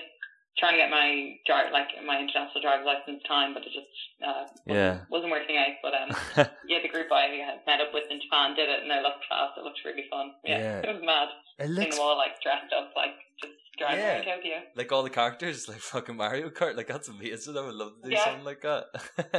Trying 0.59 0.73
to 0.75 0.83
get 0.83 0.91
my 0.91 1.37
dri- 1.47 1.71
like 1.71 1.93
my 2.05 2.19
international 2.19 2.61
driver's 2.65 2.85
license 2.89 3.23
time, 3.29 3.53
but 3.55 3.63
it 3.63 3.71
just 3.77 3.93
uh, 4.25 4.49
wasn't, 4.67 4.67
Yeah. 4.67 4.95
wasn't 5.13 5.31
working 5.37 5.57
out. 5.61 5.77
But 5.85 5.93
um, 5.95 6.09
yeah, 6.67 6.81
the 6.83 6.89
group 6.89 7.07
I 7.13 7.29
met 7.69 7.81
up 7.85 7.93
with 7.93 8.09
in 8.11 8.21
Japan 8.25 8.57
did 8.57 8.69
it, 8.73 8.83
and 8.83 8.91
it 8.91 9.05
looked 9.05 9.29
class. 9.29 9.53
It 9.57 9.63
looked 9.65 9.85
really 9.85 10.09
fun. 10.11 10.33
Yeah, 10.49 10.59
Yeah. 10.59 10.89
it 10.91 10.95
was 10.97 11.05
mad. 11.05 11.29
it 11.61 11.69
Seeing 11.69 11.77
looks 11.77 11.97
them 12.01 12.05
all 12.09 12.17
like 12.17 12.41
dressed 12.41 12.73
up, 12.73 12.91
like 12.97 13.15
just 13.39 13.60
Yeah. 13.81 14.19
Tokyo. 14.19 14.57
like 14.77 14.93
all 14.93 15.03
the 15.03 15.11
characters, 15.11 15.69
like 15.69 15.79
fucking 15.81 16.17
Mario 16.17 16.51
Kart. 16.51 16.77
Like 16.77 16.87
that's 16.89 17.09
amazing. 17.09 17.57
I 17.57 17.61
would 17.63 17.75
love 17.75 17.93
to 18.03 18.09
do 18.09 18.15
Yeah. 18.15 18.25
something 18.25 18.45
like 18.45 18.61
that. 18.63 18.85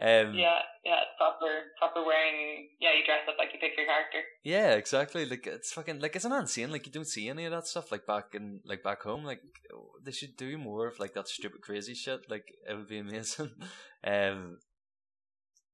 um, 0.00 0.34
Yeah, 0.34 0.60
yeah, 0.84 1.00
proper, 1.18 1.52
proper 1.78 2.04
wearing. 2.04 2.68
Yeah, 2.80 2.90
you 2.98 3.04
dress 3.04 3.20
up 3.28 3.36
like 3.38 3.50
you 3.52 3.60
pick 3.60 3.76
your 3.76 3.86
character. 3.86 4.20
Yeah, 4.44 4.72
exactly. 4.74 5.24
Like 5.26 5.46
it's 5.46 5.72
fucking 5.72 6.00
like 6.00 6.16
it's 6.16 6.24
an 6.24 6.32
insane? 6.32 6.70
Like 6.72 6.86
you 6.86 6.92
don't 6.92 7.06
see 7.06 7.28
any 7.28 7.44
of 7.44 7.52
that 7.52 7.66
stuff 7.66 7.92
like 7.92 8.06
back 8.06 8.34
in 8.34 8.60
like 8.64 8.82
back 8.82 9.02
home. 9.02 9.24
Like 9.24 9.40
they 10.04 10.12
should 10.12 10.36
do 10.36 10.56
more 10.58 10.88
of 10.88 10.98
like 10.98 11.14
that 11.14 11.28
stupid 11.28 11.60
crazy 11.60 11.94
shit. 11.94 12.30
Like 12.30 12.46
it 12.68 12.74
would 12.74 12.88
be 12.88 12.98
amazing. 13.06 13.50
um, 14.04 14.58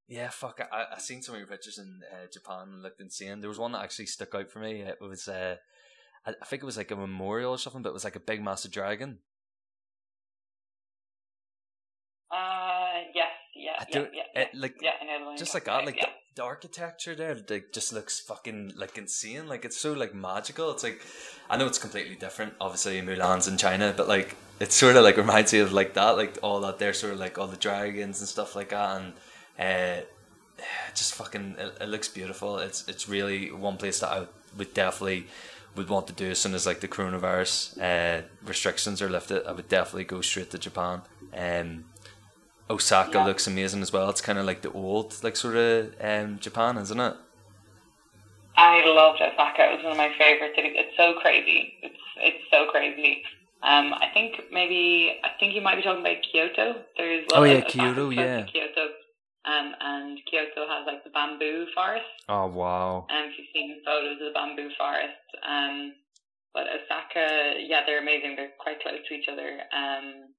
yeah, 0.09 0.31
fuck. 0.31 0.61
I 0.73 0.87
I 0.97 0.99
seen 0.99 1.23
some 1.23 1.35
of 1.35 1.39
your 1.41 1.49
pictures 1.49 1.79
in 1.79 2.01
uh, 2.13 2.27
Japan 2.33 2.69
and 2.73 2.83
looked 2.83 3.01
insane. 3.01 3.41
There 3.41 3.49
was 3.51 3.59
one 3.59 3.73
that 3.73 3.83
actually 3.83 4.07
stuck 4.07 4.35
out 4.35 4.51
for 4.51 4.59
me. 4.61 4.81
It 4.81 4.97
was 5.01 5.29
uh, 5.29 5.57
I, 6.29 6.35
I 6.43 6.45
think 6.45 6.63
it 6.63 6.67
was 6.67 6.77
like 6.77 6.91
a 6.91 6.97
memorial 6.97 7.53
or 7.53 7.59
something, 7.59 7.83
but 7.83 7.91
it 7.91 7.95
was 7.95 8.05
like 8.05 8.17
a 8.17 8.21
big 8.21 8.43
massive 8.43 8.71
dragon. 8.71 9.19
Uh, 12.31 13.01
yes, 13.15 13.29
yeah, 13.57 13.71
I 13.79 13.87
yeah, 13.91 13.99
yeah, 14.01 14.23
yeah. 14.35 14.41
It, 14.43 14.49
like 14.55 14.77
yeah, 14.83 15.37
just 15.39 15.55
like 15.55 15.65
that, 15.65 15.87
like 15.87 15.97
about, 15.97 16.11
the, 16.35 16.43
the 16.43 16.45
architecture 16.45 17.15
there, 17.15 17.39
like 17.49 17.73
just 17.73 17.95
looks 17.95 18.21
fucking 18.21 18.73
like 18.77 18.99
insane. 18.99 19.49
Like 19.49 19.65
it's 19.65 19.79
so 19.79 19.95
like 19.95 20.15
magical. 20.15 20.71
It's 20.71 20.83
like 20.83 21.01
I 21.49 21.57
know 21.57 21.67
it's 21.67 21.79
completely 21.79 22.17
different. 22.17 22.53
Obviously, 22.61 23.01
Mulan's 23.01 23.49
in 23.49 23.57
China, 23.57 23.95
but 23.97 24.09
like 24.09 24.37
it 24.61 24.73
sort 24.73 24.97
of 24.97 25.05
like 25.05 25.17
reminds 25.17 25.55
you 25.55 25.63
of 25.63 25.73
like 25.73 25.95
that, 25.95 26.19
like 26.19 26.39
all 26.43 26.61
that 26.61 26.79
there, 26.79 26.93
sort 26.93 27.15
of 27.15 27.19
like 27.19 27.39
all 27.39 27.47
the 27.47 27.57
dragons 27.57 28.21
and 28.21 28.29
stuff 28.29 28.55
like 28.55 28.69
that, 28.69 29.01
and 29.01 30.03
uh, 30.61 30.63
just 30.95 31.15
fucking 31.15 31.57
it, 31.59 31.79
it 31.81 31.89
looks 31.89 32.09
beautiful. 32.09 32.59
It's 32.59 32.87
it's 32.89 33.09
really 33.09 33.51
one 33.51 33.79
place 33.79 34.01
that 34.01 34.11
I 34.11 34.27
would 34.59 34.75
definitely 34.75 35.29
would 35.77 35.89
want 35.89 36.07
to 36.09 36.13
do 36.13 36.31
as 36.31 36.39
soon 36.39 36.55
as 36.55 36.67
like 36.67 36.81
the 36.81 36.89
coronavirus 36.89 37.81
uh, 37.81 38.23
restrictions 38.45 39.01
are 39.01 39.09
lifted. 39.09 39.47
I 39.47 39.53
would 39.53 39.69
definitely 39.69 40.05
go 40.05 40.21
straight 40.21 40.51
to 40.51 40.59
Japan. 40.59 41.03
Um, 41.37 41.85
Osaka 42.71 43.19
Yeah. 43.19 43.25
looks 43.27 43.47
amazing 43.47 43.83
as 43.83 43.93
well. 43.93 44.11
It's 44.11 44.21
kind 44.21 44.39
of 44.39 44.45
like 44.45 44.63
the 44.63 44.73
old, 44.73 45.15
like 45.23 45.37
sort 45.37 45.57
of 45.57 45.95
um, 46.01 46.39
Japan, 46.39 46.77
isn't 46.79 46.99
it? 47.01 47.15
I 48.57 48.85
loved 48.85 49.21
Osaka. 49.23 49.71
It 49.71 49.77
was 49.77 49.83
one 49.85 49.93
of 49.93 49.99
my 49.99 50.13
favorite 50.19 50.53
cities. 50.57 50.73
It's 50.77 50.97
so 50.97 51.15
crazy. 51.21 51.75
It's 51.83 51.95
it's 52.17 52.45
so 52.51 52.67
crazy. 52.71 53.23
Um, 53.63 53.95
I 53.95 54.09
think 54.13 54.35
maybe 54.53 55.17
I 55.23 55.31
think 55.39 55.55
you 55.55 55.61
might 55.61 55.77
be 55.77 55.83
talking 55.83 56.01
about 56.01 56.17
Kyoto. 56.31 56.83
There's 56.97 57.27
Oh, 57.33 57.45
yeah, 57.45 57.55
Osaka's 57.59 57.73
Kyoto, 57.73 58.11
yeah. 58.11 58.43
Kyoto. 58.43 58.89
Um, 59.49 59.73
and 59.81 60.19
Kyoto 60.31 60.69
has 60.69 60.85
like 60.87 61.03
the 61.05 61.11
bamboo 61.11 61.65
forest. 61.75 62.05
Oh 62.29 62.47
wow. 62.53 63.07
Um, 63.09 63.25
if 63.33 63.39
you've 63.39 63.49
seen 63.55 63.81
photos 63.85 64.21
of 64.21 64.29
the 64.29 64.37
bamboo 64.37 64.69
forest. 64.77 65.25
Um, 65.41 65.93
but 66.53 66.67
Osaka, 66.69 67.57
yeah, 67.65 67.81
they're 67.87 68.03
amazing. 68.03 68.37
They're 68.37 68.53
quite 68.61 68.81
close 68.83 69.01
to 69.09 69.15
each 69.15 69.29
other. 69.33 69.61
Um, 69.73 70.35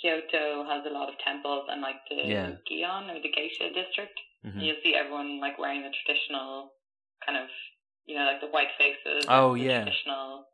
Kyoto 0.00 0.64
has 0.68 0.84
a 0.86 0.92
lot 0.92 1.08
of 1.08 1.18
temples 1.20 1.64
and 1.68 1.80
like 1.82 2.00
the 2.08 2.16
Yeah. 2.24 2.50
Gion 2.70 3.10
or 3.12 3.20
the 3.20 3.28
Geisha 3.28 3.72
district. 3.72 4.16
hmm 4.42 4.60
You'll 4.60 4.80
see 4.82 4.94
everyone 4.94 5.40
like 5.40 5.58
wearing 5.58 5.82
the 5.82 5.92
traditional 6.04 6.72
kind 7.24 7.36
of, 7.36 7.48
you 8.06 8.14
know, 8.16 8.24
like 8.24 8.40
the 8.40 8.48
white 8.48 8.72
faces. 8.78 9.24
Oh, 9.28 9.54
the 9.54 9.64
yeah. 9.64 9.82
Traditional. 9.84 10.46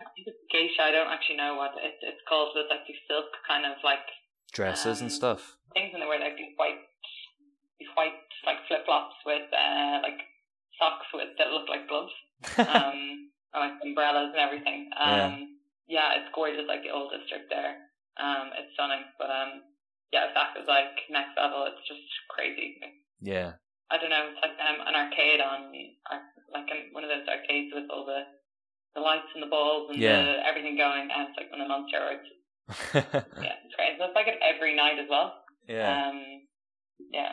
I 0.00 0.04
think 0.14 0.26
it's 0.26 0.42
geisha. 0.50 0.82
I 0.82 0.90
don't 0.90 1.06
actually 1.10 1.36
know 1.36 1.54
what 1.54 1.72
it, 1.78 1.94
it's 2.02 2.22
called, 2.28 2.50
but 2.54 2.66
it's 2.66 2.70
like 2.70 2.86
these 2.86 2.98
silk 3.06 3.30
kind 3.46 3.64
of 3.66 3.78
like 3.84 4.02
Dresses 4.52 5.00
and 5.00 5.10
Um, 5.10 5.16
stuff. 5.16 5.56
things, 5.74 5.90
and 5.92 6.02
they 6.02 6.06
wear 6.06 6.20
like 6.20 6.36
these 6.36 6.52
white, 6.56 6.80
these 7.80 7.88
white 7.96 8.14
like 8.44 8.60
flip 8.68 8.84
flops 8.84 9.16
with 9.24 9.48
uh, 9.52 10.00
like 10.02 10.20
socks 10.78 11.06
with 11.14 11.32
that 11.38 11.50
look 11.52 11.68
like 11.68 11.88
gloves, 11.88 12.12
um, 12.58 13.30
or 13.54 13.60
like 13.64 13.78
umbrellas 13.82 14.30
and 14.36 14.40
everything. 14.42 14.90
Um, 14.96 15.58
yeah. 15.88 16.18
it's 16.20 16.28
gorgeous, 16.34 16.66
like 16.68 16.82
the 16.82 16.90
old 16.90 17.12
district 17.12 17.48
there. 17.50 17.88
Um, 18.20 18.52
it's 18.58 18.72
stunning, 18.74 19.04
but 19.18 19.30
um, 19.30 19.62
yeah, 20.12 20.28
Osaka's 20.28 20.68
like 20.68 21.00
next 21.08 21.32
level. 21.36 21.64
It's 21.70 21.86
just 21.88 22.04
crazy. 22.28 22.76
yeah. 23.20 23.56
I 23.92 24.00
don't 24.00 24.08
know. 24.08 24.24
It's 24.32 24.40
like 24.40 24.56
um, 24.56 24.80
an 24.88 24.96
arcade 24.96 25.40
on, 25.44 25.68
like 26.52 26.64
in 26.72 26.92
one 26.96 27.04
of 27.04 27.12
those 27.12 27.28
arcades 27.28 27.72
with 27.76 27.88
all 27.92 28.04
the 28.08 28.24
the 28.96 29.00
lights 29.00 29.28
and 29.32 29.42
the 29.42 29.48
balls 29.52 29.88
and 29.88 29.96
Yeah. 30.00 30.20
the, 30.24 30.44
everything 30.48 30.76
going, 30.76 31.08
and 31.12 31.28
it's 31.28 31.36
like 31.36 31.48
one 31.52 31.60
of 31.60 31.70
on 31.70 31.88
steroids. 31.92 32.24
Yeah, 32.68 32.74
it's 32.94 33.74
great. 33.76 33.98
So 33.98 34.04
it's 34.04 34.14
like 34.14 34.28
it 34.28 34.38
every 34.42 34.76
night 34.76 34.98
as 34.98 35.08
well. 35.08 35.34
yeah. 35.68 36.08
Um, 36.08 36.22
yeah. 37.12 37.32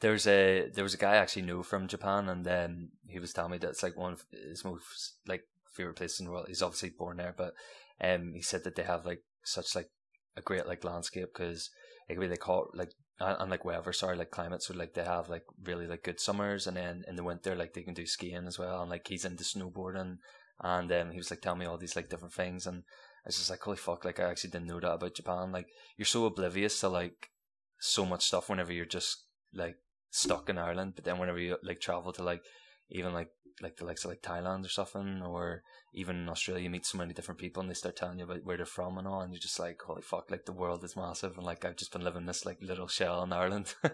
There's 0.00 0.26
a 0.26 0.68
there 0.74 0.84
was 0.84 0.94
a 0.94 0.98
guy 0.98 1.12
I 1.12 1.16
actually 1.16 1.42
knew 1.42 1.62
from 1.62 1.86
Japan, 1.88 2.28
and 2.28 2.46
um, 2.48 2.88
he 3.06 3.18
was 3.18 3.32
telling 3.32 3.52
me 3.52 3.58
that 3.58 3.70
it's 3.70 3.82
like 3.82 3.96
one 3.96 4.14
of 4.14 4.24
his 4.30 4.64
most 4.64 5.16
like 5.26 5.44
favorite 5.72 5.96
places 5.96 6.20
in 6.20 6.26
the 6.26 6.32
world. 6.32 6.46
He's 6.48 6.62
obviously 6.62 6.90
born 6.90 7.18
there, 7.18 7.34
but 7.36 7.54
um, 8.00 8.32
he 8.34 8.42
said 8.42 8.64
that 8.64 8.74
they 8.74 8.82
have 8.82 9.06
like 9.06 9.22
such 9.44 9.76
like 9.76 9.90
a 10.36 10.42
great 10.42 10.66
like 10.66 10.84
landscape 10.84 11.28
because 11.32 11.70
it 12.08 12.14
could 12.14 12.20
be 12.20 12.28
like 12.28 12.42
hot 12.42 12.68
like 12.74 12.90
and 13.20 13.36
and, 13.40 13.50
like 13.50 13.64
weather, 13.64 13.92
sorry, 13.92 14.16
like 14.16 14.30
climate. 14.30 14.62
So 14.62 14.74
like 14.74 14.94
they 14.94 15.04
have 15.04 15.28
like 15.28 15.44
really 15.62 15.86
like 15.86 16.02
good 16.02 16.20
summers, 16.20 16.66
and 16.66 16.76
then 16.76 17.04
in 17.06 17.16
the 17.16 17.24
winter 17.24 17.54
like 17.54 17.74
they 17.74 17.82
can 17.82 17.94
do 17.94 18.06
skiing 18.06 18.46
as 18.46 18.58
well. 18.58 18.80
And 18.80 18.90
like 18.90 19.06
he's 19.06 19.24
into 19.24 19.44
snowboarding, 19.44 20.18
and 20.60 20.92
um, 20.92 21.10
he 21.10 21.18
was 21.18 21.30
like 21.30 21.40
telling 21.40 21.60
me 21.60 21.66
all 21.66 21.78
these 21.78 21.96
like 21.96 22.08
different 22.08 22.34
things, 22.34 22.66
and 22.66 22.82
I 23.24 23.28
was 23.28 23.36
just 23.36 23.50
like, 23.50 23.60
holy 23.60 23.76
fuck! 23.76 24.04
Like 24.04 24.18
I 24.18 24.24
actually 24.24 24.50
didn't 24.50 24.66
know 24.66 24.80
that 24.80 24.94
about 24.94 25.14
Japan. 25.14 25.52
Like 25.52 25.68
you're 25.96 26.06
so 26.06 26.24
oblivious 26.26 26.80
to 26.80 26.88
like 26.88 27.30
so 27.78 28.04
much 28.04 28.24
stuff 28.26 28.48
whenever 28.48 28.72
you're 28.72 28.84
just 28.84 29.24
like 29.54 29.76
stuck 30.10 30.48
in 30.48 30.58
Ireland, 30.58 30.94
but 30.96 31.04
then 31.04 31.18
whenever 31.18 31.38
you 31.38 31.56
like 31.62 31.80
travel 31.80 32.12
to 32.12 32.22
like 32.22 32.42
even 32.90 33.12
like 33.12 33.30
like 33.60 33.76
the 33.76 33.84
likes 33.84 34.04
of 34.04 34.10
like 34.10 34.22
Thailand 34.22 34.64
or 34.64 34.68
something, 34.68 35.22
or 35.22 35.62
even 35.94 36.16
in 36.16 36.28
Australia, 36.28 36.64
you 36.64 36.70
meet 36.70 36.84
so 36.84 36.98
many 36.98 37.14
different 37.14 37.40
people 37.40 37.60
and 37.60 37.70
they 37.70 37.74
start 37.74 37.96
telling 37.96 38.18
you 38.18 38.24
about 38.24 38.44
where 38.44 38.56
they're 38.56 38.66
from 38.66 38.98
and 38.98 39.06
all, 39.06 39.20
and 39.20 39.32
you're 39.32 39.40
just 39.40 39.60
like, 39.60 39.80
holy 39.86 40.02
fuck! 40.02 40.28
Like 40.28 40.44
the 40.44 40.52
world 40.52 40.82
is 40.82 40.96
massive, 40.96 41.36
and 41.36 41.46
like 41.46 41.64
I've 41.64 41.76
just 41.76 41.92
been 41.92 42.02
living 42.02 42.22
in 42.22 42.26
this 42.26 42.44
like 42.44 42.58
little 42.60 42.88
shell 42.88 43.22
in 43.22 43.32
Ireland. 43.32 43.74
so 43.82 43.90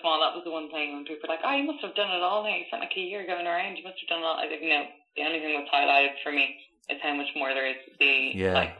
small. 0.00 0.18
That 0.18 0.34
was 0.34 0.42
the 0.44 0.50
one 0.50 0.70
thing 0.70 0.94
when 0.94 1.04
people 1.04 1.28
were 1.28 1.34
like, 1.34 1.44
"Oh, 1.44 1.54
you 1.54 1.62
must 1.70 1.84
have 1.84 1.94
done 1.94 2.10
it 2.10 2.22
all 2.22 2.42
now. 2.42 2.56
You 2.56 2.64
spent 2.66 2.82
like 2.82 2.96
a 2.96 3.00
year 3.00 3.24
going 3.26 3.46
around. 3.46 3.76
You 3.76 3.84
must 3.84 4.00
have 4.02 4.08
done 4.08 4.22
it 4.22 4.26
all." 4.26 4.42
I 4.42 4.46
was 4.46 4.58
like, 4.58 4.62
"No. 4.62 4.86
The 5.14 5.22
only 5.22 5.38
thing 5.38 5.54
that's 5.54 5.70
highlighted 5.70 6.18
for 6.24 6.32
me 6.32 6.58
is 6.88 6.98
how 7.02 7.14
much 7.14 7.28
more 7.36 7.52
there 7.54 7.66
is 7.66 7.76
to 7.86 7.90
see. 7.98 8.32
Yeah. 8.34 8.54
Like, 8.54 8.76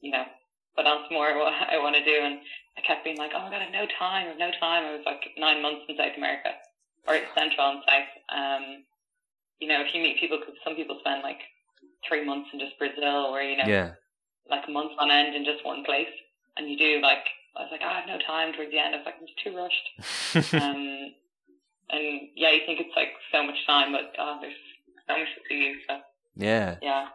you 0.00 0.10
know, 0.10 0.24
but 0.76 0.86
else 0.86 1.06
more 1.10 1.36
what 1.38 1.52
I 1.70 1.78
want 1.78 1.96
to 1.96 2.04
do." 2.04 2.18
And 2.20 2.38
I 2.76 2.80
kept 2.82 3.04
being 3.04 3.16
like, 3.16 3.32
"Oh 3.34 3.40
my 3.40 3.50
god, 3.50 3.62
I 3.62 3.64
have 3.64 3.72
no 3.72 3.86
time. 3.98 4.26
I 4.26 4.30
have 4.30 4.38
no 4.38 4.50
time." 4.60 4.84
I 4.84 4.92
was 4.92 5.04
like 5.06 5.22
nine 5.36 5.62
months 5.62 5.82
in 5.88 5.96
South 5.96 6.16
America 6.16 6.50
or 7.08 7.18
Central 7.36 7.70
and 7.70 7.82
South. 7.86 8.10
Um, 8.30 8.84
you 9.60 9.68
know, 9.68 9.80
if 9.80 9.94
you 9.94 10.02
meet 10.02 10.20
people, 10.20 10.38
'cause 10.38 10.54
some 10.64 10.74
people 10.76 10.98
spend 11.00 11.22
like 11.22 11.40
three 12.06 12.24
months 12.24 12.50
in 12.52 12.60
just 12.60 12.78
Brazil, 12.78 13.26
or 13.34 13.42
you 13.42 13.56
know, 13.56 13.64
yeah, 13.66 13.90
like 14.50 14.68
months 14.68 14.94
on 14.98 15.10
end 15.10 15.34
in 15.34 15.44
just 15.44 15.64
one 15.64 15.84
place, 15.84 16.12
and 16.56 16.68
you 16.70 16.76
do 16.76 17.00
like. 17.00 17.24
I 17.56 17.62
was 17.62 17.70
like, 17.72 17.80
oh, 17.82 17.88
I 17.88 18.00
have 18.00 18.06
no 18.06 18.18
time 18.18 18.52
towards 18.52 18.70
the 18.70 18.78
end. 18.78 18.94
I 18.94 18.98
was 18.98 19.06
like, 19.06 19.14
I'm 19.18 19.26
too 19.42 19.56
rushed. 19.56 20.52
um, 20.62 21.14
and 21.88 22.28
yeah, 22.34 22.50
you 22.52 22.60
think 22.66 22.80
it's 22.80 22.94
like 22.94 23.14
so 23.32 23.42
much 23.42 23.56
time, 23.66 23.92
but 23.92 24.14
God, 24.14 24.42
there's 24.42 24.52
so 25.08 25.16
much 25.16 25.28
to 25.36 25.40
see. 25.48 25.80
So 25.88 25.96
yeah. 26.36 26.76
yeah, 26.82 27.08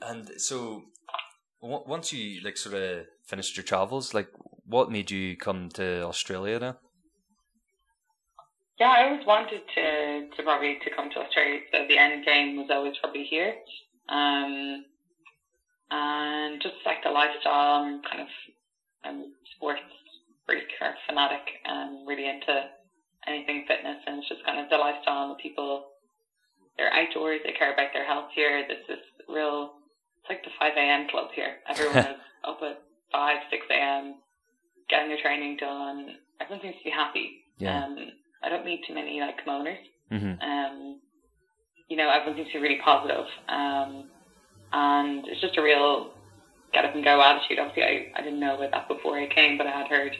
And 0.00 0.30
so, 0.40 0.82
w- 1.60 1.84
once 1.86 2.12
you 2.12 2.40
like 2.42 2.56
sort 2.56 2.74
of 2.76 3.06
finished 3.26 3.56
your 3.56 3.64
travels, 3.64 4.14
like 4.14 4.28
what 4.64 4.90
made 4.90 5.10
you 5.10 5.36
come 5.36 5.68
to 5.70 6.02
Australia 6.02 6.58
then? 6.58 6.74
yeah. 8.78 8.88
I 8.90 9.04
always 9.08 9.26
wanted 9.26 9.62
to 9.74 10.28
to 10.36 10.42
probably 10.42 10.78
to 10.84 10.90
come 10.94 11.10
to 11.10 11.20
Australia. 11.20 11.60
So 11.72 11.86
the 11.88 11.98
end 11.98 12.24
game 12.24 12.56
was 12.56 12.68
always 12.70 12.94
probably 13.00 13.24
here. 13.24 13.54
Um, 14.08 14.84
and 15.90 16.62
just 16.62 16.76
like 16.86 17.02
the 17.02 17.10
lifestyle, 17.10 17.82
I'm 17.82 18.02
kind 18.02 18.22
of 18.22 18.28
I'm 19.04 19.32
sports 19.56 19.80
freak 20.46 20.68
or 20.80 20.94
fanatic, 21.06 21.46
and 21.64 22.06
really 22.06 22.28
into 22.28 22.68
anything 23.26 23.64
fitness, 23.66 23.98
and 24.06 24.18
it's 24.18 24.28
just 24.28 24.44
kind 24.44 24.60
of 24.60 24.70
the 24.70 24.76
lifestyle 24.76 25.24
and 25.24 25.32
the 25.32 25.42
people. 25.42 25.87
They're 26.78 26.92
outdoors. 26.94 27.40
They 27.44 27.52
care 27.52 27.72
about 27.72 27.92
their 27.92 28.06
health 28.06 28.30
here. 28.34 28.64
This 28.66 28.78
is 28.88 29.04
real. 29.28 29.72
It's 30.22 30.30
like 30.30 30.44
the 30.44 30.50
five 30.58 30.72
a.m. 30.76 31.08
club 31.10 31.28
here. 31.34 31.56
Everyone 31.68 31.98
is 31.98 32.06
up 32.44 32.60
at 32.62 32.82
five, 33.12 33.38
six 33.50 33.66
a.m. 33.70 34.14
getting 34.88 35.08
their 35.08 35.20
training 35.20 35.56
done. 35.58 36.16
Everyone 36.40 36.62
seems 36.62 36.76
to 36.78 36.84
be 36.84 36.90
happy. 36.90 37.42
Yeah. 37.58 37.84
Um, 37.84 37.96
I 38.42 38.48
don't 38.48 38.64
meet 38.64 38.86
too 38.86 38.94
many 38.94 39.20
like 39.20 39.44
moaners. 39.44 39.82
Mm-hmm. 40.12 40.40
Um, 40.40 41.00
you 41.88 41.96
know, 41.96 42.08
everyone 42.08 42.38
seems 42.38 42.52
to 42.52 42.58
be 42.58 42.62
really 42.62 42.80
positive. 42.82 43.26
Um, 43.48 44.04
and 44.72 45.26
it's 45.26 45.40
just 45.40 45.58
a 45.58 45.62
real 45.62 46.12
get 46.72 46.84
up 46.84 46.94
and 46.94 47.04
go 47.04 47.20
attitude. 47.20 47.58
Obviously, 47.58 47.82
I, 47.82 48.12
I 48.14 48.22
didn't 48.22 48.40
know 48.40 48.56
about 48.56 48.70
that 48.70 48.88
before 48.88 49.18
I 49.18 49.26
came, 49.26 49.58
but 49.58 49.66
I 49.66 49.70
had 49.70 49.88
heard 49.88 50.12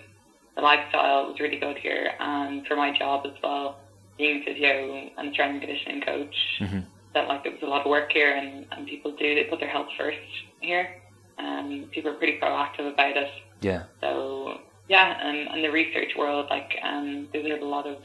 the 0.57 0.63
lifestyle 0.63 1.29
was 1.29 1.39
really 1.41 1.59
good 1.59 1.79
here. 1.79 2.11
And 2.19 2.67
for 2.67 2.75
my 2.75 2.97
job 2.97 3.27
as 3.27 3.35
well, 3.43 3.79
being 4.19 4.43
a 4.43 4.45
physio 4.45 5.11
and 5.17 5.33
strength 5.33 5.53
and 5.53 5.61
conditioning 5.63 6.01
coach, 6.03 6.37
Mm-hmm. 6.61 6.81
that 7.15 7.29
like 7.29 7.43
there 7.45 7.53
was 7.53 7.63
a 7.63 7.67
lot 7.67 7.83
of 7.83 7.91
work 7.91 8.13
here 8.13 8.35
and, 8.35 8.67
and 8.73 8.87
people 8.87 9.13
do, 9.13 9.35
they 9.35 9.45
put 9.45 9.61
their 9.61 9.69
health 9.71 9.89
first 9.97 10.19
here. 10.61 11.01
Um, 11.39 11.89
people 11.93 12.11
are 12.11 12.15
pretty 12.15 12.39
proactive 12.41 12.93
about 12.93 13.17
it. 13.17 13.31
Yeah. 13.61 13.85
So 14.01 14.61
yeah, 14.89 15.17
and, 15.27 15.49
and 15.49 15.65
the 15.65 15.71
research 15.71 16.13
world, 16.19 16.47
like 16.51 16.77
um, 16.83 17.29
there's 17.33 17.63
a 17.63 17.65
lot 17.65 17.87
of 17.87 17.99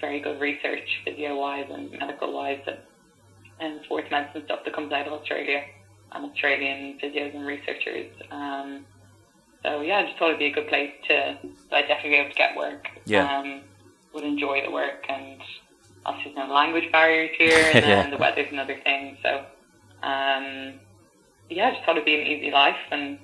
very 0.00 0.20
good 0.20 0.40
research, 0.40 0.88
physio 1.04 1.38
wise 1.38 1.66
and 1.70 1.90
medical 1.92 2.32
wise, 2.32 2.60
that 2.66 2.86
and 3.60 3.80
sports 3.84 4.08
medicine 4.10 4.42
stuff 4.46 4.60
that 4.64 4.74
comes 4.74 4.92
out 4.92 5.06
of 5.06 5.12
Australia 5.12 5.62
and 6.12 6.24
Australian 6.30 6.98
physios 6.98 7.34
and 7.34 7.46
researchers. 7.46 8.10
Um, 8.30 8.84
so 9.62 9.80
yeah, 9.80 9.98
I 9.98 10.02
just 10.06 10.18
thought 10.18 10.28
it'd 10.28 10.40
be 10.40 10.46
a 10.46 10.52
good 10.52 10.68
place 10.68 10.90
to 11.08 11.38
I'd 11.72 11.86
definitely 11.88 12.10
be 12.10 12.16
able 12.16 12.30
to 12.30 12.36
get 12.36 12.56
work. 12.56 12.88
Yeah. 13.06 13.38
Um, 13.38 13.60
would 14.14 14.24
enjoy 14.24 14.62
the 14.64 14.70
work 14.70 15.04
and 15.08 15.40
obviously 16.06 16.32
there's 16.34 16.48
no 16.48 16.54
language 16.54 16.90
barriers 16.92 17.30
here 17.38 17.70
and 17.74 17.84
Yeah. 17.84 18.10
the 18.10 18.16
weather's 18.16 18.48
another 18.52 18.78
thing. 18.84 19.18
So 19.22 19.38
um, 20.02 20.74
yeah, 21.50 21.68
I 21.68 21.70
just 21.72 21.84
thought 21.84 21.96
it'd 21.96 22.04
be 22.04 22.14
an 22.20 22.26
easy 22.26 22.50
life 22.50 22.76
and 22.90 23.18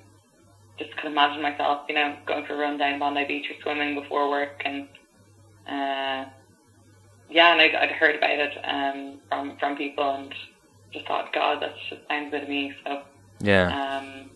just 0.79 0.95
could 0.97 1.11
imagine 1.11 1.41
myself, 1.41 1.81
you 1.87 1.95
know, 1.95 2.15
going 2.25 2.45
for 2.45 2.53
a 2.53 2.57
run 2.57 2.77
down 2.77 2.99
Bondi 2.99 3.25
Beach 3.25 3.45
or 3.49 3.55
swimming 3.61 3.95
before 3.95 4.29
work 4.29 4.61
and 4.65 4.87
uh, 5.67 6.25
yeah, 7.29 7.53
and 7.53 7.61
I'd, 7.61 7.75
I'd 7.75 7.91
heard 7.91 8.15
about 8.15 8.31
it 8.31 8.57
um, 8.63 9.19
from 9.29 9.57
from 9.57 9.77
people 9.77 10.09
and 10.15 10.33
just 10.91 11.07
thought, 11.07 11.31
God, 11.33 11.61
that 11.61 11.75
just 11.89 12.01
sounds 12.09 12.31
good 12.31 12.41
to 12.41 12.47
me. 12.47 12.73
So 12.83 13.03
Yeah. 13.41 13.95
um, 13.95 14.29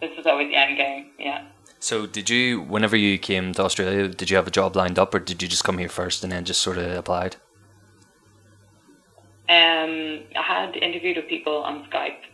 this 0.00 0.10
is 0.18 0.26
always 0.26 0.48
the 0.48 0.56
end 0.56 0.76
game. 0.76 1.10
Yeah. 1.18 1.44
So 1.86 2.04
did 2.04 2.28
you, 2.28 2.62
whenever 2.62 2.96
you 2.96 3.16
came 3.16 3.52
to 3.52 3.62
Australia, 3.62 4.08
did 4.08 4.28
you 4.28 4.34
have 4.34 4.48
a 4.48 4.50
job 4.50 4.74
lined 4.74 4.98
up, 4.98 5.14
or 5.14 5.20
did 5.20 5.40
you 5.40 5.46
just 5.46 5.62
come 5.62 5.78
here 5.78 5.88
first 5.88 6.24
and 6.24 6.32
then 6.32 6.44
just 6.44 6.60
sort 6.60 6.78
of 6.78 6.90
applied? 6.90 7.36
Um, 9.48 10.24
I 10.34 10.42
had 10.44 10.74
interviewed 10.74 11.16
with 11.16 11.28
people 11.28 11.58
on 11.62 11.88
Skype, 11.88 12.26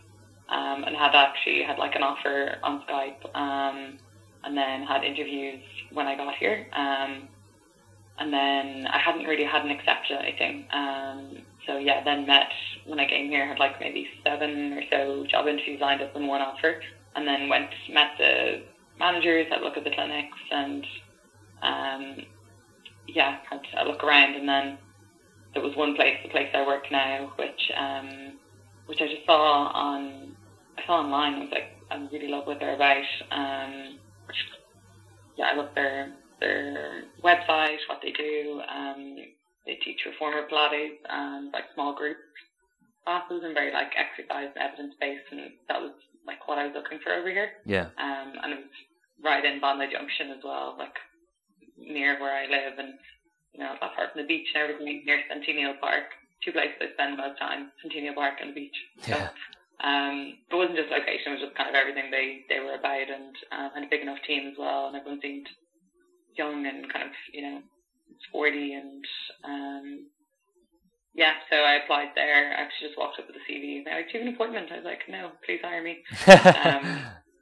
um, 0.49 0.83
and 0.85 0.95
had 0.95 1.13
actually 1.13 1.61
had 1.61 1.77
like 1.77 1.93
an 1.93 2.01
offer 2.01 2.55
on 2.63 2.81
Skype, 2.89 3.23
um, 3.35 3.99
and 4.43 4.57
then 4.57 4.87
had 4.87 5.03
interviews 5.03 5.61
when 5.91 6.07
I 6.07 6.15
got 6.17 6.33
here, 6.33 6.65
um, 6.73 7.27
and 8.17 8.33
then 8.33 8.87
I 8.87 8.97
hadn't 8.97 9.25
really 9.25 9.43
hadn't 9.43 9.69
accepted 9.69 10.17
anything. 10.17 10.65
Um, 10.73 11.43
so 11.67 11.77
yeah, 11.77 12.03
then 12.03 12.25
met 12.25 12.49
when 12.87 12.99
I 12.99 13.07
came 13.07 13.29
here, 13.29 13.45
had 13.45 13.59
like 13.59 13.79
maybe 13.79 14.07
seven 14.23 14.73
or 14.73 14.81
so 14.89 15.27
job 15.29 15.45
interviews 15.45 15.79
lined 15.79 16.01
up 16.01 16.15
and 16.15 16.27
one 16.27 16.41
offer, 16.41 16.81
and 17.15 17.27
then 17.27 17.49
went 17.49 17.69
met 17.87 18.13
the 18.17 18.63
managers, 18.99 19.47
a 19.55 19.63
look 19.63 19.77
at 19.77 19.83
the 19.83 19.91
clinics, 19.91 20.37
and 20.51 20.85
um, 21.61 22.17
yeah, 23.07 23.37
had 23.49 23.61
a 23.79 23.87
look 23.87 24.03
around. 24.03 24.35
And 24.35 24.47
then 24.47 24.77
there 25.53 25.63
was 25.63 25.75
one 25.75 25.95
place, 25.95 26.17
the 26.23 26.29
place 26.29 26.49
I 26.53 26.65
work 26.65 26.83
now, 26.91 27.33
which 27.37 27.71
um, 27.77 28.33
which 28.85 29.01
I 29.01 29.07
just 29.07 29.25
saw 29.25 29.71
on 29.73 30.35
I 30.77 30.85
saw 30.85 30.99
online. 30.99 31.35
I 31.35 31.39
was 31.39 31.49
like, 31.51 31.77
I 31.91 32.07
really 32.11 32.27
love 32.29 32.47
what 32.47 32.59
they're 32.59 32.75
about. 32.75 33.03
Um, 33.31 33.99
yeah, 35.37 35.45
I 35.51 35.55
love 35.55 35.69
their 35.75 36.13
their 36.39 37.03
website, 37.23 37.77
what 37.87 37.99
they 38.01 38.11
do. 38.11 38.61
Um, 38.73 39.17
they 39.65 39.75
teach 39.75 39.99
reformer 40.05 40.47
Pilates 40.51 40.97
and 41.09 41.51
like 41.53 41.65
small 41.73 41.95
group 41.95 42.17
classes 43.05 43.41
and 43.43 43.53
very 43.53 43.71
like 43.71 43.91
exercise 43.97 44.49
evidence 44.59 44.93
based, 44.99 45.23
and 45.31 45.51
that 45.69 45.81
was 45.81 45.91
like 46.25 46.47
what 46.47 46.57
I 46.57 46.65
was 46.65 46.75
looking 46.75 46.99
for 47.03 47.13
over 47.13 47.29
here. 47.29 47.51
Yeah. 47.65 47.89
Um, 47.97 48.33
and 48.43 48.53
it 48.53 48.59
was 48.63 48.75
right 49.23 49.43
in 49.43 49.59
Bondi 49.59 49.87
Junction 49.91 50.31
as 50.31 50.43
well, 50.43 50.75
like 50.77 50.95
near 51.77 52.19
where 52.19 52.35
I 52.35 52.47
live, 52.47 52.79
and 52.79 52.93
you 53.53 53.59
know, 53.59 53.75
not 53.79 53.95
far 53.95 54.09
from 54.11 54.21
the 54.21 54.27
beach 54.27 54.47
and 54.55 54.63
everything, 54.63 55.03
near 55.05 55.21
Centennial 55.29 55.75
Park. 55.79 56.15
Two 56.43 56.51
places 56.51 56.75
I 56.81 56.93
spend 56.93 57.17
most 57.17 57.39
time: 57.39 57.71
Centennial 57.81 58.15
Park 58.15 58.39
and 58.41 58.51
the 58.51 58.55
beach. 58.55 58.75
Yeah. 59.07 59.29
Um, 59.83 60.37
it 60.49 60.55
wasn't 60.55 60.77
just 60.77 60.91
location; 60.91 61.33
it 61.33 61.39
was 61.39 61.45
just 61.49 61.55
kind 61.55 61.69
of 61.69 61.75
everything 61.75 62.11
they 62.11 62.45
they 62.49 62.59
were 62.59 62.75
about, 62.75 63.09
and 63.09 63.35
um, 63.51 63.71
had 63.75 63.83
a 63.83 63.89
big 63.89 64.01
enough 64.01 64.19
team 64.27 64.47
as 64.47 64.57
well, 64.57 64.87
and 64.87 64.95
everyone 64.95 65.21
seemed 65.21 65.47
young 66.37 66.65
and 66.65 66.91
kind 66.91 67.05
of 67.05 67.15
you 67.31 67.41
know 67.41 67.61
sporty, 68.27 68.73
and 68.73 69.03
um, 69.43 70.07
yeah. 71.13 71.33
So 71.49 71.57
I 71.57 71.83
applied 71.83 72.09
there. 72.15 72.51
I 72.51 72.61
actually 72.61 72.89
just 72.89 72.97
walked 72.97 73.19
up 73.19 73.27
with 73.27 73.35
the 73.35 73.45
CV. 73.45 73.77
And 73.77 73.85
they 73.85 73.91
were 73.91 73.97
like, 73.97 74.11
"Do 74.11 74.17
you 74.17 74.23
have 74.23 74.27
an 74.27 74.35
appointment?" 74.35 74.71
I 74.71 74.77
was 74.77 74.85
like, 74.85 75.03
"No, 75.09 75.31
please 75.45 75.61
hire 75.63 75.83
me." 75.83 76.03
um, 76.27 76.83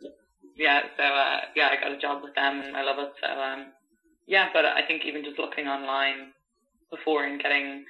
yeah. 0.56 0.82
So 0.98 1.04
uh, 1.04 1.40
yeah, 1.56 1.70
I 1.72 1.82
got 1.82 1.92
a 1.92 2.00
job 2.00 2.24
with 2.24 2.36
them, 2.36 2.62
and 2.62 2.76
I 2.76 2.84
love 2.84 3.00
it. 3.00 3.14
So 3.22 3.30
um, 3.30 3.72
yeah, 4.28 4.50
but 4.54 4.66
I 4.66 4.82
think 4.88 5.04
even 5.06 5.24
just 5.24 5.40
looking 5.40 5.68
online 5.68 6.34
before 6.90 7.26
and 7.26 7.42
getting 7.42 7.86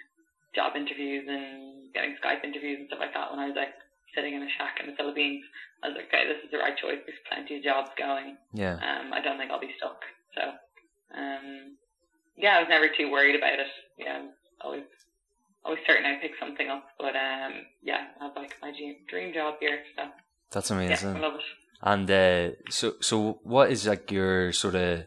job 0.56 0.76
interviews 0.76 1.26
and 1.28 1.94
getting 1.94 2.16
Skype 2.24 2.44
interviews 2.44 2.80
and 2.80 2.88
stuff 2.88 3.00
like 3.00 3.14
that 3.14 3.32
when 3.32 3.40
I 3.40 3.48
was 3.48 3.56
like 3.56 3.74
sitting 4.16 4.36
in 4.36 4.44
a 4.44 4.52
shack 4.58 4.80
in 4.80 4.90
the 4.90 4.96
Philippines. 4.96 5.44
I 5.84 5.90
was 5.90 5.98
like, 5.98 6.08
okay, 6.14 6.28
this 6.28 6.44
is 6.44 6.52
the 6.52 6.60
right 6.60 6.78
choice. 6.78 7.00
There's 7.06 7.26
plenty 7.26 7.58
of 7.58 7.64
jobs 7.64 7.90
going. 7.98 8.38
Yeah. 8.54 8.78
Um, 8.78 9.14
I 9.14 9.22
don't 9.22 9.38
think 9.38 9.50
I'll 9.50 9.60
be 9.60 9.74
stuck. 9.78 9.98
So, 10.36 10.44
um, 11.18 11.78
yeah, 12.38 12.58
I 12.58 12.60
was 12.60 12.70
never 12.70 12.88
too 12.88 13.10
worried 13.10 13.36
about 13.36 13.58
it. 13.60 13.68
Yeah, 13.98 14.30
always, 14.62 14.86
always 15.64 15.82
certain 15.88 16.06
I'd 16.06 16.22
pick 16.22 16.32
something 16.40 16.68
up. 16.70 16.86
But 16.98 17.16
um, 17.16 17.54
yeah, 17.82 18.08
I 18.20 18.26
have 18.26 18.36
like 18.36 18.56
my 18.62 18.72
dream 19.10 19.34
job 19.34 19.56
here. 19.60 19.80
So 19.96 20.04
that's 20.52 20.72
amazing. 20.72 21.10
Yeah, 21.10 21.18
I 21.18 21.20
love 21.20 21.36
it. 21.36 21.42
And 21.84 22.12
uh, 22.12 22.56
so, 22.70 22.94
so 23.02 23.40
what 23.44 23.72
is 23.72 23.88
like 23.88 24.12
your 24.12 24.52
sort 24.52 24.76
of? 24.76 25.06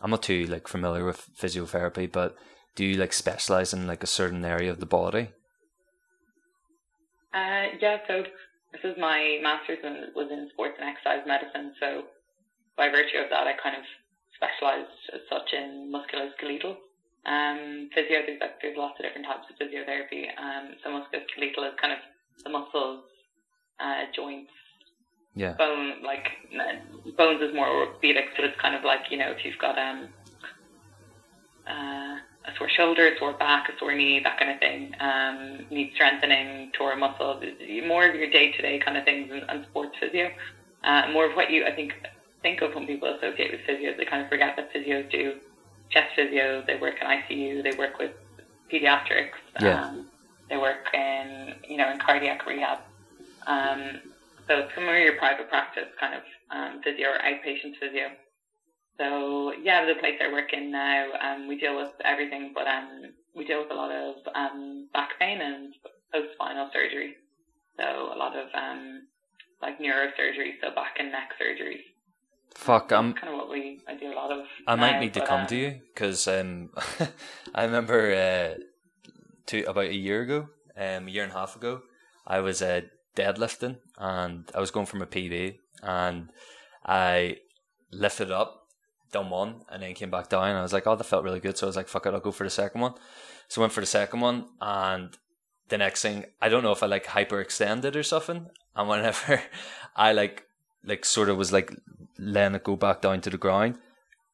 I'm 0.00 0.10
not 0.10 0.22
too 0.22 0.46
like 0.46 0.68
familiar 0.68 1.04
with 1.04 1.28
physiotherapy, 1.40 2.10
but 2.10 2.36
do 2.74 2.84
you 2.84 2.96
like 2.96 3.12
specialize 3.12 3.72
in 3.72 3.86
like 3.86 4.02
a 4.02 4.08
certain 4.08 4.44
area 4.44 4.70
of 4.70 4.80
the 4.80 4.86
body? 4.86 5.28
Uh, 7.32 7.74
yeah, 7.80 7.98
so 8.06 8.22
this 8.72 8.82
is 8.84 8.96
my 8.98 9.38
master's 9.42 9.78
in, 9.82 10.10
was 10.14 10.30
in 10.30 10.48
sports 10.52 10.74
and 10.80 10.88
exercise 10.88 11.26
medicine. 11.26 11.74
So 11.80 12.04
by 12.76 12.88
virtue 12.88 13.18
of 13.18 13.30
that, 13.30 13.46
I 13.46 13.54
kind 13.62 13.76
of 13.76 13.84
specialised 14.34 15.14
as 15.14 15.20
such 15.30 15.52
in 15.52 15.92
musculoskeletal 15.94 16.76
um, 17.26 17.88
physio. 17.94 18.22
There's, 18.26 18.40
like, 18.40 18.60
there's 18.60 18.76
lots 18.76 18.98
of 18.98 19.06
different 19.06 19.26
types 19.26 19.46
of 19.50 19.56
physiotherapy. 19.56 20.28
Um, 20.38 20.74
so 20.82 20.90
musculoskeletal 20.90 21.68
is 21.68 21.74
kind 21.80 21.92
of 21.92 21.98
the 22.44 22.50
muscles, 22.50 23.04
uh, 23.80 24.04
joints, 24.14 24.50
yeah. 25.34 25.54
bone, 25.54 26.02
like 26.02 26.28
bones 27.16 27.42
is 27.42 27.54
more 27.54 27.68
orthopedic. 27.68 28.26
So 28.36 28.44
it's 28.44 28.60
kind 28.60 28.74
of 28.74 28.84
like 28.84 29.10
you 29.10 29.16
know 29.16 29.30
if 29.30 29.44
you've 29.44 29.58
got 29.58 29.78
um, 29.78 30.08
uh, 31.66 32.18
a 32.46 32.52
sore 32.56 32.68
shoulder, 32.68 33.08
a 33.08 33.18
sore 33.18 33.32
back, 33.32 33.68
a 33.68 33.78
sore 33.78 33.94
knee, 33.94 34.20
that 34.22 34.38
kind 34.38 34.50
of 34.50 34.58
thing, 34.60 34.92
um, 35.00 35.66
need 35.70 35.92
strengthening, 35.94 36.70
tore 36.76 36.96
muscle, 36.96 37.40
more 37.86 38.06
of 38.06 38.14
your 38.14 38.30
day 38.30 38.52
to 38.52 38.62
day 38.62 38.78
kind 38.84 38.96
of 38.96 39.04
things 39.04 39.30
and, 39.32 39.42
and 39.48 39.64
sports 39.70 39.96
physio. 40.00 40.30
Uh, 40.82 41.08
more 41.12 41.24
of 41.28 41.34
what 41.34 41.50
you, 41.50 41.64
I 41.64 41.72
think, 41.72 41.94
think 42.42 42.60
of 42.60 42.74
when 42.74 42.86
people 42.86 43.08
associate 43.14 43.50
with 43.50 43.60
physios. 43.60 43.96
They 43.96 44.04
kind 44.04 44.22
of 44.22 44.28
forget 44.28 44.54
that 44.56 44.72
physios 44.74 45.10
do 45.10 45.34
chest 45.90 46.14
physio, 46.16 46.62
they 46.66 46.76
work 46.76 46.94
in 47.00 47.06
ICU, 47.06 47.62
they 47.62 47.76
work 47.76 47.98
with 47.98 48.12
pediatrics, 48.72 49.38
yeah. 49.60 49.86
um, 49.86 50.06
they 50.48 50.56
work 50.56 50.92
in, 50.92 51.54
you 51.68 51.76
know, 51.76 51.90
in 51.90 51.98
cardiac 51.98 52.46
rehab. 52.46 52.78
Um, 53.46 54.00
so 54.48 54.58
it's 54.58 54.74
to 54.74 54.80
your 54.80 55.16
private 55.16 55.48
practice 55.48 55.88
kind 55.98 56.14
of 56.14 56.22
um, 56.50 56.80
physio 56.82 57.08
or 57.08 57.18
outpatient 57.18 57.76
physio. 57.80 58.10
So 58.98 59.52
yeah, 59.62 59.84
the 59.86 59.94
place 59.94 60.16
I 60.22 60.30
work 60.30 60.52
in 60.52 60.70
now, 60.70 61.12
um, 61.20 61.48
we 61.48 61.56
deal 61.56 61.76
with 61.76 61.90
everything, 62.04 62.52
but 62.54 62.66
um, 62.66 63.12
we 63.34 63.44
deal 63.44 63.60
with 63.60 63.70
a 63.70 63.74
lot 63.74 63.90
of 63.90 64.16
um, 64.34 64.86
back 64.92 65.18
pain 65.18 65.40
and 65.40 65.74
post 66.12 66.28
spinal 66.34 66.68
surgery. 66.72 67.14
So 67.78 68.12
a 68.14 68.16
lot 68.16 68.36
of 68.36 68.46
um, 68.54 69.02
like 69.60 69.78
neurosurgery, 69.80 70.60
so 70.62 70.70
back 70.74 70.96
and 70.98 71.10
neck 71.10 71.30
surgeries. 71.40 71.82
Fuck, 72.54 72.92
I'm 72.92 73.12
kind 73.14 73.32
of 73.32 73.38
what 73.38 73.50
we 73.50 73.80
I 73.86 73.94
do 73.94 74.12
a 74.12 74.14
lot 74.14 74.30
of. 74.30 74.46
I 74.66 74.76
now, 74.76 74.80
might 74.80 75.00
need 75.00 75.14
to 75.14 75.26
come 75.26 75.42
um, 75.42 75.46
to 75.48 75.56
you 75.56 75.80
because 75.92 76.26
um, 76.28 76.70
I 77.54 77.64
remember 77.64 78.14
uh, 78.14 78.62
two 79.46 79.64
about 79.66 79.86
a 79.86 79.94
year 79.94 80.22
ago, 80.22 80.48
um, 80.76 81.08
a 81.08 81.10
year 81.10 81.24
and 81.24 81.32
a 81.32 81.36
half 81.36 81.56
ago, 81.56 81.82
I 82.26 82.40
was 82.40 82.62
uh, 82.62 82.82
deadlifting 83.16 83.78
and 83.98 84.50
I 84.54 84.60
was 84.60 84.70
going 84.70 84.86
from 84.86 85.02
a 85.02 85.06
PB 85.06 85.58
and 85.82 86.30
I 86.84 87.38
lifted 87.90 88.30
up, 88.30 88.66
done 89.12 89.30
one, 89.30 89.62
and 89.70 89.82
then 89.82 89.94
came 89.94 90.10
back 90.10 90.28
down. 90.28 90.48
And 90.48 90.58
I 90.58 90.62
was 90.62 90.72
like, 90.72 90.86
oh, 90.86 90.96
that 90.96 91.04
felt 91.04 91.24
really 91.24 91.40
good. 91.40 91.56
So 91.56 91.66
I 91.66 91.68
was 91.68 91.76
like, 91.76 91.88
fuck 91.88 92.06
it, 92.06 92.14
I'll 92.14 92.20
go 92.20 92.32
for 92.32 92.44
the 92.44 92.50
second 92.50 92.80
one. 92.80 92.94
So 93.48 93.60
I 93.60 93.64
went 93.64 93.72
for 93.72 93.80
the 93.80 93.86
second 93.86 94.20
one, 94.20 94.46
and 94.60 95.16
the 95.68 95.78
next 95.78 96.02
thing, 96.02 96.26
I 96.40 96.48
don't 96.48 96.62
know 96.62 96.72
if 96.72 96.82
I 96.82 96.86
like 96.86 97.06
hyperextended 97.06 97.94
or 97.96 98.02
something. 98.02 98.46
And 98.74 98.88
whenever 98.88 99.42
I 99.96 100.12
like, 100.12 100.44
like 100.84 101.04
sort 101.04 101.28
of 101.28 101.36
was 101.36 101.52
like 101.52 101.72
letting 102.18 102.54
it 102.54 102.64
go 102.64 102.76
back 102.76 103.00
down 103.00 103.20
to 103.22 103.30
the 103.30 103.38
ground, 103.38 103.78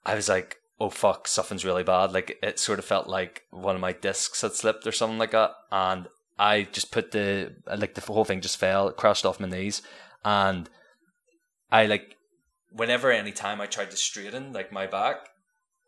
I 0.05 0.15
was 0.15 0.29
like, 0.29 0.57
oh 0.79 0.91
fuck, 0.91 1.29
something's 1.29 1.65
really 1.65 1.85
bad. 1.85 2.13
Like 2.13 2.39
it 2.43 2.59
sort 2.59 2.79
of 2.79 2.85
felt 2.85 3.07
like 3.07 3.43
one 3.51 3.75
of 3.75 3.81
my 3.81 3.93
discs 3.93 4.41
had 4.43 4.53
slipped 4.53 4.87
or 4.87 4.93
something 4.93 5.19
like 5.19 5.33
that. 5.33 5.53
And 5.71 6.09
I 6.39 6.69
just 6.73 6.91
put 6.91 7.11
the, 7.13 7.55
like 7.67 7.95
the 7.95 8.01
whole 8.01 8.25
thing 8.25 8.41
just 8.41 8.59
fell, 8.59 8.89
it 8.89 8.97
crashed 8.97 9.27
off 9.27 9.41
my 9.41 9.49
knees. 9.49 9.83
And 10.25 10.69
I 11.71 11.87
like, 11.87 12.17
whenever 12.73 13.11
any 13.11 13.33
time 13.33 13.61
I 13.61 13.67
tried 13.67 13.91
to 13.91 13.97
straighten 13.97 14.53
like 14.53 14.73
my 14.73 14.87
back, 14.87 15.29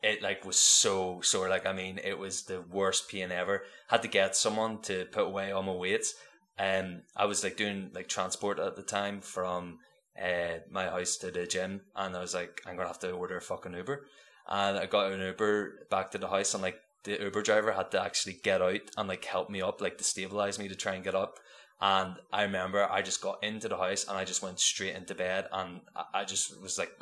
it 0.02 0.20
like 0.20 0.44
was 0.44 0.56
so 0.56 1.20
sore. 1.22 1.48
Like 1.48 1.64
I 1.64 1.72
mean, 1.72 2.00
it 2.02 2.18
was 2.18 2.42
the 2.42 2.60
worst 2.60 3.08
pain 3.08 3.32
ever. 3.32 3.62
Had 3.88 4.02
to 4.02 4.08
get 4.08 4.36
someone 4.36 4.82
to 4.82 5.06
put 5.06 5.26
away 5.26 5.52
all 5.52 5.62
my 5.62 5.72
weights. 5.72 6.14
And 6.58 7.02
I 7.16 7.24
was 7.26 7.42
like 7.42 7.56
doing 7.56 7.90
like 7.94 8.08
transport 8.08 8.58
at 8.58 8.76
the 8.76 8.82
time 8.82 9.20
from 9.20 9.78
uh, 10.20 10.58
my 10.70 10.84
house 10.84 11.16
to 11.18 11.30
the 11.30 11.46
gym, 11.46 11.82
and 11.96 12.16
I 12.16 12.20
was 12.20 12.34
like, 12.34 12.60
I'm 12.66 12.76
gonna 12.76 12.88
have 12.88 12.98
to 13.00 13.12
order 13.12 13.36
a 13.36 13.40
fucking 13.40 13.74
Uber. 13.74 14.06
And 14.48 14.78
I 14.78 14.86
got 14.86 15.12
an 15.12 15.20
Uber 15.20 15.86
back 15.90 16.10
to 16.12 16.18
the 16.18 16.28
house, 16.28 16.54
and 16.54 16.62
like 16.62 16.80
the 17.04 17.20
Uber 17.20 17.42
driver 17.42 17.72
had 17.72 17.90
to 17.92 18.02
actually 18.02 18.38
get 18.42 18.62
out 18.62 18.80
and 18.96 19.08
like 19.08 19.24
help 19.24 19.50
me 19.50 19.60
up, 19.62 19.80
like 19.80 19.98
to 19.98 20.04
stabilize 20.04 20.58
me 20.58 20.68
to 20.68 20.76
try 20.76 20.94
and 20.94 21.04
get 21.04 21.14
up. 21.14 21.38
And 21.80 22.14
I 22.32 22.42
remember 22.44 22.88
I 22.88 23.02
just 23.02 23.20
got 23.20 23.42
into 23.42 23.68
the 23.68 23.76
house 23.76 24.06
and 24.08 24.16
I 24.16 24.24
just 24.24 24.42
went 24.42 24.60
straight 24.60 24.94
into 24.94 25.16
bed 25.16 25.48
and 25.52 25.80
I- 26.14 26.24
just 26.24 26.60
was 26.62 26.78
like, 26.78 26.92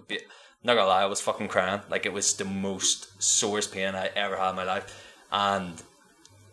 not 0.65 0.75
gonna 0.75 0.89
lie, 0.89 1.03
I 1.03 1.07
was 1.07 1.21
fucking 1.21 1.49
crying. 1.49 1.83
Like 1.91 2.07
it 2.07 2.13
was 2.15 2.35
the 2.35 2.47
most 2.47 3.23
sorest 3.23 3.73
pain 3.73 3.95
I 3.95 4.07
ever 4.17 4.39
had 4.39 4.51
in 4.51 4.57
my 4.57 4.65
life. 4.65 5.07
And 5.31 5.83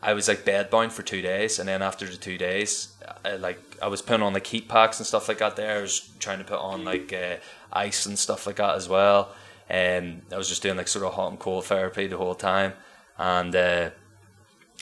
I 0.02 0.14
was 0.14 0.28
like 0.28 0.46
bedbound 0.46 0.92
for 0.92 1.02
two 1.02 1.22
days, 1.22 1.60
and 1.60 1.68
then 1.68 1.82
after 1.82 2.06
the 2.06 2.18
two 2.18 2.38
days, 2.38 2.94
I, 3.26 3.36
like 3.36 3.60
I 3.82 3.88
was 3.88 4.02
putting 4.02 4.24
on 4.24 4.34
like 4.34 4.48
heat 4.48 4.68
packs 4.68 5.00
and 5.00 5.08
stuff 5.08 5.28
like 5.28 5.40
that. 5.40 5.56
There, 5.56 5.78
I 5.78 5.82
was 5.82 6.10
trying 6.20 6.38
to 6.38 6.44
put 6.44 6.60
on 6.60 6.86
like 6.86 7.12
uh, 7.12 7.38
ice 7.72 8.06
and 8.06 8.18
stuff 8.18 8.46
like 8.46 8.58
that 8.58 8.76
as 8.76 8.88
well. 8.88 9.34
And 9.70 10.22
I 10.32 10.38
was 10.38 10.48
just 10.48 10.62
doing 10.62 10.78
like 10.78 10.88
sort 10.88 11.06
of 11.06 11.14
hot 11.14 11.32
and 11.32 11.40
cold 11.40 11.66
therapy 11.66 12.08
the 12.08 12.18
whole 12.18 12.36
time. 12.36 12.74
And 13.18 13.56
uh, 13.56 13.90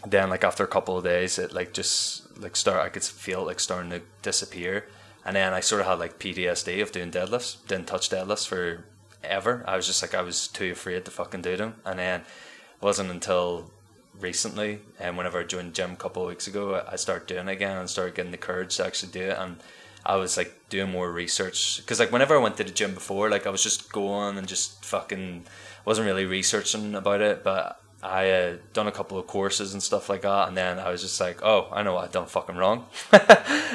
then 0.06 0.30
like 0.30 0.44
after 0.44 0.64
a 0.64 0.68
couple 0.68 0.98
of 0.98 1.04
days, 1.04 1.40
it 1.40 1.54
like 1.54 1.74
just 1.74 2.38
like 2.40 2.56
start. 2.56 2.82
I 2.82 2.90
could 2.90 3.04
feel 3.04 3.42
it 3.42 3.46
like 3.46 3.60
starting 3.60 3.92
to 3.92 4.02
disappear. 4.22 4.88
And 5.24 5.36
then 5.36 5.54
I 5.54 5.62
sort 5.62 5.82
of 5.82 5.88
had 5.88 6.00
like 6.00 6.20
PTSD 6.20 6.82
of 6.82 6.92
doing 6.92 7.10
deadlifts. 7.10 7.66
Didn't 7.68 7.88
touch 7.88 8.10
deadlifts 8.10 8.48
for 8.48 8.86
ever. 9.24 9.64
I 9.68 9.76
was 9.76 9.88
just 9.88 10.02
like 10.02 10.14
I 10.14 10.22
was 10.22 10.48
too 10.48 10.72
afraid 10.72 11.06
to 11.06 11.12
fucking 11.12 11.42
do 11.42 11.58
them. 11.58 11.76
And 11.86 11.98
then 12.00 12.22
it 12.22 12.82
wasn't 12.82 13.10
until 13.10 13.72
recently 14.20 14.80
and 15.00 15.18
whenever 15.18 15.40
I 15.40 15.44
joined 15.44 15.74
gym 15.74 15.92
a 15.92 15.96
couple 15.96 16.26
weeks 16.26 16.48
ago 16.48 16.84
I 16.88 16.96
started 16.96 17.28
doing 17.28 17.48
it 17.48 17.52
again 17.52 17.78
and 17.78 17.90
started 17.90 18.16
getting 18.16 18.32
the 18.32 18.38
courage 18.38 18.78
to 18.78 18.86
actually 18.86 19.12
do 19.12 19.22
it. 19.22 19.38
And 19.38 19.58
I 20.06 20.18
was 20.18 20.38
like 20.38 20.70
doing 20.70 20.92
more 20.92 21.12
research. 21.12 21.78
Because 21.78 22.00
like 22.00 22.12
whenever 22.12 22.36
I 22.36 22.42
went 22.42 22.58
to 22.58 22.64
the 22.64 22.72
gym 22.72 22.94
before 22.94 23.30
like 23.30 23.48
I 23.48 23.50
was 23.50 23.64
just 23.64 23.92
going 23.92 24.38
and 24.38 24.48
just 24.48 24.84
fucking 24.86 25.46
wasn't 25.84 26.08
really 26.08 26.26
researching 26.26 26.96
about 26.96 27.22
it 27.22 27.44
but 27.44 27.82
I 28.02 28.30
uh, 28.30 28.58
done 28.74 28.88
a 28.88 28.92
couple 28.92 29.18
of 29.18 29.26
courses 29.26 29.74
and 29.74 29.82
stuff 29.82 30.10
like 30.10 30.22
that. 30.22 30.48
And 30.48 30.56
then 30.56 30.80
I 30.80 30.92
was 30.92 31.02
just 31.02 31.20
like 31.20 31.44
oh 31.44 31.68
I 31.72 31.84
know 31.84 31.96
what 31.96 32.06
I've 32.06 32.12
done 32.12 32.28
fucking 32.28 32.56
wrong. 32.56 32.86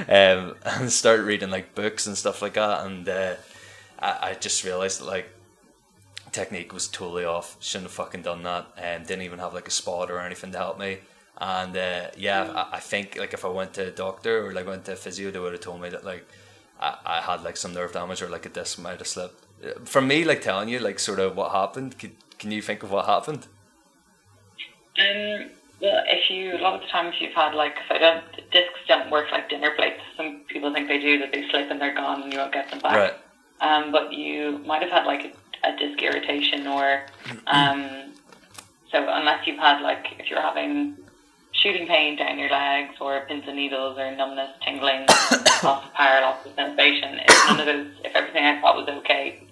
Um, 0.09 0.55
and 0.65 0.91
started 0.91 1.25
reading 1.25 1.51
like 1.51 1.75
books 1.75 2.07
and 2.07 2.17
stuff 2.17 2.41
like 2.41 2.55
that. 2.55 2.87
And 2.87 3.07
uh, 3.07 3.35
I, 3.99 4.31
I 4.31 4.35
just 4.35 4.65
realized 4.65 5.01
that 5.01 5.07
like 5.07 5.29
technique 6.33 6.73
was 6.73 6.89
totally 6.89 7.25
off. 7.25 7.57
Shouldn't 7.61 7.87
have 7.87 7.93
fucking 7.93 8.23
done 8.23 8.43
that. 8.45 8.67
And 8.77 9.03
um, 9.03 9.07
didn't 9.07 9.23
even 9.23 9.39
have 9.39 9.55
like 9.55 9.69
a 9.69 9.71
spot 9.71 10.11
or 10.11 10.21
anything 10.21 10.53
to 10.53 10.59
help 10.59 10.79
me. 10.79 10.99
And 11.39 11.77
uh, 11.77 12.09
yeah, 12.17 12.51
I, 12.55 12.77
I, 12.77 12.81
think 12.81 13.17
like 13.19 13.33
if 13.33 13.45
I 13.45 13.49
went 13.49 13.73
to 13.75 13.89
a 13.89 13.91
doctor 13.91 14.47
or 14.47 14.53
like 14.53 14.67
went 14.67 14.85
to 14.87 14.93
a 14.93 14.97
physio, 14.97 15.31
they 15.31 15.39
would 15.39 15.53
have 15.53 15.63
told 15.63 15.81
me 15.81 15.89
that 15.89 16.05
like 16.05 16.27
I, 16.79 16.97
I 17.05 17.21
had 17.21 17.43
like 17.43 17.57
some 17.57 17.73
nerve 17.73 17.93
damage 17.93 18.21
or 18.21 18.29
like 18.29 18.45
a 18.45 18.51
disc 18.51 18.79
might 18.79 18.99
have 18.99 19.07
slipped. 19.07 19.47
For 19.85 20.03
me, 20.03 20.25
like 20.25 20.43
telling 20.43 20.69
you 20.69 20.79
like 20.79 20.99
sort 20.99 21.19
of 21.19 21.37
what 21.37 21.53
happened. 21.53 21.99
Can, 21.99 22.17
can 22.39 22.51
you 22.51 22.61
think 22.61 22.83
of 22.83 22.91
what 22.91 23.07
happened? 23.07 23.47
Um. 24.99 25.51
Well, 25.81 26.05
if 26.09 26.29
you 26.29 26.57
a 26.57 26.61
lot 26.61 26.75
of 26.75 26.83
the 26.83 26.89
times 26.89 27.15
you've 27.21 27.33
had 27.33 27.55
like 27.55 27.75
so 27.89 27.99
don't 27.99 28.23
discs 28.51 28.81
don't 28.87 29.11
work 29.11 29.33
like 29.33 29.49
dinner 29.49 29.71
plates. 29.75 30.01
Some 30.15 30.43
people 30.47 30.73
think 30.75 30.89
they 30.89 30.99
do 30.99 31.19
that 31.21 31.33
they 31.33 31.49
slip 31.49 31.71
and 31.71 31.81
they're 31.81 31.95
gone 31.95 32.23
and 32.23 32.33
you 32.33 32.39
won't 32.39 32.53
get 32.53 32.71
them 32.71 32.81
back. 32.81 32.97
Right. 32.97 33.15
Um, 33.63 33.91
but 33.91 34.13
you 34.13 34.59
might 34.67 34.83
have 34.83 34.91
had 34.91 35.07
like 35.07 35.25
a, 35.25 35.33
a 35.65 35.77
disc 35.77 36.01
irritation 36.03 36.67
or 36.67 37.03
um, 37.47 38.13
so 38.91 39.07
unless 39.09 39.47
you've 39.47 39.59
had 39.59 39.83
like 39.83 40.07
if 40.19 40.31
you're 40.31 40.41
having 40.41 40.97
shooting 41.53 41.87
pain 41.87 42.17
down 42.17 42.39
your 42.39 42.51
legs 42.51 42.95
or 43.01 43.21
pins 43.27 43.45
and 43.47 43.57
needles 43.57 43.99
or 43.99 44.15
numbness, 44.15 44.51
tingling, 44.65 45.01
loss 45.63 45.85
of 45.85 45.93
power, 45.95 46.21
loss 46.23 46.45
of 46.47 46.55
sensation. 46.55 47.19
If 47.21 47.49
none 47.49 47.61
of 47.61 47.67
those, 47.67 47.87
if 48.05 48.15
everything 48.15 48.45
I 48.45 48.61
thought 48.61 48.77
was 48.77 48.89
okay, 49.01 49.43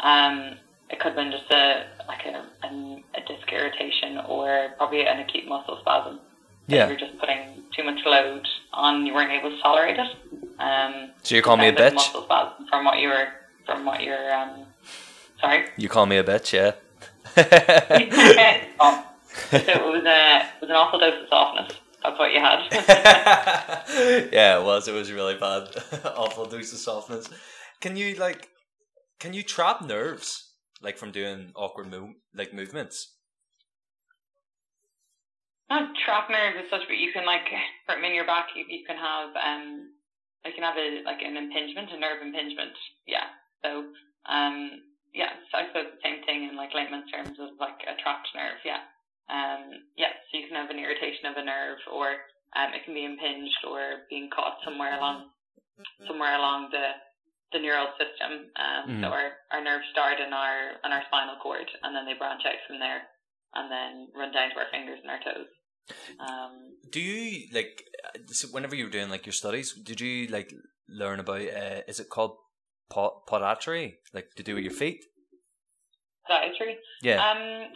um, 0.00 0.56
it 0.90 1.00
could 1.00 1.14
have 1.14 1.16
been 1.16 1.32
just 1.32 1.50
a 1.50 1.86
like 2.06 2.24
a, 2.26 2.44
a, 2.66 3.04
a 3.14 3.20
disc 3.26 3.50
irritation 3.50 4.18
or 4.28 4.68
probably 4.76 5.06
an 5.06 5.20
acute 5.20 5.48
muscle 5.48 5.78
spasm. 5.80 6.20
Yeah. 6.68 6.88
You're 6.88 6.98
just 6.98 7.18
putting 7.18 7.62
too 7.74 7.84
much 7.84 8.00
load 8.04 8.46
on. 8.72 9.06
You 9.06 9.14
weren't 9.14 9.32
able 9.32 9.50
to 9.50 9.60
tolerate 9.62 9.98
it. 9.98 10.16
Um, 10.58 11.10
so 11.22 11.34
you 11.34 11.42
call 11.42 11.56
me 11.56 11.68
a 11.68 11.72
bitch. 11.72 11.94
Muscle 11.94 12.24
spasm 12.24 12.66
from 12.68 12.84
what 12.84 12.98
you 12.98 13.08
were 13.08 13.28
from 13.64 13.84
what 13.84 14.02
you're. 14.02 14.32
Um, 14.32 14.66
sorry. 15.40 15.66
You 15.76 15.88
call 15.88 16.06
me 16.06 16.16
a 16.16 16.24
bitch, 16.24 16.52
yeah. 16.52 16.72
oh. 18.80 19.02
So 19.50 19.58
it 19.58 19.84
was 19.84 20.02
a 20.04 20.38
it 20.38 20.60
was 20.62 20.70
an 20.70 20.76
awful 20.76 20.98
dose 20.98 21.22
of 21.22 21.28
softness. 21.28 21.78
That's 22.02 22.18
what 22.18 22.32
you 22.32 22.40
had. 22.40 22.62
yeah, 24.32 24.58
it 24.58 24.64
was. 24.64 24.88
It 24.88 24.94
was 24.94 25.12
really 25.12 25.34
bad. 25.34 25.68
awful 26.04 26.46
dose 26.46 26.72
of 26.72 26.78
softness. 26.78 27.28
Can 27.80 27.96
you 27.96 28.14
like? 28.14 28.48
Can 29.20 29.34
you 29.34 29.42
trap 29.42 29.82
nerves 29.82 30.52
like 30.82 30.98
from 30.98 31.10
doing 31.10 31.52
awkward 31.54 31.90
move 31.90 32.14
like 32.34 32.54
movements? 32.54 33.12
Not 35.68 35.90
trap 36.04 36.30
nerves 36.30 36.56
as 36.64 36.70
such, 36.70 36.86
but 36.88 36.96
you 36.96 37.12
can 37.12 37.26
like 37.26 37.46
hurt 37.86 37.96
them 37.96 38.04
in 38.04 38.14
your 38.14 38.26
back. 38.26 38.48
You, 38.54 38.64
you 38.68 38.84
can 38.86 38.96
have 38.96 39.30
um, 39.36 39.90
you 40.44 40.52
can 40.54 40.62
have 40.62 40.76
a 40.76 41.02
like 41.04 41.22
an 41.22 41.36
impingement, 41.36 41.90
a 41.92 41.98
nerve 41.98 42.22
impingement. 42.22 42.72
Yeah. 43.06 43.26
So 43.62 43.84
um, 44.30 44.70
yeah. 45.16 45.32
So 45.48 45.56
I 45.56 45.64
suppose 45.72 45.96
the 45.96 46.04
same 46.04 46.20
thing 46.28 46.44
in 46.44 46.60
like 46.60 46.76
layman's 46.76 47.08
terms 47.08 47.40
of 47.40 47.56
like 47.56 47.80
a 47.88 47.96
trapped 47.96 48.28
nerve. 48.36 48.60
Yeah. 48.62 48.84
Um, 49.26 49.82
yeah, 49.98 50.14
so 50.28 50.38
you 50.38 50.46
can 50.46 50.54
have 50.54 50.70
an 50.70 50.78
irritation 50.78 51.26
of 51.26 51.34
a 51.34 51.42
nerve, 51.42 51.82
or 51.90 52.14
um, 52.54 52.70
it 52.76 52.86
can 52.86 52.94
be 52.94 53.02
impinged 53.02 53.58
or 53.66 54.06
being 54.06 54.30
caught 54.30 54.62
somewhere 54.62 54.94
along 54.94 55.34
somewhere 56.06 56.36
along 56.38 56.70
the 56.70 56.94
the 57.50 57.58
neural 57.58 57.88
system. 57.98 58.52
Um, 58.54 58.84
mm. 58.86 59.00
So 59.02 59.08
our, 59.08 59.28
our 59.50 59.62
nerves 59.64 59.88
start 59.90 60.20
in 60.20 60.30
our 60.30 60.78
on 60.84 60.92
our 60.92 61.02
spinal 61.08 61.40
cord, 61.42 61.66
and 61.82 61.96
then 61.96 62.06
they 62.06 62.14
branch 62.14 62.42
out 62.46 62.60
from 62.68 62.78
there, 62.78 63.02
and 63.54 63.66
then 63.72 64.08
run 64.14 64.30
down 64.30 64.50
to 64.52 64.60
our 64.60 64.70
fingers 64.70 65.00
and 65.02 65.10
our 65.10 65.22
toes. 65.24 65.50
Um, 66.18 66.76
Do 66.90 67.00
you 67.00 67.48
like 67.52 67.82
whenever 68.50 68.74
you 68.74 68.84
were 68.84 68.90
doing 68.90 69.10
like 69.10 69.26
your 69.26 69.32
studies? 69.32 69.72
Did 69.72 70.00
you 70.00 70.28
like 70.28 70.52
learn 70.88 71.20
about? 71.20 71.40
Uh, 71.40 71.82
is 71.88 72.00
it 72.00 72.10
called 72.10 72.36
podatry? 72.90 73.96
Like 74.12 74.34
to 74.36 74.42
do 74.42 74.54
with 74.54 74.64
your 74.64 74.72
feet? 74.72 75.04
Podiatry. 76.28 76.74
Yeah. 77.02 77.22
Um, 77.22 77.70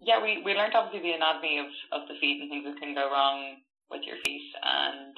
yeah, 0.00 0.22
we, 0.22 0.42
we 0.44 0.52
learned 0.52 0.74
obviously 0.74 1.10
the 1.10 1.16
anatomy 1.16 1.58
of, 1.58 1.70
of 1.92 2.08
the 2.08 2.14
feet 2.20 2.42
and 2.42 2.50
things 2.50 2.64
that 2.66 2.78
can 2.78 2.94
go 2.94 3.08
wrong 3.10 3.56
with 3.90 4.02
your 4.04 4.16
feet 4.24 4.52
and 4.62 5.16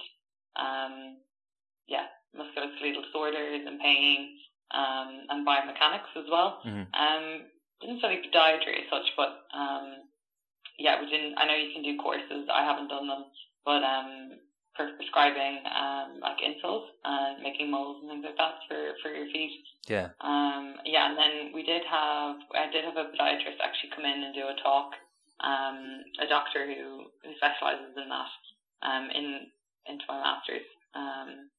um, 0.55 0.95
yeah, 1.89 2.07
musculoskeletal 2.35 3.03
disorders 3.05 3.63
and 3.67 3.81
pain 3.81 4.39
um, 4.75 5.27
and 5.31 5.47
biomechanics 5.47 6.13
as 6.17 6.29
well. 6.31 6.63
Mm-hmm. 6.67 6.87
Um, 6.95 7.25
didn't 7.81 7.99
study 7.99 8.23
podiatry 8.23 8.85
as 8.85 8.89
such, 8.91 9.09
but 9.17 9.47
um, 9.53 10.07
yeah, 10.79 11.01
we 11.01 11.11
didn't. 11.11 11.35
I 11.37 11.47
know 11.47 11.57
you 11.57 11.73
can 11.73 11.83
do 11.83 11.97
courses. 11.99 12.49
I 12.53 12.65
haven't 12.65 12.89
done 12.89 13.09
them, 13.09 13.25
but 13.65 13.83
um, 13.83 14.39
for 14.77 14.93
prescribing 14.97 15.65
um, 15.67 16.21
like 16.21 16.39
insoles 16.45 16.87
and 17.05 17.43
making 17.43 17.71
molds 17.71 18.01
and 18.03 18.11
things 18.11 18.25
like 18.25 18.37
that 18.37 18.61
for, 18.69 18.93
for 19.03 19.11
your 19.11 19.27
feet. 19.33 19.57
Yeah. 19.89 20.13
Um, 20.21 20.77
yeah, 20.85 21.09
and 21.09 21.17
then 21.17 21.35
we 21.55 21.63
did 21.65 21.83
have 21.89 22.37
I 22.55 22.71
did 22.71 22.85
have 22.85 22.97
a 22.97 23.11
podiatrist 23.17 23.59
actually 23.65 23.97
come 23.97 24.05
in 24.05 24.23
and 24.23 24.35
do 24.35 24.47
a 24.47 24.57
talk. 24.63 24.93
Um, 25.37 26.01
a 26.17 26.27
doctor 26.29 26.65
who, 26.65 27.13
who 27.21 27.31
specializes 27.37 27.93
in 27.97 28.09
that. 28.09 28.33
Um, 28.83 29.09
in 29.13 29.53
into 29.89 30.05
my 30.09 30.19
masters. 30.19 30.67
Um, 30.95 31.51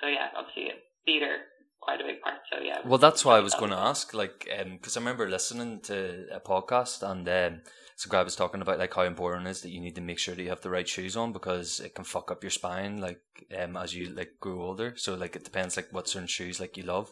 so 0.00 0.06
yeah, 0.06 0.28
obviously 0.36 0.72
feet 1.04 1.22
are 1.22 1.38
quite 1.80 2.00
a 2.00 2.04
big 2.04 2.20
part. 2.20 2.40
So 2.52 2.60
yeah. 2.62 2.78
Well, 2.84 2.98
that's 2.98 3.24
why 3.24 3.36
I 3.36 3.40
was 3.40 3.54
going 3.54 3.70
to 3.70 3.76
ask, 3.76 4.14
like, 4.14 4.48
because 4.72 4.96
um, 4.96 5.02
I 5.02 5.04
remember 5.04 5.28
listening 5.28 5.80
to 5.82 6.26
a 6.32 6.40
podcast 6.40 7.02
and 7.08 7.28
um, 7.28 7.60
some 7.98 8.10
guy 8.10 8.22
was 8.22 8.36
talking 8.36 8.62
about 8.62 8.78
like 8.78 8.94
how 8.94 9.02
important 9.02 9.48
it 9.48 9.50
is 9.50 9.62
that 9.62 9.70
you 9.72 9.80
need 9.80 9.96
to 9.96 10.00
make 10.00 10.20
sure 10.20 10.32
that 10.32 10.40
you 10.40 10.50
have 10.50 10.60
the 10.60 10.70
right 10.70 10.88
shoes 10.88 11.16
on 11.16 11.32
because 11.32 11.80
it 11.80 11.96
can 11.96 12.04
fuck 12.04 12.30
up 12.30 12.44
your 12.44 12.50
spine 12.50 13.00
like 13.00 13.20
um 13.58 13.76
as 13.76 13.92
you 13.92 14.08
like 14.10 14.34
grow 14.38 14.62
older. 14.62 14.94
So 14.96 15.16
like 15.16 15.34
it 15.34 15.42
depends 15.42 15.76
like 15.76 15.88
what 15.90 16.08
certain 16.08 16.28
shoes 16.28 16.60
like 16.60 16.76
you 16.76 16.84
love 16.84 17.10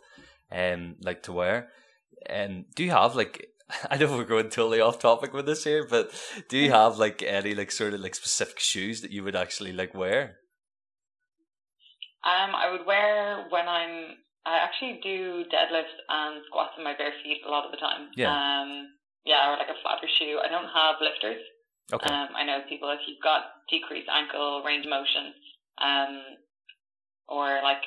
um 0.52 0.94
like 1.02 1.24
to 1.24 1.32
wear. 1.32 1.70
And 2.24 2.52
um, 2.52 2.64
do 2.76 2.84
you 2.84 2.92
have 2.92 3.16
like 3.16 3.48
I 3.90 3.96
know 3.96 4.16
we're 4.16 4.22
going 4.22 4.48
totally 4.48 4.80
off 4.80 5.00
topic 5.00 5.32
with 5.32 5.44
this 5.46 5.64
here, 5.64 5.84
but 5.84 6.12
do 6.48 6.56
you 6.56 6.70
have 6.70 6.98
like 6.98 7.20
any 7.20 7.56
like 7.56 7.72
sort 7.72 7.92
of 7.92 7.98
like 7.98 8.14
specific 8.14 8.60
shoes 8.60 9.00
that 9.00 9.10
you 9.10 9.24
would 9.24 9.34
actually 9.34 9.72
like 9.72 9.92
wear? 9.92 10.36
Um, 12.22 12.54
I 12.54 12.70
would 12.70 12.86
wear 12.86 13.46
when 13.50 13.66
I'm. 13.66 14.18
I 14.46 14.58
actually 14.62 15.00
do 15.02 15.42
deadlifts 15.50 15.98
and 16.08 16.44
squats 16.46 16.74
in 16.78 16.84
my 16.84 16.94
bare 16.96 17.10
feet 17.24 17.42
a 17.44 17.50
lot 17.50 17.64
of 17.64 17.72
the 17.72 17.78
time. 17.78 18.10
Yeah. 18.14 18.30
Um, 18.30 18.86
yeah, 19.27 19.51
or 19.51 19.59
like 19.59 19.69
a 19.69 19.78
flatter 19.82 20.07
shoe. 20.07 20.39
I 20.39 20.48
don't 20.48 20.70
have 20.70 21.03
lifters. 21.03 21.43
Okay. 21.93 22.11
Um, 22.11 22.35
I 22.35 22.47
know 22.47 22.62
people 22.66 22.90
if 22.90 23.03
you've 23.07 23.23
got 23.23 23.66
decreased 23.69 24.09
ankle 24.11 24.62
range 24.65 24.86
of 24.86 24.90
motion, 24.90 25.35
um, 25.78 26.39
or 27.28 27.61
like 27.62 27.82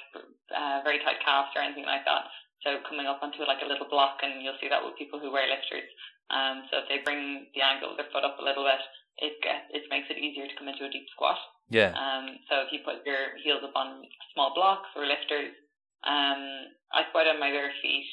uh, 0.51 0.83
very 0.83 0.99
tight 0.99 1.23
calves 1.23 1.55
or 1.55 1.63
anything 1.63 1.87
like 1.87 2.03
that. 2.03 2.27
So 2.63 2.83
coming 2.87 3.07
up 3.07 3.23
onto 3.23 3.43
like 3.47 3.63
a 3.63 3.67
little 3.71 3.87
block, 3.87 4.19
and 4.21 4.43
you'll 4.43 4.59
see 4.59 4.67
that 4.67 4.83
with 4.83 4.99
people 4.99 5.19
who 5.19 5.31
wear 5.31 5.47
lifters. 5.47 5.87
Um, 6.29 6.67
so 6.69 6.83
if 6.83 6.85
they 6.91 7.01
bring 7.01 7.47
the 7.55 7.63
angle 7.63 7.91
of 7.91 7.97
their 7.97 8.11
foot 8.11 8.27
up 8.27 8.37
a 8.37 8.45
little 8.45 8.67
bit, 8.67 8.83
it 9.19 9.39
gets, 9.41 9.67
it 9.71 9.83
makes 9.89 10.07
it 10.11 10.19
easier 10.19 10.47
to 10.47 10.55
come 10.59 10.67
into 10.67 10.85
a 10.85 10.91
deep 10.91 11.07
squat. 11.15 11.39
Yeah. 11.71 11.95
Um, 11.95 12.39
so 12.47 12.63
if 12.67 12.71
you 12.71 12.79
put 12.83 13.03
your 13.07 13.39
heels 13.43 13.63
up 13.63 13.75
on 13.75 14.03
small 14.35 14.53
blocks 14.53 14.91
or 14.95 15.07
lifters, 15.07 15.55
um, 16.03 16.71
I 16.91 17.07
squat 17.09 17.27
on 17.27 17.39
my 17.39 17.51
bare 17.51 17.71
feet. 17.81 18.07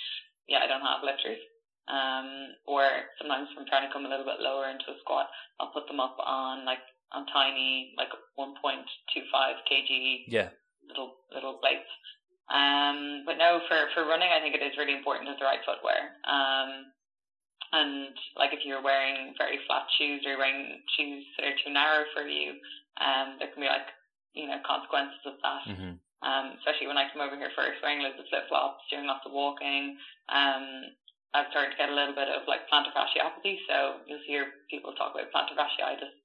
Yeah, 0.48 0.62
I 0.62 0.66
don't 0.66 0.82
have 0.82 1.02
lifters. 1.02 1.42
Um, 1.86 2.58
or 2.66 2.82
sometimes 3.18 3.48
I'm 3.54 3.66
trying 3.66 3.86
to 3.86 3.92
come 3.92 4.06
a 4.06 4.10
little 4.10 4.26
bit 4.26 4.42
lower 4.42 4.66
into 4.68 4.90
a 4.90 4.98
squat, 5.00 5.30
I'll 5.60 5.70
put 5.70 5.86
them 5.86 6.00
up 6.00 6.18
on 6.18 6.64
like 6.66 6.82
on 7.12 7.26
tiny 7.30 7.94
like 7.96 8.10
1.25 8.34 8.82
kg 9.70 10.24
yeah 10.26 10.50
little 10.88 11.18
little 11.32 11.58
plates. 11.58 11.90
Um, 12.46 13.26
but 13.26 13.38
no, 13.38 13.60
for 13.66 13.90
for 13.94 14.06
running, 14.06 14.30
I 14.30 14.38
think 14.38 14.54
it 14.54 14.62
is 14.62 14.78
really 14.78 14.94
important 14.94 15.26
to 15.26 15.34
have 15.34 15.42
the 15.42 15.50
right 15.50 15.62
footwear. 15.66 16.14
Um, 16.26 16.94
and 17.74 18.14
like 18.38 18.54
if 18.54 18.62
you're 18.62 18.82
wearing 18.82 19.34
very 19.38 19.58
flat 19.66 19.90
shoes 19.98 20.22
or 20.22 20.34
you're 20.34 20.42
wearing 20.42 20.82
shoes 20.94 21.26
that 21.36 21.50
are 21.50 21.58
too 21.58 21.74
narrow 21.74 22.06
for 22.14 22.22
you, 22.22 22.54
um, 23.02 23.36
there 23.38 23.50
can 23.50 23.62
be 23.62 23.70
like 23.70 23.90
you 24.34 24.46
know 24.46 24.62
consequences 24.62 25.22
of 25.26 25.38
that. 25.42 25.64
Mm-hmm. 25.66 25.94
Um, 26.22 26.46
especially 26.58 26.86
when 26.86 26.98
I 26.98 27.10
came 27.12 27.20
over 27.20 27.36
here 27.36 27.52
first 27.54 27.82
wearing 27.82 28.02
loads 28.02 28.18
of 28.18 28.26
flip 28.30 28.48
flops, 28.48 28.82
doing 28.88 29.06
lots 29.06 29.26
of 29.26 29.34
walking. 29.34 29.98
Um, 30.30 30.94
I've 31.36 31.52
started 31.52 31.76
to 31.76 31.80
get 31.80 31.92
a 31.92 31.96
little 31.96 32.16
bit 32.16 32.32
of 32.32 32.48
like 32.48 32.64
plantar 32.72 32.96
fasciopathy. 32.96 33.60
So 33.68 34.00
you'll 34.08 34.24
hear 34.24 34.64
people 34.72 34.96
talk 34.96 35.12
about 35.12 35.28
plantar 35.28 35.52
fasciitis 35.52 36.16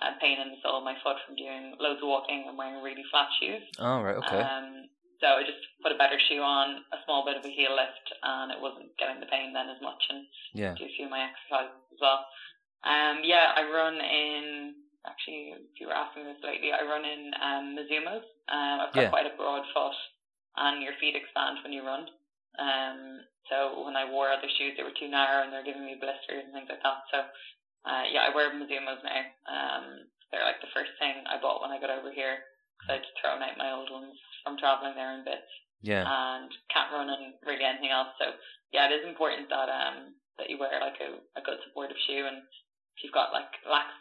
and 0.00 0.16
pain 0.18 0.40
in 0.40 0.56
the 0.56 0.60
sole 0.64 0.80
of 0.80 0.88
my 0.88 0.96
foot 1.04 1.20
from 1.28 1.36
doing 1.36 1.76
loads 1.76 2.00
of 2.00 2.08
walking 2.08 2.48
and 2.48 2.56
wearing 2.56 2.80
really 2.80 3.04
flat 3.12 3.28
shoes. 3.36 3.62
Oh, 3.78 4.00
right, 4.00 4.16
okay. 4.16 4.40
Um, 4.40 4.88
so 5.20 5.38
I 5.38 5.44
just 5.44 5.60
put 5.84 5.92
a 5.92 6.00
better 6.00 6.18
shoe 6.28 6.42
on, 6.42 6.82
a 6.90 6.98
small 7.04 7.24
bit 7.24 7.36
of 7.36 7.44
a 7.44 7.52
heel 7.52 7.76
lift, 7.76 8.08
and 8.24 8.50
it 8.50 8.60
wasn't 8.60 8.96
getting 8.98 9.20
the 9.20 9.30
pain 9.30 9.52
then 9.52 9.70
as 9.70 9.80
much, 9.80 10.02
and 10.10 10.26
yeah. 10.52 10.74
do 10.74 10.84
a 10.84 10.92
few 10.96 11.06
of 11.06 11.14
my 11.14 11.28
exercises 11.28 11.78
as 11.92 12.00
well. 12.00 12.26
Um, 12.82 13.22
yeah, 13.22 13.52
I 13.54 13.62
run 13.68 14.00
in. 14.00 14.74
Actually, 15.06 15.52
if 15.60 15.76
you 15.80 15.86
were 15.86 15.96
asking 15.96 16.24
this 16.24 16.40
lately, 16.42 16.72
I 16.72 16.82
run 16.82 17.04
in 17.04 17.30
um, 17.36 17.64
Mizunos. 17.76 18.24
Um, 18.48 18.80
I've 18.84 18.92
got 18.92 19.08
yeah. 19.08 19.12
quite 19.12 19.28
a 19.28 19.36
broad 19.36 19.62
foot, 19.72 19.96
and 20.56 20.82
your 20.82 20.96
feet 20.98 21.14
expand 21.14 21.60
when 21.62 21.72
you 21.72 21.84
run. 21.84 22.08
Um, 22.58 23.24
so 23.50 23.84
when 23.84 23.96
I 23.96 24.08
wore 24.08 24.30
other 24.30 24.48
shoes, 24.58 24.74
they 24.76 24.82
were 24.82 24.94
too 24.96 25.08
narrow 25.08 25.44
and 25.44 25.52
they're 25.52 25.66
giving 25.66 25.84
me 25.84 25.96
blisters 26.00 26.44
and 26.44 26.52
things 26.54 26.70
like 26.70 26.82
that. 26.82 27.00
So 27.12 27.18
uh, 27.84 28.04
yeah, 28.08 28.24
I 28.24 28.34
wear 28.34 28.50
Mizunos 28.50 29.02
now. 29.04 29.22
Um, 29.46 29.84
they're 30.32 30.44
like 30.46 30.60
the 30.64 30.72
first 30.72 30.90
thing 30.98 31.22
I 31.28 31.36
bought 31.40 31.60
when 31.60 31.70
I 31.70 31.78
got 31.80 31.90
over 31.92 32.10
here 32.10 32.42
because 32.80 33.00
I'd 33.02 33.06
thrown 33.20 33.42
out 33.44 33.60
my 33.60 33.70
old 33.72 33.90
ones 33.90 34.16
from 34.42 34.56
traveling 34.56 34.94
there 34.96 35.12
in 35.14 35.24
bits. 35.24 35.50
Yeah. 35.84 36.08
and 36.08 36.48
can't 36.72 36.88
run 36.96 37.12
and 37.12 37.36
really 37.44 37.60
anything 37.62 37.92
else. 37.92 38.08
So 38.16 38.32
yeah, 38.72 38.88
it 38.88 38.96
is 38.96 39.04
important 39.04 39.52
that 39.52 39.68
um 39.68 40.16
that 40.40 40.48
you 40.48 40.56
wear 40.56 40.80
like 40.80 40.96
a, 41.04 41.20
a 41.38 41.44
good 41.44 41.60
supportive 41.68 42.00
shoe 42.08 42.24
and 42.24 42.40
if 42.96 43.04
you've 43.04 43.12
got 43.12 43.36
like 43.36 43.52
lax 43.68 43.92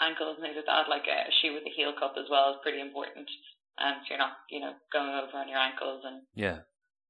ankles 0.00 0.40
and 0.40 0.42
things 0.48 0.56
like 0.56 0.66
that, 0.66 0.88
like 0.88 1.04
a, 1.04 1.28
a 1.28 1.32
shoe 1.42 1.52
with 1.52 1.66
a 1.68 1.74
heel 1.76 1.92
cup 1.92 2.14
as 2.16 2.30
well 2.30 2.50
is 2.56 2.62
pretty 2.64 2.80
important. 2.80 3.28
Um, 3.76 4.00
so 4.02 4.06
you're 4.10 4.18
not, 4.24 4.40
you 4.50 4.58
know, 4.64 4.72
going 4.90 5.12
over 5.12 5.36
on 5.36 5.48
your 5.52 5.60
ankles 5.60 6.02
and 6.06 6.22
Yeah. 6.34 6.64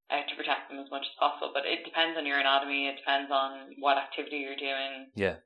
Uh, 0.09 0.25
to 0.25 0.41
protect 0.41 0.73
them 0.73 0.81
as 0.81 0.89
much 0.89 1.05
as 1.05 1.21
possible. 1.21 1.53
But 1.53 1.69
it 1.69 1.85
depends 1.85 2.17
on 2.17 2.25
your 2.25 2.41
anatomy. 2.41 2.89
It 2.89 2.97
depends 2.97 3.29
on 3.29 3.77
what 3.77 4.01
activity 4.01 4.41
you're 4.41 4.57
doing. 4.57 5.13
Yeah. 5.13 5.37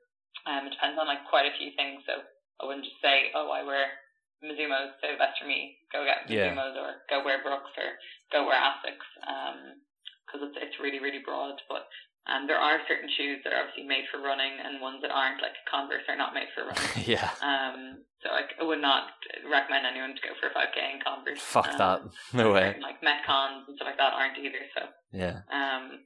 Um, 0.47 0.71
it 0.71 0.75
depends 0.75 0.95
on 0.95 1.03
like 1.03 1.27
quite 1.27 1.51
a 1.51 1.57
few 1.59 1.75
things. 1.75 1.99
So 2.07 2.23
I 2.23 2.63
wouldn't 2.63 2.87
just 2.87 3.03
say, 3.03 3.27
oh, 3.35 3.51
I 3.51 3.67
wear 3.67 3.91
Mizuno's, 4.39 4.95
so 5.03 5.19
that's 5.19 5.35
for 5.35 5.51
me. 5.51 5.83
Go 5.91 6.07
get 6.07 6.31
Yeah. 6.31 6.55
Or 6.55 7.03
go 7.11 7.27
wear 7.27 7.43
Brooks 7.43 7.75
or 7.75 7.99
go 8.31 8.47
wear 8.47 8.55
Asics. 8.55 9.09
Um, 9.27 9.83
because 10.23 10.47
it's 10.49 10.57
it's 10.57 10.79
really 10.81 10.99
really 10.99 11.21
broad. 11.23 11.59
But 11.69 11.87
um, 12.27 12.47
there 12.47 12.57
are 12.57 12.79
certain 12.87 13.09
shoes 13.17 13.39
that 13.43 13.51
are 13.53 13.61
obviously 13.67 13.83
made 13.83 14.05
for 14.11 14.19
running 14.21 14.51
and 14.63 14.79
ones 14.81 14.99
that 15.01 15.11
aren't. 15.11 15.41
Like 15.41 15.53
Converse 15.69 16.03
are 16.07 16.15
not 16.17 16.33
made 16.33 16.47
for 16.55 16.63
running. 16.65 16.91
yeah. 17.09 17.29
Um, 17.41 18.03
so 18.23 18.31
like, 18.31 18.51
I 18.59 18.63
would 18.63 18.79
not 18.81 19.07
recommend 19.49 19.85
anyone 19.85 20.15
to 20.15 20.21
go 20.21 20.33
for 20.39 20.47
a 20.47 20.53
5k 20.55 20.77
in 20.95 20.99
Converse. 21.03 21.39
Fuck 21.41 21.67
Um, 21.69 21.77
that. 21.77 22.01
No 22.33 22.53
way. 22.53 22.61
certain, 22.71 22.81
Like 22.81 23.01
Metcons 23.01 23.67
and 23.67 23.75
stuff 23.75 23.87
like 23.87 23.97
that 23.97 24.13
aren't 24.13 24.37
either. 24.37 24.63
So 24.73 24.81
Yeah. 25.11 25.41
um, 25.51 25.99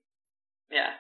yeah. 0.72 0.92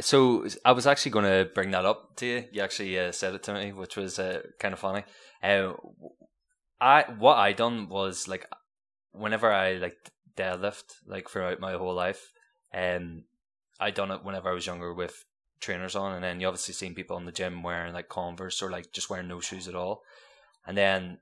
So 0.00 0.46
I 0.64 0.72
was 0.72 0.86
actually 0.86 1.10
going 1.10 1.24
to 1.26 1.50
bring 1.52 1.72
that 1.72 1.84
up 1.84 2.16
to 2.16 2.26
you. 2.26 2.44
You 2.52 2.62
actually 2.62 2.98
uh, 2.98 3.10
said 3.12 3.34
it 3.34 3.42
to 3.44 3.54
me, 3.54 3.72
which 3.72 3.96
was 3.96 4.18
uh, 4.18 4.42
kind 4.60 4.72
of 4.72 4.78
funny. 4.80 5.04
Uh, 5.42 5.72
I 6.80 7.04
what 7.18 7.36
I 7.36 7.52
done 7.52 7.88
was 7.88 8.26
like 8.28 8.46
whenever 9.12 9.52
I 9.52 9.74
like 9.74 9.96
deadlift 10.36 10.84
like 11.06 11.28
throughout 11.28 11.60
my 11.60 11.72
whole 11.72 11.94
life, 11.94 12.30
um, 12.72 13.24
I 13.82 13.90
done 13.90 14.10
it 14.10 14.24
whenever 14.24 14.48
I 14.48 14.54
was 14.54 14.66
younger 14.66 14.94
with 14.94 15.24
trainers 15.60 15.96
on, 15.96 16.14
and 16.14 16.24
then 16.24 16.40
you 16.40 16.46
obviously 16.46 16.74
seen 16.74 16.94
people 16.94 17.16
in 17.16 17.24
the 17.24 17.32
gym 17.32 17.62
wearing 17.62 17.92
like 17.92 18.08
Converse 18.08 18.62
or 18.62 18.70
like 18.70 18.92
just 18.92 19.10
wearing 19.10 19.28
no 19.28 19.40
shoes 19.40 19.68
at 19.68 19.74
all, 19.74 20.02
and 20.66 20.76
then 20.76 21.18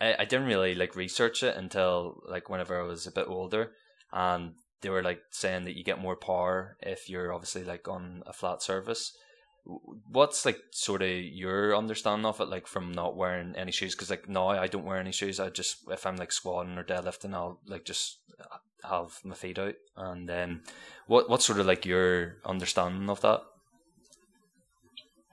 I, 0.00 0.16
I 0.20 0.24
didn't 0.24 0.46
really 0.46 0.74
like 0.74 0.96
research 0.96 1.42
it 1.42 1.56
until 1.56 2.22
like 2.28 2.50
whenever 2.50 2.80
I 2.80 2.84
was 2.84 3.06
a 3.06 3.12
bit 3.12 3.28
older, 3.28 3.72
and 4.12 4.54
they 4.82 4.90
were 4.90 5.02
like 5.02 5.22
saying 5.30 5.64
that 5.64 5.76
you 5.76 5.84
get 5.84 6.00
more 6.00 6.16
power 6.16 6.76
if 6.80 7.08
you're 7.08 7.32
obviously 7.32 7.64
like 7.64 7.88
on 7.88 8.22
a 8.26 8.32
flat 8.32 8.62
surface. 8.62 9.16
What's 9.64 10.44
like 10.44 10.60
sort 10.72 11.02
of 11.02 11.10
your 11.10 11.76
understanding 11.76 12.26
of 12.26 12.40
it, 12.40 12.48
like 12.48 12.66
from 12.66 12.90
not 12.92 13.16
wearing 13.16 13.54
any 13.56 13.70
shoes? 13.70 13.94
Because 13.94 14.10
like 14.10 14.28
now 14.28 14.48
I 14.48 14.66
don't 14.66 14.84
wear 14.84 14.98
any 14.98 15.12
shoes. 15.12 15.38
I 15.38 15.50
just 15.50 15.76
if 15.88 16.04
I'm 16.04 16.16
like 16.16 16.32
squatting 16.32 16.76
or 16.76 16.84
deadlifting, 16.84 17.32
I'll 17.32 17.60
like 17.66 17.84
just 17.84 18.18
uh, 18.40 18.58
have 18.88 19.20
my 19.24 19.34
feet 19.34 19.58
out. 19.58 19.74
And 19.96 20.28
then 20.28 20.62
what 21.06 21.28
what's 21.28 21.44
sort 21.44 21.60
of 21.60 21.66
like 21.66 21.86
your 21.86 22.36
understanding 22.44 23.08
of 23.10 23.20
that? 23.20 23.42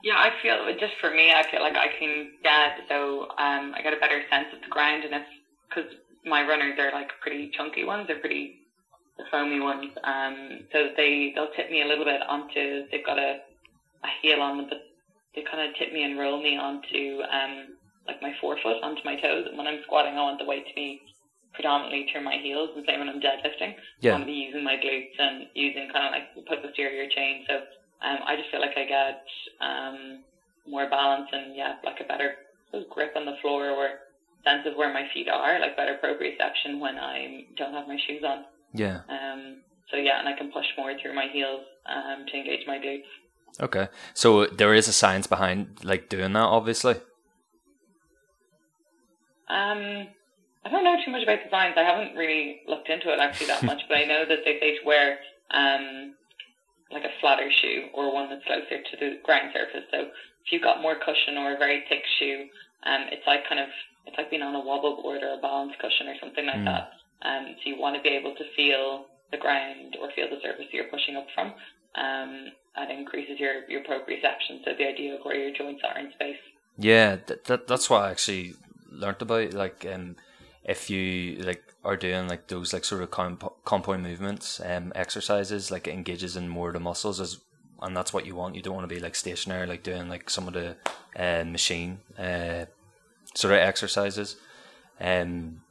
Yeah, 0.02 0.16
I 0.16 0.30
feel 0.42 0.64
just 0.78 0.94
for 1.00 1.10
me, 1.10 1.30
I 1.32 1.44
feel 1.50 1.60
like 1.60 1.76
I 1.76 1.88
can 1.98 2.32
get 2.42 2.88
so 2.88 3.28
um 3.38 3.74
I 3.76 3.80
get 3.82 3.92
a 3.92 4.00
better 4.00 4.22
sense 4.30 4.48
of 4.54 4.62
the 4.62 4.68
ground, 4.68 5.04
and 5.04 5.14
if 5.14 5.22
because 5.68 5.90
my 6.24 6.46
runners 6.46 6.78
are 6.78 6.92
like 6.92 7.10
pretty 7.20 7.50
chunky 7.56 7.84
ones, 7.84 8.06
they're 8.06 8.18
pretty 8.18 8.56
foamy 9.30 9.60
ones, 9.60 9.92
um 10.04 10.60
so 10.72 10.88
they 10.96 11.32
they'll 11.34 11.52
tip 11.56 11.70
me 11.70 11.82
a 11.82 11.86
little 11.86 12.04
bit 12.04 12.22
onto 12.26 12.88
they've 12.90 13.04
got 13.04 13.18
a 13.18 13.40
a 14.02 14.08
heel 14.22 14.40
on 14.40 14.56
them, 14.56 14.66
but 14.70 14.78
they 15.34 15.42
kind 15.42 15.68
of 15.68 15.76
tip 15.76 15.92
me 15.92 16.02
and 16.02 16.18
roll 16.18 16.42
me 16.42 16.56
onto 16.56 17.20
um 17.30 17.76
like 18.06 18.22
my 18.22 18.32
forefoot 18.40 18.82
onto 18.82 19.02
my 19.04 19.20
toes, 19.20 19.46
and 19.46 19.58
when 19.58 19.66
I'm 19.66 19.82
squatting, 19.84 20.14
I 20.14 20.22
want 20.22 20.38
the 20.38 20.46
weight 20.46 20.66
to 20.66 20.74
be 20.74 21.02
predominantly 21.54 22.06
through 22.10 22.22
my 22.22 22.38
heels, 22.42 22.70
and 22.76 22.84
same 22.86 23.00
when 23.00 23.08
I'm 23.08 23.20
deadlifting. 23.20 23.74
Yeah, 24.00 24.22
be 24.24 24.32
using 24.32 24.64
my 24.64 24.76
glutes 24.76 25.18
and 25.18 25.46
using 25.54 25.90
kind 25.92 26.06
of 26.06 26.12
like 26.12 26.34
the 26.34 26.42
posterior 26.42 27.08
chain. 27.14 27.44
So 27.48 27.54
um, 28.02 28.18
I 28.26 28.36
just 28.36 28.50
feel 28.50 28.60
like 28.60 28.76
I 28.76 28.84
get 28.84 29.24
um, 29.60 30.24
more 30.66 30.88
balance 30.88 31.28
and 31.32 31.56
yeah, 31.56 31.74
like 31.84 32.00
a 32.00 32.04
better 32.04 32.36
grip 32.90 33.12
on 33.16 33.26
the 33.26 33.36
floor 33.42 33.70
or 33.70 33.88
sense 34.44 34.66
of 34.66 34.76
where 34.76 34.92
my 34.92 35.04
feet 35.12 35.28
are, 35.28 35.58
like 35.60 35.76
better 35.76 35.98
proprioception 36.02 36.78
when 36.78 36.96
I 36.98 37.44
don't 37.56 37.74
have 37.74 37.88
my 37.88 37.98
shoes 38.06 38.22
on. 38.24 38.44
yeah. 38.72 39.00
Um, 39.08 39.62
so 39.90 39.96
yeah, 39.96 40.18
and 40.20 40.28
I 40.28 40.36
can 40.36 40.50
push 40.52 40.66
more 40.78 40.92
through 41.00 41.14
my 41.14 41.26
heels 41.32 41.62
um, 41.86 42.24
to 42.26 42.36
engage 42.36 42.66
my 42.66 42.78
glutes. 42.78 43.10
Okay, 43.60 43.88
so 44.14 44.46
there 44.46 44.72
is 44.72 44.86
a 44.86 44.92
science 44.92 45.26
behind 45.26 45.84
like 45.84 46.08
doing 46.08 46.32
that, 46.32 46.40
obviously. 46.40 46.94
Um, 49.48 50.06
I 50.64 50.68
don't 50.68 50.84
know 50.84 50.96
too 51.04 51.10
much 51.10 51.22
about 51.22 51.40
the 51.42 51.50
science. 51.50 51.74
I 51.76 51.84
haven't 51.84 52.16
really 52.16 52.60
looked 52.68 52.88
into 52.88 53.12
it 53.12 53.18
actually 53.18 53.46
that 53.48 53.64
much, 53.70 53.82
but 53.88 53.96
I 53.96 54.04
know 54.04 54.24
that 54.28 54.40
they 54.44 54.58
say 54.60 54.78
to 54.78 54.84
wear 54.84 55.18
um, 55.50 56.14
like 56.92 57.04
a 57.04 57.14
flatter 57.20 57.50
shoe 57.50 57.88
or 57.94 58.12
one 58.12 58.28
that's 58.28 58.44
closer 58.44 58.82
to 58.82 58.96
the 58.98 59.18
ground 59.24 59.50
surface. 59.54 59.88
So 59.90 60.00
if 60.44 60.52
you've 60.52 60.62
got 60.62 60.82
more 60.82 60.96
cushion 60.96 61.38
or 61.38 61.54
a 61.54 61.58
very 61.58 61.84
thick 61.88 62.02
shoe, 62.18 62.46
um, 62.84 63.06
it's 63.10 63.26
like 63.26 63.48
kind 63.48 63.60
of 63.60 63.68
it's 64.06 64.16
like 64.16 64.30
being 64.30 64.42
on 64.42 64.54
a 64.54 64.60
wobble 64.60 65.00
board 65.02 65.22
or 65.22 65.34
a 65.34 65.40
balance 65.40 65.72
cushion 65.80 66.08
or 66.08 66.16
something 66.20 66.46
like 66.46 66.60
Mm. 66.60 66.64
that. 66.64 66.90
Um, 67.22 67.54
so 67.56 67.68
you 67.68 67.76
want 67.76 67.96
to 67.96 68.02
be 68.02 68.08
able 68.08 68.34
to 68.34 68.44
feel 68.56 69.06
the 69.30 69.36
ground 69.36 69.96
or 70.00 70.10
feel 70.12 70.28
the 70.28 70.40
surface 70.40 70.66
you're 70.72 70.84
pushing 70.84 71.16
up 71.16 71.26
from. 71.34 71.52
Um, 71.94 72.52
that 72.76 72.90
increases 72.90 73.38
your 73.38 73.68
your 73.68 73.82
proprioception. 73.82 74.64
So 74.64 74.72
the 74.76 74.86
idea 74.88 75.14
of 75.16 75.24
where 75.24 75.36
your 75.36 75.52
joints 75.52 75.82
are 75.84 75.98
in 75.98 76.12
space. 76.12 76.38
Yeah, 76.78 77.16
that, 77.26 77.44
that 77.44 77.66
that's 77.66 77.90
what 77.90 78.02
I 78.02 78.10
actually 78.10 78.54
learned 78.90 79.20
about. 79.20 79.52
Like, 79.52 79.84
um, 79.92 80.16
if 80.64 80.90
you 80.90 81.36
like 81.36 81.62
are 81.84 81.96
doing 81.96 82.28
like 82.28 82.48
those 82.48 82.72
like 82.72 82.84
sort 82.84 83.02
of 83.02 83.10
comp- 83.10 83.64
compound 83.64 84.02
movements, 84.02 84.60
um, 84.64 84.92
exercises, 84.94 85.70
like 85.70 85.86
it 85.86 85.94
engages 85.94 86.36
in 86.36 86.48
more 86.48 86.68
of 86.68 86.74
the 86.74 86.80
muscles, 86.80 87.20
as 87.20 87.38
and 87.82 87.96
that's 87.96 88.12
what 88.12 88.26
you 88.26 88.34
want. 88.36 88.54
You 88.54 88.62
don't 88.62 88.74
want 88.74 88.88
to 88.88 88.94
be 88.94 89.00
like 89.00 89.14
stationary, 89.14 89.66
like 89.66 89.82
doing 89.82 90.08
like 90.08 90.28
some 90.28 90.46
of 90.46 90.54
the 90.54 90.76
uh, 91.16 91.44
machine 91.44 92.00
uh, 92.18 92.66
sort 93.34 93.54
of 93.54 93.60
exercises. 93.60 94.36
Um, 95.00 95.62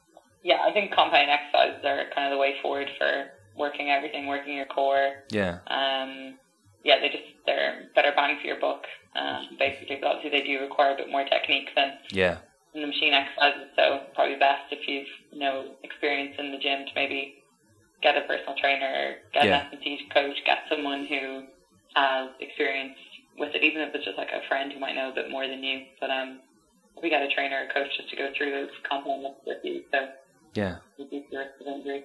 yeah, 0.44 0.64
I 0.66 0.72
think 0.72 0.92
compound 0.92 1.30
exercises 1.30 1.84
are 1.86 2.06
kind 2.16 2.32
of 2.32 2.36
the 2.36 2.40
way 2.40 2.56
forward 2.62 2.88
for 2.98 3.26
working 3.56 3.90
everything, 3.92 4.26
working 4.26 4.56
your 4.56 4.66
core. 4.66 5.24
yeah, 5.30 5.60
Um, 5.68 6.40
yeah, 6.84 7.00
they 7.00 7.10
just 7.10 7.24
they're 7.46 7.90
better 7.94 8.12
bang 8.16 8.40
for 8.42 8.48
your 8.48 8.60
buck. 8.60 8.86
Um, 9.16 9.50
basically, 9.60 9.98
but 10.02 10.08
obviously 10.08 10.40
they 10.40 10.46
do 10.46 10.60
require 10.62 10.94
a 10.94 10.96
bit 10.96 11.10
more 11.10 11.26
technique 11.26 11.70
than 11.76 11.94
yeah, 12.12 12.38
the 12.82 12.88
machine 12.88 13.14
exercises. 13.14 13.68
So 13.76 14.02
probably 14.14 14.36
best 14.36 14.72
if 14.72 14.88
you've 14.88 15.08
you 15.32 15.40
know 15.40 15.76
experience 15.84 16.36
in 16.38 16.52
the 16.52 16.58
gym 16.58 16.86
to 16.86 16.92
maybe 16.96 17.36
get 18.02 18.18
a 18.18 18.22
personal 18.22 18.56
trainer, 18.56 19.18
get 19.34 19.46
Yeah. 19.46 19.66
an 19.72 19.80
S&C 19.80 20.00
coach, 20.14 20.36
get 20.46 20.60
someone 20.70 21.06
who 21.06 21.44
has 21.96 22.30
experience 22.40 22.96
with 23.38 23.54
it, 23.56 23.64
even 23.64 23.82
if 23.82 23.94
it's 23.94 24.06
just 24.06 24.18
like 24.18 24.32
a 24.32 24.42
friend 24.48 24.72
who 24.72 24.80
might 24.80 24.96
know 24.96 25.10
a 25.10 25.14
bit 25.14 25.30
more 25.30 25.48
than 25.48 25.64
you. 25.64 25.82
But 26.00 26.10
um, 26.12 26.40
we 27.02 27.10
get 27.10 27.22
a 27.22 27.28
trainer 27.28 27.68
a 27.70 27.74
coach 27.74 27.90
just 27.98 28.10
to 28.10 28.16
go 28.16 28.30
through 28.38 28.52
those 28.52 28.70
compound 28.88 29.24
lifts 29.24 29.42
with 29.46 29.58
you, 29.64 29.82
so 29.92 30.08
yeah. 30.56 30.78
reduce 30.98 31.24
the 31.32 31.38
risk 31.38 31.52
of 31.62 31.68
injury. 31.68 32.04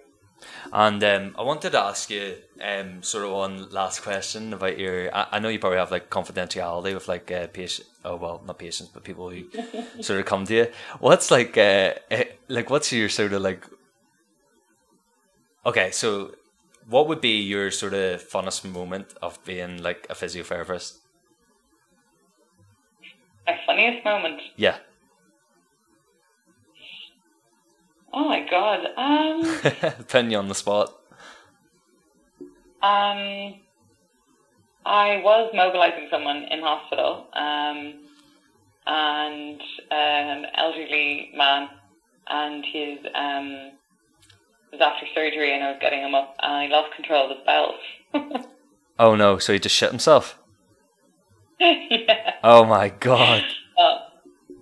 And 0.73 1.03
um, 1.05 1.35
I 1.39 1.43
wanted 1.43 1.71
to 1.71 1.81
ask 1.81 2.11
you 2.11 2.37
um, 2.61 3.03
sort 3.03 3.25
of 3.25 3.33
one 3.33 3.71
last 3.71 4.03
question 4.03 4.53
about 4.53 4.79
your. 4.79 5.15
I, 5.15 5.27
I 5.33 5.39
know 5.39 5.49
you 5.49 5.59
probably 5.59 5.79
have 5.79 5.91
like 5.91 6.11
confidentiality 6.11 6.95
with 6.95 7.09
like 7.09 7.31
uh, 7.31 7.47
patient. 7.49 7.89
Oh 8.05 8.17
well, 8.17 8.43
not 8.47 8.59
patients, 8.59 8.91
but 8.93 9.05
people 9.05 9.31
who 9.31 9.45
sort 10.03 10.21
of 10.21 10.27
come 10.27 10.45
to 10.47 10.55
you. 10.55 10.67
What's 11.01 11.31
like, 11.31 11.57
uh, 11.57 11.95
eh, 12.11 12.25
like 12.49 12.71
what's 12.71 12.93
your 12.93 13.09
sort 13.09 13.33
of 13.33 13.43
like? 13.43 13.65
Okay, 15.67 15.91
so 15.91 16.35
what 16.89 17.09
would 17.09 17.21
be 17.21 17.41
your 17.41 17.71
sort 17.71 17.95
of 17.95 18.23
funnest 18.23 18.71
moment 18.71 19.15
of 19.23 19.43
being 19.45 19.83
like 19.83 20.07
a 20.11 20.15
physiotherapist? 20.15 20.99
My 23.47 23.59
funniest 23.67 24.05
moment. 24.05 24.41
Yeah, 24.57 24.79
Oh 28.17 28.29
my 28.29 28.47
god. 28.49 28.87
Um. 28.97 30.05
putting 30.09 30.31
you 30.31 30.39
on 30.39 30.47
the 30.47 30.55
spot. 30.55 30.95
Um, 32.81 33.55
I 34.87 35.21
was 35.25 35.51
mobilizing 35.53 36.07
someone 36.11 36.45
in 36.45 36.61
hospital, 36.61 37.27
um, 37.33 37.95
and 38.87 39.61
an 39.91 40.47
elderly 40.55 41.33
man, 41.35 41.71
and 42.29 42.65
his 42.65 42.99
um, 43.15 43.73
was 44.71 44.81
after 44.81 45.07
surgery, 45.13 45.55
and 45.55 45.65
I 45.65 45.71
was 45.73 45.79
getting 45.81 46.01
him 46.01 46.15
up, 46.15 46.37
and 46.41 46.53
I 46.53 46.67
lost 46.67 46.95
control 46.95 47.31
of 47.31 47.37
his 47.37 47.45
bowels. 47.47 48.47
Oh 48.99 49.17
no! 49.17 49.39
So 49.39 49.55
he 49.55 49.59
just 49.59 49.75
shit 49.75 49.91
himself. 49.91 50.39
yeah. 51.59 52.35
Oh 52.45 52.65
my 52.65 52.91
god! 52.91 53.43
Uh, 53.77 53.99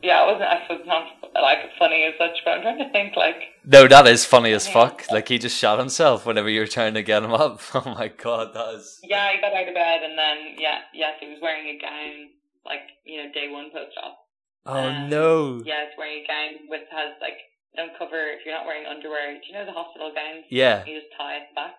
yeah, 0.02 0.22
it 0.22 0.32
wasn't. 0.32 0.48
I 0.48 0.62
suppose 0.62 0.86
not 0.86 1.21
like 1.40 1.58
funny 1.78 2.04
as 2.04 2.14
such, 2.18 2.36
but 2.44 2.50
I'm 2.52 2.62
trying 2.62 2.78
to 2.78 2.90
think 2.90 3.16
like. 3.16 3.36
No, 3.64 3.86
that 3.88 4.06
is 4.06 4.24
funny 4.24 4.52
as 4.52 4.68
fuck. 4.68 5.04
Like 5.10 5.28
he 5.28 5.38
just 5.38 5.56
shot 5.56 5.78
himself 5.78 6.26
whenever 6.26 6.50
you 6.50 6.60
were 6.60 6.66
trying 6.66 6.94
to 6.94 7.02
get 7.02 7.22
him 7.22 7.32
up. 7.32 7.60
Oh 7.74 7.94
my 7.96 8.08
god, 8.08 8.52
that 8.54 8.74
is. 8.74 9.00
Yeah, 9.02 9.32
he 9.32 9.40
got 9.40 9.54
out 9.54 9.68
of 9.68 9.74
bed, 9.74 10.02
and 10.02 10.18
then 10.18 10.56
yeah, 10.58 10.80
yes, 10.92 11.14
he 11.20 11.28
was 11.28 11.38
wearing 11.40 11.66
a 11.68 11.78
gown, 11.80 12.28
like 12.66 12.80
you 13.06 13.22
know, 13.22 13.32
day 13.32 13.48
one 13.50 13.70
post 13.72 13.96
op. 14.02 14.18
Oh 14.66 14.74
Um, 14.78 15.08
no. 15.08 15.62
Yeah, 15.64 15.84
it's 15.88 15.96
wearing 15.96 16.24
a 16.24 16.26
gown 16.28 16.68
with 16.68 16.82
has 16.90 17.14
like 17.20 17.38
don't 17.74 17.96
cover 17.98 18.28
if 18.36 18.44
you're 18.44 18.54
not 18.54 18.66
wearing 18.66 18.84
underwear. 18.86 19.32
Do 19.40 19.46
you 19.48 19.54
know 19.54 19.64
the 19.64 19.72
hospital 19.72 20.12
gowns? 20.14 20.44
Yeah. 20.50 20.84
You 20.84 21.00
just 21.00 21.10
tie 21.16 21.36
it 21.36 21.54
back. 21.54 21.74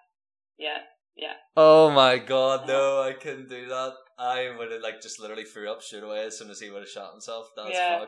Yeah, 0.58 0.82
yeah. 1.16 1.34
Oh 1.56 1.90
my 1.92 2.18
god, 2.18 2.68
no, 2.68 3.02
I 3.02 3.14
couldn't 3.14 3.50
do 3.50 3.68
that. 3.68 3.94
I 4.18 4.54
would 4.58 4.72
have 4.72 4.82
like 4.82 5.02
just 5.02 5.20
literally 5.20 5.46
threw 5.46 5.70
up 5.72 5.82
straight 5.82 6.04
away 6.04 6.26
as 6.26 6.38
soon 6.38 6.50
as 6.50 6.60
he 6.60 6.70
would 6.70 6.82
have 6.82 6.90
shot 6.90 7.12
himself. 7.12 7.50
That's 7.56 7.74
Yeah. 7.74 8.06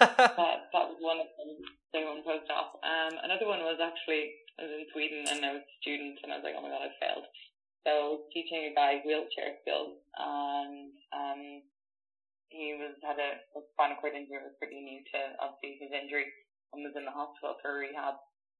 that 0.00 0.16
that 0.18 0.86
was 0.90 0.98
one 1.00 1.18
of 1.20 1.26
them. 1.38 1.50
They 1.92 2.04
one 2.04 2.22
post 2.26 2.50
op. 2.50 2.78
Um, 2.82 3.18
another 3.22 3.46
one 3.46 3.60
was 3.62 3.78
actually 3.78 4.34
I 4.58 4.66
was 4.66 4.72
in 4.74 4.86
Sweden 4.92 5.24
and 5.30 5.42
I 5.46 5.52
was 5.58 5.62
a 5.62 5.76
student 5.82 6.18
and 6.22 6.32
I 6.32 6.36
was 6.38 6.44
like, 6.46 6.54
oh 6.58 6.62
my 6.62 6.70
god, 6.70 6.86
I 6.86 6.92
failed. 6.98 7.26
So 7.86 8.26
teaching 8.34 8.70
a 8.70 8.74
guy 8.74 9.02
wheelchair 9.04 9.58
skills 9.62 9.98
and 10.18 10.90
um, 11.14 11.42
he 12.50 12.74
was 12.78 12.94
had 13.02 13.18
a, 13.18 13.38
a 13.58 13.60
spinal 13.74 13.98
cord 13.98 14.14
injury 14.14 14.42
was 14.42 14.58
pretty 14.58 14.78
new 14.82 15.02
to 15.14 15.18
obviously 15.42 15.78
his 15.82 15.92
injury 15.94 16.30
and 16.72 16.82
was 16.82 16.94
in 16.98 17.04
the 17.06 17.14
hospital 17.14 17.58
for 17.62 17.78
rehab. 17.78 18.18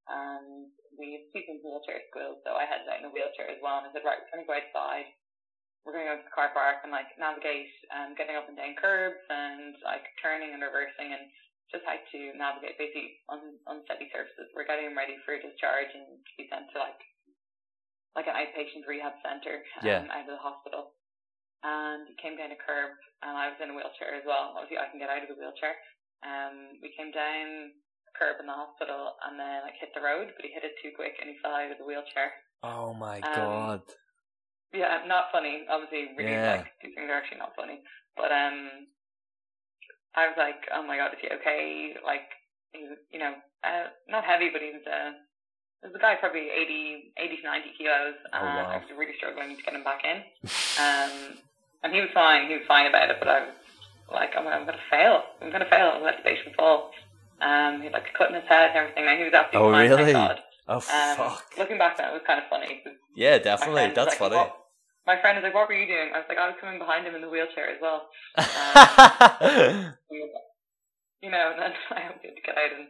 And 0.08 0.68
we 0.98 1.24
speak 1.32 1.48
in 1.48 1.64
wheelchair 1.64 2.04
skills, 2.12 2.38
so 2.44 2.54
I 2.54 2.68
had 2.68 2.84
that 2.84 3.00
in 3.00 3.08
a 3.08 3.12
wheelchair 3.14 3.48
as 3.48 3.58
well. 3.64 3.80
And 3.80 3.88
I 3.88 3.90
said, 3.92 4.04
right, 4.04 4.20
we're 4.20 4.30
going 4.36 4.44
to 4.44 4.50
go 4.50 4.58
outside. 4.60 5.08
We're 5.84 5.92
going 5.96 6.04
to 6.08 6.10
go 6.12 6.16
to 6.20 6.24
the 6.24 6.32
car 6.36 6.52
park 6.52 6.80
and 6.84 6.92
like 6.92 7.08
navigate, 7.20 7.68
um, 7.92 8.16
getting 8.16 8.36
up 8.36 8.48
and 8.48 8.56
down 8.56 8.76
curbs 8.76 9.20
and 9.28 9.76
like 9.84 10.04
turning 10.20 10.52
and 10.52 10.64
reversing 10.64 11.12
and 11.12 11.24
just 11.72 11.84
had 11.88 12.00
to 12.12 12.32
navigate 12.36 12.76
basically 12.80 13.16
on 13.28 13.56
unsteady 13.68 14.08
surfaces. 14.12 14.48
We're 14.56 14.68
getting 14.68 14.88
him 14.92 14.96
ready 14.96 15.16
for 15.24 15.36
discharge 15.36 15.92
and 15.92 16.20
to 16.20 16.32
be 16.36 16.48
sent 16.48 16.68
to 16.72 16.78
like 16.80 17.00
like 18.14 18.28
an 18.30 18.38
outpatient 18.38 18.86
rehab 18.86 19.12
center 19.26 19.58
um, 19.82 19.84
Yeah. 19.84 20.06
out 20.06 20.24
of 20.28 20.32
the 20.32 20.38
hospital. 20.40 20.94
And 21.64 22.06
he 22.06 22.14
came 22.20 22.36
down 22.36 22.52
a 22.54 22.60
curb 22.60 22.92
and 23.24 23.34
I 23.34 23.48
was 23.50 23.58
in 23.60 23.72
a 23.72 23.76
wheelchair 23.76 24.14
as 24.14 24.24
well. 24.24 24.54
Obviously 24.54 24.78
I 24.78 24.88
can 24.88 25.00
get 25.00 25.10
out 25.10 25.24
of 25.24 25.28
the 25.28 25.36
wheelchair. 25.36 25.74
Um 26.22 26.78
we 26.80 26.92
came 26.96 27.10
down 27.10 27.72
curb 28.18 28.38
in 28.40 28.46
the 28.46 28.52
hospital 28.54 29.14
and 29.26 29.38
then 29.38 29.62
like 29.62 29.74
hit 29.78 29.90
the 29.94 30.00
road, 30.02 30.30
but 30.36 30.44
he 30.44 30.52
hit 30.52 30.64
it 30.64 30.74
too 30.82 30.90
quick 30.94 31.14
and 31.20 31.28
he 31.30 31.36
fell 31.42 31.52
out 31.54 31.70
of 31.70 31.78
the 31.78 31.84
wheelchair. 31.86 32.32
oh 32.62 32.94
my 32.94 33.18
Um, 33.20 33.34
god. 33.34 33.82
Yeah, 34.72 35.02
not 35.06 35.30
funny. 35.30 35.66
Obviously, 35.70 36.14
really 36.18 36.32
Yeah. 36.34 36.62
like 36.62 36.66
these 36.82 36.94
things 36.94 37.10
are 37.10 37.14
actually 37.18 37.38
not 37.38 37.54
funny. 37.54 37.82
But 38.16 38.30
um, 38.32 38.86
I 40.14 40.26
was 40.30 40.36
like, 40.38 40.66
oh 40.74 40.82
my 40.82 40.96
god, 40.96 41.14
is 41.14 41.20
he 41.22 41.28
okay? 41.30 41.94
Like, 42.04 42.26
he 42.72 42.86
was, 42.86 42.98
you 43.10 43.18
know, 43.18 43.34
uh, 43.62 43.90
not 44.08 44.24
heavy, 44.24 44.50
but 44.50 44.62
he 44.62 44.70
was 44.74 44.82
uh, 44.86 45.14
a 45.86 45.98
guy 45.98 46.14
probably 46.18 46.50
80, 46.50 47.12
80 47.18 47.36
to 47.38 47.42
ninety 47.42 47.70
kilos, 47.78 48.14
Oh, 48.32 48.42
wow. 48.42 48.70
I 48.70 48.76
was 48.78 48.86
really 48.96 49.14
struggling 49.16 49.56
to 49.56 49.62
get 49.62 49.74
him 49.74 49.84
back 49.84 50.02
in. 50.04 50.22
Um, 50.74 51.38
and 51.84 51.94
he 51.94 52.00
was 52.00 52.10
fine. 52.12 52.48
He 52.48 52.54
was 52.54 52.66
fine 52.66 52.86
about 52.88 53.10
it, 53.10 53.16
but 53.20 53.28
I 53.28 53.40
was 53.46 53.54
like, 54.10 54.30
I'm, 54.36 54.46
I'm 54.48 54.66
gonna 54.66 54.82
fail. 54.90 55.22
I'm 55.40 55.52
gonna 55.52 55.68
fail. 55.70 55.92
I'm 55.94 56.02
let 56.02 56.16
the 56.16 56.22
patient 56.24 56.56
fall. 56.56 56.90
Um, 57.40 57.82
he 57.82 57.88
like 57.90 58.08
a 58.14 58.18
cut 58.18 58.28
in 58.28 58.34
his 58.36 58.48
head 58.48 58.70
and 58.70 58.78
everything. 58.78 59.06
And 59.08 59.18
he 59.18 59.24
was 59.24 59.34
absolutely 59.34 59.68
Oh, 59.68 59.72
fine. 59.72 59.90
really? 59.90 60.12
God. 60.12 60.40
Oh 60.66 60.74
Um, 60.76 61.16
fuck. 61.16 61.44
looking 61.58 61.78
back, 61.78 61.96
that 61.98 62.12
was 62.12 62.22
kind 62.26 62.38
of 62.40 62.48
funny. 62.48 62.82
Yeah, 63.14 63.38
definitely. 63.38 63.92
That's 63.94 64.08
like, 64.16 64.18
funny. 64.18 64.36
"What-" 64.36 64.56
My 65.06 65.20
friend 65.20 65.36
was 65.36 65.44
like, 65.44 65.52
"What 65.54 65.68
were 65.68 65.74
you 65.74 65.86
doing?" 65.86 66.12
I 66.14 66.18
was 66.18 66.26
like, 66.28 66.38
"I 66.38 66.48
was 66.48 66.56
coming 66.60 66.78
behind 66.78 67.06
him 67.06 67.14
in 67.14 67.20
the 67.20 67.28
wheelchair 67.28 67.68
as 67.68 67.80
well." 67.80 68.08
You 71.24 71.30
know, 71.32 71.52
and 71.56 71.60
then 71.60 71.72
I 71.96 72.00
had 72.00 72.20
to 72.20 72.28
get 72.44 72.56
out 72.58 72.72
and 72.76 72.88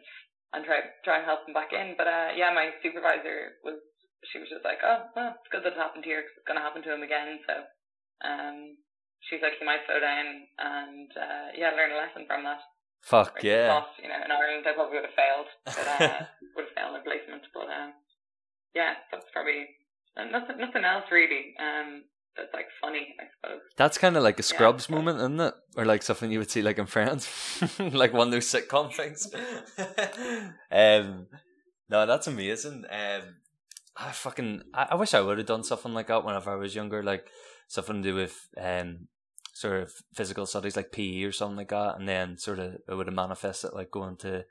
and 0.55 0.65
try 0.67 0.81
try 1.07 1.19
and 1.23 1.27
help 1.27 1.47
him 1.47 1.55
back 1.55 1.73
in. 1.73 1.95
But 1.99 2.07
uh, 2.07 2.31
yeah, 2.35 2.51
my 2.55 2.71
supervisor 2.83 3.59
was 3.63 3.79
she 4.31 4.39
was 4.39 4.49
just 4.51 4.65
like, 4.65 4.79
"Oh, 4.83 5.07
well, 5.15 5.35
it's 5.39 5.51
good 5.53 5.63
that 5.63 5.75
it 5.75 5.79
happened 5.79 6.05
here 6.05 6.23
'cause 6.23 6.35
it's 6.39 6.47
going 6.49 6.59
to 6.59 6.65
happen 6.67 6.83
to 6.83 6.93
him 6.95 7.03
again." 7.07 7.39
So, 7.47 7.55
um, 8.27 8.75
she's 9.29 9.43
like, 9.43 9.55
"He 9.59 9.65
might 9.67 9.85
slow 9.87 10.01
down 10.01 10.27
and 10.59 11.11
uh, 11.15 11.47
yeah, 11.55 11.71
learn 11.79 11.93
a 11.93 11.99
lesson 12.01 12.27
from 12.27 12.43
that." 12.45 12.59
Fuck 13.05 13.43
yeah. 13.43 13.67
not, 13.69 13.89
you 14.03 14.09
know, 14.09 14.17
in 14.25 14.31
Ireland, 14.31 14.65
I 14.67 14.73
probably 14.73 14.97
would 14.97 15.05
have 15.05 15.15
failed. 15.15 15.47
But, 15.67 15.87
uh, 16.01 16.25
would 16.57 16.65
have 16.65 16.75
failed 16.75 16.93
my 16.93 17.01
placement. 17.05 17.43
But 17.53 17.69
um, 17.69 17.93
yeah, 18.75 18.95
that's 19.13 19.27
probably 19.33 19.69
nothing. 20.17 20.59
Nothing 20.59 20.85
else 20.85 21.05
really. 21.11 21.55
Um, 21.61 22.05
that's 22.37 22.53
like 22.53 22.67
funny, 22.81 23.15
I 23.21 23.25
suppose. 23.37 23.61
That's 23.77 23.99
kind 23.99 24.17
of 24.17 24.23
like 24.23 24.39
a 24.39 24.43
Scrubs 24.43 24.87
so- 24.87 24.95
moment, 24.95 25.19
isn't 25.19 25.41
it? 25.41 25.55
Or 25.77 25.85
like 25.85 26.03
something 26.03 26.31
you 26.31 26.39
would 26.39 26.51
see 26.51 26.63
like 26.63 26.79
in 26.79 26.87
Friends, 26.87 27.29
like 27.79 28.13
one 28.13 28.29
of 28.29 28.33
those 28.33 28.51
sitcom 28.51 28.93
things. 28.93 29.33
um, 30.73 31.27
no, 31.89 32.07
that's 32.07 32.27
amazing. 32.27 32.85
Um, 32.91 33.37
I 33.97 34.13
fucking, 34.13 34.63
I, 34.73 34.89
I 34.91 34.95
wish 34.97 35.15
I 35.15 35.21
would 35.21 35.39
have 35.39 35.47
done 35.47 35.63
something 35.63 35.93
like 35.93 36.09
that 36.09 36.25
whenever 36.25 36.51
I 36.51 36.57
was 36.57 36.75
younger, 36.75 37.03
like 37.03 37.27
something 37.69 38.03
to 38.03 38.09
do 38.09 38.15
with 38.15 38.49
um, 38.61 39.09
sort 39.55 39.81
of 39.81 39.93
physical 40.13 40.45
studies, 40.45 40.77
like 40.77 40.93
PE 40.93 41.23
or 41.23 41.33
something 41.33 41.57
like 41.57 41.71
that, 41.71 41.97
and 41.97 42.07
then 42.07 42.37
sort 42.37 42.59
of 42.59 42.75
it 42.87 42.95
would 42.95 43.07
have 43.07 43.15
manifested 43.15 43.73
like 43.73 43.91
going 43.91 44.17
to 44.17 44.45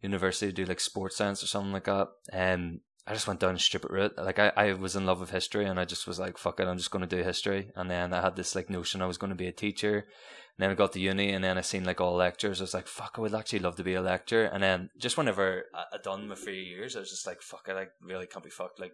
university 0.00 0.46
to 0.46 0.52
do 0.52 0.64
like 0.64 0.80
sports 0.80 1.16
science 1.16 1.42
or 1.42 1.48
something 1.48 1.72
like 1.72 1.84
that. 1.84 2.08
Um, 2.32 2.80
I 3.06 3.14
just 3.14 3.26
went 3.26 3.40
down 3.40 3.54
a 3.54 3.58
stupid 3.58 3.90
route. 3.90 4.16
Like 4.16 4.38
I, 4.38 4.52
I 4.54 4.72
was 4.74 4.94
in 4.94 5.06
love 5.06 5.18
with 5.18 5.30
history 5.30 5.64
and 5.64 5.80
I 5.80 5.84
just 5.84 6.06
was 6.06 6.18
like, 6.18 6.38
fuck 6.38 6.60
it, 6.60 6.68
I'm 6.68 6.76
just 6.76 6.90
gonna 6.90 7.06
do 7.06 7.22
history. 7.22 7.70
And 7.74 7.90
then 7.90 8.12
I 8.12 8.20
had 8.20 8.36
this 8.36 8.54
like 8.54 8.70
notion 8.70 9.02
I 9.02 9.06
was 9.06 9.18
gonna 9.18 9.34
be 9.34 9.48
a 9.48 9.52
teacher. 9.52 9.96
And 9.96 10.64
then 10.64 10.70
I 10.70 10.74
got 10.74 10.92
to 10.92 11.00
uni 11.00 11.32
and 11.32 11.42
then 11.42 11.56
I 11.56 11.62
seen 11.62 11.84
like 11.84 12.00
all 12.00 12.14
lectures. 12.14 12.60
I 12.60 12.64
was 12.64 12.74
like, 12.74 12.86
fuck, 12.86 13.14
I 13.16 13.22
would 13.22 13.34
actually 13.34 13.60
love 13.60 13.76
to 13.76 13.84
be 13.84 13.94
a 13.94 14.02
lecturer. 14.02 14.44
And 14.44 14.62
then 14.62 14.90
just 14.98 15.16
whenever 15.16 15.64
I, 15.74 15.96
done 16.02 16.28
my 16.28 16.34
three 16.34 16.62
years, 16.62 16.96
I 16.96 17.00
was 17.00 17.10
just 17.10 17.26
like, 17.26 17.40
fuck, 17.40 17.66
I 17.68 17.72
like 17.72 17.90
really 18.02 18.26
can't 18.26 18.44
be 18.44 18.50
fucked 18.50 18.78
like 18.78 18.92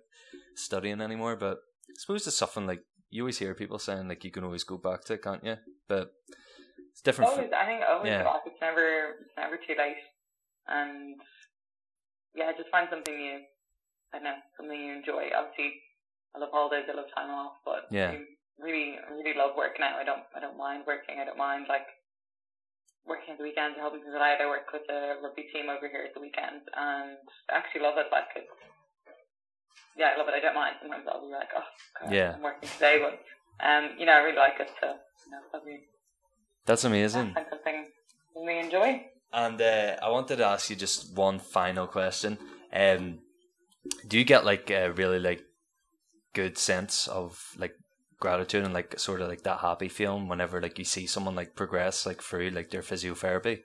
studying 0.55 1.01
anymore. 1.01 1.35
But 1.37 1.59
I 1.91 1.95
suppose 1.99 2.27
it's 2.27 2.37
something 2.39 2.66
like 2.66 2.85
you 3.15 3.23
always 3.23 3.39
hear 3.39 3.55
people 3.55 3.78
saying 3.78 4.11
like 4.11 4.24
you 4.27 4.35
can 4.35 4.43
always 4.43 4.66
go 4.66 4.74
back 4.77 5.05
to, 5.07 5.15
it, 5.15 5.23
can't 5.23 5.45
you? 5.47 5.55
But 5.86 6.11
it's 6.91 6.99
different. 7.01 7.31
Always, 7.31 7.55
I 7.55 7.62
think 7.65 7.86
always 7.86 8.11
Yeah. 8.11 8.27
back. 8.27 8.43
It's 8.43 8.59
never, 8.61 9.23
it's 9.23 9.36
never 9.39 9.55
too 9.57 9.78
late. 9.78 10.03
And 10.66 11.15
yeah, 12.35 12.51
just 12.59 12.74
find 12.74 12.89
something 12.91 13.15
new. 13.15 13.39
I 14.11 14.19
don't 14.19 14.24
know, 14.27 14.39
something 14.59 14.74
you 14.74 14.99
enjoy. 14.99 15.31
Obviously, 15.31 15.78
I 16.35 16.43
love 16.43 16.51
holidays. 16.51 16.91
I 16.91 16.95
love 16.99 17.07
time 17.15 17.31
off, 17.31 17.55
but 17.65 17.86
Yeah. 17.95 18.11
I 18.11 18.27
really, 18.59 18.99
really 19.15 19.39
love 19.39 19.55
work 19.55 19.78
now. 19.78 19.95
I 19.95 20.03
don't, 20.03 20.27
I 20.35 20.41
don't 20.43 20.59
mind 20.59 20.82
working. 20.85 21.23
I 21.23 21.24
don't 21.24 21.39
mind 21.39 21.66
like 21.70 21.86
working 23.07 23.31
at 23.31 23.39
the 23.39 23.47
weekends, 23.47 23.78
helping 23.78 24.03
people 24.03 24.19
out. 24.19 24.43
I 24.43 24.47
work 24.51 24.66
with 24.74 24.91
a 24.91 25.23
rugby 25.23 25.47
team 25.55 25.70
over 25.70 25.86
here 25.86 26.03
at 26.03 26.15
the 26.19 26.24
weekends, 26.24 26.66
and 26.74 27.15
I 27.47 27.62
actually 27.62 27.82
love 27.86 27.95
it. 27.95 28.11
Like, 28.11 28.27
it's, 28.35 28.51
yeah, 29.97 30.11
I 30.15 30.19
love 30.19 30.29
it. 30.29 30.35
I 30.35 30.41
don't 30.41 30.55
mind. 30.55 30.77
Sometimes 30.81 31.05
I'll 31.09 31.21
be 31.21 31.33
like, 31.33 31.49
oh, 31.57 31.62
God, 32.03 32.12
Yeah. 32.12 32.35
I'm 32.37 32.43
working 32.43 32.69
today, 32.69 32.99
but 33.03 33.66
um, 33.66 33.91
you 33.99 34.07
know, 34.07 34.12
I 34.12 34.19
really 34.19 34.37
like 34.37 34.59
it. 34.61 34.71
So, 34.81 34.87
you 34.89 35.31
know, 35.33 35.39
probably 35.51 35.81
That's 36.66 36.85
amazing. 36.85 37.35
find 37.35 37.47
something 37.51 37.87
we 38.45 38.59
enjoy. 38.59 39.07
And 39.33 39.61
uh, 39.61 39.97
I 40.03 40.09
wanted 40.11 40.37
to 40.37 40.47
ask 40.47 40.71
you 40.71 40.77
just 40.77 41.16
one 41.16 41.39
final 41.39 41.87
question. 41.87 42.39
Um, 42.73 43.19
do 44.07 44.19
you 44.19 44.25
get 44.25 44.45
like 44.45 44.71
a 44.71 44.91
really 44.93 45.19
like 45.19 45.43
good 46.33 46.57
sense 46.59 47.07
of 47.09 47.55
like 47.59 47.77
gratitude 48.21 48.65
and 48.65 48.73
like 48.75 48.99
sort 48.99 49.21
of 49.21 49.29
like 49.29 49.43
that 49.43 49.61
happy 49.61 49.89
feeling 49.89 50.29
whenever 50.29 50.61
like 50.61 50.79
you 50.79 50.85
see 50.85 51.07
someone 51.07 51.35
like 51.35 51.55
progress 51.55 52.07
like 52.07 52.23
through 52.23 52.51
like 52.51 52.71
their 52.71 52.83
physiotherapy? 52.83 53.61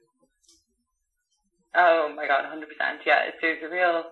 Oh 1.76 2.12
my 2.16 2.28
god, 2.28 2.46
hundred 2.46 2.70
percent. 2.70 3.02
Yeah, 3.06 3.24
it's, 3.28 3.38
there's 3.42 3.64
a 3.64 3.70
real 3.70 4.04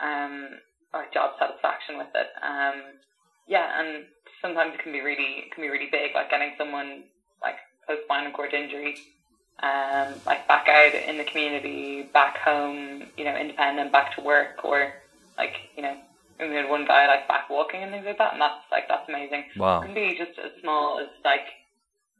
um 0.00 0.48
like 0.92 1.12
job 1.12 1.32
satisfaction 1.38 1.98
with 1.98 2.08
it. 2.14 2.28
Um, 2.42 2.94
yeah, 3.46 3.68
and 3.80 4.04
sometimes 4.40 4.74
it 4.74 4.82
can 4.82 4.92
be 4.92 5.00
really 5.00 5.44
can 5.54 5.62
be 5.64 5.68
really 5.68 5.88
big, 5.90 6.12
like 6.14 6.30
getting 6.30 6.52
someone 6.58 7.04
like 7.42 7.56
post 7.86 8.02
spinal 8.04 8.32
cord 8.32 8.54
injury, 8.54 8.96
um, 9.62 10.20
like 10.26 10.46
back 10.48 10.68
out 10.68 10.94
in 10.94 11.18
the 11.18 11.24
community, 11.24 12.08
back 12.12 12.38
home, 12.38 13.04
you 13.16 13.24
know, 13.24 13.36
independent, 13.36 13.92
back 13.92 14.14
to 14.16 14.22
work, 14.22 14.64
or 14.64 14.92
like 15.38 15.54
you 15.76 15.82
know, 15.82 15.96
we 16.40 16.54
had 16.54 16.68
one 16.68 16.84
guy 16.86 17.06
like 17.06 17.26
back 17.28 17.48
walking 17.50 17.82
and 17.82 17.92
things 17.92 18.06
like 18.06 18.18
that, 18.18 18.32
and 18.32 18.42
that's 18.42 18.54
like 18.70 18.84
that's 18.88 19.08
amazing. 19.08 19.40
It 19.40 19.58
Wow. 19.60 19.80
can 19.82 19.94
be 19.94 20.14
just 20.16 20.32
as 20.44 20.52
small 20.60 21.00
as 21.00 21.08
like 21.24 21.44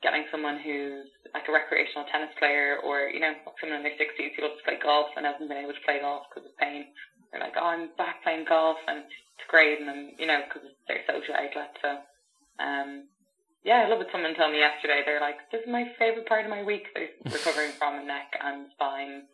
getting 0.02 0.24
someone 0.30 0.58
who's 0.58 1.08
like 1.34 1.48
a 1.48 1.52
recreational 1.52 2.04
tennis 2.10 2.30
player 2.38 2.76
or, 2.82 3.08
you 3.08 3.20
know, 3.20 3.32
someone 3.60 3.78
in 3.78 3.82
their 3.84 3.96
60s 3.98 4.32
who 4.36 4.42
loves 4.42 4.54
to 4.58 4.64
play 4.64 4.78
golf 4.82 5.08
and 5.16 5.24
hasn't 5.24 5.48
been 5.48 5.58
able 5.58 5.72
to 5.72 5.84
play 5.86 6.00
golf 6.00 6.22
because 6.28 6.46
of 6.46 6.56
pain. 6.58 6.84
They're 7.32 7.40
like, 7.40 7.56
oh, 7.56 7.64
I'm 7.64 7.88
back 7.96 8.22
playing 8.22 8.44
golf 8.46 8.76
and 8.86 9.08
it's 9.08 9.48
great 9.48 9.80
and, 9.80 9.88
I'm, 9.88 10.12
you 10.18 10.26
know, 10.28 10.44
because 10.44 10.68
it's 10.68 10.84
their 10.86 11.00
social 11.08 11.34
outlet. 11.34 11.72
So, 11.80 11.90
um, 12.60 13.08
yeah, 13.64 13.84
I 13.84 13.88
love 13.88 14.00
it. 14.04 14.12
Someone 14.12 14.36
told 14.36 14.52
me 14.52 14.60
yesterday, 14.60 15.00
they're 15.04 15.20
like, 15.20 15.48
this 15.50 15.62
is 15.64 15.70
my 15.70 15.88
favourite 15.98 16.28
part 16.28 16.44
of 16.44 16.50
my 16.50 16.62
week. 16.62 16.92
They're 16.94 17.16
recovering 17.32 17.72
from 17.78 17.98
a 17.98 18.04
neck 18.04 18.36
and 18.36 18.68
spine, 18.76 19.24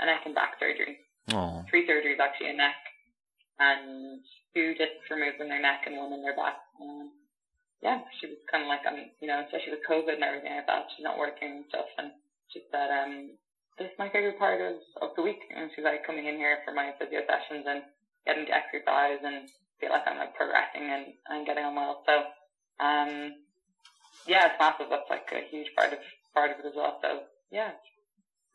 a 0.00 0.06
neck 0.06 0.26
and 0.26 0.34
back 0.34 0.58
surgery. 0.58 0.98
Oh, 1.32 1.64
Three 1.70 1.86
surgeries 1.86 2.18
actually 2.18 2.50
in 2.50 2.58
neck 2.58 2.76
and 3.58 4.20
two 4.52 4.74
discs 4.74 5.06
removed 5.10 5.40
in 5.40 5.48
their 5.48 5.62
neck 5.62 5.86
and 5.86 5.96
one 5.96 6.12
in 6.12 6.22
their 6.22 6.36
back. 6.36 6.58
Um, 6.82 7.10
yeah, 7.82 8.00
she 8.18 8.26
was 8.26 8.40
kind 8.50 8.64
of 8.64 8.68
like, 8.68 8.82
um, 8.88 8.98
you 9.20 9.28
know, 9.28 9.44
especially 9.44 9.76
with 9.76 9.86
COVID 9.86 10.14
and 10.18 10.24
everything 10.24 10.56
like 10.56 10.66
that, 10.66 10.88
she's 10.96 11.04
not 11.04 11.18
working 11.18 11.62
and 11.62 11.64
stuff. 11.68 11.86
And 11.98 12.10
she 12.48 12.62
said, 12.72 12.90
um, 12.90 13.36
this 13.78 13.86
is 13.86 13.98
my 13.98 14.08
favorite 14.10 14.38
part 14.38 14.60
of, 14.60 14.76
of 15.02 15.16
the 15.16 15.22
week. 15.22 15.40
And 15.54 15.70
she's 15.74 15.84
like 15.84 16.06
coming 16.06 16.26
in 16.26 16.36
here 16.36 16.58
for 16.64 16.72
my 16.72 16.92
physio 16.98 17.20
sessions 17.26 17.66
and 17.68 17.82
getting 18.26 18.46
to 18.46 18.54
exercise 18.54 19.18
and 19.24 19.48
feel 19.80 19.90
like 19.90 20.06
I'm 20.06 20.18
like 20.18 20.34
progressing 20.34 20.90
and, 20.90 21.06
and 21.28 21.46
getting 21.46 21.64
on 21.64 21.74
well. 21.74 22.02
So, 22.06 22.12
um, 22.84 23.34
yeah, 24.26 24.46
it's 24.46 24.58
massive. 24.58 24.86
That's 24.90 25.10
like 25.10 25.26
a 25.32 25.48
huge 25.50 25.68
part 25.76 25.92
of, 25.92 25.98
part 26.32 26.50
of 26.50 26.58
it 26.58 26.68
as 26.68 26.74
well. 26.76 26.98
So 27.02 27.20
yeah, 27.50 27.72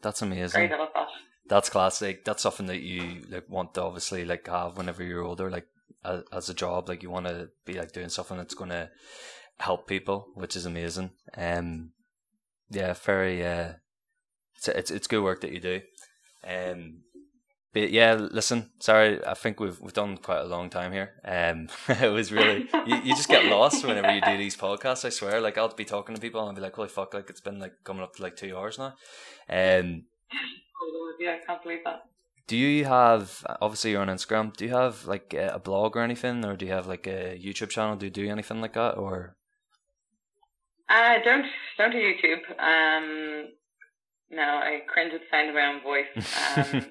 that's 0.02 0.22
great. 0.22 0.32
amazing. 0.32 0.74
I 0.74 0.78
love 0.78 0.90
that. 0.94 1.08
that's 1.48 1.70
classic. 1.70 2.26
That's 2.26 2.44
something 2.44 2.68
that 2.68 2.82
you 2.82 3.24
like 3.30 3.50
want 3.50 3.74
to 3.76 3.84
obviously 3.84 4.26
like 4.26 4.48
have 4.48 4.78
whenever 4.78 5.04
you're 5.04 5.24
older, 5.24 5.50
like 5.50 5.68
as, 6.04 6.24
as 6.32 6.50
a 6.50 6.54
job. 6.54 6.90
Like 6.90 7.04
you 7.04 7.10
want 7.10 7.28
to 7.28 7.50
be 7.66 7.74
like 7.74 7.92
doing 7.92 8.10
something 8.10 8.38
that's 8.38 8.56
going 8.56 8.72
to 8.72 8.90
help 9.60 9.88
people, 9.88 10.28
which 10.36 10.56
is 10.56 10.66
amazing. 10.66 11.12
Um, 11.36 11.92
yeah, 12.70 12.94
very. 12.94 13.46
Uh, 13.46 13.74
it's 14.60 14.68
it's 14.68 14.92
it's 14.92 15.08
good 15.08 15.24
work 15.24 15.42
that 15.42 15.52
you 15.52 15.60
do. 15.60 15.82
Um, 16.46 17.02
but 17.74 17.92
yeah, 17.92 18.16
listen, 18.16 18.72
sorry, 18.80 19.24
I 19.26 19.36
think 19.36 19.60
we've 19.60 19.80
we've 19.80 19.94
done 19.94 20.18
quite 20.18 20.40
a 20.40 20.46
long 20.46 20.70
time 20.70 20.92
here. 20.92 21.14
Um, 21.24 21.70
it 21.88 22.12
was 22.12 22.32
really 22.32 22.68
you, 22.86 22.96
you 23.04 23.16
just 23.16 23.30
get 23.30 23.46
lost 23.46 23.86
whenever 23.86 24.14
you 24.14 24.22
do 24.22 24.38
these 24.38 24.58
podcasts. 24.58 25.06
I 25.06 25.10
swear, 25.10 25.40
like 25.40 25.58
I'll 25.58 25.74
be 25.74 25.86
talking 25.86 26.16
to 26.16 26.22
people 26.22 26.42
and 26.42 26.50
I'll 26.50 26.56
be 26.56 26.62
like, 26.62 26.76
"Holy 26.76 26.90
fuck!" 26.90 27.14
Like 27.14 27.30
it's 27.30 27.42
been 27.42 27.60
like 27.60 27.74
coming 27.84 28.04
up 28.04 28.16
to 28.16 28.24
like 28.24 28.36
two 28.36 28.58
hours 28.58 28.78
now. 28.78 28.96
Um, 29.50 30.06
oh, 30.34 31.14
yeah, 31.20 31.38
I 31.42 31.46
can't 31.46 31.62
believe 31.64 31.84
that. 31.86 32.02
Do 32.48 32.58
you 32.58 32.86
have 32.86 33.46
obviously 33.62 33.92
you're 33.92 34.02
on 34.02 34.08
Instagram? 34.08 34.56
Do 34.56 34.66
you 34.66 34.72
have 34.72 35.06
like 35.06 35.36
a 35.36 35.60
blog 35.64 35.96
or 35.96 36.02
anything, 36.02 36.44
or 36.44 36.56
do 36.56 36.66
you 36.66 36.72
have 36.72 36.88
like 36.88 37.06
a 37.06 37.40
YouTube 37.40 37.70
channel? 37.70 37.96
Do 37.96 38.08
you 38.08 38.12
do 38.12 38.28
anything 38.28 38.62
like 38.62 38.74
that, 38.74 38.98
or? 38.98 39.36
I 40.90 41.20
don't 41.24 41.46
don't 41.78 41.92
do 41.92 42.00
YouTube. 42.00 42.42
Um, 42.60 43.50
no, 44.32 44.44
I 44.44 44.82
cringe 44.88 45.14
at 45.14 45.22
the 45.22 45.28
sound 45.32 45.50
of 45.50 45.56
my 45.56 45.66
own 45.66 45.82
voice. 45.82 46.10
Um, 46.16 46.86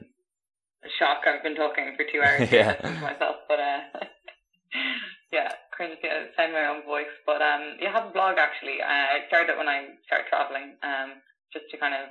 shock! 0.98 1.22
I've 1.26 1.42
been 1.42 1.56
talking 1.56 1.94
for 1.96 2.04
two 2.10 2.22
hours 2.22 2.50
yeah. 2.50 2.74
to 2.74 2.90
myself, 3.00 3.36
but 3.48 3.60
uh, 3.60 3.80
yeah, 5.32 5.52
cringe 5.70 5.98
at 6.02 6.02
the 6.02 6.34
sound 6.36 6.50
of 6.50 6.58
my 6.58 6.66
own 6.66 6.84
voice. 6.84 7.12
But 7.26 7.42
um, 7.42 7.78
you 7.80 7.88
have 7.88 8.06
a 8.06 8.12
blog 8.12 8.38
actually. 8.38 8.82
Uh, 8.82 9.18
I 9.18 9.26
started 9.28 9.52
it 9.52 9.58
when 9.58 9.68
I 9.68 9.94
started 10.06 10.26
traveling, 10.28 10.74
um, 10.82 11.22
just 11.52 11.66
to 11.70 11.78
kind 11.78 11.94
of 11.94 12.10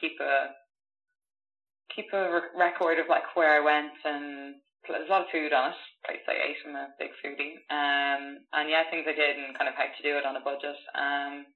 keep 0.00 0.20
a 0.20 0.52
keep 1.94 2.12
a 2.12 2.30
re- 2.30 2.52
record 2.56 2.98
of 2.98 3.08
like 3.08 3.34
where 3.34 3.56
I 3.56 3.64
went 3.64 3.96
and 4.04 4.60
there's 4.88 5.08
a 5.08 5.10
lot 5.10 5.22
of 5.22 5.32
food 5.32 5.52
on 5.52 5.70
it. 5.70 5.78
Place 6.04 6.22
I 6.28 6.38
ate. 6.38 6.62
I'm 6.62 6.76
a 6.76 6.94
big 6.98 7.10
foodie. 7.18 7.58
Um, 7.72 8.44
and 8.52 8.70
yeah, 8.70 8.86
things 8.90 9.06
I 9.08 9.16
did 9.16 9.34
and 9.34 9.56
kind 9.58 9.66
of 9.66 9.74
how 9.74 9.90
to 9.90 10.02
do 10.02 10.14
it 10.14 10.26
on 10.26 10.36
a 10.36 10.44
budget. 10.44 10.78
Um, 10.94 11.46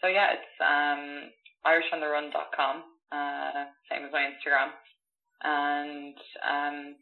so 0.00 0.08
yeah, 0.08 0.34
it's 0.34 0.54
um 0.58 1.30
irishontheRun.com, 1.66 2.82
uh, 3.12 3.64
same 3.90 4.06
as 4.06 4.12
my 4.12 4.28
Instagram. 4.30 4.70
And 5.42 6.16
um, 6.42 6.96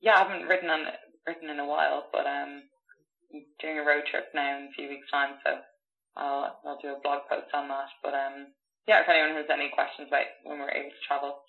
yeah, 0.00 0.14
I 0.16 0.22
haven't 0.26 0.48
written 0.48 0.70
on 0.70 0.86
written 1.26 1.50
in 1.50 1.58
a 1.58 1.66
while, 1.66 2.06
but 2.12 2.26
um, 2.26 2.62
I'm 3.34 3.42
doing 3.60 3.78
a 3.78 3.86
road 3.86 4.06
trip 4.10 4.30
now 4.34 4.58
in 4.58 4.70
a 4.70 4.74
few 4.74 4.88
weeks' 4.88 5.10
time, 5.10 5.38
so 5.44 5.58
I'll 6.16 6.58
I'll 6.66 6.80
do 6.82 6.94
a 6.94 7.02
blog 7.02 7.26
post 7.28 7.50
on 7.54 7.68
that. 7.68 7.90
But 8.02 8.14
um, 8.14 8.54
yeah, 8.86 9.02
if 9.02 9.08
anyone 9.08 9.36
has 9.36 9.50
any 9.50 9.70
questions 9.70 10.08
about 10.08 10.30
when 10.42 10.58
we're 10.58 10.74
able 10.74 10.90
to 10.90 11.06
travel 11.06 11.42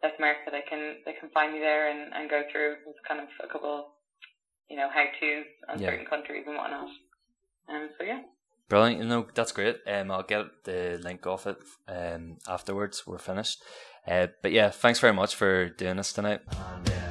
South 0.00 0.16
America, 0.18 0.52
they 0.52 0.64
can 0.68 1.00
they 1.04 1.16
can 1.16 1.30
find 1.30 1.52
me 1.52 1.60
there 1.60 1.88
and, 1.88 2.12
and 2.12 2.30
go 2.30 2.42
through 2.52 2.84
with 2.86 2.96
kind 3.08 3.20
of 3.20 3.28
a 3.42 3.48
couple, 3.48 3.96
you 4.68 4.76
know, 4.76 4.88
how 4.92 5.04
to 5.04 5.28
on 5.68 5.80
yeah. 5.80 5.88
certain 5.88 6.06
countries 6.06 6.44
and 6.46 6.56
whatnot. 6.56 6.88
Um, 7.68 7.88
so 7.96 8.04
yeah. 8.04 8.20
Brilliant. 8.72 9.02
You 9.02 9.06
know, 9.06 9.26
that's 9.34 9.52
great. 9.52 9.80
Um, 9.86 10.10
I'll 10.10 10.22
get 10.22 10.46
the 10.64 10.98
link 11.04 11.26
off 11.26 11.46
it 11.46 11.58
um, 11.88 12.38
afterwards. 12.48 13.06
We're 13.06 13.18
finished. 13.18 13.62
Uh, 14.08 14.28
but 14.40 14.50
yeah, 14.50 14.70
thanks 14.70 14.98
very 14.98 15.12
much 15.12 15.34
for 15.34 15.68
doing 15.68 15.98
this 15.98 16.14
tonight. 16.14 16.40
And, 16.48 16.88
uh, 16.88 17.01